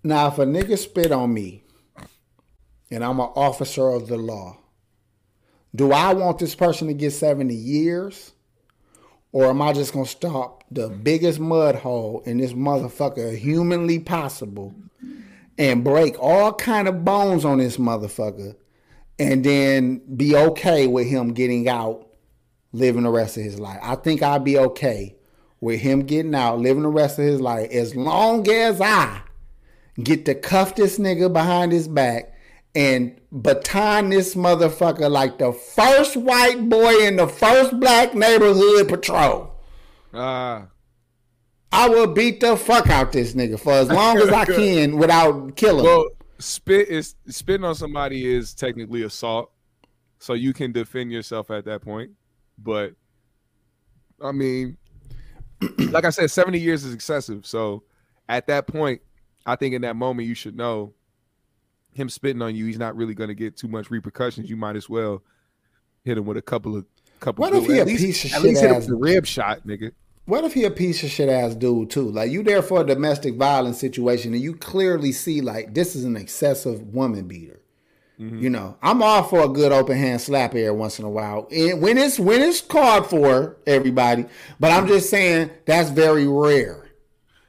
now 0.03 0.27
if 0.27 0.39
a 0.39 0.45
nigga 0.45 0.75
spit 0.75 1.11
on 1.11 1.31
me 1.31 1.63
and 2.89 3.03
I'm 3.03 3.19
an 3.19 3.29
officer 3.35 3.89
of 3.89 4.07
the 4.07 4.17
law, 4.17 4.57
do 5.75 5.91
I 5.91 6.13
want 6.13 6.39
this 6.39 6.55
person 6.55 6.87
to 6.87 6.93
get 6.93 7.11
70 7.11 7.53
years? 7.53 8.33
Or 9.31 9.45
am 9.45 9.61
I 9.61 9.73
just 9.73 9.93
gonna 9.93 10.05
stop 10.05 10.63
the 10.71 10.89
biggest 10.89 11.39
mud 11.39 11.75
hole 11.75 12.23
in 12.25 12.37
this 12.37 12.53
motherfucker 12.53 13.37
humanly 13.37 13.99
possible 13.99 14.73
and 15.57 15.83
break 15.83 16.17
all 16.19 16.53
kind 16.53 16.87
of 16.87 17.05
bones 17.05 17.45
on 17.45 17.59
this 17.59 17.77
motherfucker 17.77 18.55
and 19.19 19.43
then 19.43 20.01
be 20.15 20.35
okay 20.35 20.87
with 20.87 21.07
him 21.07 21.33
getting 21.33 21.67
out 21.67 22.09
living 22.71 23.03
the 23.03 23.09
rest 23.09 23.37
of 23.37 23.43
his 23.43 23.59
life. 23.59 23.79
I 23.81 23.95
think 23.95 24.21
I'd 24.21 24.43
be 24.43 24.57
okay 24.57 25.15
with 25.59 25.81
him 25.81 26.05
getting 26.05 26.35
out, 26.35 26.59
living 26.59 26.83
the 26.83 26.89
rest 26.89 27.19
of 27.19 27.25
his 27.25 27.41
life, 27.41 27.69
as 27.71 27.95
long 27.95 28.47
as 28.49 28.79
I 28.79 29.21
get 30.01 30.25
to 30.25 30.35
cuff 30.35 30.75
this 30.75 30.97
nigga 30.97 31.31
behind 31.31 31.71
his 31.71 31.87
back 31.87 32.33
and 32.75 33.19
baton 33.31 34.09
this 34.09 34.35
motherfucker 34.35 35.09
like 35.09 35.37
the 35.37 35.51
first 35.51 36.15
white 36.15 36.69
boy 36.69 36.97
in 36.99 37.15
the 37.15 37.27
first 37.27 37.79
black 37.79 38.13
neighborhood 38.13 38.87
patrol. 38.87 39.51
ah. 40.13 40.67
I 41.71 41.87
will 41.87 42.07
beat 42.07 42.39
the 42.39 42.57
fuck 42.57 42.89
out 42.89 43.11
this 43.11 43.33
nigga 43.33 43.59
for 43.59 43.73
as 43.73 43.89
long 43.89 44.17
as 44.17 44.29
I 44.29 44.43
can 44.57 44.97
without 44.97 45.55
killing 45.55 45.85
him. 45.85 45.91
Well, 45.91 46.07
spit 46.39 46.87
is 46.87 47.15
spitting 47.27 47.63
on 47.63 47.75
somebody 47.75 48.25
is 48.25 48.55
technically 48.55 49.03
assault, 49.03 49.51
so 50.17 50.33
you 50.33 50.51
can 50.51 50.71
defend 50.71 51.11
yourself 51.11 51.51
at 51.51 51.65
that 51.65 51.81
point. 51.83 52.11
But 52.57 52.93
I 54.19 54.31
mean, 54.31 54.77
like 55.77 56.05
I 56.05 56.09
said, 56.09 56.31
seventy 56.31 56.59
years 56.59 56.83
is 56.83 56.93
excessive. 56.93 57.45
So 57.45 57.83
at 58.27 58.47
that 58.47 58.65
point, 58.65 59.01
I 59.45 59.55
think 59.55 59.75
in 59.75 59.83
that 59.83 59.95
moment 59.95 60.27
you 60.27 60.33
should 60.33 60.55
know 60.57 60.93
him 61.93 62.09
spitting 62.09 62.41
on 62.41 62.55
you. 62.55 62.65
He's 62.65 62.79
not 62.79 62.95
really 62.95 63.13
going 63.13 63.29
to 63.29 63.35
get 63.35 63.57
too 63.57 63.67
much 63.67 63.89
repercussions. 63.89 64.49
You 64.49 64.57
might 64.57 64.75
as 64.75 64.89
well 64.89 65.23
hit 66.03 66.17
him 66.17 66.25
with 66.25 66.37
a 66.37 66.41
couple 66.41 66.75
of 66.75 66.85
couple. 67.19 67.41
What 67.41 67.53
if 67.53 67.65
he 67.65 67.79
at 67.79 67.83
a 67.83 67.85
least- 67.85 68.03
piece 68.03 68.25
of 68.25 68.31
at 68.31 68.35
shit 68.35 68.43
least 68.43 68.61
hit 68.61 68.71
him 68.71 68.77
with 68.77 68.89
a 68.89 68.95
rib 68.95 69.25
shot, 69.25 69.65
nigga. 69.65 69.91
What 70.25 70.43
if 70.43 70.53
he 70.53 70.63
a 70.63 70.69
piece 70.69 71.01
of 71.03 71.09
shit 71.09 71.27
ass 71.27 71.55
dude 71.55 71.89
too? 71.89 72.11
Like 72.11 72.29
you 72.29 72.43
there 72.43 72.61
for 72.61 72.81
a 72.81 72.85
domestic 72.85 73.35
violence 73.35 73.79
situation 73.79 74.33
and 74.33 74.43
you 74.43 74.55
clearly 74.55 75.11
see 75.11 75.41
like 75.41 75.73
this 75.73 75.95
is 75.95 76.03
an 76.03 76.15
excessive 76.15 76.93
woman 76.93 77.27
beater. 77.27 77.61
Mm-hmm. 78.19 78.39
You 78.39 78.49
know, 78.51 78.77
I'm 78.83 79.01
all 79.01 79.23
for 79.23 79.39
a 79.39 79.47
good 79.49 79.71
open 79.71 79.97
hand 79.97 80.21
slap 80.21 80.51
every 80.51 80.69
once 80.69 80.99
in 80.99 81.05
a 81.05 81.09
while. 81.09 81.47
And 81.51 81.81
when 81.81 81.97
it's 81.97 82.19
when 82.19 82.41
it's 82.43 82.61
called 82.61 83.09
for, 83.09 83.57
everybody. 83.65 84.25
But 84.59 84.71
I'm 84.71 84.87
just 84.87 85.09
saying 85.09 85.49
that's 85.65 85.89
very 85.89 86.27
rare. 86.27 86.91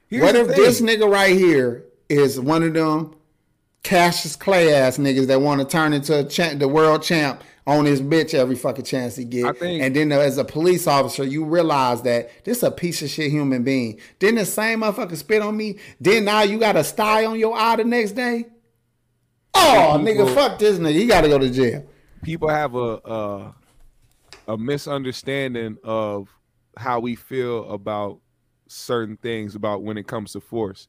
Here's 0.09 0.23
what 0.23 0.37
if 0.37 0.49
this 0.49 0.81
nigga 0.81 1.11
right 1.11 1.37
here 1.37 1.85
is 2.09 2.41
one 2.41 2.63
of 2.63 2.73
them 2.73 3.15
Cassius 3.83 4.37
Clay 4.37 4.75
ass 4.75 4.99
niggas 4.99 5.27
that 5.29 5.41
want 5.41 5.61
to 5.61 5.67
turn 5.67 5.93
into 5.93 6.19
a 6.21 6.25
cha- 6.25 6.55
the 6.55 6.69
world 6.69 7.03
champ 7.03 7.43
on 7.67 7.85
his 7.85 8.01
bitch 8.03 8.35
every 8.35 8.57
fucking 8.57 8.85
chance 8.85 9.17
he 9.17 9.23
I 9.25 9.27
get. 9.27 9.59
think- 9.59 9.83
and 9.83 9.95
then 9.97 10.13
as 10.13 10.39
a 10.39 10.45
police 10.45 10.87
officer, 10.87 11.25
you 11.25 11.45
realize 11.45 12.03
that 12.03 12.45
this 12.45 12.63
a 12.63 12.71
piece 12.71 13.01
of 13.03 13.09
shit 13.11 13.31
human 13.31 13.63
being. 13.63 13.99
Then 14.19 14.35
the 14.35 14.45
same 14.45 14.81
motherfucker 14.81 15.17
spit 15.17 15.41
on 15.43 15.57
me. 15.57 15.79
Then 16.01 16.25
now 16.25 16.43
you 16.43 16.59
got 16.59 16.77
a 16.77 16.85
sty 16.85 17.25
on 17.25 17.39
your 17.39 17.57
eye 17.57 17.77
the 17.77 17.85
next 17.85 18.13
day. 18.13 18.47
Oh, 19.55 19.99
nigga, 20.01 20.33
fuck 20.35 20.59
this 20.59 20.79
nigga. 20.79 20.95
He 20.95 21.07
got 21.07 21.23
to 21.23 21.29
go 21.29 21.39
to 21.39 21.51
jail. 21.51 21.87
people 22.23 22.49
have 22.49 22.75
a 22.75 22.79
uh, 23.03 23.53
a 24.49 24.57
misunderstanding 24.59 25.77
of 25.85 26.29
how 26.77 27.01
we 27.01 27.15
feel 27.15 27.69
about 27.71 28.19
certain 28.69 29.17
things 29.17 29.55
about 29.55 29.83
when 29.83 29.97
it 29.99 30.07
comes 30.07 30.33
to 30.33 30.41
force. 30.41 30.89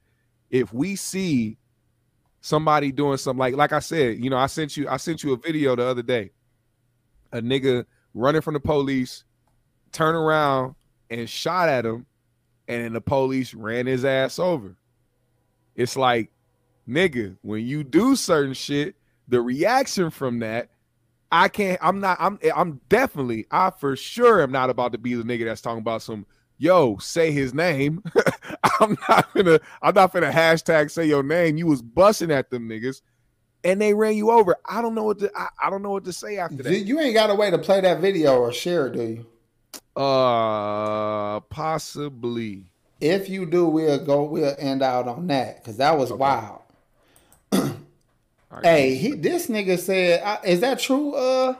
If 0.49 0.73
we 0.73 0.95
see 0.95 1.57
somebody 2.41 2.91
doing 2.91 3.17
something 3.17 3.39
like 3.39 3.55
like 3.55 3.71
I 3.71 3.79
said, 3.79 4.23
you 4.23 4.29
know, 4.29 4.37
I 4.37 4.47
sent 4.47 4.75
you 4.75 4.89
I 4.89 4.97
sent 4.97 5.23
you 5.23 5.33
a 5.33 5.37
video 5.37 5.75
the 5.75 5.85
other 5.85 6.03
day. 6.03 6.31
A 7.31 7.41
nigga 7.41 7.85
running 8.13 8.41
from 8.41 8.55
the 8.55 8.59
police, 8.59 9.23
turned 9.91 10.17
around 10.17 10.75
and 11.09 11.29
shot 11.29 11.69
at 11.69 11.85
him, 11.85 12.05
and 12.67 12.83
then 12.83 12.93
the 12.93 13.01
police 13.01 13.53
ran 13.53 13.85
his 13.85 14.03
ass 14.03 14.39
over. 14.39 14.75
It's 15.75 15.95
like, 15.95 16.31
nigga, 16.87 17.37
when 17.41 17.65
you 17.65 17.83
do 17.83 18.15
certain 18.15 18.53
shit, 18.53 18.95
the 19.27 19.41
reaction 19.41 20.09
from 20.09 20.39
that, 20.39 20.69
I 21.31 21.47
can't. 21.47 21.79
I'm 21.81 22.01
not. 22.01 22.17
I'm. 22.19 22.37
I'm 22.53 22.81
definitely. 22.89 23.45
I 23.49 23.69
for 23.69 23.95
sure 23.95 24.41
am 24.41 24.51
not 24.51 24.69
about 24.69 24.91
to 24.91 24.97
be 24.97 25.13
the 25.13 25.23
nigga 25.23 25.45
that's 25.45 25.61
talking 25.61 25.79
about 25.79 26.01
some. 26.01 26.25
Yo, 26.61 26.95
say 26.97 27.31
his 27.31 27.55
name. 27.55 28.03
I'm 28.79 28.95
not 29.09 29.33
gonna. 29.33 29.59
I'm 29.81 29.95
not 29.95 30.13
gonna 30.13 30.29
hashtag 30.31 30.91
say 30.91 31.07
your 31.07 31.23
name. 31.23 31.57
You 31.57 31.65
was 31.65 31.81
busting 31.81 32.29
at 32.29 32.51
them 32.51 32.69
niggas, 32.69 33.01
and 33.63 33.81
they 33.81 33.95
ran 33.95 34.15
you 34.15 34.29
over. 34.29 34.55
I 34.63 34.83
don't 34.83 34.93
know 34.93 35.05
what 35.05 35.17
to. 35.19 35.31
I, 35.35 35.47
I 35.59 35.69
don't 35.71 35.81
know 35.81 35.89
what 35.89 36.05
to 36.05 36.13
say 36.13 36.37
after 36.37 36.61
that. 36.61 36.71
You 36.71 36.99
ain't 36.99 37.15
got 37.15 37.31
a 37.31 37.35
way 37.35 37.49
to 37.49 37.57
play 37.57 37.81
that 37.81 37.99
video 37.99 38.37
or 38.37 38.53
share 38.53 38.85
it, 38.85 38.93
do 38.93 39.01
you? 39.01 39.99
Uh, 39.99 41.39
possibly. 41.39 42.65
If 42.99 43.27
you 43.27 43.47
do, 43.47 43.65
we'll 43.65 44.05
go. 44.05 44.25
We'll 44.25 44.55
end 44.59 44.83
out 44.83 45.07
on 45.07 45.25
that 45.27 45.63
because 45.63 45.77
that 45.77 45.97
was 45.97 46.13
wild. 46.13 46.61
All 47.53 47.71
right, 48.51 48.63
Hey, 48.63 48.95
he 48.97 49.13
this 49.13 49.47
nigga 49.47 49.79
said, 49.79 50.39
is 50.45 50.59
that 50.59 50.77
true? 50.77 51.15
Uh, 51.15 51.55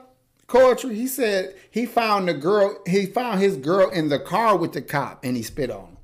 poetry. 0.52 0.96
He 0.96 1.08
said 1.08 1.56
he 1.72 1.86
found 1.86 2.28
the 2.28 2.34
girl. 2.34 2.78
He 2.86 3.06
found 3.06 3.40
his 3.40 3.58
girl 3.58 3.90
in 3.90 4.10
the 4.10 4.20
car 4.20 4.58
with 4.58 4.74
the 4.74 4.82
cop, 4.82 5.24
and 5.24 5.36
he 5.36 5.44
spit 5.44 5.72
on 5.72 5.86
him. 5.86 5.98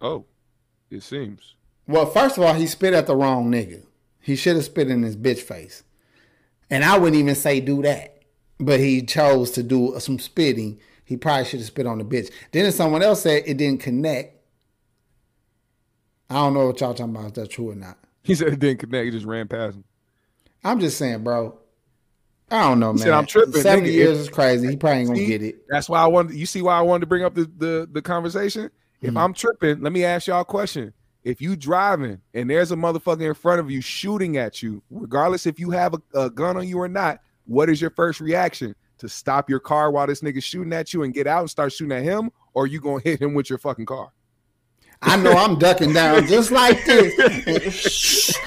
Oh, 0.00 0.24
it 0.90 1.02
seems. 1.02 1.54
Well, 1.88 2.06
first 2.06 2.38
of 2.38 2.44
all, 2.44 2.54
he 2.54 2.66
spit 2.66 2.94
at 2.94 3.06
the 3.06 3.16
wrong 3.16 3.50
nigga. 3.50 3.84
He 4.20 4.36
should 4.36 4.56
have 4.56 4.64
spit 4.64 4.90
in 4.90 5.02
his 5.02 5.16
bitch 5.16 5.40
face. 5.40 5.82
And 6.70 6.84
I 6.84 6.98
wouldn't 6.98 7.20
even 7.20 7.34
say 7.34 7.60
do 7.60 7.82
that, 7.82 8.22
but 8.58 8.80
he 8.80 9.02
chose 9.02 9.50
to 9.52 9.62
do 9.62 9.94
some 9.98 10.18
spitting. 10.18 10.80
He 11.04 11.16
probably 11.16 11.44
should 11.44 11.60
have 11.60 11.68
spit 11.68 11.86
on 11.86 11.98
the 11.98 12.04
bitch. 12.04 12.32
Then 12.50 12.70
someone 12.72 13.02
else 13.02 13.22
said 13.22 13.44
it 13.46 13.56
didn't 13.56 13.80
connect. 13.80 14.34
I 16.28 16.34
don't 16.34 16.54
know 16.54 16.66
what 16.66 16.80
y'all 16.80 16.92
talking 16.92 17.14
about. 17.14 17.28
If 17.28 17.34
that's 17.34 17.48
true 17.48 17.70
or 17.70 17.76
not. 17.76 17.98
He 18.24 18.34
said 18.34 18.48
it 18.48 18.58
didn't 18.58 18.80
connect. 18.80 19.04
He 19.04 19.10
just 19.12 19.26
ran 19.26 19.46
past 19.46 19.76
him. 19.76 19.84
I'm 20.64 20.80
just 20.80 20.98
saying, 20.98 21.22
bro. 21.22 21.56
I 22.50 22.62
don't 22.68 22.78
know, 22.78 22.92
man. 22.92 22.98
said, 22.98 23.10
"I'm 23.12 23.26
tripping, 23.26 23.60
Seventy 23.62 23.90
nigga. 23.90 23.94
years 23.94 24.18
is 24.18 24.28
crazy. 24.28 24.68
He 24.68 24.76
probably 24.76 24.98
ain't 25.00 25.08
gonna 25.08 25.18
See? 25.18 25.26
get 25.26 25.42
it. 25.42 25.66
That's 25.68 25.88
why 25.88 26.00
I 26.00 26.06
wanted. 26.06 26.36
You 26.36 26.46
see 26.46 26.62
why 26.62 26.78
I 26.78 26.82
wanted 26.82 27.00
to 27.00 27.06
bring 27.06 27.24
up 27.24 27.34
the 27.34 27.50
the, 27.58 27.88
the 27.90 28.02
conversation. 28.02 28.70
If 29.02 29.10
Mm-hmm. 29.10 29.18
I'm 29.18 29.34
tripping, 29.34 29.80
let 29.82 29.92
me 29.92 30.04
ask 30.04 30.26
y'all 30.26 30.40
a 30.40 30.44
question. 30.44 30.92
If 31.24 31.40
you 31.42 31.56
driving 31.56 32.20
and 32.34 32.48
there's 32.48 32.70
a 32.72 32.76
motherfucker 32.76 33.22
in 33.26 33.34
front 33.34 33.58
of 33.60 33.68
you 33.70 33.80
shooting 33.80 34.36
at 34.36 34.62
you, 34.62 34.80
regardless 34.90 35.44
if 35.44 35.58
you 35.58 35.70
have 35.72 35.94
a, 35.94 36.00
a 36.18 36.30
gun 36.30 36.56
on 36.56 36.66
you 36.68 36.78
or 36.78 36.88
not, 36.88 37.20
what 37.46 37.68
is 37.68 37.80
your 37.80 37.90
first 37.90 38.20
reaction? 38.20 38.74
To 38.98 39.08
stop 39.08 39.50
your 39.50 39.58
car 39.60 39.90
while 39.90 40.06
this 40.06 40.22
nigga 40.22 40.42
shooting 40.42 40.72
at 40.72 40.94
you 40.94 41.02
and 41.02 41.12
get 41.12 41.26
out 41.26 41.40
and 41.40 41.50
start 41.50 41.72
shooting 41.72 41.94
at 41.96 42.04
him, 42.04 42.30
or 42.54 42.66
you 42.66 42.80
gonna 42.80 43.00
hit 43.04 43.20
him 43.20 43.34
with 43.34 43.50
your 43.50 43.58
fucking 43.58 43.86
car? 43.86 44.10
I 45.02 45.16
know 45.16 45.32
I'm 45.32 45.58
ducking 45.58 45.92
down 45.92 46.26
just 46.26 46.50
like 46.52 46.82
this. 46.86 48.38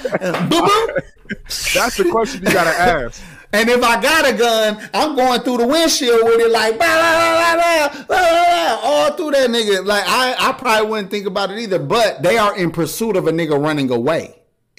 That's 1.74 1.96
the 1.96 2.08
question 2.10 2.42
you 2.44 2.52
gotta 2.52 2.70
ask. 2.70 3.22
And 3.52 3.68
if 3.68 3.82
I 3.82 4.00
got 4.00 4.28
a 4.28 4.32
gun, 4.32 4.88
I'm 4.94 5.16
going 5.16 5.40
through 5.40 5.58
the 5.58 5.66
windshield 5.66 6.22
with 6.24 6.40
it 6.40 6.50
like 6.52 6.76
blah, 6.78 6.86
blah, 6.86 7.54
blah, 7.54 7.88
blah, 7.88 8.04
blah, 8.06 8.80
all 8.82 9.12
through 9.14 9.32
that 9.32 9.50
nigga. 9.50 9.84
Like 9.84 10.04
I, 10.06 10.36
I 10.38 10.52
probably 10.52 10.88
wouldn't 10.88 11.10
think 11.10 11.26
about 11.26 11.50
it 11.50 11.58
either. 11.58 11.80
But 11.80 12.22
they 12.22 12.38
are 12.38 12.56
in 12.56 12.70
pursuit 12.70 13.16
of 13.16 13.26
a 13.26 13.32
nigga 13.32 13.60
running 13.60 13.90
away. 13.90 14.36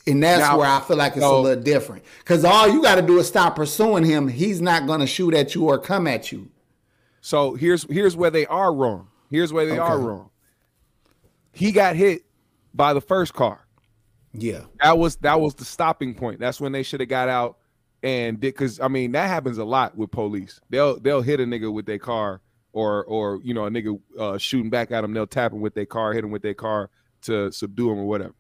And 0.08 0.24
that's 0.24 0.40
Now, 0.40 0.58
where 0.58 0.70
I 0.70 0.80
feel 0.80 0.98
like 0.98 1.14
it's 1.14 1.22
so- 1.22 1.40
a 1.40 1.42
little 1.42 1.64
different. 1.64 2.04
Cause 2.26 2.46
all 2.46 2.68
you 2.70 2.82
gotta 2.82 3.02
do 3.02 3.20
is 3.20 3.28
stop 3.28 3.56
pursuing 3.58 4.04
him. 4.06 4.28
He's 4.30 4.62
not 4.62 4.88
gonna 4.88 5.06
shoot 5.06 5.34
at 5.34 5.54
you 5.54 5.66
or 5.66 5.78
come 5.78 6.08
at 6.08 6.32
you. 6.32 6.50
So 7.20 7.54
here's 7.56 7.84
here's 7.92 8.16
where 8.16 8.32
they 8.32 8.46
are 8.48 8.74
wrong. 8.74 9.10
Here's 9.30 9.52
where 9.54 9.66
they 9.66 9.78
are 9.78 10.00
wrong. 10.00 10.30
He 11.54 11.72
got 11.72 11.96
hit 11.96 12.24
by 12.74 12.94
the 12.94 13.02
first 13.02 13.34
car. 13.34 13.60
Yeah. 14.34 14.62
That 14.82 14.98
was 14.98 15.18
that 15.18 15.40
was 15.40 15.56
the 15.56 15.66
stopping 15.66 16.16
point. 16.16 16.40
That's 16.40 16.60
when 16.62 16.72
they 16.72 16.84
should 16.84 17.02
have 17.02 17.10
got 17.10 17.28
out 17.30 17.58
and 18.04 18.40
because 18.40 18.80
I 18.80 18.88
mean 18.88 19.12
that 19.14 19.28
happens 19.28 19.58
a 19.58 19.66
lot 19.66 19.98
with 19.98 20.12
police. 20.12 20.60
They'll 20.70 21.00
they'll 21.00 21.22
hit 21.22 21.40
a 21.40 21.44
nigga 21.44 21.72
with 21.72 21.86
their 21.86 22.00
car 22.00 22.42
or 22.74 23.04
or 23.06 23.40
you 23.44 23.54
know 23.54 23.66
a 23.66 23.70
nigga 23.70 24.00
uh, 24.20 24.38
shooting 24.38 24.70
back 24.70 24.92
at 24.92 25.02
them. 25.02 25.14
They'll 25.14 25.28
tap 25.28 25.54
him 25.54 25.62
with 25.62 25.76
their 25.76 25.86
car, 25.86 26.14
hit 26.14 26.24
him 26.24 26.32
with 26.32 26.42
their 26.42 26.54
car 26.54 26.90
to 27.24 27.52
subdue 27.52 27.92
him 27.92 28.00
or 28.00 28.06
whatever. 28.06 28.36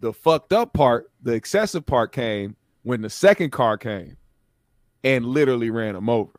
The 0.00 0.12
fucked 0.12 0.52
up 0.52 0.72
part, 0.72 1.10
the 1.22 1.32
excessive 1.32 1.84
part 1.84 2.12
came 2.12 2.56
when 2.82 3.02
the 3.02 3.10
second 3.10 3.50
car 3.50 3.76
came 3.76 4.16
and 5.04 5.26
literally 5.26 5.70
ran 5.70 5.96
him 5.96 6.08
over. 6.08 6.32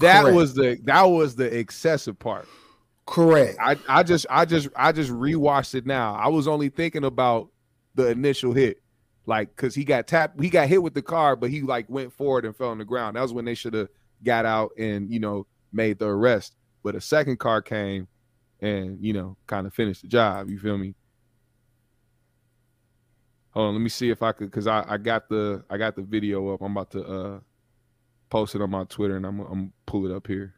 That 0.00 0.22
Correct. 0.22 0.36
was 0.36 0.54
the 0.54 0.78
that 0.84 1.02
was 1.02 1.36
the 1.36 1.56
excessive 1.56 2.18
part. 2.18 2.48
Correct. 3.06 3.58
I, 3.60 3.76
I 3.88 4.02
just 4.02 4.26
I 4.30 4.44
just 4.44 4.68
I 4.76 4.92
just 4.92 5.10
rewatched 5.10 5.74
it 5.74 5.86
now. 5.86 6.14
I 6.14 6.28
was 6.28 6.48
only 6.48 6.68
thinking 6.68 7.04
about 7.04 7.48
the 7.94 8.08
initial 8.08 8.52
hit. 8.52 8.81
Like 9.26 9.54
cuz 9.56 9.74
he 9.74 9.84
got 9.84 10.06
tapped 10.06 10.40
he 10.40 10.50
got 10.50 10.68
hit 10.68 10.82
with 10.82 10.94
the 10.94 11.02
car 11.02 11.36
but 11.36 11.50
he 11.50 11.62
like 11.62 11.88
went 11.88 12.12
forward 12.12 12.44
and 12.44 12.56
fell 12.56 12.70
on 12.70 12.78
the 12.78 12.84
ground. 12.84 13.16
That 13.16 13.22
was 13.22 13.32
when 13.32 13.44
they 13.44 13.54
should 13.54 13.74
have 13.74 13.88
got 14.24 14.44
out 14.44 14.72
and 14.78 15.10
you 15.10 15.20
know 15.20 15.46
made 15.72 15.98
the 15.98 16.06
arrest. 16.06 16.56
But 16.82 16.96
a 16.96 17.00
second 17.00 17.38
car 17.38 17.62
came 17.62 18.08
and 18.60 18.98
you 19.00 19.12
know 19.12 19.36
kind 19.46 19.66
of 19.66 19.74
finished 19.74 20.02
the 20.02 20.08
job, 20.08 20.48
you 20.48 20.58
feel 20.58 20.78
me? 20.78 20.94
Hold 23.50 23.68
on, 23.68 23.74
let 23.74 23.80
me 23.80 23.90
see 23.90 24.10
if 24.10 24.22
I 24.22 24.32
could 24.32 24.50
cuz 24.50 24.66
I 24.66 24.84
I 24.88 24.98
got 24.98 25.28
the 25.28 25.64
I 25.70 25.76
got 25.76 25.94
the 25.94 26.02
video 26.02 26.52
up. 26.52 26.62
I'm 26.62 26.72
about 26.72 26.90
to 26.92 27.04
uh 27.04 27.40
post 28.28 28.54
it 28.54 28.62
on 28.62 28.70
my 28.70 28.84
Twitter 28.84 29.16
and 29.16 29.26
I'm 29.26 29.40
I'm 29.40 29.72
pull 29.86 30.04
it 30.06 30.12
up 30.12 30.26
here 30.26 30.54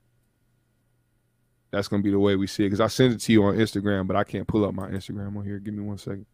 that's 1.74 1.88
gonna 1.88 2.02
be 2.02 2.10
the 2.10 2.18
way 2.18 2.36
we 2.36 2.46
see 2.46 2.64
it. 2.64 2.66
Because 2.66 2.80
I 2.80 2.86
send 2.86 3.14
it 3.14 3.20
to 3.22 3.32
you 3.32 3.42
on 3.44 3.56
Instagram, 3.56 4.06
but 4.06 4.16
I 4.16 4.24
can't 4.24 4.46
pull 4.46 4.64
up 4.64 4.74
my 4.74 4.88
Instagram 4.88 5.36
on 5.36 5.44
here. 5.44 5.58
Give 5.58 5.74
me 5.74 5.82
one 5.82 5.98
second. 5.98 6.26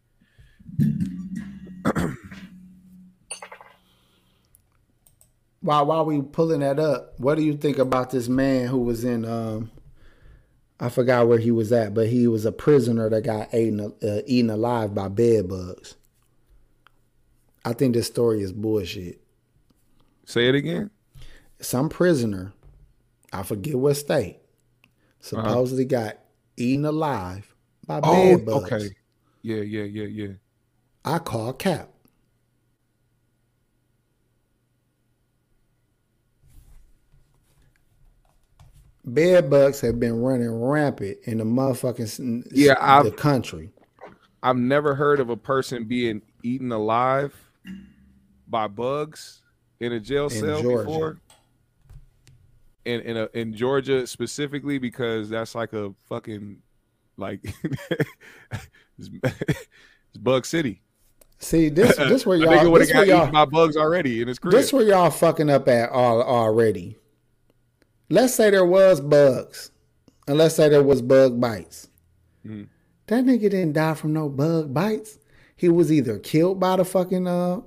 While 5.61 5.85
while 5.85 6.05
we 6.05 6.21
pulling 6.21 6.59
that 6.59 6.79
up, 6.79 7.19
what 7.19 7.35
do 7.35 7.43
you 7.43 7.55
think 7.55 7.77
about 7.77 8.09
this 8.09 8.27
man 8.27 8.67
who 8.67 8.79
was 8.79 9.03
in 9.03 9.25
um 9.25 9.71
I 10.79 10.89
forgot 10.89 11.27
where 11.27 11.37
he 11.37 11.51
was 11.51 11.71
at, 11.71 11.93
but 11.93 12.07
he 12.07 12.27
was 12.27 12.43
a 12.43 12.51
prisoner 12.51 13.07
that 13.09 13.21
got 13.21 13.53
eaten 13.53 13.79
uh, 13.79 14.21
eaten 14.25 14.49
alive 14.49 14.95
by 14.95 15.09
bed 15.09 15.47
bugs. 15.47 15.95
I 17.63 17.73
think 17.73 17.93
this 17.93 18.07
story 18.07 18.41
is 18.41 18.51
bullshit. 18.51 19.21
Say 20.25 20.47
it 20.47 20.55
again. 20.55 20.89
Some 21.59 21.89
prisoner, 21.89 22.53
I 23.31 23.43
forget 23.43 23.75
what 23.75 23.93
state, 23.93 24.39
supposedly 25.19 25.85
got 25.85 26.17
eaten 26.57 26.85
alive 26.85 27.53
by 27.85 27.99
bed 27.99 28.45
bugs. 28.45 28.71
Oh, 28.71 28.75
okay. 28.75 28.89
Yeah, 29.43 29.61
yeah, 29.61 29.83
yeah, 29.83 30.05
yeah. 30.05 30.33
I 31.05 31.19
call 31.19 31.53
cap. 31.53 31.90
Bed 39.03 39.49
bugs 39.49 39.81
have 39.81 39.99
been 39.99 40.19
running 40.21 40.49
rampant 40.51 41.17
in 41.23 41.39
the 41.39 41.43
motherfucking 41.43 42.47
Yeah, 42.51 42.75
I've- 42.79 43.09
the 43.09 43.15
country. 43.15 43.71
I've 44.43 44.57
never 44.57 44.95
heard 44.95 45.19
of 45.19 45.29
a 45.29 45.37
person 45.37 45.85
being 45.85 46.21
eaten 46.43 46.71
alive 46.71 47.35
by 48.47 48.67
bugs 48.67 49.41
in 49.79 49.91
a 49.93 49.99
jail 49.99 50.29
cell 50.29 50.61
Georgia. 50.61 50.85
before. 50.85 51.17
In 52.85 53.01
in 53.01 53.17
a, 53.17 53.29
in 53.35 53.53
Georgia 53.53 54.07
specifically 54.07 54.79
because 54.79 55.29
that's 55.29 55.53
like 55.53 55.73
a 55.73 55.93
fucking 56.09 56.57
like 57.17 57.41
it's, 58.97 59.09
it's 59.23 60.17
Bug 60.19 60.47
City. 60.47 60.81
See, 61.37 61.69
this 61.69 61.95
this 61.97 62.25
where 62.25 62.37
y'all 62.37 62.73
this 62.73 62.91
where 62.91 63.05
y'all 63.05 63.31
my 63.31 63.45
bugs 63.45 63.77
already 63.77 64.21
in 64.23 64.27
his 64.27 64.39
crib. 64.39 64.53
this 64.53 64.73
where 64.73 64.83
y'all 64.83 65.11
fucking 65.11 65.51
up 65.51 65.67
at 65.67 65.91
all 65.91 66.23
already. 66.23 66.97
Let's 68.11 68.35
say 68.35 68.49
there 68.49 68.65
was 68.65 68.99
bugs, 68.99 69.71
and 70.27 70.37
let's 70.37 70.55
say 70.55 70.67
there 70.69 70.83
was 70.83 71.01
bug 71.01 71.39
bites. 71.39 71.87
Mhm. 72.45 72.67
That 73.07 73.23
nigga 73.23 73.49
didn't 73.49 73.73
die 73.73 73.93
from 73.93 74.13
no 74.13 74.29
bug 74.29 74.73
bites. 74.73 75.17
He 75.55 75.69
was 75.69 75.91
either 75.91 76.19
killed 76.19 76.59
by 76.59 76.75
the 76.75 76.85
fucking 76.85 77.25
uh, 77.25 77.61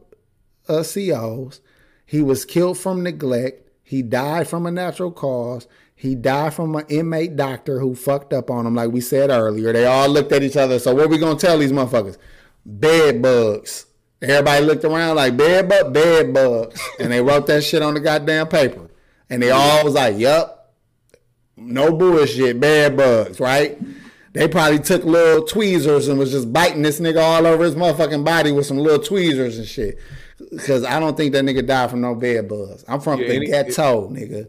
uh 0.68 0.82
COs, 0.82 1.60
he 2.04 2.20
was 2.20 2.44
killed 2.44 2.76
from 2.78 3.02
neglect, 3.02 3.70
he 3.82 4.02
died 4.02 4.46
from 4.46 4.66
a 4.66 4.70
natural 4.70 5.10
cause, 5.10 5.66
he 5.94 6.14
died 6.14 6.52
from 6.52 6.76
an 6.76 6.84
inmate 6.88 7.36
doctor 7.36 7.80
who 7.80 7.94
fucked 7.94 8.32
up 8.32 8.50
on 8.50 8.66
him, 8.66 8.74
like 8.74 8.90
we 8.90 9.00
said 9.00 9.30
earlier. 9.30 9.72
They 9.72 9.86
all 9.86 10.08
looked 10.08 10.32
at 10.32 10.42
each 10.42 10.56
other. 10.56 10.78
So 10.78 10.94
what 10.94 11.06
are 11.06 11.08
we 11.08 11.18
gonna 11.18 11.38
tell 11.38 11.58
these 11.58 11.72
motherfuckers? 11.72 12.18
Bed 12.66 13.22
bugs. 13.22 13.86
Everybody 14.20 14.64
looked 14.64 14.84
around 14.84 15.16
like 15.16 15.36
bed 15.36 15.68
bug, 15.68 15.94
bed 15.94 16.34
bugs, 16.34 16.80
and 16.98 17.12
they 17.12 17.22
wrote 17.22 17.46
that 17.46 17.64
shit 17.64 17.82
on 17.82 17.94
the 17.94 18.00
goddamn 18.00 18.48
paper, 18.48 18.88
and 19.30 19.42
they 19.42 19.50
all 19.50 19.84
was 19.84 19.94
like, 19.94 20.18
"Yup, 20.18 20.74
no 21.56 21.92
bullshit, 21.92 22.60
bed 22.60 22.96
bugs, 22.96 23.40
right?" 23.40 23.78
They 24.34 24.48
probably 24.48 24.80
took 24.80 25.04
little 25.04 25.44
tweezers 25.46 26.08
and 26.08 26.18
was 26.18 26.32
just 26.32 26.52
biting 26.52 26.82
this 26.82 26.98
nigga 26.98 27.22
all 27.22 27.46
over 27.46 27.62
his 27.64 27.76
motherfucking 27.76 28.24
body 28.24 28.50
with 28.50 28.66
some 28.66 28.78
little 28.78 28.98
tweezers 29.02 29.58
and 29.58 29.66
shit. 29.66 29.96
Cause 30.66 30.84
I 30.84 30.98
don't 30.98 31.16
think 31.16 31.32
that 31.32 31.44
nigga 31.44 31.64
died 31.64 31.90
from 31.90 32.00
no 32.00 32.16
bed 32.16 32.48
bugs. 32.48 32.84
I'm 32.88 33.00
from 33.00 33.20
Yeah, 33.20 33.28
the 33.28 33.46
ghetto, 33.46 34.08
nigga. 34.08 34.48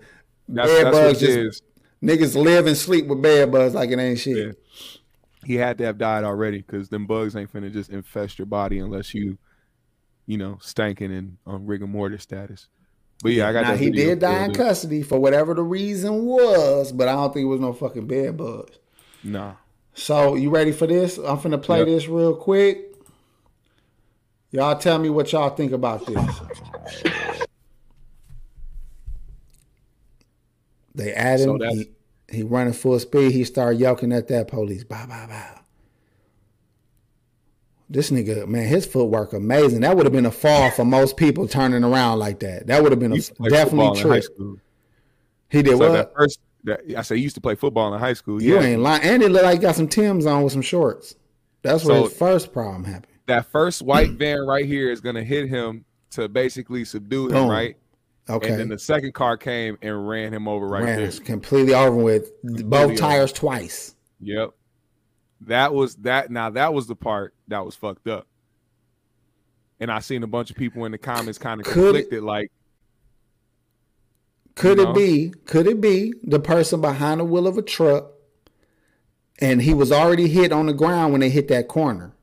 That's, 0.50 0.72
bed 0.72 0.86
that's 0.86 0.98
bugs 0.98 1.22
what 1.22 1.28
just 1.28 1.38
is. 1.38 1.62
niggas 2.04 2.36
live 2.36 2.66
and 2.66 2.76
sleep 2.76 3.06
with 3.06 3.22
bed 3.22 3.52
bugs 3.52 3.76
like 3.76 3.92
it 3.92 4.00
ain't 4.00 4.18
shit. 4.18 4.38
Yeah. 4.38 4.52
He 5.46 5.56
had 5.56 5.78
to 5.78 5.84
have 5.86 6.00
died 6.00 6.24
already 6.24 6.58
because 6.64 6.90
them 6.90 7.06
bugs 7.06 7.36
ain't 7.36 7.54
finna 7.54 7.72
just 7.72 7.92
infest 7.92 8.40
your 8.40 8.48
body 8.48 8.80
unless 8.80 9.14
you, 9.14 9.38
you 10.26 10.40
know, 10.40 10.56
stanking 10.56 11.16
and 11.16 11.38
on 11.46 11.56
um, 11.56 11.66
rigor 11.68 11.86
mortis 11.86 12.24
status. 12.24 12.68
But 13.24 13.32
yeah, 13.32 13.48
I 13.50 13.54
got 13.54 13.62
now 13.64 13.72
that 13.72 13.80
he 13.80 13.90
did 13.90 14.20
die 14.20 14.46
in 14.46 14.54
custody 14.54 15.02
for 15.02 15.18
whatever 15.20 15.54
the 15.54 15.64
reason 15.64 16.26
was, 16.26 16.92
but 16.92 17.08
I 17.08 17.14
don't 17.14 17.34
think 17.34 17.44
it 17.46 17.48
was 17.48 17.60
no 17.62 17.74
fucking 17.74 18.08
bed 18.08 18.38
bugs. 18.38 18.78
Nah. 19.24 19.54
So 19.94 20.36
you 20.36 20.50
ready 20.50 20.72
for 20.72 20.86
this? 20.88 21.18
I'm 21.18 21.38
finna 21.38 21.62
play 21.62 21.80
Yep. 21.80 21.88
this 21.88 22.08
real 22.08 22.36
quick. 22.36 22.94
Y'all 24.52 24.78
tell 24.78 25.00
me 25.00 25.10
what 25.10 25.32
y'all 25.32 25.50
think 25.50 25.72
about 25.72 26.06
this. 26.06 26.40
They 30.94 31.12
add 31.14 31.40
him. 31.40 31.58
that's- 31.58 31.78
he, 32.30 32.38
he 32.38 32.44
running 32.44 32.74
full 32.74 33.00
speed. 33.00 33.32
He 33.32 33.44
start 33.44 33.78
yelking 33.78 34.14
at 34.14 34.28
that 34.30 34.48
police. 34.48 34.84
Bow, 34.84 35.06
bow, 35.08 35.28
bow. 35.28 35.60
This 37.90 38.10
nigga, 38.10 38.48
man, 38.48 38.68
his 38.68 38.86
footwork 38.86 39.34
amazing. 39.34 39.82
That 39.82 39.96
would 39.96 40.06
have 40.06 40.14
been 40.14 40.26
a 40.26 40.32
fall 40.32 40.72
for 40.72 40.84
most 40.84 41.18
people 41.18 41.48
turning 41.48 41.84
around 41.84 42.18
like 42.20 42.40
that. 42.40 42.66
That 42.68 42.82
would 42.82 42.92
have 42.92 43.00
been 43.00 43.12
a 43.12 43.16
He 43.16 43.18
used 43.20 43.30
to 43.30 43.36
play 43.36 43.50
football 43.50 43.94
definitely 43.94 44.22
true. 44.36 44.60
He 45.50 45.62
did 45.62 45.78
So 45.78 45.90
what? 45.90 45.92
that 45.94 46.14
first, 46.16 46.40
that, 46.64 46.82
I 46.98 47.02
say 47.04 47.18
he 47.18 47.22
used 47.22 47.36
to 47.36 47.42
play 47.42 47.54
football 47.54 47.94
in 47.94 48.00
high 48.00 48.14
school. 48.14 48.42
You 48.42 48.56
yeah. 48.56 48.62
ain't 48.64 48.82
lying. 48.82 49.04
And 49.04 49.22
it 49.22 49.30
looked 49.32 49.46
like 49.46 49.60
he 49.60 49.62
got 49.62 49.76
some 49.76 49.88
Tim's 49.88 50.26
on 50.26 50.42
with 50.44 50.54
some 50.54 50.64
shorts. 50.64 51.16
That's 51.62 51.86
where 51.86 51.98
So- 51.98 52.04
his 52.10 52.18
first 52.18 52.52
problem 52.54 52.86
happened. 52.86 53.12
that 53.28 53.46
first 53.52 53.82
white 53.84 54.12
van 54.12 54.40
right 54.48 54.66
here 54.66 54.92
is 54.92 55.00
gonna 55.00 55.24
hit 55.24 55.48
him 55.48 55.86
to 56.12 56.28
basically 56.28 56.86
subdue 56.86 57.28
him, 57.28 57.34
Boom. 57.34 57.50
right? 57.50 57.78
Okay. 58.28 58.50
And 58.50 58.60
then 58.60 58.70
the 58.70 58.80
second 58.80 59.14
car 59.14 59.38
came 59.38 59.78
and 59.84 60.08
ran 60.10 60.34
him 60.34 60.48
over 60.48 60.68
right 60.68 60.84
Ran 60.84 60.98
there. 61.00 61.12
completely 61.12 61.76
over 61.76 61.96
with 61.96 62.32
both 62.42 62.86
over. 62.86 62.96
tires 62.96 63.32
twice. 63.32 63.96
Yep. 64.22 64.50
That 65.42 65.72
was 65.76 65.96
that. 65.98 66.32
Now 66.32 66.50
that 66.50 66.74
was 66.74 66.88
the 66.88 66.96
part 66.96 67.35
that 67.48 67.66
was 67.66 67.76
fucked 67.76 68.08
up. 68.08 68.28
And 69.80 69.92
I 69.92 70.00
seen 70.00 70.24
a 70.24 70.28
bunch 70.28 70.50
of 70.50 70.56
people 70.56 70.86
in 70.86 70.92
the 70.92 70.98
comments 70.98 71.38
kind 71.38 71.60
of 71.60 71.68
conflicted, 71.68 72.24
like, 72.24 72.52
Could 74.56 74.78
You 74.78 74.86
know? 74.86 74.92
it 74.92 74.96
be? 74.96 75.34
Could 75.46 75.68
it 75.68 75.82
be 75.82 76.14
the 76.24 76.40
person 76.40 76.80
behind 76.82 77.20
the 77.20 77.26
wheel 77.26 77.46
of 77.48 77.58
a 77.58 77.62
truck, 77.62 78.12
and 79.40 79.62
he 79.62 79.74
was 79.74 79.92
already 79.92 80.28
hit 80.30 80.52
on 80.54 80.68
the 80.68 80.74
ground 80.74 81.12
when 81.12 81.22
they 81.22 81.30
hit 81.30 81.50
that 81.50 81.68
corner? 81.68 82.14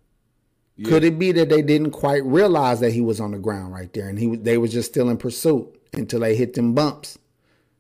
yeah, 0.77 0.89
Could 0.89 1.05
it 1.05 1.19
be 1.19 1.31
that 1.32 1.51
they 1.51 1.61
didn't 1.61 1.90
quite 1.90 2.24
realize 2.24 2.81
that 2.81 2.93
he 2.93 3.03
was 3.03 3.20
on 3.20 3.32
the 3.32 3.39
ground 3.39 3.74
right 3.74 3.93
there, 3.93 4.09
and 4.09 4.19
he 4.19 4.35
they 4.36 4.57
was 4.57 4.73
just 4.73 4.89
still 4.90 5.11
in 5.11 5.19
pursuit 5.19 5.69
until 5.93 6.20
they 6.20 6.35
hit 6.35 6.55
them 6.55 6.73
bumps? 6.73 7.19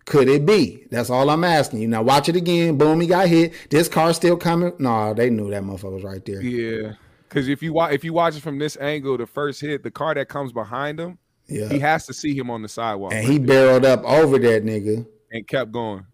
Could 0.04 0.28
it 0.28 0.44
be? 0.44 0.84
That's 0.90 1.08
all 1.08 1.30
I'm 1.30 1.44
asking 1.44 1.80
you. 1.80 1.88
Now 1.88 2.02
watch 2.02 2.28
it 2.28 2.36
again. 2.36 2.76
Boom, 2.76 3.00
he 3.00 3.06
got 3.06 3.28
hit. 3.28 3.54
This 3.70 3.88
car 3.88 4.12
still 4.12 4.36
coming. 4.36 4.72
No, 4.78 5.14
they 5.14 5.30
knew 5.30 5.48
that 5.50 5.62
motherfucker 5.62 5.92
was 5.94 6.02
right 6.02 6.22
there. 6.26 6.42
yeah. 6.42 6.92
Because 7.32 7.48
if 7.48 7.62
you 7.62 7.72
watch, 7.72 7.92
if 7.94 8.04
you 8.04 8.12
watch 8.12 8.36
it 8.36 8.42
from 8.42 8.58
this 8.58 8.76
angle, 8.78 9.16
the 9.16 9.26
first 9.26 9.60
hit, 9.62 9.82
the 9.82 9.90
car 9.90 10.14
that 10.14 10.28
comes 10.28 10.52
behind 10.52 11.00
him, 11.00 11.16
Yeah. 11.48 11.68
he 11.70 11.78
has 11.78 12.04
to 12.06 12.12
see 12.12 12.36
him 12.36 12.50
on 12.50 12.60
the 12.60 12.68
sidewalk, 12.68 13.12
and 13.14 13.24
right 13.26 13.32
he 13.32 13.38
there, 13.38 13.78
barreled 13.80 13.84
up 13.86 14.04
over 14.04 14.38
that 14.38 14.64
nigga. 14.64 15.06
and 15.30 15.48
kept 15.48 15.72
going 15.72 16.04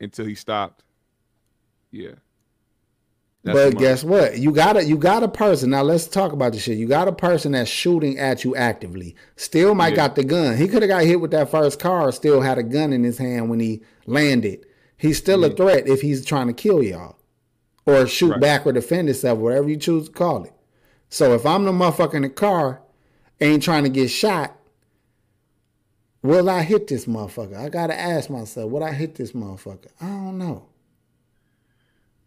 until 0.00 0.24
he 0.26 0.36
stopped. 0.36 0.84
Yeah. 1.90 2.12
That's 3.44 3.72
but 3.72 3.78
guess 3.80 4.04
what? 4.04 4.38
You 4.38 4.52
got 4.52 4.76
a 4.76 4.84
you 4.84 4.96
got 4.96 5.24
a 5.24 5.28
person. 5.28 5.70
Now 5.70 5.82
let's 5.82 6.06
talk 6.06 6.32
about 6.32 6.52
this 6.52 6.62
shit. 6.62 6.78
You 6.78 6.86
got 6.86 7.08
a 7.08 7.12
person 7.12 7.50
that's 7.52 7.68
shooting 7.68 8.16
at 8.16 8.44
you 8.44 8.54
actively. 8.54 9.16
Still 9.34 9.74
might 9.74 9.88
Yeah. 9.90 9.96
got 9.96 10.14
the 10.14 10.22
gun. 10.22 10.56
He 10.56 10.68
could 10.68 10.82
have 10.82 10.88
got 10.88 11.02
hit 11.02 11.20
with 11.20 11.32
that 11.32 11.50
first 11.50 11.80
car. 11.80 12.12
Still 12.12 12.40
had 12.42 12.58
a 12.58 12.62
gun 12.62 12.92
in 12.92 13.02
his 13.02 13.18
hand 13.18 13.50
when 13.50 13.58
he 13.58 13.82
landed. 14.06 14.64
He's 14.96 15.18
still 15.18 15.44
a 15.44 15.50
threat 15.50 15.88
if 15.88 16.00
he's 16.02 16.24
trying 16.24 16.46
to 16.46 16.52
kill 16.52 16.84
y'all, 16.84 17.16
or 17.86 18.06
shoot 18.06 18.30
Right. 18.32 18.40
back 18.40 18.66
or 18.66 18.72
defend 18.72 19.08
himself, 19.08 19.38
whatever 19.38 19.68
you 19.68 19.76
choose 19.76 20.06
to 20.06 20.12
call 20.12 20.44
it. 20.44 20.52
So 21.08 21.34
if 21.34 21.44
I'm 21.44 21.64
the 21.64 21.72
motherfucker 21.72 22.14
in 22.14 22.22
the 22.22 22.28
car, 22.28 22.80
ain't 23.40 23.62
trying 23.62 23.84
to 23.84 23.90
get 23.90 24.08
shot. 24.08 24.56
Will 26.22 26.48
I 26.48 26.62
hit 26.62 26.86
this 26.86 27.06
motherfucker? 27.06 27.56
I 27.56 27.68
gotta 27.68 27.98
ask 27.98 28.30
myself, 28.30 28.70
would 28.70 28.82
I 28.82 28.92
hit 28.92 29.16
this 29.16 29.32
motherfucker? 29.32 29.88
I 30.00 30.06
don't 30.06 30.38
know. 30.38 30.66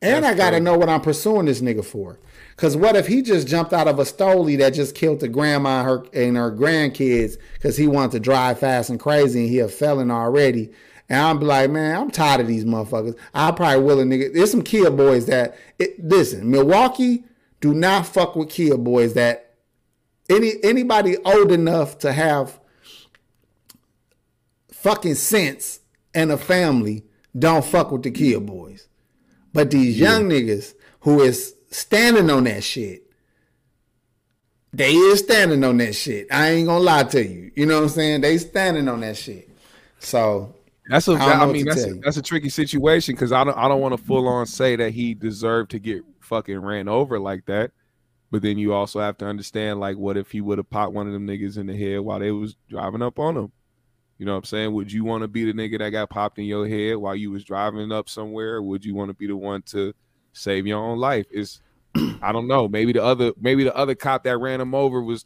And 0.01 0.23
That's 0.23 0.33
I 0.33 0.37
gotta 0.37 0.51
crazy. 0.57 0.63
know 0.65 0.77
what 0.77 0.89
I'm 0.89 1.01
pursuing 1.01 1.45
this 1.45 1.61
nigga 1.61 1.83
for. 1.83 2.19
Cause 2.57 2.75
what 2.77 2.95
if 2.95 3.07
he 3.07 3.21
just 3.21 3.47
jumped 3.47 3.73
out 3.73 3.87
of 3.87 3.97
a 3.97 4.03
stoley 4.03 4.57
that 4.59 4.71
just 4.73 4.93
killed 4.95 5.21
the 5.21 5.27
grandma 5.29 5.79
and 5.79 5.87
her 5.87 6.03
and 6.13 6.37
her 6.37 6.51
grandkids 6.51 7.37
because 7.53 7.77
he 7.77 7.87
wanted 7.87 8.11
to 8.11 8.19
drive 8.19 8.59
fast 8.59 8.89
and 8.89 8.99
crazy 8.99 9.41
and 9.41 9.49
he 9.49 9.59
a 9.59 9.67
felon 9.69 10.11
already. 10.11 10.71
And 11.09 11.21
I'm 11.21 11.39
be 11.39 11.45
like, 11.45 11.69
man, 11.69 11.99
I'm 11.99 12.09
tired 12.09 12.41
of 12.41 12.47
these 12.47 12.65
motherfuckers. 12.65 13.15
I 13.33 13.51
probably 13.51 13.83
will 13.83 13.99
a 13.99 14.03
nigga. 14.03 14.33
There's 14.33 14.51
some 14.51 14.63
Kia 14.63 14.89
boys 14.89 15.27
that 15.27 15.57
it, 15.77 16.03
listen, 16.03 16.49
Milwaukee 16.49 17.25
do 17.61 17.73
not 17.73 18.07
fuck 18.07 18.35
with 18.35 18.49
Kia 18.49 18.77
boys 18.77 19.13
that 19.13 19.55
any 20.29 20.53
anybody 20.63 21.17
old 21.19 21.51
enough 21.51 21.99
to 21.99 22.11
have 22.11 22.59
fucking 24.71 25.15
sense 25.15 25.79
and 26.13 26.31
a 26.31 26.37
family 26.37 27.03
don't 27.37 27.65
fuck 27.65 27.91
with 27.91 28.03
the 28.03 28.11
Kia 28.11 28.39
boys. 28.39 28.87
But 29.53 29.71
these 29.71 29.99
young 29.99 30.29
niggas 30.29 30.73
who 31.01 31.21
is 31.21 31.55
standing 31.69 32.29
on 32.29 32.45
that 32.45 32.63
shit, 32.63 33.03
they 34.73 34.93
is 34.93 35.19
standing 35.19 35.63
on 35.63 35.77
that 35.77 35.93
shit. 35.93 36.27
I 36.31 36.49
ain't 36.49 36.67
gonna 36.67 36.79
lie 36.79 37.03
to 37.03 37.25
you. 37.25 37.51
You 37.55 37.65
know 37.65 37.75
what 37.75 37.83
I'm 37.83 37.89
saying? 37.89 38.21
They 38.21 38.37
standing 38.37 38.87
on 38.87 39.01
that 39.01 39.17
shit. 39.17 39.49
So 39.99 40.54
That's 40.87 41.07
a. 41.07 41.13
I 41.13 41.43
I, 41.43 41.45
mean, 41.51 41.65
that's 41.65 41.83
a, 41.83 41.93
that's 41.95 42.17
a 42.17 42.21
tricky 42.21 42.49
situation 42.49 43.15
because 43.15 43.31
I 43.31 43.43
don't. 43.43 43.57
I 43.57 43.67
don't 43.67 43.81
want 43.81 43.97
to 43.97 44.03
full 44.03 44.27
on 44.27 44.45
say 44.45 44.75
that 44.75 44.91
he 44.91 45.13
deserved 45.13 45.71
to 45.71 45.79
get 45.79 46.03
fucking 46.21 46.59
ran 46.59 46.87
over 46.87 47.19
like 47.19 47.45
that. 47.45 47.71
But 48.31 48.41
then 48.41 48.57
you 48.57 48.73
also 48.73 48.99
have 48.99 49.17
to 49.19 49.25
understand, 49.25 49.79
like, 49.79 49.97
what 49.97 50.17
if 50.17 50.31
he 50.31 50.41
would 50.41 50.57
have 50.57 50.69
popped 50.69 50.93
one 50.93 51.07
of 51.07 51.13
them 51.13 51.27
niggas 51.27 51.57
in 51.57 51.67
the 51.67 51.77
head 51.77 52.01
while 52.01 52.19
they 52.19 52.31
was 52.31 52.55
driving 52.69 53.01
up 53.01 53.19
on 53.19 53.37
him? 53.37 53.51
You 54.17 54.25
know 54.25 54.33
what 54.33 54.39
I'm 54.39 54.43
saying? 54.45 54.73
Would 54.73 54.91
you 54.91 55.03
want 55.03 55.23
to 55.23 55.27
be 55.27 55.49
the 55.49 55.53
nigga 55.53 55.79
that 55.79 55.89
got 55.89 56.09
popped 56.09 56.39
in 56.39 56.45
your 56.45 56.67
head 56.67 56.97
while 56.97 57.15
you 57.15 57.31
was 57.31 57.43
driving 57.43 57.91
up 57.91 58.09
somewhere? 58.09 58.61
Would 58.61 58.85
you 58.85 58.95
want 58.95 59.09
to 59.09 59.13
be 59.13 59.27
the 59.27 59.35
one 59.35 59.61
to 59.63 59.93
save 60.33 60.65
your 60.65 60.79
own 60.79 60.99
life? 60.99 61.25
It's 61.31 61.61
I 62.21 62.31
don't 62.31 62.47
know. 62.47 62.67
Maybe 62.67 62.93
the 62.93 63.03
other 63.03 63.33
maybe 63.39 63.63
the 63.63 63.75
other 63.75 63.95
cop 63.95 64.23
that 64.23 64.37
ran 64.37 64.61
him 64.61 64.73
over 64.73 65.01
was 65.01 65.25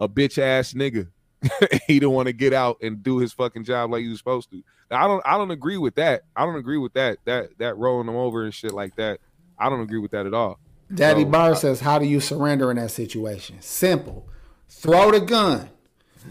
a 0.00 0.08
bitch 0.08 0.38
ass 0.38 0.74
nigga. 0.74 1.08
he 1.86 1.98
didn't 2.00 2.12
want 2.12 2.26
to 2.26 2.32
get 2.32 2.52
out 2.52 2.78
and 2.82 3.02
do 3.02 3.18
his 3.18 3.32
fucking 3.32 3.64
job 3.64 3.90
like 3.90 4.02
he 4.02 4.08
was 4.08 4.18
supposed 4.18 4.50
to. 4.50 4.62
I 4.90 5.06
don't 5.06 5.22
I 5.26 5.36
don't 5.36 5.50
agree 5.50 5.76
with 5.78 5.94
that. 5.96 6.22
I 6.34 6.44
don't 6.46 6.56
agree 6.56 6.78
with 6.78 6.94
that 6.94 7.18
that 7.26 7.50
that 7.58 7.76
rolling 7.76 8.06
them 8.06 8.16
over 8.16 8.44
and 8.44 8.52
shit 8.54 8.72
like 8.72 8.96
that. 8.96 9.20
I 9.58 9.68
don't 9.68 9.80
agree 9.80 9.98
with 9.98 10.10
that 10.12 10.26
at 10.26 10.34
all. 10.34 10.58
Daddy 10.94 11.22
So, 11.22 11.28
Barr 11.28 11.50
I- 11.50 11.54
says, 11.54 11.80
How 11.80 11.98
do 11.98 12.06
you 12.06 12.20
surrender 12.20 12.70
in 12.70 12.76
that 12.78 12.90
situation? 12.90 13.56
Simple. 13.60 14.26
Throw 14.68 15.10
the 15.10 15.20
gun. 15.20 15.68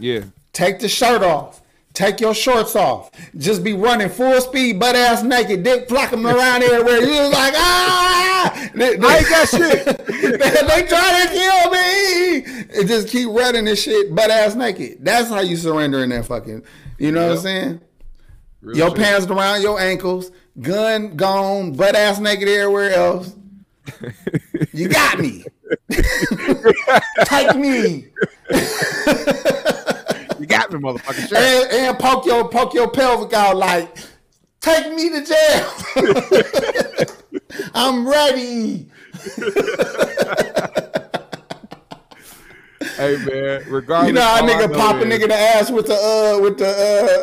Yeah. 0.00 0.24
Take 0.52 0.80
the 0.80 0.88
shirt 0.88 1.22
off. 1.22 1.62
Take 1.98 2.20
your 2.20 2.32
shorts 2.32 2.76
off. 2.76 3.10
Just 3.36 3.64
be 3.64 3.72
running 3.72 4.08
full 4.08 4.40
speed, 4.40 4.78
butt 4.78 4.94
ass 4.94 5.24
naked, 5.24 5.64
dick 5.64 5.88
flocking 5.88 6.24
around 6.24 6.62
everywhere. 6.62 7.00
You 7.00 7.22
was 7.22 7.32
like, 7.32 7.54
ah! 7.56 8.70
They, 8.72 8.94
they, 8.94 9.04
I 9.04 9.16
ain't 9.16 9.28
got 9.28 9.48
shit. 9.48 9.84
they, 10.06 10.38
they 10.38 10.86
trying 10.86 11.26
to 11.26 11.34
kill 11.34 11.70
me. 11.72 12.36
And 12.78 12.86
just 12.88 13.08
keep 13.08 13.28
running 13.30 13.64
this 13.64 13.82
shit, 13.82 14.14
butt 14.14 14.30
ass 14.30 14.54
naked. 14.54 14.98
That's 15.00 15.28
how 15.28 15.40
you 15.40 15.56
surrender 15.56 16.04
in 16.04 16.10
that 16.10 16.26
fucking. 16.26 16.62
You 16.98 17.10
know 17.10 17.30
what 17.30 17.38
I'm 17.38 17.42
saying? 17.42 17.80
Real 18.60 18.76
Your 18.76 18.88
shit. 18.90 18.98
pants 18.98 19.26
around 19.26 19.62
your 19.62 19.80
ankles, 19.80 20.30
gun 20.60 21.16
gone, 21.16 21.72
butt 21.72 21.96
ass 21.96 22.20
naked 22.20 22.46
everywhere 22.46 22.92
else. 22.92 23.34
You 24.72 24.88
got 24.88 25.18
me. 25.18 25.44
Take 27.24 27.56
me. 27.56 28.06
You 30.38 30.46
got 30.46 30.72
me, 30.72 30.78
motherfucker. 30.80 31.28
Shit. 31.28 31.32
and, 31.32 31.72
and 31.88 31.98
poke 31.98 32.24
your 32.26 32.48
poke 32.48 32.74
your 32.74 32.88
pelvic 32.90 33.32
out 33.32 33.56
like 33.56 33.96
take 34.60 34.92
me 34.94 35.08
to 35.10 35.24
jail. 35.24 35.70
I'm 37.74 38.06
ready. 38.08 38.88
Hey 42.96 43.16
man, 43.16 43.62
regardless. 43.68 44.08
You 44.08 44.12
know 44.14 44.22
how 44.22 44.40
nigga 44.46 44.72
pop 44.76 44.96
a 44.96 45.04
nigga 45.04 45.22
in 45.24 45.28
the 45.28 45.34
ass 45.36 45.70
with 45.70 45.86
the 45.86 45.94
uh 45.94 46.40
with 46.40 46.58
the 46.58 46.66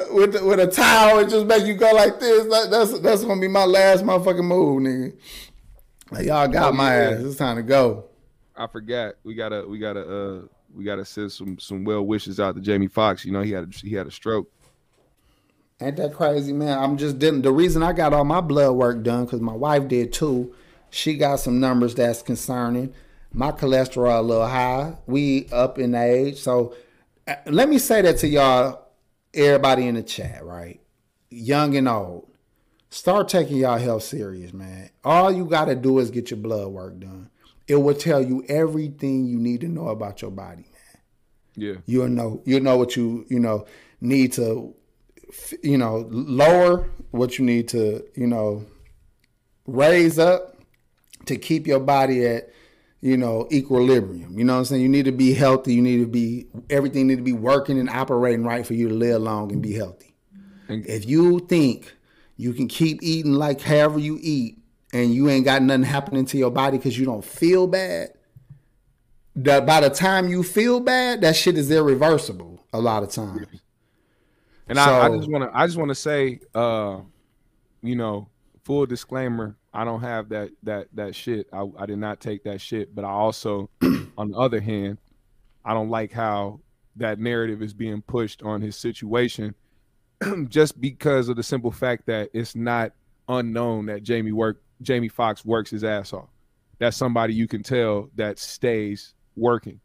uh 0.10 0.14
with 0.14 0.34
the, 0.34 0.46
with 0.46 0.60
a 0.60 0.68
towel 0.68 1.20
and 1.20 1.30
just 1.30 1.46
make 1.46 1.66
you 1.66 1.76
go 1.76 1.92
like 1.92 2.20
this. 2.20 2.44
That, 2.46 2.70
that's 2.72 3.00
that's 3.00 3.24
gonna 3.26 3.42
be 3.42 3.48
my 3.48 3.64
last 3.66 4.04
motherfucking 4.04 4.44
move, 4.46 4.82
nigga. 4.84 5.14
Like 6.12 6.28
y'all 6.28 6.48
got 6.48 6.70
Oh, 6.70 6.76
my 6.76 6.96
yeah. 6.98 7.10
ass. 7.12 7.20
It's 7.22 7.36
time 7.38 7.56
to 7.58 7.64
go. 7.64 8.06
I 8.56 8.68
forgot. 8.68 9.16
We 9.24 9.34
gotta 9.36 9.66
we 9.68 9.78
gotta 9.80 10.02
uh 10.02 10.42
we 10.76 10.84
gotta 10.84 11.06
send 11.06 11.32
some 11.32 11.58
some 11.58 11.84
well 11.84 12.06
wishes 12.06 12.40
out 12.40 12.56
to 12.56 12.62
Jamie 12.62 12.88
Foxx. 12.88 13.26
You 13.26 13.32
know, 13.32 13.42
he 13.42 13.52
had 13.52 13.64
a, 13.64 13.78
he 13.78 13.96
had 13.96 14.08
a 14.08 14.12
stroke. 14.12 14.52
Ain't 15.82 15.98
that 15.98 16.14
crazy, 16.14 16.54
man? 16.54 16.78
I'm 16.78 16.98
just 16.98 17.20
didn't. 17.20 17.42
The 17.42 17.52
reason 17.52 17.84
I 17.84 17.94
got 17.94 18.14
all 18.14 18.24
my 18.24 18.42
blood 18.42 18.74
work 18.74 19.04
done 19.04 19.26
because 19.26 19.42
my 19.42 19.54
wife 19.54 19.88
did 19.88 20.14
too. 20.14 20.54
She 20.90 21.18
got 21.18 21.38
some 21.38 21.60
numbers 21.60 21.96
that's 21.96 22.22
concerning. 22.22 22.94
My 23.34 23.52
cholesterol 23.52 24.20
a 24.20 24.22
little 24.22 24.48
high. 24.48 24.96
We 25.08 25.48
up 25.52 25.78
in 25.78 25.96
age, 25.96 26.38
so 26.38 26.76
uh, 27.28 27.36
let 27.48 27.68
me 27.68 27.78
say 27.78 28.02
that 28.02 28.18
to 28.20 28.28
y'all, 28.28 28.88
everybody 29.34 29.88
in 29.88 29.96
the 29.96 30.04
chat, 30.04 30.46
right? 30.46 30.80
Young 31.30 31.76
and 31.76 31.90
old, 31.90 32.30
start 32.90 33.28
taking 33.28 33.58
y'all 33.58 33.78
health 33.78 34.04
serious, 34.04 34.54
man. 34.54 34.90
All 35.04 35.32
you 35.32 35.46
gotta 35.46 35.76
do 35.76 36.00
is 36.00 36.12
get 36.12 36.32
your 36.32 36.40
blood 36.40 36.70
work 36.70 37.00
done. 37.00 37.30
It 37.68 37.76
will 37.76 37.96
tell 37.96 38.22
you 38.22 38.44
everything 38.48 39.26
you 39.26 39.40
need 39.40 39.62
to 39.62 39.68
know 39.68 39.88
about 39.88 40.22
your 40.22 40.32
body, 40.32 40.64
man. 40.64 41.02
Yeah, 41.56 41.74
you'll 41.86 42.10
know 42.10 42.42
you'll 42.46 42.62
know 42.62 42.78
what 42.78 42.96
you 42.96 43.26
you 43.30 43.40
know 43.40 43.66
need 44.02 44.34
to 44.34 44.76
you 45.64 45.78
know 45.78 46.08
lower 46.12 46.90
what 47.12 47.40
you 47.40 47.46
need 47.46 47.68
to 47.70 48.06
you 48.16 48.28
know 48.28 48.66
raise 49.66 50.20
up 50.20 50.58
to 51.26 51.38
keep 51.38 51.66
your 51.66 51.80
body 51.80 52.26
at 52.26 52.50
you 53.02 53.18
know 53.18 53.48
equilibrium. 53.52 54.38
You 54.38 54.44
know 54.44 54.54
what 54.54 54.60
i'm 54.60 54.66
saying? 54.66 54.82
You 54.82 54.90
need 54.90 55.06
to 55.06 55.12
be 55.12 55.34
healthy. 55.34 55.74
You 55.74 55.82
need 55.82 56.00
to 56.00 56.08
be 56.08 56.48
everything 56.70 57.08
need 57.08 57.18
to 57.18 57.24
be 57.24 57.34
working 57.34 57.80
and 57.80 57.90
operating 57.90 58.44
right 58.44 58.66
for 58.66 58.74
you 58.74 58.90
to 58.90 58.94
live 58.96 59.22
long 59.22 59.52
and 59.52 59.62
be 59.62 59.74
healthy. 59.74 60.16
If 60.68 61.08
you 61.08 61.40
think 61.40 61.94
you 62.38 62.54
can 62.54 62.68
keep 62.68 63.00
eating 63.02 63.34
like 63.34 63.62
however 63.62 64.00
you 64.00 64.20
eat 64.22 64.60
and 64.96 65.14
you 65.14 65.30
ain't 65.30 65.44
got 65.44 65.62
nothing 65.62 65.84
happening 65.84 66.26
to 66.26 66.38
your 66.38 66.50
body 66.50 66.78
because 66.78 66.98
you 66.98 67.06
don't 67.06 67.24
feel 67.24 67.68
bad 67.68 68.14
that 69.36 69.66
by 69.66 69.82
the 69.82 69.90
time 69.90 70.30
you 70.30 70.42
feel 70.42 70.80
bad, 70.80 71.20
that 71.20 71.36
shit 71.36 71.58
is 71.58 71.70
irreversible 71.70 72.64
a 72.72 72.80
lot 72.80 73.04
of 73.04 73.12
times. 73.12 73.46
and 74.70 74.80
I, 74.80 75.08
I 75.08 75.18
just 75.18 75.30
want 75.30 75.44
to 75.44 75.58
I 75.58 75.66
just 75.66 75.78
want 75.78 75.90
to 75.90 75.96
say, 75.96 76.40
uh, 76.54 77.02
you 77.84 77.98
know, 77.98 78.30
full 78.64 78.86
disclaimer. 78.86 79.58
I 79.74 79.84
don't 79.84 80.00
have 80.00 80.30
that 80.30 80.52
that 80.64 80.88
that 80.94 81.14
shit. 81.14 81.48
I, 81.52 81.70
I 81.78 81.86
did 81.86 82.00
not 82.00 82.22
take 82.22 82.46
that 82.46 82.62
shit. 82.62 82.96
But 82.96 83.04
I 83.04 83.10
also, 83.10 83.70
on 84.18 84.32
the 84.32 84.38
other 84.38 84.62
hand, 84.62 84.98
I 85.66 85.74
don't 85.74 85.90
like 85.90 86.14
how 86.14 86.62
that 86.96 87.20
narrative 87.20 87.62
is 87.62 87.74
being 87.74 88.02
pushed 88.02 88.44
on 88.44 88.62
his 88.62 88.78
situation, 88.78 89.56
just 90.48 90.80
because 90.80 91.28
of 91.28 91.36
the 91.36 91.44
simple 91.44 91.72
fact 91.72 92.06
that 92.06 92.30
it's 92.32 92.56
not 92.56 92.94
unknown 93.28 93.88
that 93.88 94.04
Jamie 94.04 94.32
work 94.32 94.62
Jamie 94.82 95.10
Foxx 95.10 95.46
works 95.46 95.72
his 95.72 95.84
ass 95.84 96.14
off. 96.14 96.30
That's 96.80 96.98
somebody 96.98 97.34
you 97.34 97.48
can 97.48 97.64
tell 97.64 98.10
that 98.16 98.40
stays 98.40 99.14
working. 99.36 99.80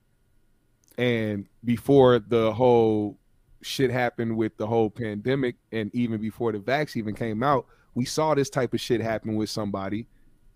And 0.98 1.46
before 1.64 2.18
the 2.18 2.52
whole 2.52 3.18
shit 3.62 3.90
happened 3.90 4.36
with 4.36 4.56
the 4.56 4.66
whole 4.66 4.90
pandemic, 4.90 5.56
and 5.72 5.94
even 5.94 6.20
before 6.20 6.52
the 6.52 6.58
vax 6.58 6.96
even 6.96 7.14
came 7.14 7.42
out, 7.42 7.66
we 7.94 8.04
saw 8.04 8.34
this 8.34 8.50
type 8.50 8.74
of 8.74 8.80
shit 8.80 9.00
happen 9.00 9.36
with 9.36 9.50
somebody 9.50 10.06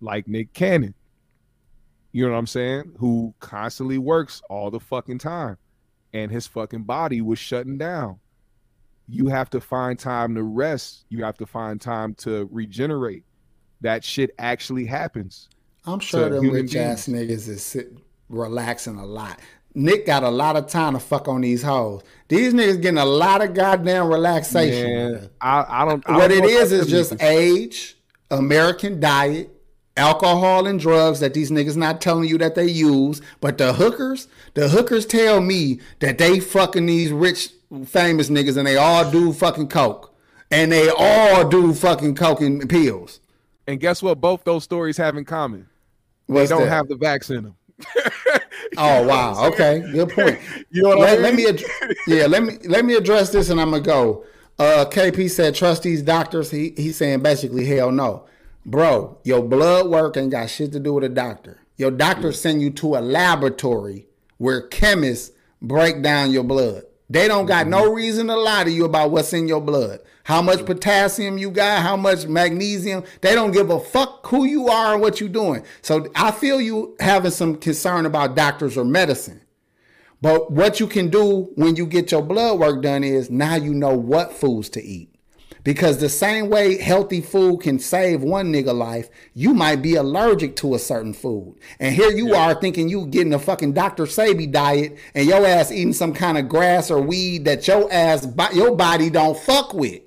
like 0.00 0.28
Nick 0.28 0.52
Cannon. 0.52 0.94
You 2.12 2.26
know 2.26 2.32
what 2.32 2.38
I'm 2.38 2.46
saying? 2.46 2.92
Who 2.98 3.34
constantly 3.40 3.98
works 3.98 4.42
all 4.48 4.70
the 4.70 4.80
fucking 4.80 5.18
time, 5.18 5.56
and 6.12 6.30
his 6.30 6.46
fucking 6.46 6.84
body 6.84 7.20
was 7.20 7.38
shutting 7.38 7.78
down. 7.78 8.18
You 9.08 9.28
have 9.28 9.50
to 9.50 9.60
find 9.60 9.98
time 9.98 10.34
to 10.34 10.42
rest. 10.42 11.04
You 11.08 11.24
have 11.24 11.36
to 11.38 11.46
find 11.46 11.80
time 11.80 12.14
to 12.16 12.48
regenerate. 12.50 13.24
That 13.84 14.02
shit 14.02 14.34
actually 14.38 14.86
happens. 14.86 15.50
I'm 15.84 16.00
sure 16.00 16.30
them 16.30 16.48
rich 16.48 16.74
ass 16.74 17.06
niggas 17.06 17.48
is 17.48 17.62
sit, 17.62 17.92
relaxing 18.30 18.96
a 18.96 19.04
lot. 19.04 19.40
Nick 19.74 20.06
got 20.06 20.22
a 20.22 20.30
lot 20.30 20.56
of 20.56 20.68
time 20.68 20.94
to 20.94 20.98
fuck 20.98 21.28
on 21.28 21.42
these 21.42 21.62
hoes. 21.62 22.02
These 22.28 22.54
niggas 22.54 22.80
getting 22.80 22.96
a 22.96 23.04
lot 23.04 23.42
of 23.42 23.52
goddamn 23.52 24.08
relaxation. 24.08 24.90
And 24.90 25.30
I, 25.42 25.66
I 25.68 25.84
don't. 25.84 26.02
I 26.08 26.16
what 26.16 26.28
don't 26.28 26.44
it 26.44 26.48
is 26.48 26.72
is 26.72 26.86
just 26.86 27.22
age, 27.22 27.98
American 28.30 29.00
diet, 29.00 29.50
alcohol 29.98 30.66
and 30.66 30.80
drugs 30.80 31.20
that 31.20 31.34
these 31.34 31.50
niggas 31.50 31.76
not 31.76 32.00
telling 32.00 32.26
you 32.26 32.38
that 32.38 32.54
they 32.54 32.66
use. 32.66 33.20
But 33.42 33.58
the 33.58 33.74
hookers, 33.74 34.28
the 34.54 34.70
hookers 34.70 35.04
tell 35.04 35.42
me 35.42 35.80
that 35.98 36.16
they 36.16 36.40
fucking 36.40 36.86
these 36.86 37.12
rich, 37.12 37.50
famous 37.84 38.30
niggas 38.30 38.56
and 38.56 38.66
they 38.66 38.78
all 38.78 39.10
do 39.10 39.34
fucking 39.34 39.68
coke. 39.68 40.16
And 40.50 40.72
they 40.72 40.88
all 40.88 41.46
do 41.46 41.74
fucking 41.74 42.14
coke 42.14 42.40
and 42.40 42.66
pills. 42.66 43.20
And 43.66 43.80
guess 43.80 44.02
what? 44.02 44.20
Both 44.20 44.44
those 44.44 44.64
stories 44.64 44.96
have 44.98 45.16
in 45.16 45.24
common. 45.24 45.68
What's 46.26 46.48
they 46.48 46.54
don't 46.56 46.64
that? 46.64 46.70
have 46.70 46.88
the 46.88 46.96
vax 46.96 47.30
in 47.36 47.44
them. 47.44 47.56
Oh 48.76 49.06
wow. 49.06 49.44
Okay. 49.52 49.80
Good 49.92 50.10
point. 50.10 50.38
You 50.70 50.82
know 50.82 50.96
what 50.96 51.08
I 51.08 51.12
let, 51.12 51.20
let 51.20 51.34
me 51.34 51.44
mean? 51.44 51.54
ad- 51.54 51.94
yeah, 52.08 52.26
let 52.26 52.42
me 52.42 52.54
let 52.64 52.84
me 52.84 52.94
address 52.94 53.30
this 53.30 53.48
and 53.50 53.60
I'm 53.60 53.70
gonna 53.70 53.82
go. 53.82 54.24
Uh 54.58 54.84
KP 54.90 55.30
said 55.30 55.54
trust 55.54 55.84
these 55.84 56.02
doctors. 56.02 56.50
He 56.50 56.72
he's 56.76 56.96
saying 56.96 57.22
basically 57.22 57.64
hell 57.66 57.92
no. 57.92 58.26
Bro, 58.66 59.18
your 59.22 59.42
blood 59.42 59.88
work 59.88 60.16
ain't 60.16 60.30
got 60.32 60.50
shit 60.50 60.72
to 60.72 60.80
do 60.80 60.94
with 60.94 61.04
a 61.04 61.08
doctor. 61.08 61.60
Your 61.76 61.90
doctor 61.90 62.32
send 62.32 62.62
you 62.62 62.70
to 62.70 62.96
a 62.96 63.00
laboratory 63.00 64.06
where 64.38 64.62
chemists 64.62 65.30
break 65.62 66.02
down 66.02 66.32
your 66.32 66.44
blood. 66.44 66.82
They 67.10 67.28
don't 67.28 67.46
got 67.46 67.66
no 67.68 67.92
reason 67.92 68.26
to 68.28 68.36
lie 68.36 68.64
to 68.64 68.70
you 68.70 68.84
about 68.86 69.10
what's 69.10 69.32
in 69.32 69.46
your 69.46 69.60
blood. 69.60 70.00
How 70.24 70.40
much 70.40 70.64
potassium 70.64 71.36
you 71.36 71.50
got, 71.50 71.82
how 71.82 71.96
much 71.96 72.26
magnesium. 72.26 73.04
They 73.20 73.34
don't 73.34 73.52
give 73.52 73.70
a 73.70 73.78
fuck 73.78 74.26
who 74.26 74.44
you 74.44 74.68
are 74.68 74.94
and 74.94 75.02
what 75.02 75.20
you're 75.20 75.28
doing. 75.28 75.64
So 75.82 76.10
I 76.16 76.30
feel 76.30 76.60
you 76.60 76.96
having 76.98 77.30
some 77.30 77.56
concern 77.56 78.06
about 78.06 78.34
doctors 78.34 78.78
or 78.78 78.86
medicine. 78.86 79.42
But 80.22 80.50
what 80.50 80.80
you 80.80 80.86
can 80.86 81.10
do 81.10 81.52
when 81.56 81.76
you 81.76 81.84
get 81.84 82.10
your 82.10 82.22
blood 82.22 82.58
work 82.58 82.82
done 82.82 83.04
is 83.04 83.28
now 83.28 83.56
you 83.56 83.74
know 83.74 83.94
what 83.94 84.32
foods 84.32 84.70
to 84.70 84.82
eat. 84.82 85.14
Because 85.62 85.98
the 85.98 86.08
same 86.08 86.48
way 86.48 86.78
healthy 86.78 87.20
food 87.20 87.60
can 87.60 87.78
save 87.78 88.22
one 88.22 88.50
nigga 88.50 88.74
life, 88.74 89.10
you 89.34 89.52
might 89.52 89.82
be 89.82 89.94
allergic 89.94 90.56
to 90.56 90.74
a 90.74 90.78
certain 90.78 91.12
food. 91.12 91.56
And 91.78 91.94
here 91.94 92.10
you 92.10 92.34
are 92.34 92.54
thinking 92.54 92.88
you 92.88 93.06
getting 93.06 93.34
a 93.34 93.38
fucking 93.38 93.74
Dr. 93.74 94.04
Sebi 94.04 94.50
diet 94.50 94.96
and 95.14 95.26
your 95.26 95.44
ass 95.44 95.70
eating 95.70 95.92
some 95.92 96.14
kind 96.14 96.38
of 96.38 96.48
grass 96.48 96.90
or 96.90 97.02
weed 97.02 97.44
that 97.44 97.68
your 97.68 97.92
ass, 97.92 98.26
your 98.54 98.74
body 98.74 99.10
don't 99.10 99.38
fuck 99.38 99.74
with. 99.74 100.03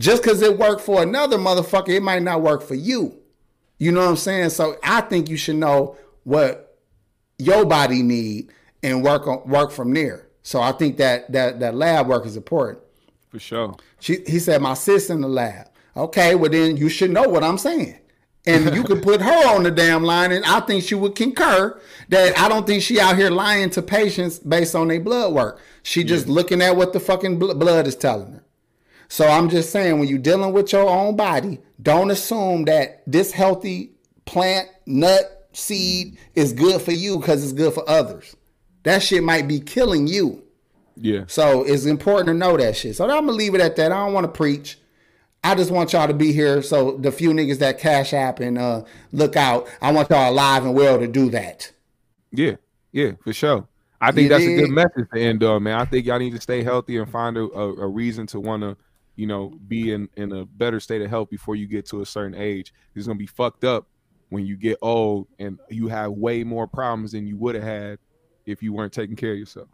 Just 0.00 0.22
because 0.22 0.40
it 0.40 0.58
worked 0.58 0.80
for 0.80 1.02
another 1.02 1.36
motherfucker, 1.36 1.90
it 1.90 2.02
might 2.02 2.22
not 2.22 2.40
work 2.40 2.62
for 2.62 2.74
you. 2.74 3.18
You 3.78 3.92
know 3.92 4.00
what 4.00 4.08
I'm 4.08 4.16
saying? 4.16 4.50
So 4.50 4.76
I 4.82 5.02
think 5.02 5.28
you 5.28 5.36
should 5.36 5.56
know 5.56 5.96
what 6.24 6.78
your 7.38 7.66
body 7.66 8.02
need 8.02 8.50
and 8.82 9.04
work 9.04 9.26
on 9.26 9.46
work 9.46 9.70
from 9.70 9.92
there. 9.92 10.28
So 10.42 10.60
I 10.60 10.72
think 10.72 10.96
that 10.96 11.30
that 11.32 11.60
that 11.60 11.74
lab 11.74 12.08
work 12.08 12.24
is 12.24 12.36
important. 12.36 12.78
For 13.28 13.38
sure. 13.38 13.76
She, 14.00 14.18
he 14.26 14.38
said, 14.38 14.62
my 14.62 14.74
sis 14.74 15.10
in 15.10 15.20
the 15.20 15.28
lab. 15.28 15.68
Okay, 15.94 16.34
well 16.34 16.50
then 16.50 16.78
you 16.78 16.88
should 16.88 17.10
know 17.10 17.28
what 17.28 17.44
I'm 17.44 17.58
saying. 17.58 17.98
And 18.46 18.74
you 18.74 18.84
could 18.84 19.02
put 19.02 19.20
her 19.20 19.54
on 19.54 19.64
the 19.64 19.70
damn 19.70 20.02
line, 20.02 20.32
and 20.32 20.46
I 20.46 20.60
think 20.60 20.82
she 20.82 20.94
would 20.94 21.14
concur 21.14 21.78
that 22.08 22.38
I 22.38 22.48
don't 22.48 22.66
think 22.66 22.82
she 22.82 22.98
out 22.98 23.16
here 23.16 23.28
lying 23.28 23.68
to 23.70 23.82
patients 23.82 24.38
based 24.38 24.74
on 24.74 24.88
their 24.88 24.98
blood 24.98 25.34
work. 25.34 25.60
She 25.82 26.04
just 26.04 26.26
looking 26.26 26.62
at 26.62 26.74
what 26.74 26.94
the 26.94 27.00
fucking 27.00 27.38
bl- 27.38 27.52
blood 27.52 27.86
is 27.86 27.96
telling 27.96 28.32
her. 28.32 28.44
So 29.10 29.26
I'm 29.26 29.48
just 29.48 29.70
saying, 29.70 29.98
when 29.98 30.06
you're 30.06 30.20
dealing 30.20 30.52
with 30.52 30.72
your 30.72 30.88
own 30.88 31.16
body, 31.16 31.58
don't 31.82 32.12
assume 32.12 32.64
that 32.66 33.02
this 33.08 33.32
healthy 33.32 33.90
plant, 34.24 34.68
nut, 34.86 35.48
seed 35.52 36.16
is 36.36 36.52
good 36.52 36.80
for 36.80 36.92
you 36.92 37.18
because 37.18 37.42
it's 37.42 37.52
good 37.52 37.74
for 37.74 37.82
others. 37.90 38.36
That 38.84 39.02
shit 39.02 39.24
might 39.24 39.48
be 39.48 39.58
killing 39.58 40.06
you. 40.06 40.44
Yeah. 40.94 41.24
So 41.26 41.64
it's 41.64 41.86
important 41.86 42.28
to 42.28 42.34
know 42.34 42.56
that 42.56 42.76
shit. 42.76 42.94
So 42.94 43.04
I'm 43.04 43.26
gonna 43.26 43.32
leave 43.32 43.56
it 43.56 43.60
at 43.60 43.74
that. 43.76 43.90
I 43.90 44.04
don't 44.04 44.12
want 44.12 44.24
to 44.24 44.32
preach. 44.32 44.78
I 45.42 45.56
just 45.56 45.72
want 45.72 45.92
y'all 45.92 46.06
to 46.06 46.14
be 46.14 46.32
here. 46.32 46.62
So 46.62 46.96
the 46.96 47.10
few 47.10 47.30
niggas 47.30 47.58
that 47.58 47.80
cash 47.80 48.12
app 48.12 48.38
and 48.38 48.58
uh, 48.58 48.84
look 49.10 49.34
out, 49.34 49.66
I 49.82 49.90
want 49.90 50.08
y'all 50.10 50.30
alive 50.30 50.64
and 50.64 50.74
well 50.74 51.00
to 51.00 51.08
do 51.08 51.30
that. 51.30 51.72
Yeah. 52.30 52.56
Yeah. 52.92 53.12
For 53.24 53.32
sure. 53.32 53.66
I 54.00 54.12
think 54.12 54.24
You 54.24 54.28
that's 54.28 54.44
a 54.44 54.56
good 54.56 54.70
message 54.70 55.08
to 55.12 55.20
end 55.20 55.42
on, 55.42 55.64
man. 55.64 55.80
I 55.80 55.84
think 55.84 56.06
y'all 56.06 56.20
need 56.20 56.34
to 56.34 56.40
stay 56.40 56.62
healthy 56.62 56.96
and 56.98 57.10
find 57.10 57.36
a, 57.36 57.42
a, 57.42 57.74
a 57.82 57.88
reason 57.88 58.26
to 58.28 58.38
want 58.38 58.62
to, 58.62 58.76
you 59.20 59.26
know, 59.26 59.52
be 59.68 59.92
in, 59.92 60.08
in 60.16 60.32
a 60.32 60.46
better 60.46 60.80
state 60.80 61.02
of 61.02 61.10
health 61.10 61.28
before 61.28 61.54
you 61.54 61.66
get 61.66 61.84
to 61.84 62.00
a 62.00 62.06
certain 62.06 62.34
age. 62.34 62.72
It's 62.94 63.06
gonna 63.06 63.18
be 63.18 63.26
fucked 63.26 63.64
up 63.64 63.86
when 64.30 64.46
you 64.46 64.56
get 64.56 64.78
old 64.80 65.28
and 65.38 65.58
you 65.68 65.88
have 65.88 66.12
way 66.12 66.42
more 66.42 66.66
problems 66.66 67.12
than 67.12 67.26
you 67.26 67.36
would 67.36 67.54
have 67.54 67.64
had 67.64 67.98
if 68.46 68.62
you 68.62 68.72
weren't 68.72 68.94
taking 68.94 69.16
care 69.16 69.32
of 69.32 69.38
yourself. 69.38 69.68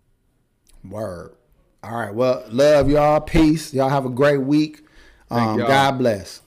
Word. 0.83 1.37
All 1.85 1.97
right. 1.97 2.13
Well, 2.13 2.45
love 2.49 2.91
y'all. 2.91 3.21
Peace. 3.21 3.73
Y'all 3.73 3.89
have 3.89 4.05
a 4.05 4.11
great 4.11 4.43
week. 4.43 4.83
Um. 5.31 5.59
God 5.59 5.99
bless. 5.99 6.43